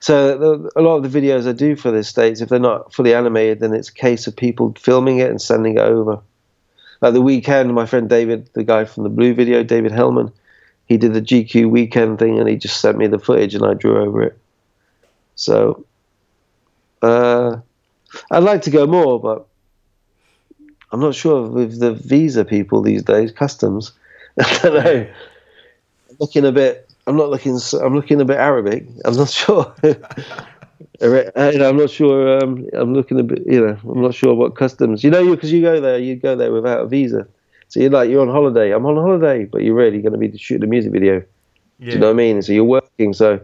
So 0.01 0.39
the, 0.39 0.71
a 0.77 0.83
lot 0.83 0.97
of 0.97 1.11
the 1.11 1.21
videos 1.21 1.47
I 1.47 1.53
do 1.53 1.77
for 1.77 1.91
the 1.91 2.03
states, 2.03 2.41
if 2.41 2.49
they're 2.49 2.59
not 2.59 2.93
fully 2.93 3.15
animated, 3.15 3.61
then 3.61 3.75
it's 3.75 3.91
a 3.91 3.95
case 3.95 4.27
of 4.27 4.35
people 4.35 4.75
filming 4.79 5.19
it 5.19 5.31
and 5.31 5.41
sending 5.41 5.77
it 5.77 5.81
over. 5.81 6.21
Like 7.03 7.13
the 7.13 7.21
weekend, 7.21 7.75
my 7.75 7.87
friend 7.87 8.09
David, 8.09 8.49
the 8.55 8.65
guy 8.65 8.87
from 8.87 9.05
the 9.05 9.11
Blu 9.11 9.35
video, 9.35 9.63
David 9.63 9.93
Hellman, 9.93 10.33
he 10.87 10.97
did 10.97 11.13
the 11.13 11.23
GQ 11.23 11.71
weekend 11.71 12.19
thing 12.19 12.39
and 12.39 12.49
he 12.49 12.57
just 12.57 12.81
sent 12.81 12.99
me 12.99 13.07
the 13.07 13.19
footage 13.19 13.55
and 13.55 13.65
I 13.65 13.75
drew 13.75 14.03
over 14.03 14.23
it. 14.23 14.39
So 15.35 15.85
uh, 17.03 17.57
I'd 18.31 18.43
like 18.43 18.63
to 18.63 18.71
go 18.71 18.87
more, 18.87 19.21
but 19.21 19.47
I'm 20.93 21.01
not 21.01 21.15
sure 21.15 21.47
with 21.47 21.79
the 21.79 21.93
visa 21.93 22.45
people 22.45 22.83
these 22.83 23.03
days, 23.03 23.33
customs. 23.33 23.93
I 24.41 24.59
don't 24.63 24.85
know. 24.85 25.07
Looking 26.19 26.45
a 26.45 26.53
bit 26.53 26.90
I'm 27.11 27.17
not 27.17 27.29
looking. 27.29 27.59
I'm 27.83 27.97
looking 27.97 28.21
a 28.21 28.25
bit 28.25 28.37
Arabic. 28.37 28.87
I'm 29.05 29.17
not 29.17 29.29
sure. 29.41 29.75
I'm 31.67 31.77
not 31.77 31.91
sure. 31.91 32.39
Um, 32.39 32.69
I'm 32.73 32.95
looking 32.95 33.19
a 33.19 33.25
bit. 33.25 33.43
You 33.47 33.67
know, 33.67 33.79
I'm 33.83 34.01
not 34.01 34.15
sure 34.15 34.33
what 34.33 34.55
customs. 34.55 35.03
You 35.03 35.11
know, 35.11 35.19
you 35.19 35.35
because 35.35 35.53
you 35.53 35.61
go 35.61 35.81
there, 35.81 35.99
you 35.99 36.15
go 36.15 36.37
there 36.37 36.53
without 36.53 36.83
a 36.83 36.87
visa. 36.87 37.27
So 37.67 37.81
you're 37.81 37.91
like 37.91 38.11
you're 38.11 38.23
on 38.23 38.29
holiday. 38.29 38.71
I'm 38.71 38.87
on 38.87 38.95
holiday, 38.95 39.45
but 39.45 39.63
you're 39.63 39.75
really 39.75 40.01
going 40.01 40.13
to 40.13 40.19
be 40.19 40.39
shooting 40.39 40.63
a 40.63 40.69
music 40.69 40.93
video. 40.93 41.25
Yeah. 41.81 41.87
Do 41.87 41.91
you 41.91 41.99
know 41.99 42.07
what 42.07 42.13
I 42.13 42.17
mean? 42.17 42.43
So 42.43 42.53
you're 42.53 42.63
working. 42.63 43.13
So 43.13 43.41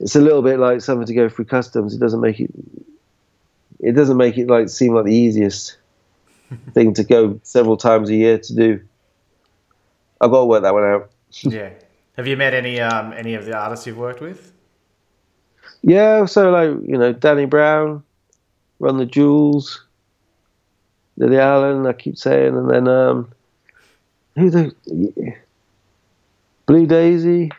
it's 0.00 0.16
a 0.16 0.20
little 0.20 0.42
bit 0.42 0.58
like 0.58 0.80
something 0.80 1.06
to 1.06 1.14
go 1.14 1.28
through 1.28 1.44
customs. 1.44 1.94
It 1.94 2.00
doesn't 2.00 2.20
make 2.20 2.40
it. 2.40 2.50
It 3.78 3.92
doesn't 3.92 4.16
make 4.16 4.36
it 4.38 4.48
like 4.48 4.70
seem 4.70 4.92
like 4.92 5.04
the 5.04 5.14
easiest 5.14 5.76
thing 6.74 6.94
to 6.94 7.04
go 7.04 7.38
several 7.44 7.76
times 7.76 8.10
a 8.10 8.16
year 8.16 8.38
to 8.38 8.54
do. 8.56 8.80
I've 10.20 10.32
got 10.32 10.40
to 10.40 10.46
work 10.46 10.62
that 10.62 10.74
one 10.74 10.82
out. 10.82 11.10
yeah. 11.42 11.70
Have 12.18 12.26
you 12.26 12.36
met 12.36 12.52
any 12.52 12.80
um, 12.80 13.12
any 13.12 13.34
of 13.34 13.44
the 13.44 13.56
artists 13.56 13.86
you've 13.86 13.96
worked 13.96 14.20
with? 14.20 14.52
Yeah, 15.82 16.24
so 16.24 16.50
like 16.50 16.70
you 16.84 16.98
know 16.98 17.12
Danny 17.12 17.44
Brown, 17.44 18.02
Run 18.80 18.98
the 18.98 19.06
Jewels, 19.06 19.84
Lily 21.16 21.38
Allen. 21.38 21.86
I 21.86 21.92
keep 21.92 22.18
saying, 22.18 22.56
and 22.56 22.68
then 22.68 22.88
um, 22.88 23.30
who 24.34 24.50
the 24.50 25.34
Blue 26.66 26.86
Daisy. 26.88 27.52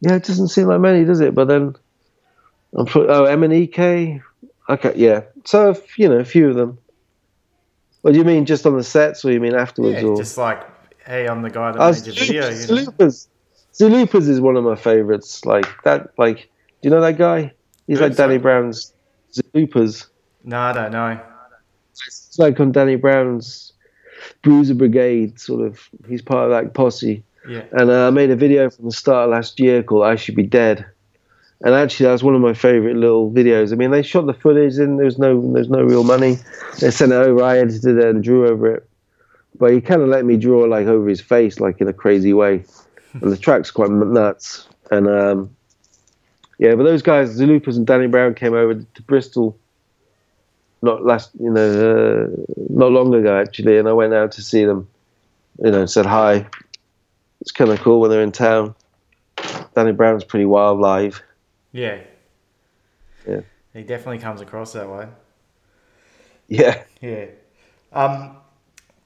Yeah, 0.00 0.14
it 0.14 0.24
doesn't 0.24 0.48
seem 0.48 0.66
like 0.66 0.80
many, 0.80 1.04
does 1.04 1.20
it? 1.20 1.34
But 1.34 1.48
then 1.48 1.76
I'm 2.74 2.86
put, 2.86 3.10
oh 3.10 3.24
MNEK. 3.24 4.22
Okay, 4.70 4.92
yeah. 4.96 5.20
So 5.44 5.78
you 5.98 6.08
know, 6.08 6.16
a 6.16 6.24
few 6.24 6.48
of 6.48 6.54
them. 6.54 6.78
What 8.00 8.12
do 8.12 8.18
you 8.18 8.24
mean, 8.24 8.46
just 8.46 8.64
on 8.64 8.78
the 8.78 8.82
sets, 8.82 9.22
or 9.22 9.32
you 9.32 9.40
mean 9.40 9.54
afterwards? 9.54 10.00
Yeah, 10.00 10.08
or? 10.08 10.16
just 10.16 10.38
like 10.38 10.66
hey, 11.10 11.26
I'm 11.26 11.42
the 11.42 11.50
guy 11.50 11.72
that 11.72 11.80
uh, 11.80 11.92
made 11.92 12.06
your 12.06 12.14
video. 12.14 12.48
You 12.48 12.50
know? 12.98 13.06
Is 13.06 14.40
one 14.40 14.56
of 14.56 14.64
my 14.64 14.76
favorites. 14.76 15.44
Like 15.44 15.66
that, 15.84 16.12
like, 16.18 16.36
do 16.36 16.88
you 16.88 16.90
know 16.90 17.00
that 17.00 17.18
guy? 17.18 17.52
He's 17.86 18.00
like 18.00 18.16
Danny 18.16 18.38
Brown's 18.38 18.94
Zelooperz. 19.32 20.06
No, 20.44 20.58
I 20.58 20.72
don't 20.72 20.92
know. 20.92 21.20
It's 22.06 22.38
like 22.38 22.58
on 22.60 22.72
Danny 22.72 22.96
Brown's. 22.96 23.72
Bruiser 24.42 24.74
Brigade, 24.74 25.40
sort 25.40 25.66
of. 25.66 25.88
He's 26.08 26.22
part 26.22 26.44
of 26.44 26.50
that 26.50 26.74
posse. 26.74 27.22
Yeah. 27.48 27.64
And 27.72 27.90
uh, 27.90 28.08
I 28.08 28.10
made 28.10 28.30
a 28.30 28.36
video 28.36 28.68
from 28.68 28.86
the 28.86 28.92
start 28.92 29.24
of 29.24 29.30
last 29.30 29.58
year 29.58 29.82
called 29.82 30.04
"I 30.04 30.16
Should 30.16 30.34
Be 30.34 30.42
Dead," 30.42 30.84
and 31.62 31.74
actually 31.74 32.06
that 32.06 32.12
was 32.12 32.22
one 32.22 32.34
of 32.34 32.42
my 32.42 32.52
favorite 32.52 32.96
little 32.96 33.30
videos. 33.30 33.72
I 33.72 33.76
mean, 33.76 33.90
they 33.90 34.02
shot 34.02 34.26
the 34.26 34.34
footage, 34.34 34.76
and 34.76 34.98
there 34.98 35.06
was 35.06 35.18
no 35.18 35.52
there's 35.52 35.70
no 35.70 35.82
real 35.82 36.04
money. 36.04 36.36
They 36.80 36.90
sent 36.90 37.12
it 37.12 37.16
over. 37.16 37.42
I 37.42 37.58
edited 37.58 37.96
it 37.96 38.04
and 38.04 38.22
drew 38.22 38.46
over 38.46 38.74
it, 38.74 38.89
but 39.60 39.72
he 39.72 39.80
kind 39.80 40.02
of 40.02 40.08
let 40.08 40.24
me 40.24 40.36
draw 40.36 40.64
like 40.64 40.86
over 40.86 41.08
his 41.08 41.20
face, 41.20 41.60
like 41.60 41.80
in 41.80 41.86
a 41.86 41.92
crazy 41.92 42.32
way. 42.32 42.64
and 43.12 43.30
the 43.30 43.36
track's 43.36 43.70
quite 43.70 43.90
nuts. 43.90 44.66
And 44.90 45.06
um, 45.06 45.54
yeah, 46.58 46.74
but 46.74 46.82
those 46.82 47.02
guys, 47.02 47.38
Zelooperz 47.38 47.76
and 47.76 47.86
Danny 47.86 48.08
Brown, 48.08 48.34
came 48.34 48.54
over 48.54 48.74
to 48.74 49.02
Bristol 49.02 49.56
not 50.82 51.04
last, 51.04 51.30
you 51.38 51.50
know, 51.50 52.30
uh, 52.30 52.54
not 52.70 52.90
long 52.90 53.14
ago 53.14 53.38
actually, 53.38 53.76
and 53.76 53.86
I 53.88 53.92
went 53.92 54.14
out 54.14 54.32
to 54.32 54.42
see 54.42 54.64
them. 54.64 54.88
You 55.62 55.70
know, 55.70 55.84
said 55.84 56.06
hi. 56.06 56.46
It's 57.42 57.52
kind 57.52 57.70
of 57.70 57.80
cool 57.80 58.00
when 58.00 58.10
they're 58.10 58.22
in 58.22 58.32
town. 58.32 58.74
Danny 59.74 59.92
Brown's 59.92 60.24
pretty 60.24 60.46
wild 60.46 60.80
live. 60.80 61.22
Yeah. 61.72 61.98
Yeah. 63.28 63.40
He 63.74 63.82
definitely 63.82 64.18
comes 64.18 64.40
across 64.40 64.72
that 64.72 64.88
way. 64.88 65.08
Yeah. 66.48 66.82
Yeah. 67.00 67.26
Um, 67.92 68.36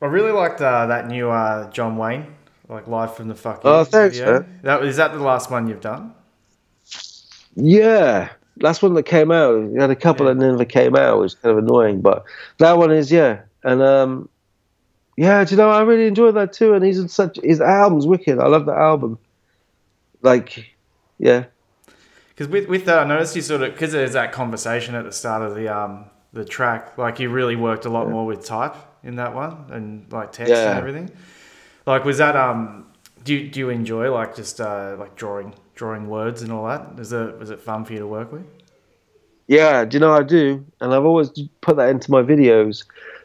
I 0.03 0.07
really 0.07 0.32
liked 0.32 0.61
uh, 0.61 0.86
that 0.86 1.09
new 1.09 1.30
uh, 1.30 1.70
John 1.70 1.97
Wayne, 1.97 2.26
like 2.68 2.86
live 2.86 3.16
from 3.16 3.28
the 3.28 3.34
fucking. 3.34 3.62
Oh, 3.64 3.84
thanks, 3.84 4.18
video. 4.18 4.40
man. 4.40 4.61
That 4.62 4.84
is 4.84 4.97
that 4.97 5.12
the 5.12 5.20
last 5.20 5.51
one 5.51 5.66
you've 5.68 5.80
done? 5.80 6.14
Yeah, 7.57 8.30
last 8.61 8.82
one 8.82 8.95
that 8.95 9.05
came 9.05 9.30
out. 9.30 9.62
We 9.62 9.80
had 9.80 9.90
a 9.90 9.97
couple 9.97 10.26
Yeah. 10.26 10.34
that 10.34 10.47
never 10.47 10.64
came 10.64 10.97
out, 10.97 11.20
which 11.20 11.32
is 11.32 11.34
kind 11.36 11.57
of 11.57 11.64
annoying. 11.64 12.01
But 12.01 12.24
that 12.59 12.76
one 12.76 12.90
is 12.90 13.11
yeah, 13.12 13.42
and 13.62 13.80
um, 13.82 14.28
yeah. 15.16 15.45
Do 15.45 15.53
you 15.53 15.57
know 15.57 15.70
I 15.70 15.82
really 15.82 16.07
enjoyed 16.07 16.34
that 16.34 16.53
too? 16.53 16.74
And 16.74 16.84
he's 16.84 16.99
in 16.99 17.09
such 17.09 17.38
his 17.42 17.61
album's 17.61 18.07
wicked. 18.07 18.38
I 18.38 18.47
love 18.49 18.66
the 18.66 18.74
album. 18.74 19.18
Like, 20.22 20.70
yeah, 21.18 21.45
Because 22.30 22.49
with, 22.49 22.66
with 22.66 22.86
that, 22.86 22.99
I 23.01 23.05
noticed 23.05 23.36
you 23.36 23.42
sort 23.42 23.61
of 23.62 23.74
because 23.74 23.92
there's 23.92 24.14
that 24.14 24.32
conversation 24.32 24.95
at 24.95 25.05
the 25.05 25.12
start 25.12 25.42
of 25.42 25.55
the 25.55 25.68
um 25.68 26.07
the 26.32 26.45
track. 26.45 26.99
Like 26.99 27.20
you 27.20 27.28
really 27.30 27.57
worked 27.57 27.84
a 27.84 27.90
lot 27.90 28.09
more 28.11 28.26
with 28.26 28.45
type 28.45 28.74
in 29.05 29.16
that 29.16 29.34
one 29.34 29.66
and 29.70 30.11
like 30.12 30.32
text 30.32 30.52
and 30.70 30.78
everything. 30.78 31.11
Like 31.86 32.05
was 32.05 32.18
that 32.18 32.36
um 32.36 32.86
do 33.24 33.34
you, 33.34 33.48
do 33.48 33.61
you 33.61 33.70
enjoy 33.70 34.12
like 34.12 34.34
just 34.36 34.61
uh 34.61 34.96
like 34.98 35.14
drawing 35.16 35.55
drawing 35.74 36.09
words 36.09 36.42
and 36.42 36.50
all 36.52 36.66
that? 36.66 36.98
Is 36.98 37.12
it 37.12 37.38
was 37.38 37.50
it 37.50 37.61
fun 37.61 37.84
for 37.84 37.92
you 37.92 37.98
to 38.00 38.07
work 38.07 38.32
with? 38.32 38.44
yeah. 39.46 39.84
Do 39.84 39.96
you 39.96 40.00
know 40.00 40.12
I 40.12 40.22
do? 40.22 40.64
And 40.80 40.94
I've 40.94 41.05
always 41.05 41.30
put 41.61 41.76
that 41.76 41.90
into 41.90 42.11
my 42.11 42.22
videos. 42.22 42.84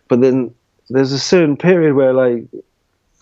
But 0.09 0.21
then 0.21 0.53
there's 0.89 1.11
a 1.13 1.19
certain 1.19 1.55
period 1.55 1.93
where 1.95 2.13
like 2.13 2.43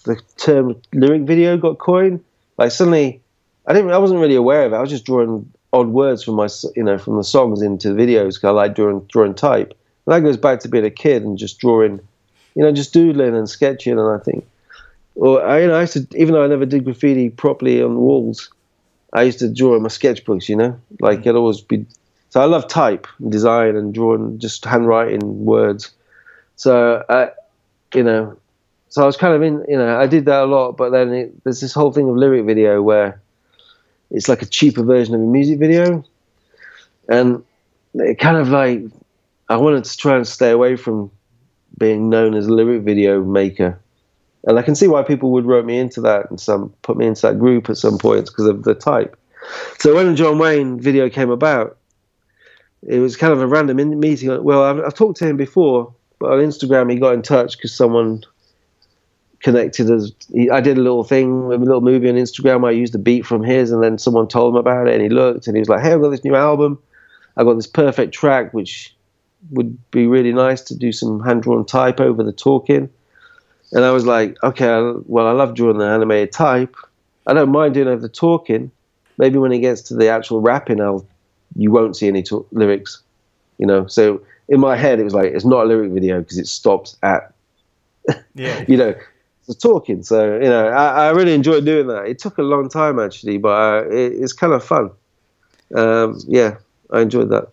the 0.05 0.19
term 0.37 0.75
lyric 0.93 1.23
video 1.23 1.57
got 1.57 1.77
coined. 1.77 2.23
Like 2.57 2.71
suddenly, 2.71 3.21
I 3.67 3.73
didn't. 3.73 3.91
I 3.91 3.97
wasn't 3.99 4.19
really 4.19 4.35
aware 4.35 4.65
of 4.65 4.73
it. 4.73 4.75
I 4.75 4.79
was 4.81 4.89
just 4.89 5.05
drawing 5.05 5.51
odd 5.73 5.89
words 5.89 6.23
from 6.23 6.35
my, 6.35 6.47
you 6.75 6.83
know, 6.83 6.97
from 6.97 7.17
the 7.17 7.23
songs 7.23 7.61
into 7.61 7.93
the 7.93 8.01
videos. 8.01 8.39
'cause 8.41 8.45
I 8.45 8.51
like 8.51 8.73
drawing 8.75 9.01
drawing 9.09 9.35
type. 9.35 9.73
And 10.05 10.15
that 10.15 10.21
goes 10.21 10.37
back 10.37 10.61
to 10.61 10.69
being 10.69 10.85
a 10.85 10.89
kid 10.89 11.23
and 11.23 11.37
just 11.37 11.59
drawing, 11.59 11.99
you 12.57 12.63
know, 12.63 12.71
just 12.71 12.91
doodling 12.91 13.35
and 13.35 13.47
sketching. 13.47 13.99
And 13.99 14.09
I 14.09 14.17
think, 14.17 14.43
or 15.13 15.45
I, 15.45 15.61
you 15.61 15.67
know, 15.67 15.75
I 15.75 15.81
used 15.81 15.93
to, 15.93 16.07
even 16.19 16.33
though 16.33 16.43
I 16.43 16.47
never 16.47 16.65
did 16.65 16.85
graffiti 16.85 17.29
properly 17.29 17.83
on 17.83 17.97
walls, 17.97 18.49
I 19.13 19.21
used 19.21 19.37
to 19.39 19.53
draw 19.53 19.75
in 19.75 19.83
my 19.83 19.89
sketchbooks. 19.89 20.49
You 20.49 20.55
know, 20.55 20.79
like 20.99 21.19
mm. 21.19 21.27
it'd 21.27 21.35
always 21.35 21.61
be. 21.61 21.85
So 22.29 22.41
I 22.41 22.45
love 22.45 22.67
type, 22.67 23.05
and 23.19 23.31
design, 23.31 23.75
and 23.75 23.93
drawing, 23.93 24.39
just 24.39 24.65
handwriting 24.65 25.45
words. 25.45 25.91
So 26.55 27.05
I, 27.07 27.29
you 27.93 28.01
know, 28.01 28.35
so 28.89 29.03
I 29.03 29.05
was 29.05 29.17
kind 29.17 29.35
of 29.35 29.43
in, 29.43 29.63
you 29.69 29.77
know, 29.77 29.99
I 29.99 30.07
did 30.07 30.25
that 30.25 30.41
a 30.41 30.45
lot. 30.45 30.77
But 30.77 30.89
then 30.89 31.13
it, 31.13 31.43
there's 31.43 31.61
this 31.61 31.75
whole 31.75 31.93
thing 31.93 32.09
of 32.09 32.15
lyric 32.15 32.47
video 32.47 32.81
where 32.81 33.21
it's 34.09 34.27
like 34.27 34.41
a 34.41 34.47
cheaper 34.47 34.81
version 34.81 35.13
of 35.13 35.21
a 35.21 35.25
music 35.25 35.59
video, 35.59 36.03
and 37.07 37.43
it 37.93 38.17
kind 38.17 38.37
of 38.37 38.49
like 38.49 38.81
I 39.47 39.57
wanted 39.57 39.83
to 39.85 39.95
try 39.95 40.15
and 40.15 40.27
stay 40.27 40.49
away 40.49 40.75
from 40.75 41.11
being 41.77 42.09
known 42.09 42.33
as 42.33 42.47
a 42.47 42.53
lyric 42.53 42.83
video 42.83 43.23
maker. 43.23 43.79
And 44.45 44.57
I 44.57 44.61
can 44.61 44.75
see 44.75 44.87
why 44.87 45.03
people 45.03 45.31
would 45.31 45.45
rope 45.45 45.65
me 45.65 45.77
into 45.77 46.01
that 46.01 46.29
and 46.29 46.39
some 46.39 46.73
put 46.81 46.97
me 46.97 47.05
into 47.05 47.21
that 47.23 47.39
group 47.39 47.69
at 47.69 47.77
some 47.77 47.97
points 47.97 48.29
because 48.29 48.45
of 48.45 48.63
the 48.63 48.75
type. 48.75 49.17
So 49.79 49.95
when 49.95 50.07
the 50.07 50.13
John 50.15 50.39
Wayne 50.39 50.79
video 50.79 51.09
came 51.09 51.29
about, 51.29 51.77
it 52.87 52.99
was 52.99 53.17
kind 53.17 53.33
of 53.33 53.41
a 53.41 53.47
random 53.47 53.79
in- 53.79 53.99
meeting. 53.99 54.43
Well, 54.43 54.63
I've, 54.63 54.79
I've 54.79 54.93
talked 54.93 55.19
to 55.19 55.27
him 55.27 55.37
before, 55.37 55.93
but 56.19 56.31
on 56.31 56.39
Instagram 56.39 56.91
he 56.91 56.99
got 56.99 57.13
in 57.13 57.21
touch 57.21 57.57
because 57.57 57.73
someone 57.73 58.23
connected 59.41 59.89
us. 59.91 60.11
He, 60.33 60.49
I 60.49 60.61
did 60.61 60.77
a 60.77 60.81
little 60.81 61.03
thing, 61.03 61.51
a 61.51 61.57
little 61.57 61.81
movie 61.81 62.09
on 62.09 62.15
Instagram 62.15 62.61
where 62.61 62.71
I 62.71 62.75
used 62.75 62.95
a 62.95 62.99
beat 62.99 63.25
from 63.25 63.43
his, 63.43 63.71
and 63.71 63.83
then 63.83 63.97
someone 63.97 64.27
told 64.27 64.53
him 64.53 64.57
about 64.57 64.87
it, 64.87 64.93
and 64.93 65.01
he 65.03 65.09
looked 65.09 65.47
and 65.47 65.55
he 65.55 65.61
was 65.61 65.69
like, 65.69 65.81
"Hey, 65.81 65.93
I've 65.93 66.01
got 66.01 66.09
this 66.09 66.23
new 66.23 66.35
album. 66.35 66.79
I've 67.35 67.45
got 67.45 67.55
this 67.55 67.67
perfect 67.67 68.13
track, 68.13 68.53
which 68.53 68.95
would 69.51 69.77
be 69.91 70.07
really 70.07 70.33
nice 70.33 70.61
to 70.63 70.75
do 70.75 70.91
some 70.91 71.19
hand 71.21 71.43
drawn 71.43 71.65
type 71.65 71.99
over 71.99 72.23
the 72.23 72.31
talking." 72.33 72.89
And 73.73 73.83
I 73.83 73.91
was 73.91 74.05
like, 74.05 74.37
"Okay, 74.43 74.93
well, 75.05 75.27
I 75.27 75.31
love 75.31 75.53
drawing 75.55 75.77
the 75.77 75.85
animated 75.85 76.31
type. 76.31 76.75
I 77.27 77.33
don't 77.33 77.51
mind 77.51 77.73
doing 77.73 77.87
over 77.87 78.01
the 78.01 78.09
talking. 78.09 78.71
Maybe 79.17 79.37
when 79.37 79.51
it 79.51 79.59
gets 79.59 79.81
to 79.83 79.95
the 79.95 80.07
actual 80.09 80.41
rapping, 80.41 80.79
I'll 80.81 81.05
you 81.55 81.71
won't 81.71 81.95
see 81.95 82.07
any 82.07 82.23
talk- 82.23 82.47
lyrics, 82.51 83.01
you 83.57 83.65
know." 83.67 83.87
So 83.87 84.21
in 84.47 84.59
my 84.59 84.75
head, 84.77 84.99
it 84.99 85.03
was 85.03 85.13
like 85.13 85.31
it's 85.33 85.45
not 85.45 85.65
a 85.65 85.67
lyric 85.67 85.91
video 85.91 86.19
because 86.21 86.37
it 86.37 86.47
stops 86.47 86.97
at 87.03 87.33
Yeah. 88.35 88.63
you 88.67 88.77
know, 88.77 88.95
the 89.47 89.53
talking. 89.53 90.03
So 90.03 90.35
you 90.35 90.49
know, 90.49 90.67
I, 90.67 91.07
I 91.07 91.09
really 91.11 91.33
enjoyed 91.33 91.65
doing 91.65 91.87
that. 91.87 92.05
It 92.07 92.19
took 92.19 92.37
a 92.37 92.43
long 92.43 92.69
time 92.69 92.99
actually, 92.99 93.37
but 93.37 93.49
uh, 93.49 93.89
it, 93.89 94.13
it's 94.13 94.33
kind 94.33 94.53
of 94.53 94.63
fun. 94.63 94.91
Um, 95.75 96.19
yeah, 96.27 96.57
I 96.91 97.01
enjoyed 97.01 97.29
that. 97.29 97.49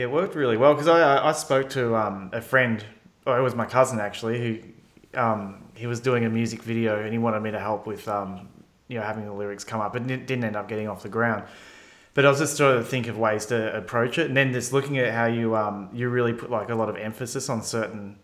Yeah, 0.00 0.06
it 0.06 0.12
worked 0.12 0.34
really 0.34 0.56
well 0.56 0.72
because 0.72 0.88
I, 0.88 1.28
I 1.28 1.32
spoke 1.32 1.68
to 1.70 1.94
um, 1.94 2.30
a 2.32 2.40
friend, 2.40 2.82
oh, 3.26 3.34
it 3.34 3.42
was 3.42 3.54
my 3.54 3.66
cousin 3.66 4.00
actually, 4.00 4.38
who 5.12 5.20
um, 5.20 5.62
he 5.74 5.86
was 5.86 6.00
doing 6.00 6.24
a 6.24 6.30
music 6.30 6.62
video 6.62 7.02
and 7.02 7.12
he 7.12 7.18
wanted 7.18 7.40
me 7.40 7.50
to 7.50 7.60
help 7.60 7.86
with 7.86 8.08
um, 8.08 8.48
you 8.88 8.96
know 8.96 9.04
having 9.04 9.26
the 9.26 9.32
lyrics 9.34 9.62
come 9.62 9.82
up, 9.82 9.92
but 9.92 10.10
it 10.10 10.26
didn't 10.26 10.42
end 10.42 10.56
up 10.56 10.70
getting 10.70 10.88
off 10.88 11.02
the 11.02 11.10
ground. 11.10 11.44
But 12.14 12.24
I 12.24 12.30
was 12.30 12.38
just 12.38 12.56
trying 12.56 12.78
to 12.78 12.82
think 12.82 13.08
of 13.08 13.18
ways 13.18 13.44
to 13.46 13.76
approach 13.76 14.16
it, 14.16 14.28
and 14.28 14.34
then 14.34 14.54
just 14.54 14.72
looking 14.72 14.96
at 14.96 15.12
how 15.12 15.26
you 15.26 15.54
um, 15.54 15.90
you 15.92 16.08
really 16.08 16.32
put 16.32 16.50
like 16.50 16.70
a 16.70 16.74
lot 16.74 16.88
of 16.88 16.96
emphasis 16.96 17.50
on 17.50 17.62
certain 17.62 18.18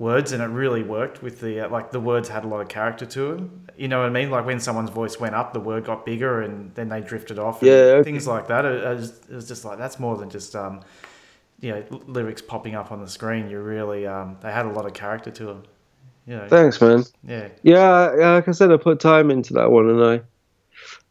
words, 0.00 0.32
and 0.32 0.42
it 0.42 0.46
really 0.46 0.82
worked 0.82 1.22
with 1.22 1.40
the 1.40 1.60
uh, 1.60 1.68
like 1.68 1.92
the 1.92 2.00
words 2.00 2.28
had 2.28 2.44
a 2.44 2.48
lot 2.48 2.60
of 2.60 2.66
character 2.66 3.06
to 3.06 3.36
them. 3.36 3.63
You 3.76 3.88
know 3.88 4.00
what 4.00 4.06
I 4.06 4.10
mean? 4.10 4.30
Like 4.30 4.46
when 4.46 4.60
someone's 4.60 4.90
voice 4.90 5.18
went 5.18 5.34
up, 5.34 5.52
the 5.52 5.60
word 5.60 5.84
got 5.84 6.06
bigger, 6.06 6.42
and 6.42 6.74
then 6.74 6.88
they 6.88 7.00
drifted 7.00 7.38
off. 7.38 7.60
and 7.60 7.70
Yeah, 7.70 7.74
okay. 7.74 8.04
things 8.04 8.26
like 8.26 8.46
that. 8.48 8.64
It, 8.64 8.84
it, 8.84 8.94
was, 8.94 9.10
it 9.28 9.34
was 9.34 9.48
just 9.48 9.64
like 9.64 9.78
that's 9.78 9.98
more 9.98 10.16
than 10.16 10.30
just 10.30 10.54
um, 10.54 10.80
you 11.60 11.70
know 11.70 11.84
lyrics 12.06 12.42
popping 12.42 12.74
up 12.74 12.92
on 12.92 13.00
the 13.00 13.08
screen. 13.08 13.50
You 13.50 13.60
really 13.60 14.06
um, 14.06 14.36
they 14.40 14.52
had 14.52 14.66
a 14.66 14.70
lot 14.70 14.86
of 14.86 14.94
character 14.94 15.30
to 15.30 15.44
them. 15.46 15.62
You 16.26 16.36
know, 16.36 16.48
Thanks, 16.48 16.80
man. 16.80 17.04
yeah, 17.22 17.48
Yeah, 17.62 18.16
yeah, 18.16 18.30
like 18.32 18.48
I 18.48 18.52
said, 18.52 18.72
I 18.72 18.78
put 18.78 18.98
time 18.98 19.30
into 19.30 19.52
that 19.54 19.70
one, 19.70 19.90
and 19.90 20.02
I, 20.02 20.20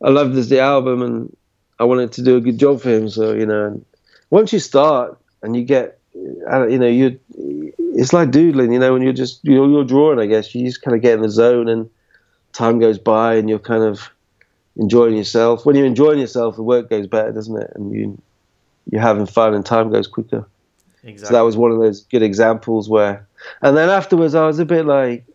I 0.02 0.10
loved 0.10 0.34
this 0.34 0.50
the 0.50 0.60
album, 0.60 1.04
and 1.04 1.38
I 1.80 1.84
wanted 1.84 2.14
to 2.14 2.24
do 2.24 2.38
a 2.38 2.42
good 2.42 2.58
job 2.58 2.82
for 2.82 2.90
him. 2.90 3.10
So 3.10 3.34
you 3.34 3.46
know, 3.46 3.66
and 3.66 3.86
once 4.30 4.54
you 4.54 4.60
start 4.60 5.18
and 5.42 5.56
you 5.56 5.64
get, 5.64 6.00
uh, 6.52 6.66
you 6.68 6.80
know, 6.80 6.88
you, 6.88 7.20
it's 7.36 8.14
like 8.14 8.32
doodling. 8.32 8.74
You 8.74 8.80
know, 8.80 8.94
when 8.94 9.02
you're 9.02 9.14
just 9.14 9.44
you're, 9.44 9.70
you're 9.70 9.84
drawing, 9.84 10.20
I 10.20 10.26
guess 10.26 10.56
you 10.56 10.66
just 10.66 10.82
kind 10.82 10.96
of 10.96 11.02
get 11.02 11.14
in 11.14 11.22
the 11.22 11.30
zone, 11.30 11.68
and 11.68 11.90
time 12.54 12.80
goes 12.80 12.98
by, 12.98 13.36
and 13.36 13.50
you're 13.50 13.60
kind 13.60 13.84
of 13.84 14.10
enjoying 14.78 15.18
yourself. 15.18 15.66
When 15.66 15.76
you're 15.76 15.86
enjoying 15.86 16.20
yourself, 16.20 16.56
the 16.56 16.64
work 16.64 16.90
goes 16.90 17.08
better, 17.08 17.32
doesn't 17.32 17.62
it? 17.62 17.72
And 17.76 17.92
you, 17.94 18.22
you're 18.90 19.02
having 19.02 19.26
fun, 19.26 19.54
and 19.54 19.66
time 19.66 19.92
goes 19.92 20.08
quicker. 20.08 20.48
exactly. 21.04 21.28
So 21.28 21.34
that 21.34 21.42
was 21.42 21.58
one 21.58 21.72
of 21.72 21.80
those 21.80 22.02
good 22.04 22.24
examples 22.24 22.90
where, 22.90 23.28
and 23.62 23.76
then 23.76 23.90
afterwards 23.90 24.36
I 24.36 24.46
was 24.46 24.60
a 24.60 24.66
bit 24.66 24.86
like, 24.86 25.26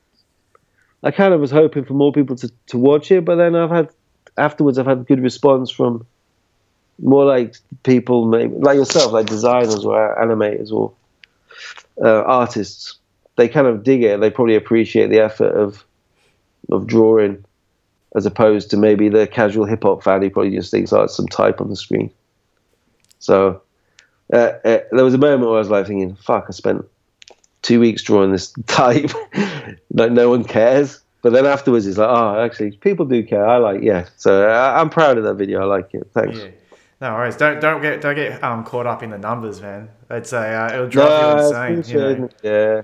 I 1.02 1.10
kind 1.10 1.32
of 1.32 1.40
was 1.40 1.50
hoping 1.50 1.84
for 1.84 1.94
more 1.94 2.12
people 2.12 2.36
to, 2.36 2.50
to 2.68 2.78
watch 2.78 3.12
it, 3.12 3.24
but 3.24 3.36
then 3.36 3.54
I've 3.54 3.70
had, 3.70 3.88
afterwards 4.36 4.78
I've 4.78 4.86
had 4.86 5.06
good 5.06 5.20
response 5.20 5.70
from 5.70 6.06
more 7.00 7.24
like 7.24 7.56
people, 7.84 8.26
maybe, 8.26 8.54
like 8.56 8.76
yourself, 8.76 9.12
like 9.12 9.26
designers 9.26 9.84
or 9.84 10.16
animators 10.20 10.72
or 10.72 10.92
uh, 12.02 12.22
artists. 12.22 12.96
They 13.36 13.48
kind 13.48 13.68
of 13.68 13.84
dig 13.84 14.02
it. 14.02 14.20
They 14.20 14.30
probably 14.30 14.56
appreciate 14.56 15.08
the 15.08 15.20
effort 15.20 15.54
of, 15.54 15.84
of 16.70 16.86
drawing 16.86 17.44
as 18.14 18.26
opposed 18.26 18.70
to 18.70 18.76
maybe 18.76 19.08
the 19.08 19.26
casual 19.26 19.64
hip 19.64 19.82
hop 19.82 20.02
fan 20.02 20.22
who 20.22 20.30
probably 20.30 20.54
just 20.54 20.70
thinks, 20.70 20.92
oh, 20.92 21.02
it's 21.02 21.16
some 21.16 21.28
type 21.28 21.60
on 21.60 21.68
the 21.68 21.76
screen. 21.76 22.10
So 23.18 23.62
uh, 24.32 24.36
uh, 24.36 24.78
there 24.92 25.04
was 25.04 25.14
a 25.14 25.18
moment 25.18 25.42
where 25.42 25.56
I 25.56 25.58
was 25.58 25.70
like 25.70 25.86
thinking, 25.86 26.14
"Fuck!" 26.16 26.46
I 26.48 26.52
spent 26.52 26.84
two 27.62 27.80
weeks 27.80 28.02
drawing 28.02 28.32
this 28.32 28.52
type, 28.66 29.10
like 29.92 30.12
no 30.12 30.30
one 30.30 30.44
cares. 30.44 31.00
But 31.20 31.32
then 31.32 31.46
afterwards, 31.46 31.86
it's 31.86 31.98
like, 31.98 32.08
"Oh, 32.08 32.40
actually, 32.40 32.72
people 32.72 33.04
do 33.06 33.24
care." 33.24 33.46
I 33.46 33.56
like, 33.56 33.82
yeah. 33.82 34.06
So 34.16 34.48
I, 34.48 34.80
I'm 34.80 34.90
proud 34.90 35.18
of 35.18 35.24
that 35.24 35.34
video. 35.34 35.60
I 35.60 35.64
like 35.64 35.92
it. 35.94 36.08
Thanks. 36.14 36.38
Yeah. 36.38 36.48
No 37.00 37.14
worries. 37.14 37.36
Don't 37.36 37.60
don't 37.60 37.80
get 37.80 38.00
don't 38.00 38.14
get 38.14 38.42
um, 38.42 38.64
caught 38.64 38.86
up 38.86 39.02
in 39.02 39.10
the 39.10 39.18
numbers, 39.18 39.60
man. 39.60 39.88
It's 40.10 40.32
a 40.32 40.38
uh, 40.38 40.74
it'll 40.74 40.88
drive 40.88 41.52
No, 41.52 41.66
you 41.66 41.76
insane. 41.76 41.94
You 41.94 42.18
know? 42.18 42.28
Yeah, 42.42 42.82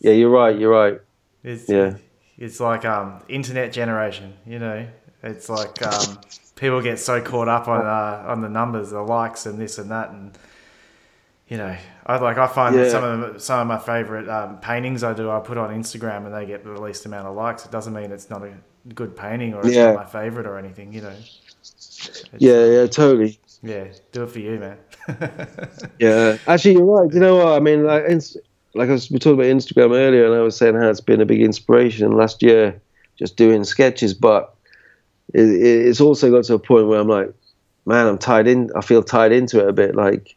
yeah. 0.00 0.12
You're 0.12 0.30
right. 0.30 0.58
You're 0.58 0.72
right. 0.72 1.00
It's, 1.42 1.68
Yeah. 1.68 1.96
It's 2.38 2.60
like 2.60 2.84
um, 2.84 3.20
internet 3.28 3.72
generation. 3.72 4.34
You 4.46 4.58
know, 4.58 4.86
it's 5.22 5.48
like 5.48 5.80
um, 5.86 6.18
people 6.56 6.80
get 6.82 6.98
so 6.98 7.20
caught 7.20 7.48
up 7.48 7.66
on 7.68 7.86
uh, 7.86 8.24
on 8.28 8.42
the 8.42 8.48
numbers, 8.48 8.90
the 8.90 9.00
likes, 9.02 9.46
and 9.46 9.58
this 9.58 9.78
and 9.78 9.90
that, 9.90 10.10
and 10.10 10.36
you 11.48 11.56
know, 11.56 11.76
I 12.04 12.18
like 12.18 12.36
I 12.38 12.46
find 12.46 12.74
that 12.76 12.84
Yeah. 12.86 12.90
some 12.90 13.04
of 13.04 13.34
the, 13.34 13.40
some 13.40 13.60
of 13.60 13.66
my 13.66 13.78
favorite 13.78 14.28
um, 14.28 14.58
paintings 14.58 15.02
I 15.02 15.14
do, 15.14 15.30
I 15.30 15.40
put 15.40 15.56
on 15.56 15.70
Instagram, 15.70 16.26
and 16.26 16.34
they 16.34 16.44
get 16.46 16.62
the 16.64 16.72
least 16.80 17.06
amount 17.06 17.26
of 17.26 17.34
likes. 17.36 17.64
It 17.64 17.70
doesn't 17.72 17.94
mean 17.94 18.10
it's 18.12 18.28
not 18.28 18.42
a 18.42 18.52
good 18.94 19.16
painting 19.16 19.54
or 19.54 19.60
it's 19.60 19.74
Yeah. 19.74 19.92
not 19.92 19.96
my 19.96 20.04
favorite 20.04 20.46
or 20.46 20.58
anything. 20.58 20.92
You 20.92 21.02
know. 21.02 21.08
It's- 21.10 22.24
Yeah, 22.38 22.64
yeah, 22.66 22.86
totally. 22.86 23.38
Yeah. 23.62 23.86
Do 24.12 24.24
it 24.24 24.30
for 24.30 24.38
you, 24.40 24.58
man. 24.58 24.78
Yeah, 25.98 26.36
actually, 26.46 26.74
you're 26.74 26.84
right. 26.84 27.12
You 27.12 27.20
know 27.20 27.36
what? 27.36 27.48
I 27.56 27.60
mean, 27.60 27.84
like, 27.84 28.04
like 28.74 28.88
I 28.88 28.92
was, 28.92 29.10
we 29.10 29.18
talked 29.18 29.34
about 29.34 29.46
Instagram 29.46 29.96
earlier, 29.96 30.26
and 30.26 30.34
I 30.34 30.40
was 30.40 30.56
saying 30.56 30.74
how 30.74 30.88
it's 30.88 31.00
been 31.00 31.20
a 31.20 31.26
big 31.26 31.42
inspiration 31.42 32.12
last 32.12 32.42
year, 32.42 32.80
just 33.16 33.36
doing 33.36 33.64
sketches. 33.64 34.14
But 34.14 34.54
it, 35.32 35.42
it, 35.42 35.86
it's 35.86 36.00
also 36.00 36.30
got 36.30 36.44
to 36.44 36.54
a 36.54 36.58
point 36.58 36.86
where 36.86 37.00
I'm 37.00 37.08
like, 37.08 37.32
man, 37.86 38.06
I'm 38.06 38.18
tied 38.18 38.46
in. 38.46 38.70
I 38.76 38.80
feel 38.80 39.02
tied 39.02 39.32
into 39.32 39.60
it 39.60 39.68
a 39.68 39.72
bit. 39.72 39.94
Like, 39.94 40.36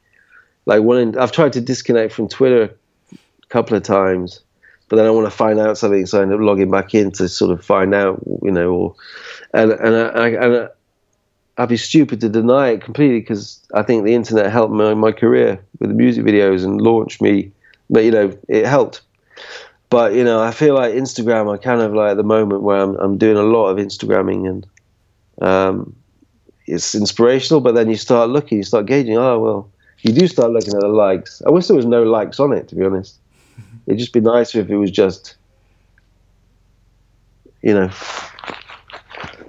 like. 0.65 0.81
I've 1.17 1.31
tried 1.31 1.53
to 1.53 1.61
disconnect 1.61 2.13
from 2.13 2.27
Twitter 2.27 2.75
a 3.11 3.47
couple 3.49 3.75
of 3.75 3.83
times, 3.83 4.41
but 4.87 4.95
then 4.95 5.05
I 5.05 5.11
want 5.11 5.25
to 5.25 5.35
find 5.35 5.59
out 5.59 5.77
something, 5.77 6.05
so 6.05 6.19
I 6.19 6.23
end 6.23 6.33
up 6.33 6.39
logging 6.39 6.71
back 6.71 6.93
in 6.93 7.11
to 7.13 7.27
sort 7.27 7.51
of 7.51 7.63
find 7.63 7.93
out, 7.93 8.21
you 8.43 8.51
know, 8.51 8.71
or 8.71 8.95
and 9.53 9.71
and 9.71 9.95
I, 9.95 10.07
I, 10.07 10.27
and 10.27 10.55
I, 10.55 10.67
I'd 11.59 11.69
be 11.69 11.77
stupid 11.77 12.21
to 12.21 12.29
deny 12.29 12.69
it 12.69 12.81
completely 12.81 13.19
because 13.19 13.59
I 13.73 13.83
think 13.83 14.05
the 14.05 14.13
internet 14.13 14.49
helped 14.49 14.73
my, 14.73 14.93
my 14.93 15.11
career 15.11 15.59
with 15.79 15.89
the 15.89 15.95
music 15.95 16.23
videos 16.23 16.63
and 16.63 16.79
launched 16.79 17.21
me. 17.21 17.51
But 17.89 18.03
you 18.05 18.11
know, 18.11 18.37
it 18.47 18.65
helped. 18.65 19.01
But 19.89 20.13
you 20.13 20.23
know, 20.23 20.41
I 20.41 20.51
feel 20.51 20.75
like 20.75 20.93
Instagram. 20.93 21.51
I 21.53 21.57
kind 21.57 21.81
of 21.81 21.93
like 21.93 22.11
at 22.11 22.17
the 22.17 22.23
moment 22.23 22.61
where 22.61 22.79
I'm 22.79 22.95
I'm 22.97 23.17
doing 23.17 23.37
a 23.37 23.43
lot 23.43 23.69
of 23.69 23.77
Instagramming 23.77 24.47
and 24.47 24.67
um, 25.41 25.95
it's 26.67 26.93
inspirational. 26.93 27.61
But 27.61 27.75
then 27.75 27.89
you 27.89 27.95
start 27.95 28.29
looking, 28.29 28.59
you 28.59 28.63
start 28.63 28.85
gauging. 28.85 29.17
Oh 29.17 29.39
well, 29.39 29.71
you 30.01 30.13
do 30.13 30.27
start 30.27 30.51
looking 30.51 30.75
at 30.75 30.81
the 30.81 30.87
likes. 30.87 31.41
I 31.45 31.49
wish 31.49 31.67
there 31.67 31.75
was 31.75 31.85
no 31.85 32.03
likes 32.03 32.39
on 32.39 32.53
it. 32.53 32.67
To 32.67 32.75
be 32.75 32.85
honest, 32.85 33.17
it'd 33.87 33.99
just 33.99 34.13
be 34.13 34.21
nicer 34.21 34.59
if 34.59 34.69
it 34.69 34.77
was 34.77 34.91
just, 34.91 35.35
you 37.61 37.73
know. 37.73 37.89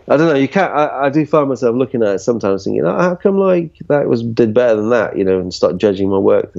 I 0.09 0.17
don't 0.17 0.27
know. 0.27 0.35
You 0.35 0.49
can't. 0.49 0.73
I, 0.73 1.07
I 1.07 1.11
do 1.11 1.25
find 1.25 1.49
myself 1.49 1.77
looking 1.77 2.03
at 2.03 2.17
it 2.17 2.19
sometimes, 2.19 2.65
thinking, 2.65 2.85
oh, 2.85 2.99
"How 2.99 3.15
come 3.15 3.39
like 3.39 3.77
that 3.89 4.09
was 4.09 4.25
did 4.25 4.53
better 4.53 4.75
than 4.75 4.91
that?" 4.91 5.17
You 5.17 5.23
know, 5.23 5.39
and 5.39 5.55
start 5.55 5.79
judging 5.79 6.11
my 6.11 6.19
work. 6.19 6.53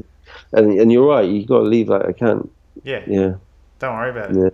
And 0.54 0.80
and 0.80 0.91
you're 0.91 1.08
right. 1.08 1.28
You've 1.30 1.47
got 1.47 1.60
to 1.60 1.64
leave 1.66 1.88
that. 1.88 2.06
I 2.06 2.12
can't. 2.14 2.49
yeah. 2.84 3.04
Yeah, 3.08 3.34
Don't 3.80 3.95
worry 3.95 4.10
about 4.12 4.32
it. 4.32 4.38
yeah. 4.38 4.49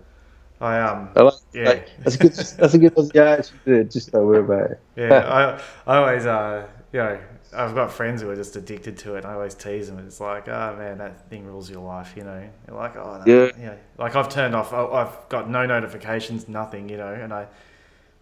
I 0.59 0.79
um. 0.81 1.09
I 1.15 1.21
like, 1.21 1.33
Yeah. 1.53 1.63
like, 1.69 1.89
that's 1.99 2.15
a 2.15 2.19
good. 2.19 2.33
That's 2.33 2.73
a 2.73 2.77
good. 2.79 2.93
Yeah, 3.13 3.23
actually, 3.37 3.83
just 3.85 4.11
don't 4.11 4.25
worry 4.25 4.39
about 4.39 4.71
it. 4.71 4.79
Yeah, 4.95 5.59
I, 5.87 5.93
I 5.93 5.97
always, 5.97 6.25
uh, 6.25 6.65
you 6.91 6.99
know, 6.99 7.19
I've 7.53 7.75
got 7.75 7.91
friends 7.91 8.21
who 8.21 8.29
are 8.29 8.35
just 8.35 8.55
addicted 8.55 8.97
to 8.99 9.15
it. 9.15 9.19
And 9.19 9.27
I 9.27 9.33
always 9.33 9.53
tease 9.55 9.87
them. 9.87 9.99
It's 9.99 10.19
like, 10.19 10.47
oh 10.47 10.75
man, 10.77 10.97
that 10.97 11.29
thing 11.29 11.45
rules 11.45 11.69
your 11.69 11.81
life. 11.83 12.13
You 12.15 12.23
know, 12.23 12.49
They're 12.65 12.75
like, 12.75 12.95
oh, 12.97 13.21
no, 13.23 13.31
Yeah. 13.31 13.51
you 13.57 13.65
know, 13.67 13.77
like 13.97 14.15
I've 14.15 14.29
turned 14.29 14.55
off. 14.55 14.73
I- 14.73 14.85
I've 15.01 15.29
got 15.29 15.49
no 15.49 15.65
notifications, 15.65 16.47
nothing. 16.47 16.89
You 16.89 16.97
know, 16.97 17.13
and 17.13 17.31
I, 17.33 17.45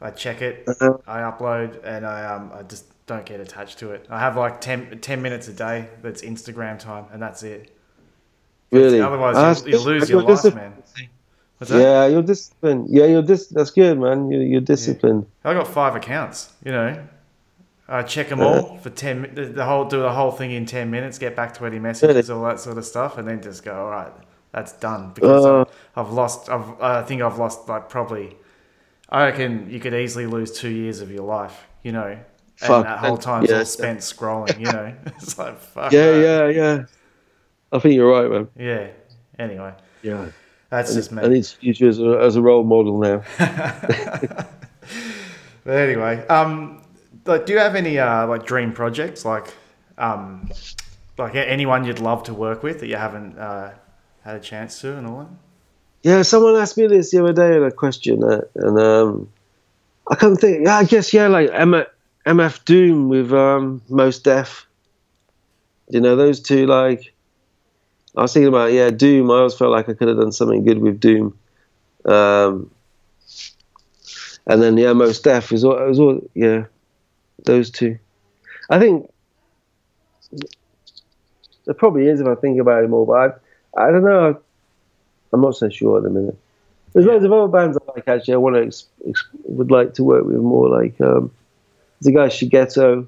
I 0.01 0.11
check 0.11 0.41
it, 0.41 0.63
Uh-huh. 0.67 0.97
I 1.07 1.19
upload, 1.21 1.79
and 1.83 2.05
I 2.05 2.25
um, 2.35 2.51
I 2.53 2.63
just 2.63 2.85
don't 3.07 3.25
get 3.25 3.39
attached 3.39 3.79
to 3.79 3.91
it. 3.91 4.05
I 4.09 4.19
have 4.19 4.35
like 4.35 4.59
10, 4.61 4.99
10 4.99 5.21
minutes 5.21 5.47
a 5.47 5.53
day 5.53 5.87
that's 6.01 6.21
Instagram 6.21 6.77
time, 6.79 7.05
and 7.13 7.21
that's 7.21 7.43
it. 7.43 7.71
Really. 8.71 8.99
Otherwise, 8.99 9.35
Ah, 9.37 9.55
you'll, 9.65 9.69
you'll 9.69 9.83
lose 9.83 10.09
your 10.09 10.21
life, 10.23 10.55
man. 10.55 10.73
Yeah, 11.69 12.07
you're 12.07 12.21
disciplined. 12.23 12.87
Yeah, 12.89 13.05
you're 13.05 13.21
dis. 13.21 13.47
That's 13.47 13.71
good, 13.71 13.97
man. 13.99 14.29
You're, 14.29 14.41
you're 14.41 14.61
disciplined. 14.61 15.25
I 15.45 15.53
got 15.53 15.67
five 15.67 15.95
accounts. 15.95 16.51
You 16.65 16.71
know, 16.73 16.97
I 17.87 18.03
check 18.03 18.27
them 18.29 18.41
Uh-huh. 18.41 18.67
all 18.67 18.77
for 18.79 18.89
ten. 18.89 19.31
The, 19.33 19.45
the 19.45 19.65
whole 19.65 19.85
do 19.85 20.01
the 20.01 20.11
whole 20.11 20.31
thing 20.31 20.51
in 20.51 20.65
ten 20.65 20.91
minutes. 20.91 21.17
Get 21.17 21.35
back 21.35 21.53
twenty 21.53 21.79
messages, 21.79 22.29
all 22.29 22.43
that 22.43 22.59
sort 22.59 22.77
of 22.77 22.85
stuff, 22.85 23.17
and 23.17 23.25
then 23.27 23.41
just 23.41 23.63
go. 23.63 23.73
All 23.73 23.89
right, 23.89 24.11
that's 24.51 24.73
done 24.73 25.11
because 25.15 25.45
Uh. 25.45 25.61
I've, 25.61 25.67
I've 26.07 26.11
lost. 26.11 26.49
I've, 26.49 26.81
I 26.81 27.03
think 27.03 27.21
I've 27.21 27.37
lost 27.37 27.69
like 27.69 27.87
probably. 27.87 28.35
I 29.09 29.25
reckon 29.25 29.69
you 29.69 29.79
could 29.79 29.93
easily 29.93 30.25
lose 30.25 30.51
two 30.51 30.69
years 30.69 31.01
of 31.01 31.11
your 31.11 31.23
life. 31.25 31.67
You 31.83 31.91
know, 31.91 32.07
and 32.07 32.19
Fuck, 32.57 32.85
that 32.85 32.99
whole 32.99 33.17
time's 33.17 33.49
yeah. 33.49 33.59
all 33.59 33.65
spent 33.65 33.99
scrolling. 33.99 34.59
You 34.59 34.71
know, 34.71 34.93
it's 35.05 35.37
like 35.37 35.59
fuck. 35.59 35.91
Yeah, 35.91 36.11
that. 36.11 36.21
yeah, 36.21 36.47
yeah. 36.63 36.85
I 37.71 37.79
think 37.79 37.95
you're 37.95 38.09
right, 38.09 38.29
man. 38.31 38.47
yeah. 38.57 38.87
Anyway, 39.37 39.73
Yeah. 40.01 40.27
that's 40.69 40.93
just 40.93 41.11
me. 41.11 41.21
I 41.21 41.27
need 41.27 41.43
to 41.43 41.55
use 41.65 41.79
you 41.81 41.89
as 41.89 41.99
a, 41.99 42.19
as 42.21 42.35
a 42.37 42.41
role 42.41 42.63
model 42.63 42.99
now. 42.99 43.21
But 45.65 45.77
anyway, 45.77 46.25
um, 46.27 46.83
like, 47.25 47.47
do 47.47 47.53
you 47.53 47.59
have 47.59 47.75
any 47.75 47.97
uh, 47.97 48.27
like 48.27 48.45
dream 48.45 48.71
projects, 48.71 49.25
like, 49.25 49.51
um, 49.97 50.47
like 51.17 51.33
anyone 51.33 51.85
you'd 51.85 51.99
love 51.99 52.21
to 52.25 52.35
work 52.35 52.61
with 52.61 52.81
that 52.81 52.87
you 52.87 52.97
haven't 52.97 53.35
uh, 53.39 53.73
had 54.23 54.35
a 54.35 54.39
chance 54.39 54.79
to, 54.81 54.95
and 54.95 55.07
all 55.07 55.19
that? 55.21 55.29
Yeah, 56.05 56.21
someone 56.21 56.55
asked 56.55 56.77
me 56.77 56.85
this 56.85 57.09
the 57.09 57.23
other 57.23 57.33
day 57.33 57.57
in 57.57 57.63
a 57.63 57.71
question, 57.71 58.23
uh, 58.23 58.41
and 58.53 58.77
um, 58.79 59.27
I 60.11 60.15
can't 60.15 60.39
think. 60.39 60.65
Yeah, 60.65 60.77
I 60.77 60.83
guess 60.83 61.13
yeah, 61.13 61.27
like 61.27 61.49
M- 61.51 61.85
MF 62.27 62.63
Doom 62.65 63.09
with 63.09 63.33
um, 63.33 63.81
Mos 63.89 64.19
Def. 64.19 64.67
You 65.89 66.01
know 66.01 66.15
those 66.15 66.39
two. 66.41 66.67
Like, 66.67 67.11
I 68.15 68.21
was 68.21 68.33
thinking 68.33 68.49
about 68.49 68.71
yeah, 68.71 68.91
Doom. 68.91 69.31
I 69.31 69.35
always 69.35 69.55
felt 69.55 69.71
like 69.71 69.89
I 69.89 69.93
could 69.93 70.07
have 70.07 70.17
done 70.17 70.31
something 70.31 70.63
good 70.63 70.79
with 70.79 70.99
Doom. 70.99 71.39
Um, 72.05 72.71
and 74.47 74.61
then 74.61 74.77
yeah, 74.77 74.93
Mos 74.93 75.19
Def 75.19 75.51
is 75.51 75.63
all, 75.63 75.75
was 75.87 75.99
all 75.99 76.21
yeah, 76.35 76.65
those 77.45 77.71
two. 77.71 77.97
I 78.69 78.79
think 78.79 79.09
there 81.65 81.73
probably 81.73 82.07
is 82.07 82.21
if 82.21 82.27
I 82.27 82.35
think 82.35 82.59
about 82.59 82.83
it 82.83 82.89
more, 82.89 83.05
but 83.05 83.41
I, 83.79 83.87
I 83.87 83.91
don't 83.91 84.03
know. 84.05 84.39
I'm 85.33 85.41
not 85.41 85.55
so 85.55 85.69
sure 85.69 85.97
at 85.97 86.03
the 86.03 86.09
minute. 86.09 86.37
There's 86.93 87.05
loads 87.05 87.25
of 87.25 87.33
other 87.33 87.47
bands 87.47 87.77
I 87.77 87.91
like 87.93 88.07
actually. 88.07 88.35
I 88.35 88.37
want 88.37 88.55
to 88.55 88.63
ex- 88.63 88.87
ex- 89.07 89.27
would 89.43 89.71
like 89.71 89.93
to 89.95 90.03
work 90.03 90.25
with 90.25 90.37
more. 90.37 90.69
Like 90.69 90.99
um, 91.01 91.31
a 92.05 92.11
guy 92.11 92.27
Shigeto, 92.27 93.07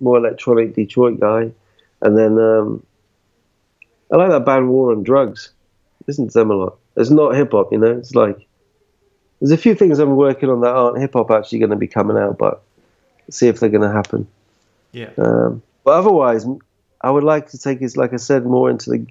more 0.00 0.18
electronic 0.18 0.74
Detroit 0.74 1.18
guy, 1.18 1.50
and 2.00 2.16
then 2.16 2.38
um, 2.38 2.84
I 4.12 4.16
like 4.16 4.30
that 4.30 4.44
band 4.44 4.70
War 4.70 4.92
on 4.92 5.02
Drugs. 5.02 5.50
Listen 6.06 6.28
to 6.28 6.32
them 6.32 6.50
a 6.50 6.54
lot. 6.54 6.76
It's 6.96 7.10
not 7.10 7.34
hip 7.34 7.52
hop, 7.52 7.72
you 7.72 7.78
know. 7.78 7.92
It's 7.92 8.14
like 8.14 8.46
there's 9.40 9.50
a 9.50 9.56
few 9.56 9.74
things 9.74 9.98
I'm 9.98 10.16
working 10.16 10.48
on 10.48 10.60
that 10.60 10.74
aren't 10.74 11.00
hip 11.00 11.14
hop 11.14 11.30
actually 11.30 11.58
going 11.58 11.70
to 11.70 11.76
be 11.76 11.88
coming 11.88 12.16
out, 12.16 12.38
but 12.38 12.62
see 13.30 13.48
if 13.48 13.60
they're 13.60 13.68
going 13.68 13.82
to 13.82 13.92
happen. 13.92 14.26
Yeah, 14.92 15.10
Um, 15.18 15.62
but 15.82 15.92
otherwise, 15.92 16.46
I 17.00 17.10
would 17.10 17.24
like 17.24 17.50
to 17.50 17.58
take 17.58 17.82
it, 17.82 17.96
like 17.96 18.12
I 18.12 18.16
said, 18.16 18.44
more 18.46 18.70
into 18.70 18.90
the, 18.90 19.06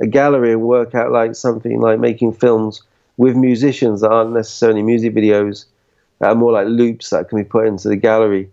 a 0.00 0.06
gallery 0.06 0.52
and 0.52 0.62
work 0.62 0.94
out 0.94 1.12
like 1.12 1.34
something 1.34 1.80
like 1.80 1.98
making 1.98 2.32
films 2.32 2.82
with 3.16 3.36
musicians 3.36 4.00
that 4.00 4.10
aren't 4.10 4.32
necessarily 4.32 4.82
music 4.82 5.14
videos, 5.14 5.66
that 6.18 6.28
are 6.28 6.34
more 6.34 6.52
like 6.52 6.66
loops 6.66 7.10
that 7.10 7.28
can 7.28 7.38
be 7.38 7.44
put 7.44 7.66
into 7.66 7.88
the 7.88 7.96
gallery, 7.96 8.48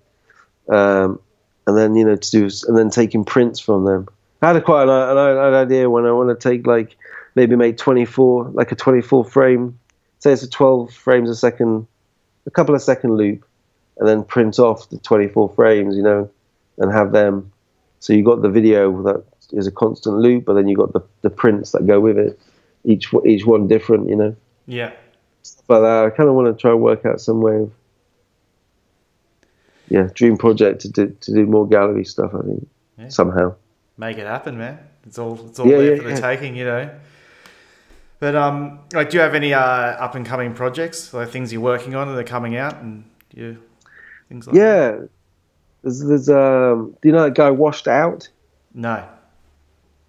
um, 0.70 1.20
and 1.66 1.78
then 1.78 1.96
you 1.96 2.06
know 2.06 2.16
to 2.16 2.32
do 2.32 2.50
and 2.68 2.78
then 2.78 2.90
taking 2.90 3.24
prints 3.24 3.60
from 3.60 3.86
them. 3.86 4.08
I 4.42 4.48
had 4.48 4.56
a 4.56 4.62
quite 4.62 4.84
an, 4.84 4.90
an, 4.90 5.18
an 5.18 5.54
idea 5.54 5.90
when 5.90 6.06
I 6.06 6.12
want 6.12 6.30
to 6.30 6.50
take 6.50 6.68
like 6.68 6.96
maybe 7.36 7.56
make 7.56 7.78
24 7.78 8.52
like 8.54 8.72
a 8.72 8.76
24 8.76 9.26
frame, 9.26 9.80
say 10.20 10.32
it's 10.32 10.44
a 10.44 10.50
12 10.50 10.94
frames 10.94 11.30
a 11.30 11.36
second, 11.36 11.88
a 12.46 12.52
couple 12.52 12.76
of 12.76 12.82
second 12.82 13.16
loop, 13.16 13.46
and 13.98 14.08
then 14.08 14.24
print 14.24 14.60
off 14.60 14.90
the 14.90 14.98
24 14.98 15.50
frames, 15.50 15.96
you 15.96 16.04
know 16.04 16.30
and 16.78 16.92
have 16.92 17.12
them. 17.12 17.52
So 18.00 18.14
you 18.14 18.24
got 18.24 18.42
the 18.42 18.50
video 18.50 19.02
that 19.04 19.24
is 19.52 19.68
a 19.68 19.72
constant 19.72 20.18
loop, 20.18 20.46
but 20.46 20.54
then 20.54 20.68
you 20.68 20.76
got 20.76 20.94
the, 20.94 21.02
the 21.22 21.30
prints 21.30 21.72
that 21.72 21.86
go 21.88 22.00
with 22.00 22.18
it, 22.18 22.40
each 22.84 23.14
each 23.26 23.46
one 23.46 23.68
different, 23.68 24.10
you 24.10 24.16
know. 24.16 24.36
yeah, 24.66 24.92
But 25.68 25.84
uh, 25.84 26.06
I 26.08 26.10
kind 26.10 26.30
of 26.30 26.36
want 26.36 26.48
to 26.48 26.60
try 26.62 26.72
and 26.72 26.82
work 26.82 27.06
out 27.06 27.22
some 27.22 27.42
way 27.42 27.56
of, 27.56 27.72
yeah, 29.90 30.10
dream 30.14 30.38
project 30.38 30.82
to 30.82 30.90
do 30.90 31.16
to 31.22 31.34
do 31.34 31.46
more 31.46 31.68
gallery 31.68 32.04
stuff. 32.06 32.32
I 32.34 32.42
think 32.42 32.68
Yeah. 33.00 33.08
somehow. 33.10 33.56
make 33.98 34.18
it 34.18 34.28
happen, 34.28 34.58
man. 34.58 34.80
It's 35.06 35.18
all 35.18 35.40
it's 35.48 35.60
all 35.60 35.68
Yeah, 35.68 35.78
there 35.78 35.96
yeah, 35.96 36.02
for 36.02 36.10
the 36.14 36.22
taking, 36.22 36.56
you 36.56 36.66
know. 36.66 36.90
But 38.20 38.36
um, 38.36 38.80
like, 38.94 39.12
do 39.12 39.18
you 39.18 39.22
have 39.22 39.36
any 39.36 39.54
uh, 39.54 39.62
up 39.62 40.16
and 40.16 40.26
coming 40.26 40.54
projects, 40.54 41.14
like 41.14 41.30
things 41.30 41.54
you're 41.54 41.62
working 41.62 41.94
on 41.96 42.08
that 42.08 42.18
are 42.20 42.24
coming 42.24 42.58
out, 42.58 42.76
and 42.82 43.04
you 43.34 43.58
things 44.28 44.48
like 44.48 44.56
that? 44.56 44.60
Yeah, 44.60 45.06
there's 45.84 46.00
there's 46.00 46.30
um, 46.30 46.96
do 47.02 47.10
you 47.10 47.14
know 47.14 47.24
that 47.24 47.36
guy 47.36 47.52
Washed 47.52 47.88
Out? 47.88 48.28
No. 48.74 49.08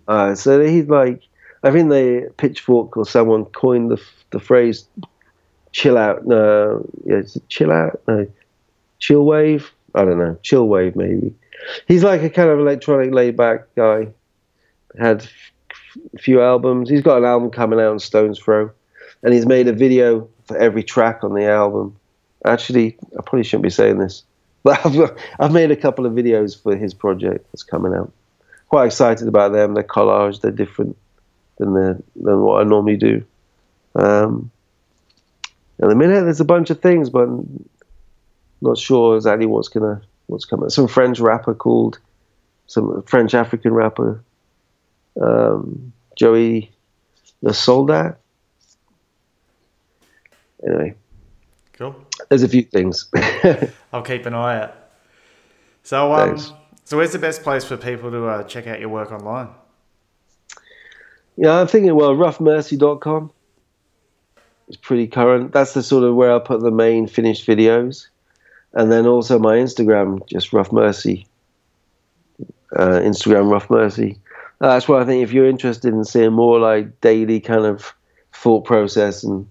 Uh, 0.08 0.34
so 0.34 0.60
he's 0.64 0.88
like, 0.88 1.22
I 1.62 1.70
think 1.70 1.90
the 1.90 2.32
Pitchfork 2.38 2.96
or 2.96 3.04
someone 3.06 3.44
coined 3.44 3.90
the 3.90 4.02
the 4.30 4.40
phrase 4.40 4.86
"chill 5.72 5.98
out." 5.98 6.26
No, 6.26 6.84
yeah, 7.04 7.22
chill 7.48 7.70
out? 7.70 8.00
No, 8.08 8.26
chill 8.98 9.24
wave. 9.24 9.70
I 9.94 10.04
don't 10.04 10.18
know, 10.18 10.38
chill 10.42 10.66
wave 10.66 10.96
maybe. 10.96 11.34
He's 11.86 12.04
like 12.04 12.22
a 12.22 12.30
kind 12.30 12.48
of 12.48 12.58
electronic 12.58 13.12
laid 13.12 13.36
back 13.36 13.74
guy. 13.74 14.08
Had 14.98 15.28
a 16.14 16.18
few 16.18 16.40
albums. 16.40 16.88
He's 16.88 17.02
got 17.02 17.18
an 17.18 17.24
album 17.24 17.50
coming 17.50 17.78
out 17.78 17.90
on 17.90 17.98
Stones 17.98 18.38
Throw. 18.38 18.70
and 19.22 19.34
he's 19.34 19.46
made 19.46 19.68
a 19.68 19.72
video 19.72 20.28
for 20.46 20.56
every 20.56 20.82
track 20.82 21.24
on 21.24 21.34
the 21.34 21.44
album. 21.44 21.96
Actually, 22.44 22.96
I 23.18 23.22
probably 23.22 23.42
shouldn't 23.42 23.64
be 23.64 23.70
saying 23.70 23.98
this, 23.98 24.22
but 24.62 24.84
I've, 24.86 25.10
I've 25.38 25.52
made 25.52 25.70
a 25.70 25.76
couple 25.76 26.06
of 26.06 26.12
videos 26.12 26.60
for 26.60 26.76
his 26.76 26.94
project 26.94 27.46
that's 27.52 27.64
coming 27.64 27.92
out. 27.92 28.12
Quite 28.68 28.86
excited 28.86 29.28
about 29.28 29.52
them. 29.52 29.74
They're 29.74 29.82
collage. 29.82 30.40
They're 30.40 30.50
different 30.50 30.96
than 31.58 31.74
the 31.74 32.02
than 32.16 32.40
what 32.40 32.60
I 32.60 32.64
normally 32.64 32.96
do. 32.96 33.24
Um, 33.94 34.50
at 35.80 35.88
the 35.88 35.94
minute, 35.94 36.24
there's 36.24 36.40
a 36.40 36.44
bunch 36.44 36.70
of 36.70 36.80
things, 36.80 37.08
but 37.10 37.22
I'm 37.22 37.68
not 38.60 38.78
sure 38.78 39.16
exactly 39.16 39.46
what's 39.46 39.68
gonna 39.68 40.02
what's 40.26 40.44
coming. 40.44 40.68
Some 40.70 40.88
French 40.88 41.20
rapper 41.20 41.54
called 41.54 41.98
some 42.66 43.02
French 43.04 43.34
African 43.34 43.72
rapper, 43.72 44.22
um, 45.20 45.92
Joey 46.16 46.70
the 47.42 47.54
Soldat. 47.54 48.18
Anyway, 50.66 50.94
Cool. 51.74 51.94
there's 52.28 52.42
a 52.42 52.48
few 52.48 52.62
things. 52.62 53.08
I'll 53.92 54.02
keep 54.02 54.26
an 54.26 54.34
eye 54.34 54.62
out. 54.62 54.74
So, 55.84 56.12
um, 56.12 56.36
Thanks. 56.36 56.52
So 56.88 56.96
where's 56.96 57.12
the 57.12 57.18
best 57.18 57.42
place 57.42 57.64
for 57.64 57.76
people 57.76 58.10
to 58.10 58.26
uh, 58.26 58.42
check 58.44 58.66
out 58.66 58.80
your 58.80 58.88
work 58.88 59.12
online? 59.12 59.50
yeah, 61.36 61.60
I'm 61.60 61.66
thinking, 61.66 61.94
well, 61.94 62.14
roughmercy.com 62.14 63.30
is 64.68 64.76
pretty 64.78 65.06
current. 65.06 65.52
That's 65.52 65.74
the 65.74 65.82
sort 65.82 66.04
of 66.04 66.14
where 66.14 66.34
I 66.34 66.38
put 66.38 66.62
the 66.62 66.70
main 66.70 67.06
finished 67.06 67.46
videos. 67.46 68.06
And 68.72 68.90
then 68.90 69.06
also 69.06 69.38
my 69.38 69.56
Instagram, 69.56 70.26
just 70.30 70.54
Rough 70.54 70.72
Mercy. 70.72 71.26
Uh, 72.74 73.00
Instagram 73.00 73.50
Rough 73.52 73.68
Mercy. 73.68 74.18
Uh, 74.62 74.68
That's 74.68 74.88
where 74.88 74.98
I 74.98 75.04
think 75.04 75.22
if 75.22 75.30
you're 75.30 75.46
interested 75.46 75.92
in 75.92 76.06
seeing 76.06 76.32
more 76.32 76.58
like 76.58 77.02
daily 77.02 77.38
kind 77.38 77.66
of 77.66 77.92
thought 78.32 78.64
process 78.64 79.22
and 79.24 79.46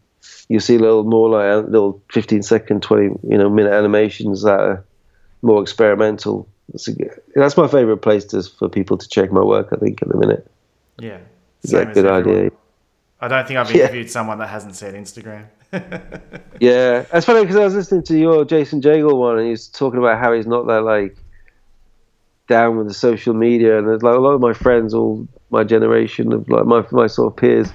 you 0.50 0.60
see 0.60 0.78
a 0.78 0.80
little 0.80 1.04
more 1.04 1.30
like 1.30 1.70
little 1.70 2.02
15 2.12 2.42
second, 2.42 2.82
20 2.82 3.04
you 3.30 3.38
know 3.38 3.48
minute 3.48 3.74
animations 3.74 4.42
that 4.42 4.60
are 4.60 4.84
more 5.44 5.62
experimental. 5.62 6.50
That's, 6.69 6.88
a, 6.88 6.94
good- 6.94 7.22
that's 7.35 7.56
my 7.57 7.68
favorite 7.68 7.98
place 7.98 8.26
to, 8.26 8.44
for 8.44 8.68
people 8.69 8.98
to 8.98 9.07
check 9.07 9.31
my 9.31 9.41
work. 9.41 9.69
I 9.72 9.77
think 9.77 10.02
at 10.02 10.10
the 10.10 10.18
minute. 10.18 10.49
Yeah. 10.99 11.19
Yeah, 11.64 11.80
Same 11.80 11.88
as 11.89 11.94
good 11.95 12.06
everyone. 12.06 12.38
idea. 12.39 12.52
I 13.22 13.27
don't 13.27 13.48
think 13.48 13.57
I've 13.60 13.72
Yeah. 13.72 13.84
interviewed 13.84 14.10
someone 14.11 14.38
that 14.39 14.48
hasn't 14.49 14.76
said 14.76 14.94
Instagram. 14.95 15.45
Yeah, 16.60 17.02
that's 17.11 17.26
funny 17.26 17.41
because 17.41 17.56
I 17.57 17.64
was 17.65 17.76
listening 17.76 18.02
to 18.03 18.18
your 18.18 18.44
Jason 18.45 18.81
Jagel 18.81 19.15
one, 19.18 19.38
and 19.38 19.48
he's 19.48 19.68
talking 19.68 19.99
about 19.99 20.19
how 20.19 20.34
he's 20.34 20.48
not 20.48 20.65
that 20.68 20.81
like 20.81 21.15
down 22.48 22.77
with 22.77 22.88
the 22.88 22.94
social 22.94 23.34
media, 23.34 23.77
and 23.77 23.88
there's 23.88 24.02
like 24.02 24.15
a 24.15 24.19
lot 24.19 24.31
of 24.31 24.41
my 24.41 24.53
friends, 24.53 24.94
all 24.94 25.27
my 25.52 25.64
generation 25.64 26.31
of 26.34 26.48
like 26.49 26.65
my 26.65 26.84
my 26.91 27.06
sort 27.07 27.31
of 27.34 27.38
peers, 27.38 27.69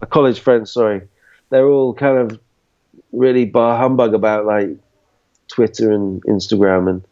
my 0.00 0.06
college 0.06 0.38
friends, 0.40 0.70
sorry, 0.70 1.00
they're 1.50 1.66
all 1.66 1.92
kind 1.94 2.18
of 2.18 2.38
really 3.12 3.44
bar 3.46 3.78
humbug 3.78 4.14
about 4.14 4.44
like 4.44 4.68
Twitter 5.48 5.90
and 5.90 6.22
Instagram, 6.24 6.88
and 6.88 7.02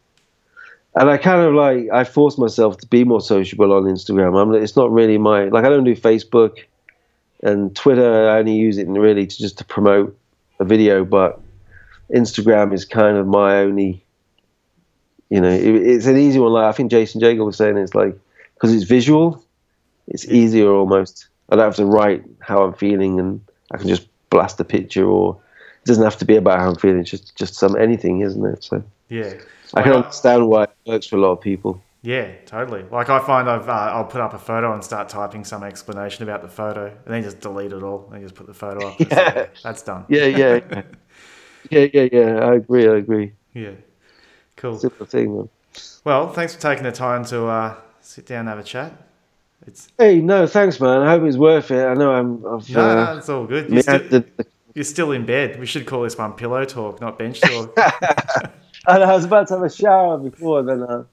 and 0.95 1.09
I 1.09 1.17
kind 1.17 1.41
of 1.41 1.55
like 1.55 1.89
I 1.93 2.05
force 2.05 2.37
myself 2.37 2.79
to 2.79 2.87
be 2.87 3.05
more 3.05 3.21
sociable 3.21 3.73
on 3.73 3.85
Instagram. 3.85 4.41
I'm 4.41 4.55
it's 4.55 4.77
not 4.77 4.93
really 4.93 5.19
my 5.19 5.45
like 5.45 5.65
I 5.65 5.69
don't 5.69 5.85
do 5.85 5.97
Facebook 5.97 6.59
and 7.43 7.75
Twitter. 7.75 8.29
I 8.29 8.39
only 8.39 8.55
use 8.55 8.79
it 8.79 8.89
really 8.89 9.27
to 9.27 9.39
just 9.39 9.59
to 9.59 9.65
promote 9.65 10.17
a 10.61 10.65
video, 10.65 11.05
but 11.05 11.41
Instagram 12.15 12.73
is 12.75 12.85
kind 12.85 13.17
of 13.17 13.27
my 13.27 13.59
only. 13.59 14.05
You 15.31 15.41
know, 15.41 15.49
it, 15.49 15.65
it's 15.65 16.05
an 16.05 16.19
easy 16.19 16.39
one. 16.39 16.53
Like 16.53 16.67
I 16.67 16.73
think 16.73 16.91
Jason 16.91 17.23
Jagel 17.23 17.47
was 17.47 17.57
saying, 17.57 17.79
it's 17.79 17.95
like 17.95 18.19
because 18.55 18.75
it's 18.75 18.85
visual, 18.85 19.43
it's 20.09 20.27
easier 20.27 20.71
almost. 20.71 21.29
I 21.49 21.57
don't 21.57 21.65
have 21.65 21.77
to 21.77 21.87
write 21.87 22.23
how 22.41 22.65
I'm 22.65 22.75
feeling, 22.75 23.19
and 23.19 23.41
I 23.71 23.79
can 23.79 23.89
just 23.89 24.07
blast 24.29 24.61
a 24.61 24.65
picture, 24.65 25.07
or 25.07 25.41
it 25.83 25.87
doesn't 25.87 26.05
have 26.05 26.19
to 26.19 26.27
be 26.27 26.37
about 26.37 26.59
how 26.59 26.69
I'm 26.69 26.77
feeling. 26.77 27.01
It's 27.01 27.11
just 27.11 27.35
just 27.35 27.55
some 27.55 27.77
anything, 27.77 28.21
isn't 28.21 28.45
it? 28.45 28.63
So 28.63 28.85
yeah. 29.09 29.33
I 29.75 29.83
can 29.83 29.93
understand 29.93 30.49
why 30.49 30.65
it 30.65 30.71
works 30.87 31.07
for 31.07 31.17
a 31.17 31.21
lot 31.21 31.33
of 31.33 31.41
people. 31.41 31.83
Yeah, 32.03 32.33
totally. 32.47 32.83
Like 32.91 33.09
I 33.09 33.21
find 33.21 33.49
I've 33.49 33.69
uh, 33.69 33.73
I'll 33.73 34.05
put 34.05 34.21
up 34.21 34.35
a 34.35 34.39
photo 34.39 34.75
and 34.75 34.83
start 34.83 35.09
typing 35.09 35.45
some 35.45 35.63
explanation 35.63 36.25
about 36.25 36.43
the 36.43 36.49
photo, 36.49 36.87
and 36.87 37.15
then 37.15 37.23
just 37.23 37.41
delete 37.41 37.73
it 37.73 37.83
all, 37.83 38.11
and 38.13 38.23
just 38.23 38.35
put 38.35 38.49
the 38.49 38.55
photo 38.55 38.89
up. 38.89 38.99
Yeah. 38.99 39.33
like, 39.37 39.63
that's 39.63 39.83
done. 39.83 40.05
Yeah, 40.09 40.27
yeah, 40.27 40.61
yeah, 40.71 40.83
yeah, 41.71 41.89
yeah. 41.93 42.09
yeah. 42.13 42.45
I 42.45 42.55
agree. 42.57 42.89
I 42.89 42.97
agree. 42.97 43.33
Yeah. 43.55 43.73
Cool. 44.57 44.79
Simple 44.79 45.07
thing, 45.07 45.37
man. 45.37 45.49
Well, 46.05 46.33
thanks 46.33 46.55
for 46.55 46.61
taking 46.61 46.83
the 46.83 46.93
time 46.93 47.25
to 47.27 47.47
uh, 47.47 47.77
sit 48.01 48.27
down 48.27 48.41
and 48.41 48.49
have 48.49 48.59
a 48.59 48.65
chat. 48.65 48.93
It's 49.67 49.89
Hey, 49.97 50.21
no, 50.21 50.49
thanks, 50.49 50.81
man. 50.81 51.03
I 51.03 51.11
hope 51.11 51.23
it's 51.23 51.37
worth 51.37 51.71
it. 51.71 51.85
I 51.85 51.95
know 51.95 52.13
I'm. 52.13 52.45
I've, 52.45 52.69
no, 52.69 52.81
uh, 52.81 53.05
no, 53.05 53.19
it's 53.19 53.29
all 53.29 53.47
good. 53.47 53.71
You're 53.71 53.83
still, 53.83 54.25
you're 54.75 54.85
still 54.85 55.13
in 55.13 55.25
bed. 55.25 55.61
We 55.61 55.67
should 55.67 55.87
call 55.87 56.03
this 56.03 56.19
one 56.19 56.33
pillow 56.33 56.65
talk, 56.65 57.01
not 57.01 57.17
bench 57.17 57.41
talk. 57.41 57.77
And 58.87 59.03
I 59.03 59.15
was 59.15 59.25
about 59.25 59.47
to 59.49 59.55
have 59.55 59.63
a 59.63 59.71
shower 59.71 60.19
before, 60.19 60.61
and 60.61 60.69
then 60.69 60.83
uh, 60.83 61.05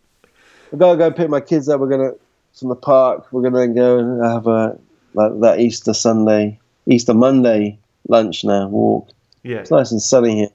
I 0.73 0.75
gotta 0.77 0.97
go 0.97 1.11
pick 1.11 1.29
my 1.29 1.39
kids 1.41 1.69
up. 1.69 1.79
We're 1.79 1.89
gonna 1.89 2.13
from 2.57 2.69
the 2.69 2.75
park. 2.75 3.27
We're 3.31 3.43
gonna 3.49 3.67
go 3.73 3.99
and 3.99 4.25
have 4.25 4.47
a 4.47 4.79
like 5.13 5.39
that 5.41 5.59
Easter 5.59 5.93
Sunday, 5.93 6.59
Easter 6.87 7.13
Monday 7.13 7.77
lunch 8.07 8.43
now. 8.43 8.67
Walk. 8.67 9.09
yeah, 9.43 9.57
It's 9.57 9.71
nice 9.71 9.91
and 9.91 10.01
sunny 10.01 10.35
here. 10.35 10.49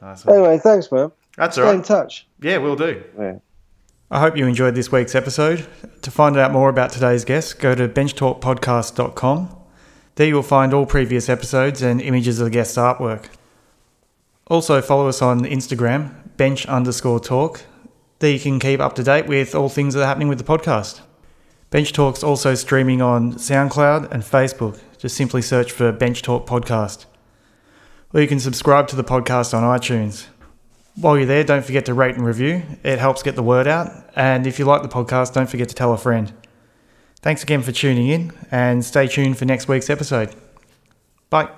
nice 0.00 0.24
one. 0.24 0.36
Anyway, 0.36 0.58
thanks, 0.58 0.90
man. 0.92 1.10
that's 1.36 1.58
all 1.58 1.66
Stay 1.66 1.74
in 1.74 1.82
touch. 1.82 2.26
Yeah, 2.40 2.58
we'll 2.58 2.76
do. 2.76 3.02
Yeah. 3.18 3.38
I 4.10 4.20
hope 4.20 4.36
you 4.36 4.46
enjoyed 4.46 4.74
this 4.74 4.90
week's 4.90 5.14
episode. 5.14 5.66
To 6.02 6.10
find 6.10 6.36
out 6.38 6.50
more 6.52 6.70
about 6.70 6.90
today's 6.92 7.24
guest, 7.24 7.58
go 7.58 7.74
to 7.74 7.88
benchtalkpodcast.com. 7.88 9.56
There 10.14 10.26
you'll 10.26 10.42
find 10.42 10.72
all 10.72 10.86
previous 10.86 11.28
episodes 11.28 11.82
and 11.82 12.00
images 12.00 12.40
of 12.40 12.46
the 12.46 12.50
guest's 12.50 12.76
artwork. 12.76 13.26
Also, 14.46 14.80
follow 14.80 15.08
us 15.08 15.20
on 15.20 15.40
Instagram, 15.42 16.14
bench 16.38 16.64
underscore 16.66 17.20
talk. 17.20 17.64
There 18.20 18.30
you 18.30 18.40
can 18.40 18.58
keep 18.58 18.80
up 18.80 18.94
to 18.94 19.02
date 19.02 19.26
with 19.26 19.54
all 19.54 19.68
things 19.68 19.92
that 19.92 20.02
are 20.02 20.06
happening 20.06 20.28
with 20.28 20.38
the 20.38 20.44
podcast. 20.44 21.02
Bench 21.70 21.92
Talk's 21.92 22.22
also 22.22 22.54
streaming 22.54 23.02
on 23.02 23.34
SoundCloud 23.34 24.10
and 24.10 24.22
Facebook. 24.22 24.80
Just 24.96 25.16
simply 25.16 25.42
search 25.42 25.70
for 25.70 25.92
Bench 25.92 26.22
Talk 26.22 26.46
Podcast. 26.46 27.04
Or 28.14 28.22
you 28.22 28.26
can 28.26 28.40
subscribe 28.40 28.88
to 28.88 28.96
the 28.96 29.04
podcast 29.04 29.52
on 29.52 29.62
iTunes. 29.78 30.28
While 30.94 31.18
you're 31.18 31.26
there, 31.26 31.44
don't 31.44 31.64
forget 31.64 31.84
to 31.86 31.94
rate 31.94 32.14
and 32.16 32.24
review. 32.24 32.62
It 32.82 32.98
helps 32.98 33.22
get 33.22 33.36
the 33.36 33.42
word 33.42 33.68
out. 33.68 33.90
And 34.16 34.46
if 34.46 34.58
you 34.58 34.64
like 34.64 34.82
the 34.82 34.88
podcast, 34.88 35.34
don't 35.34 35.48
forget 35.50 35.68
to 35.68 35.74
tell 35.74 35.92
a 35.92 35.98
friend. 35.98 36.32
Thanks 37.20 37.42
again 37.42 37.62
for 37.62 37.72
tuning 37.72 38.08
in 38.08 38.32
and 38.50 38.84
stay 38.84 39.06
tuned 39.06 39.36
for 39.36 39.44
next 39.44 39.68
week's 39.68 39.90
episode. 39.90 40.34
Bye. 41.28 41.50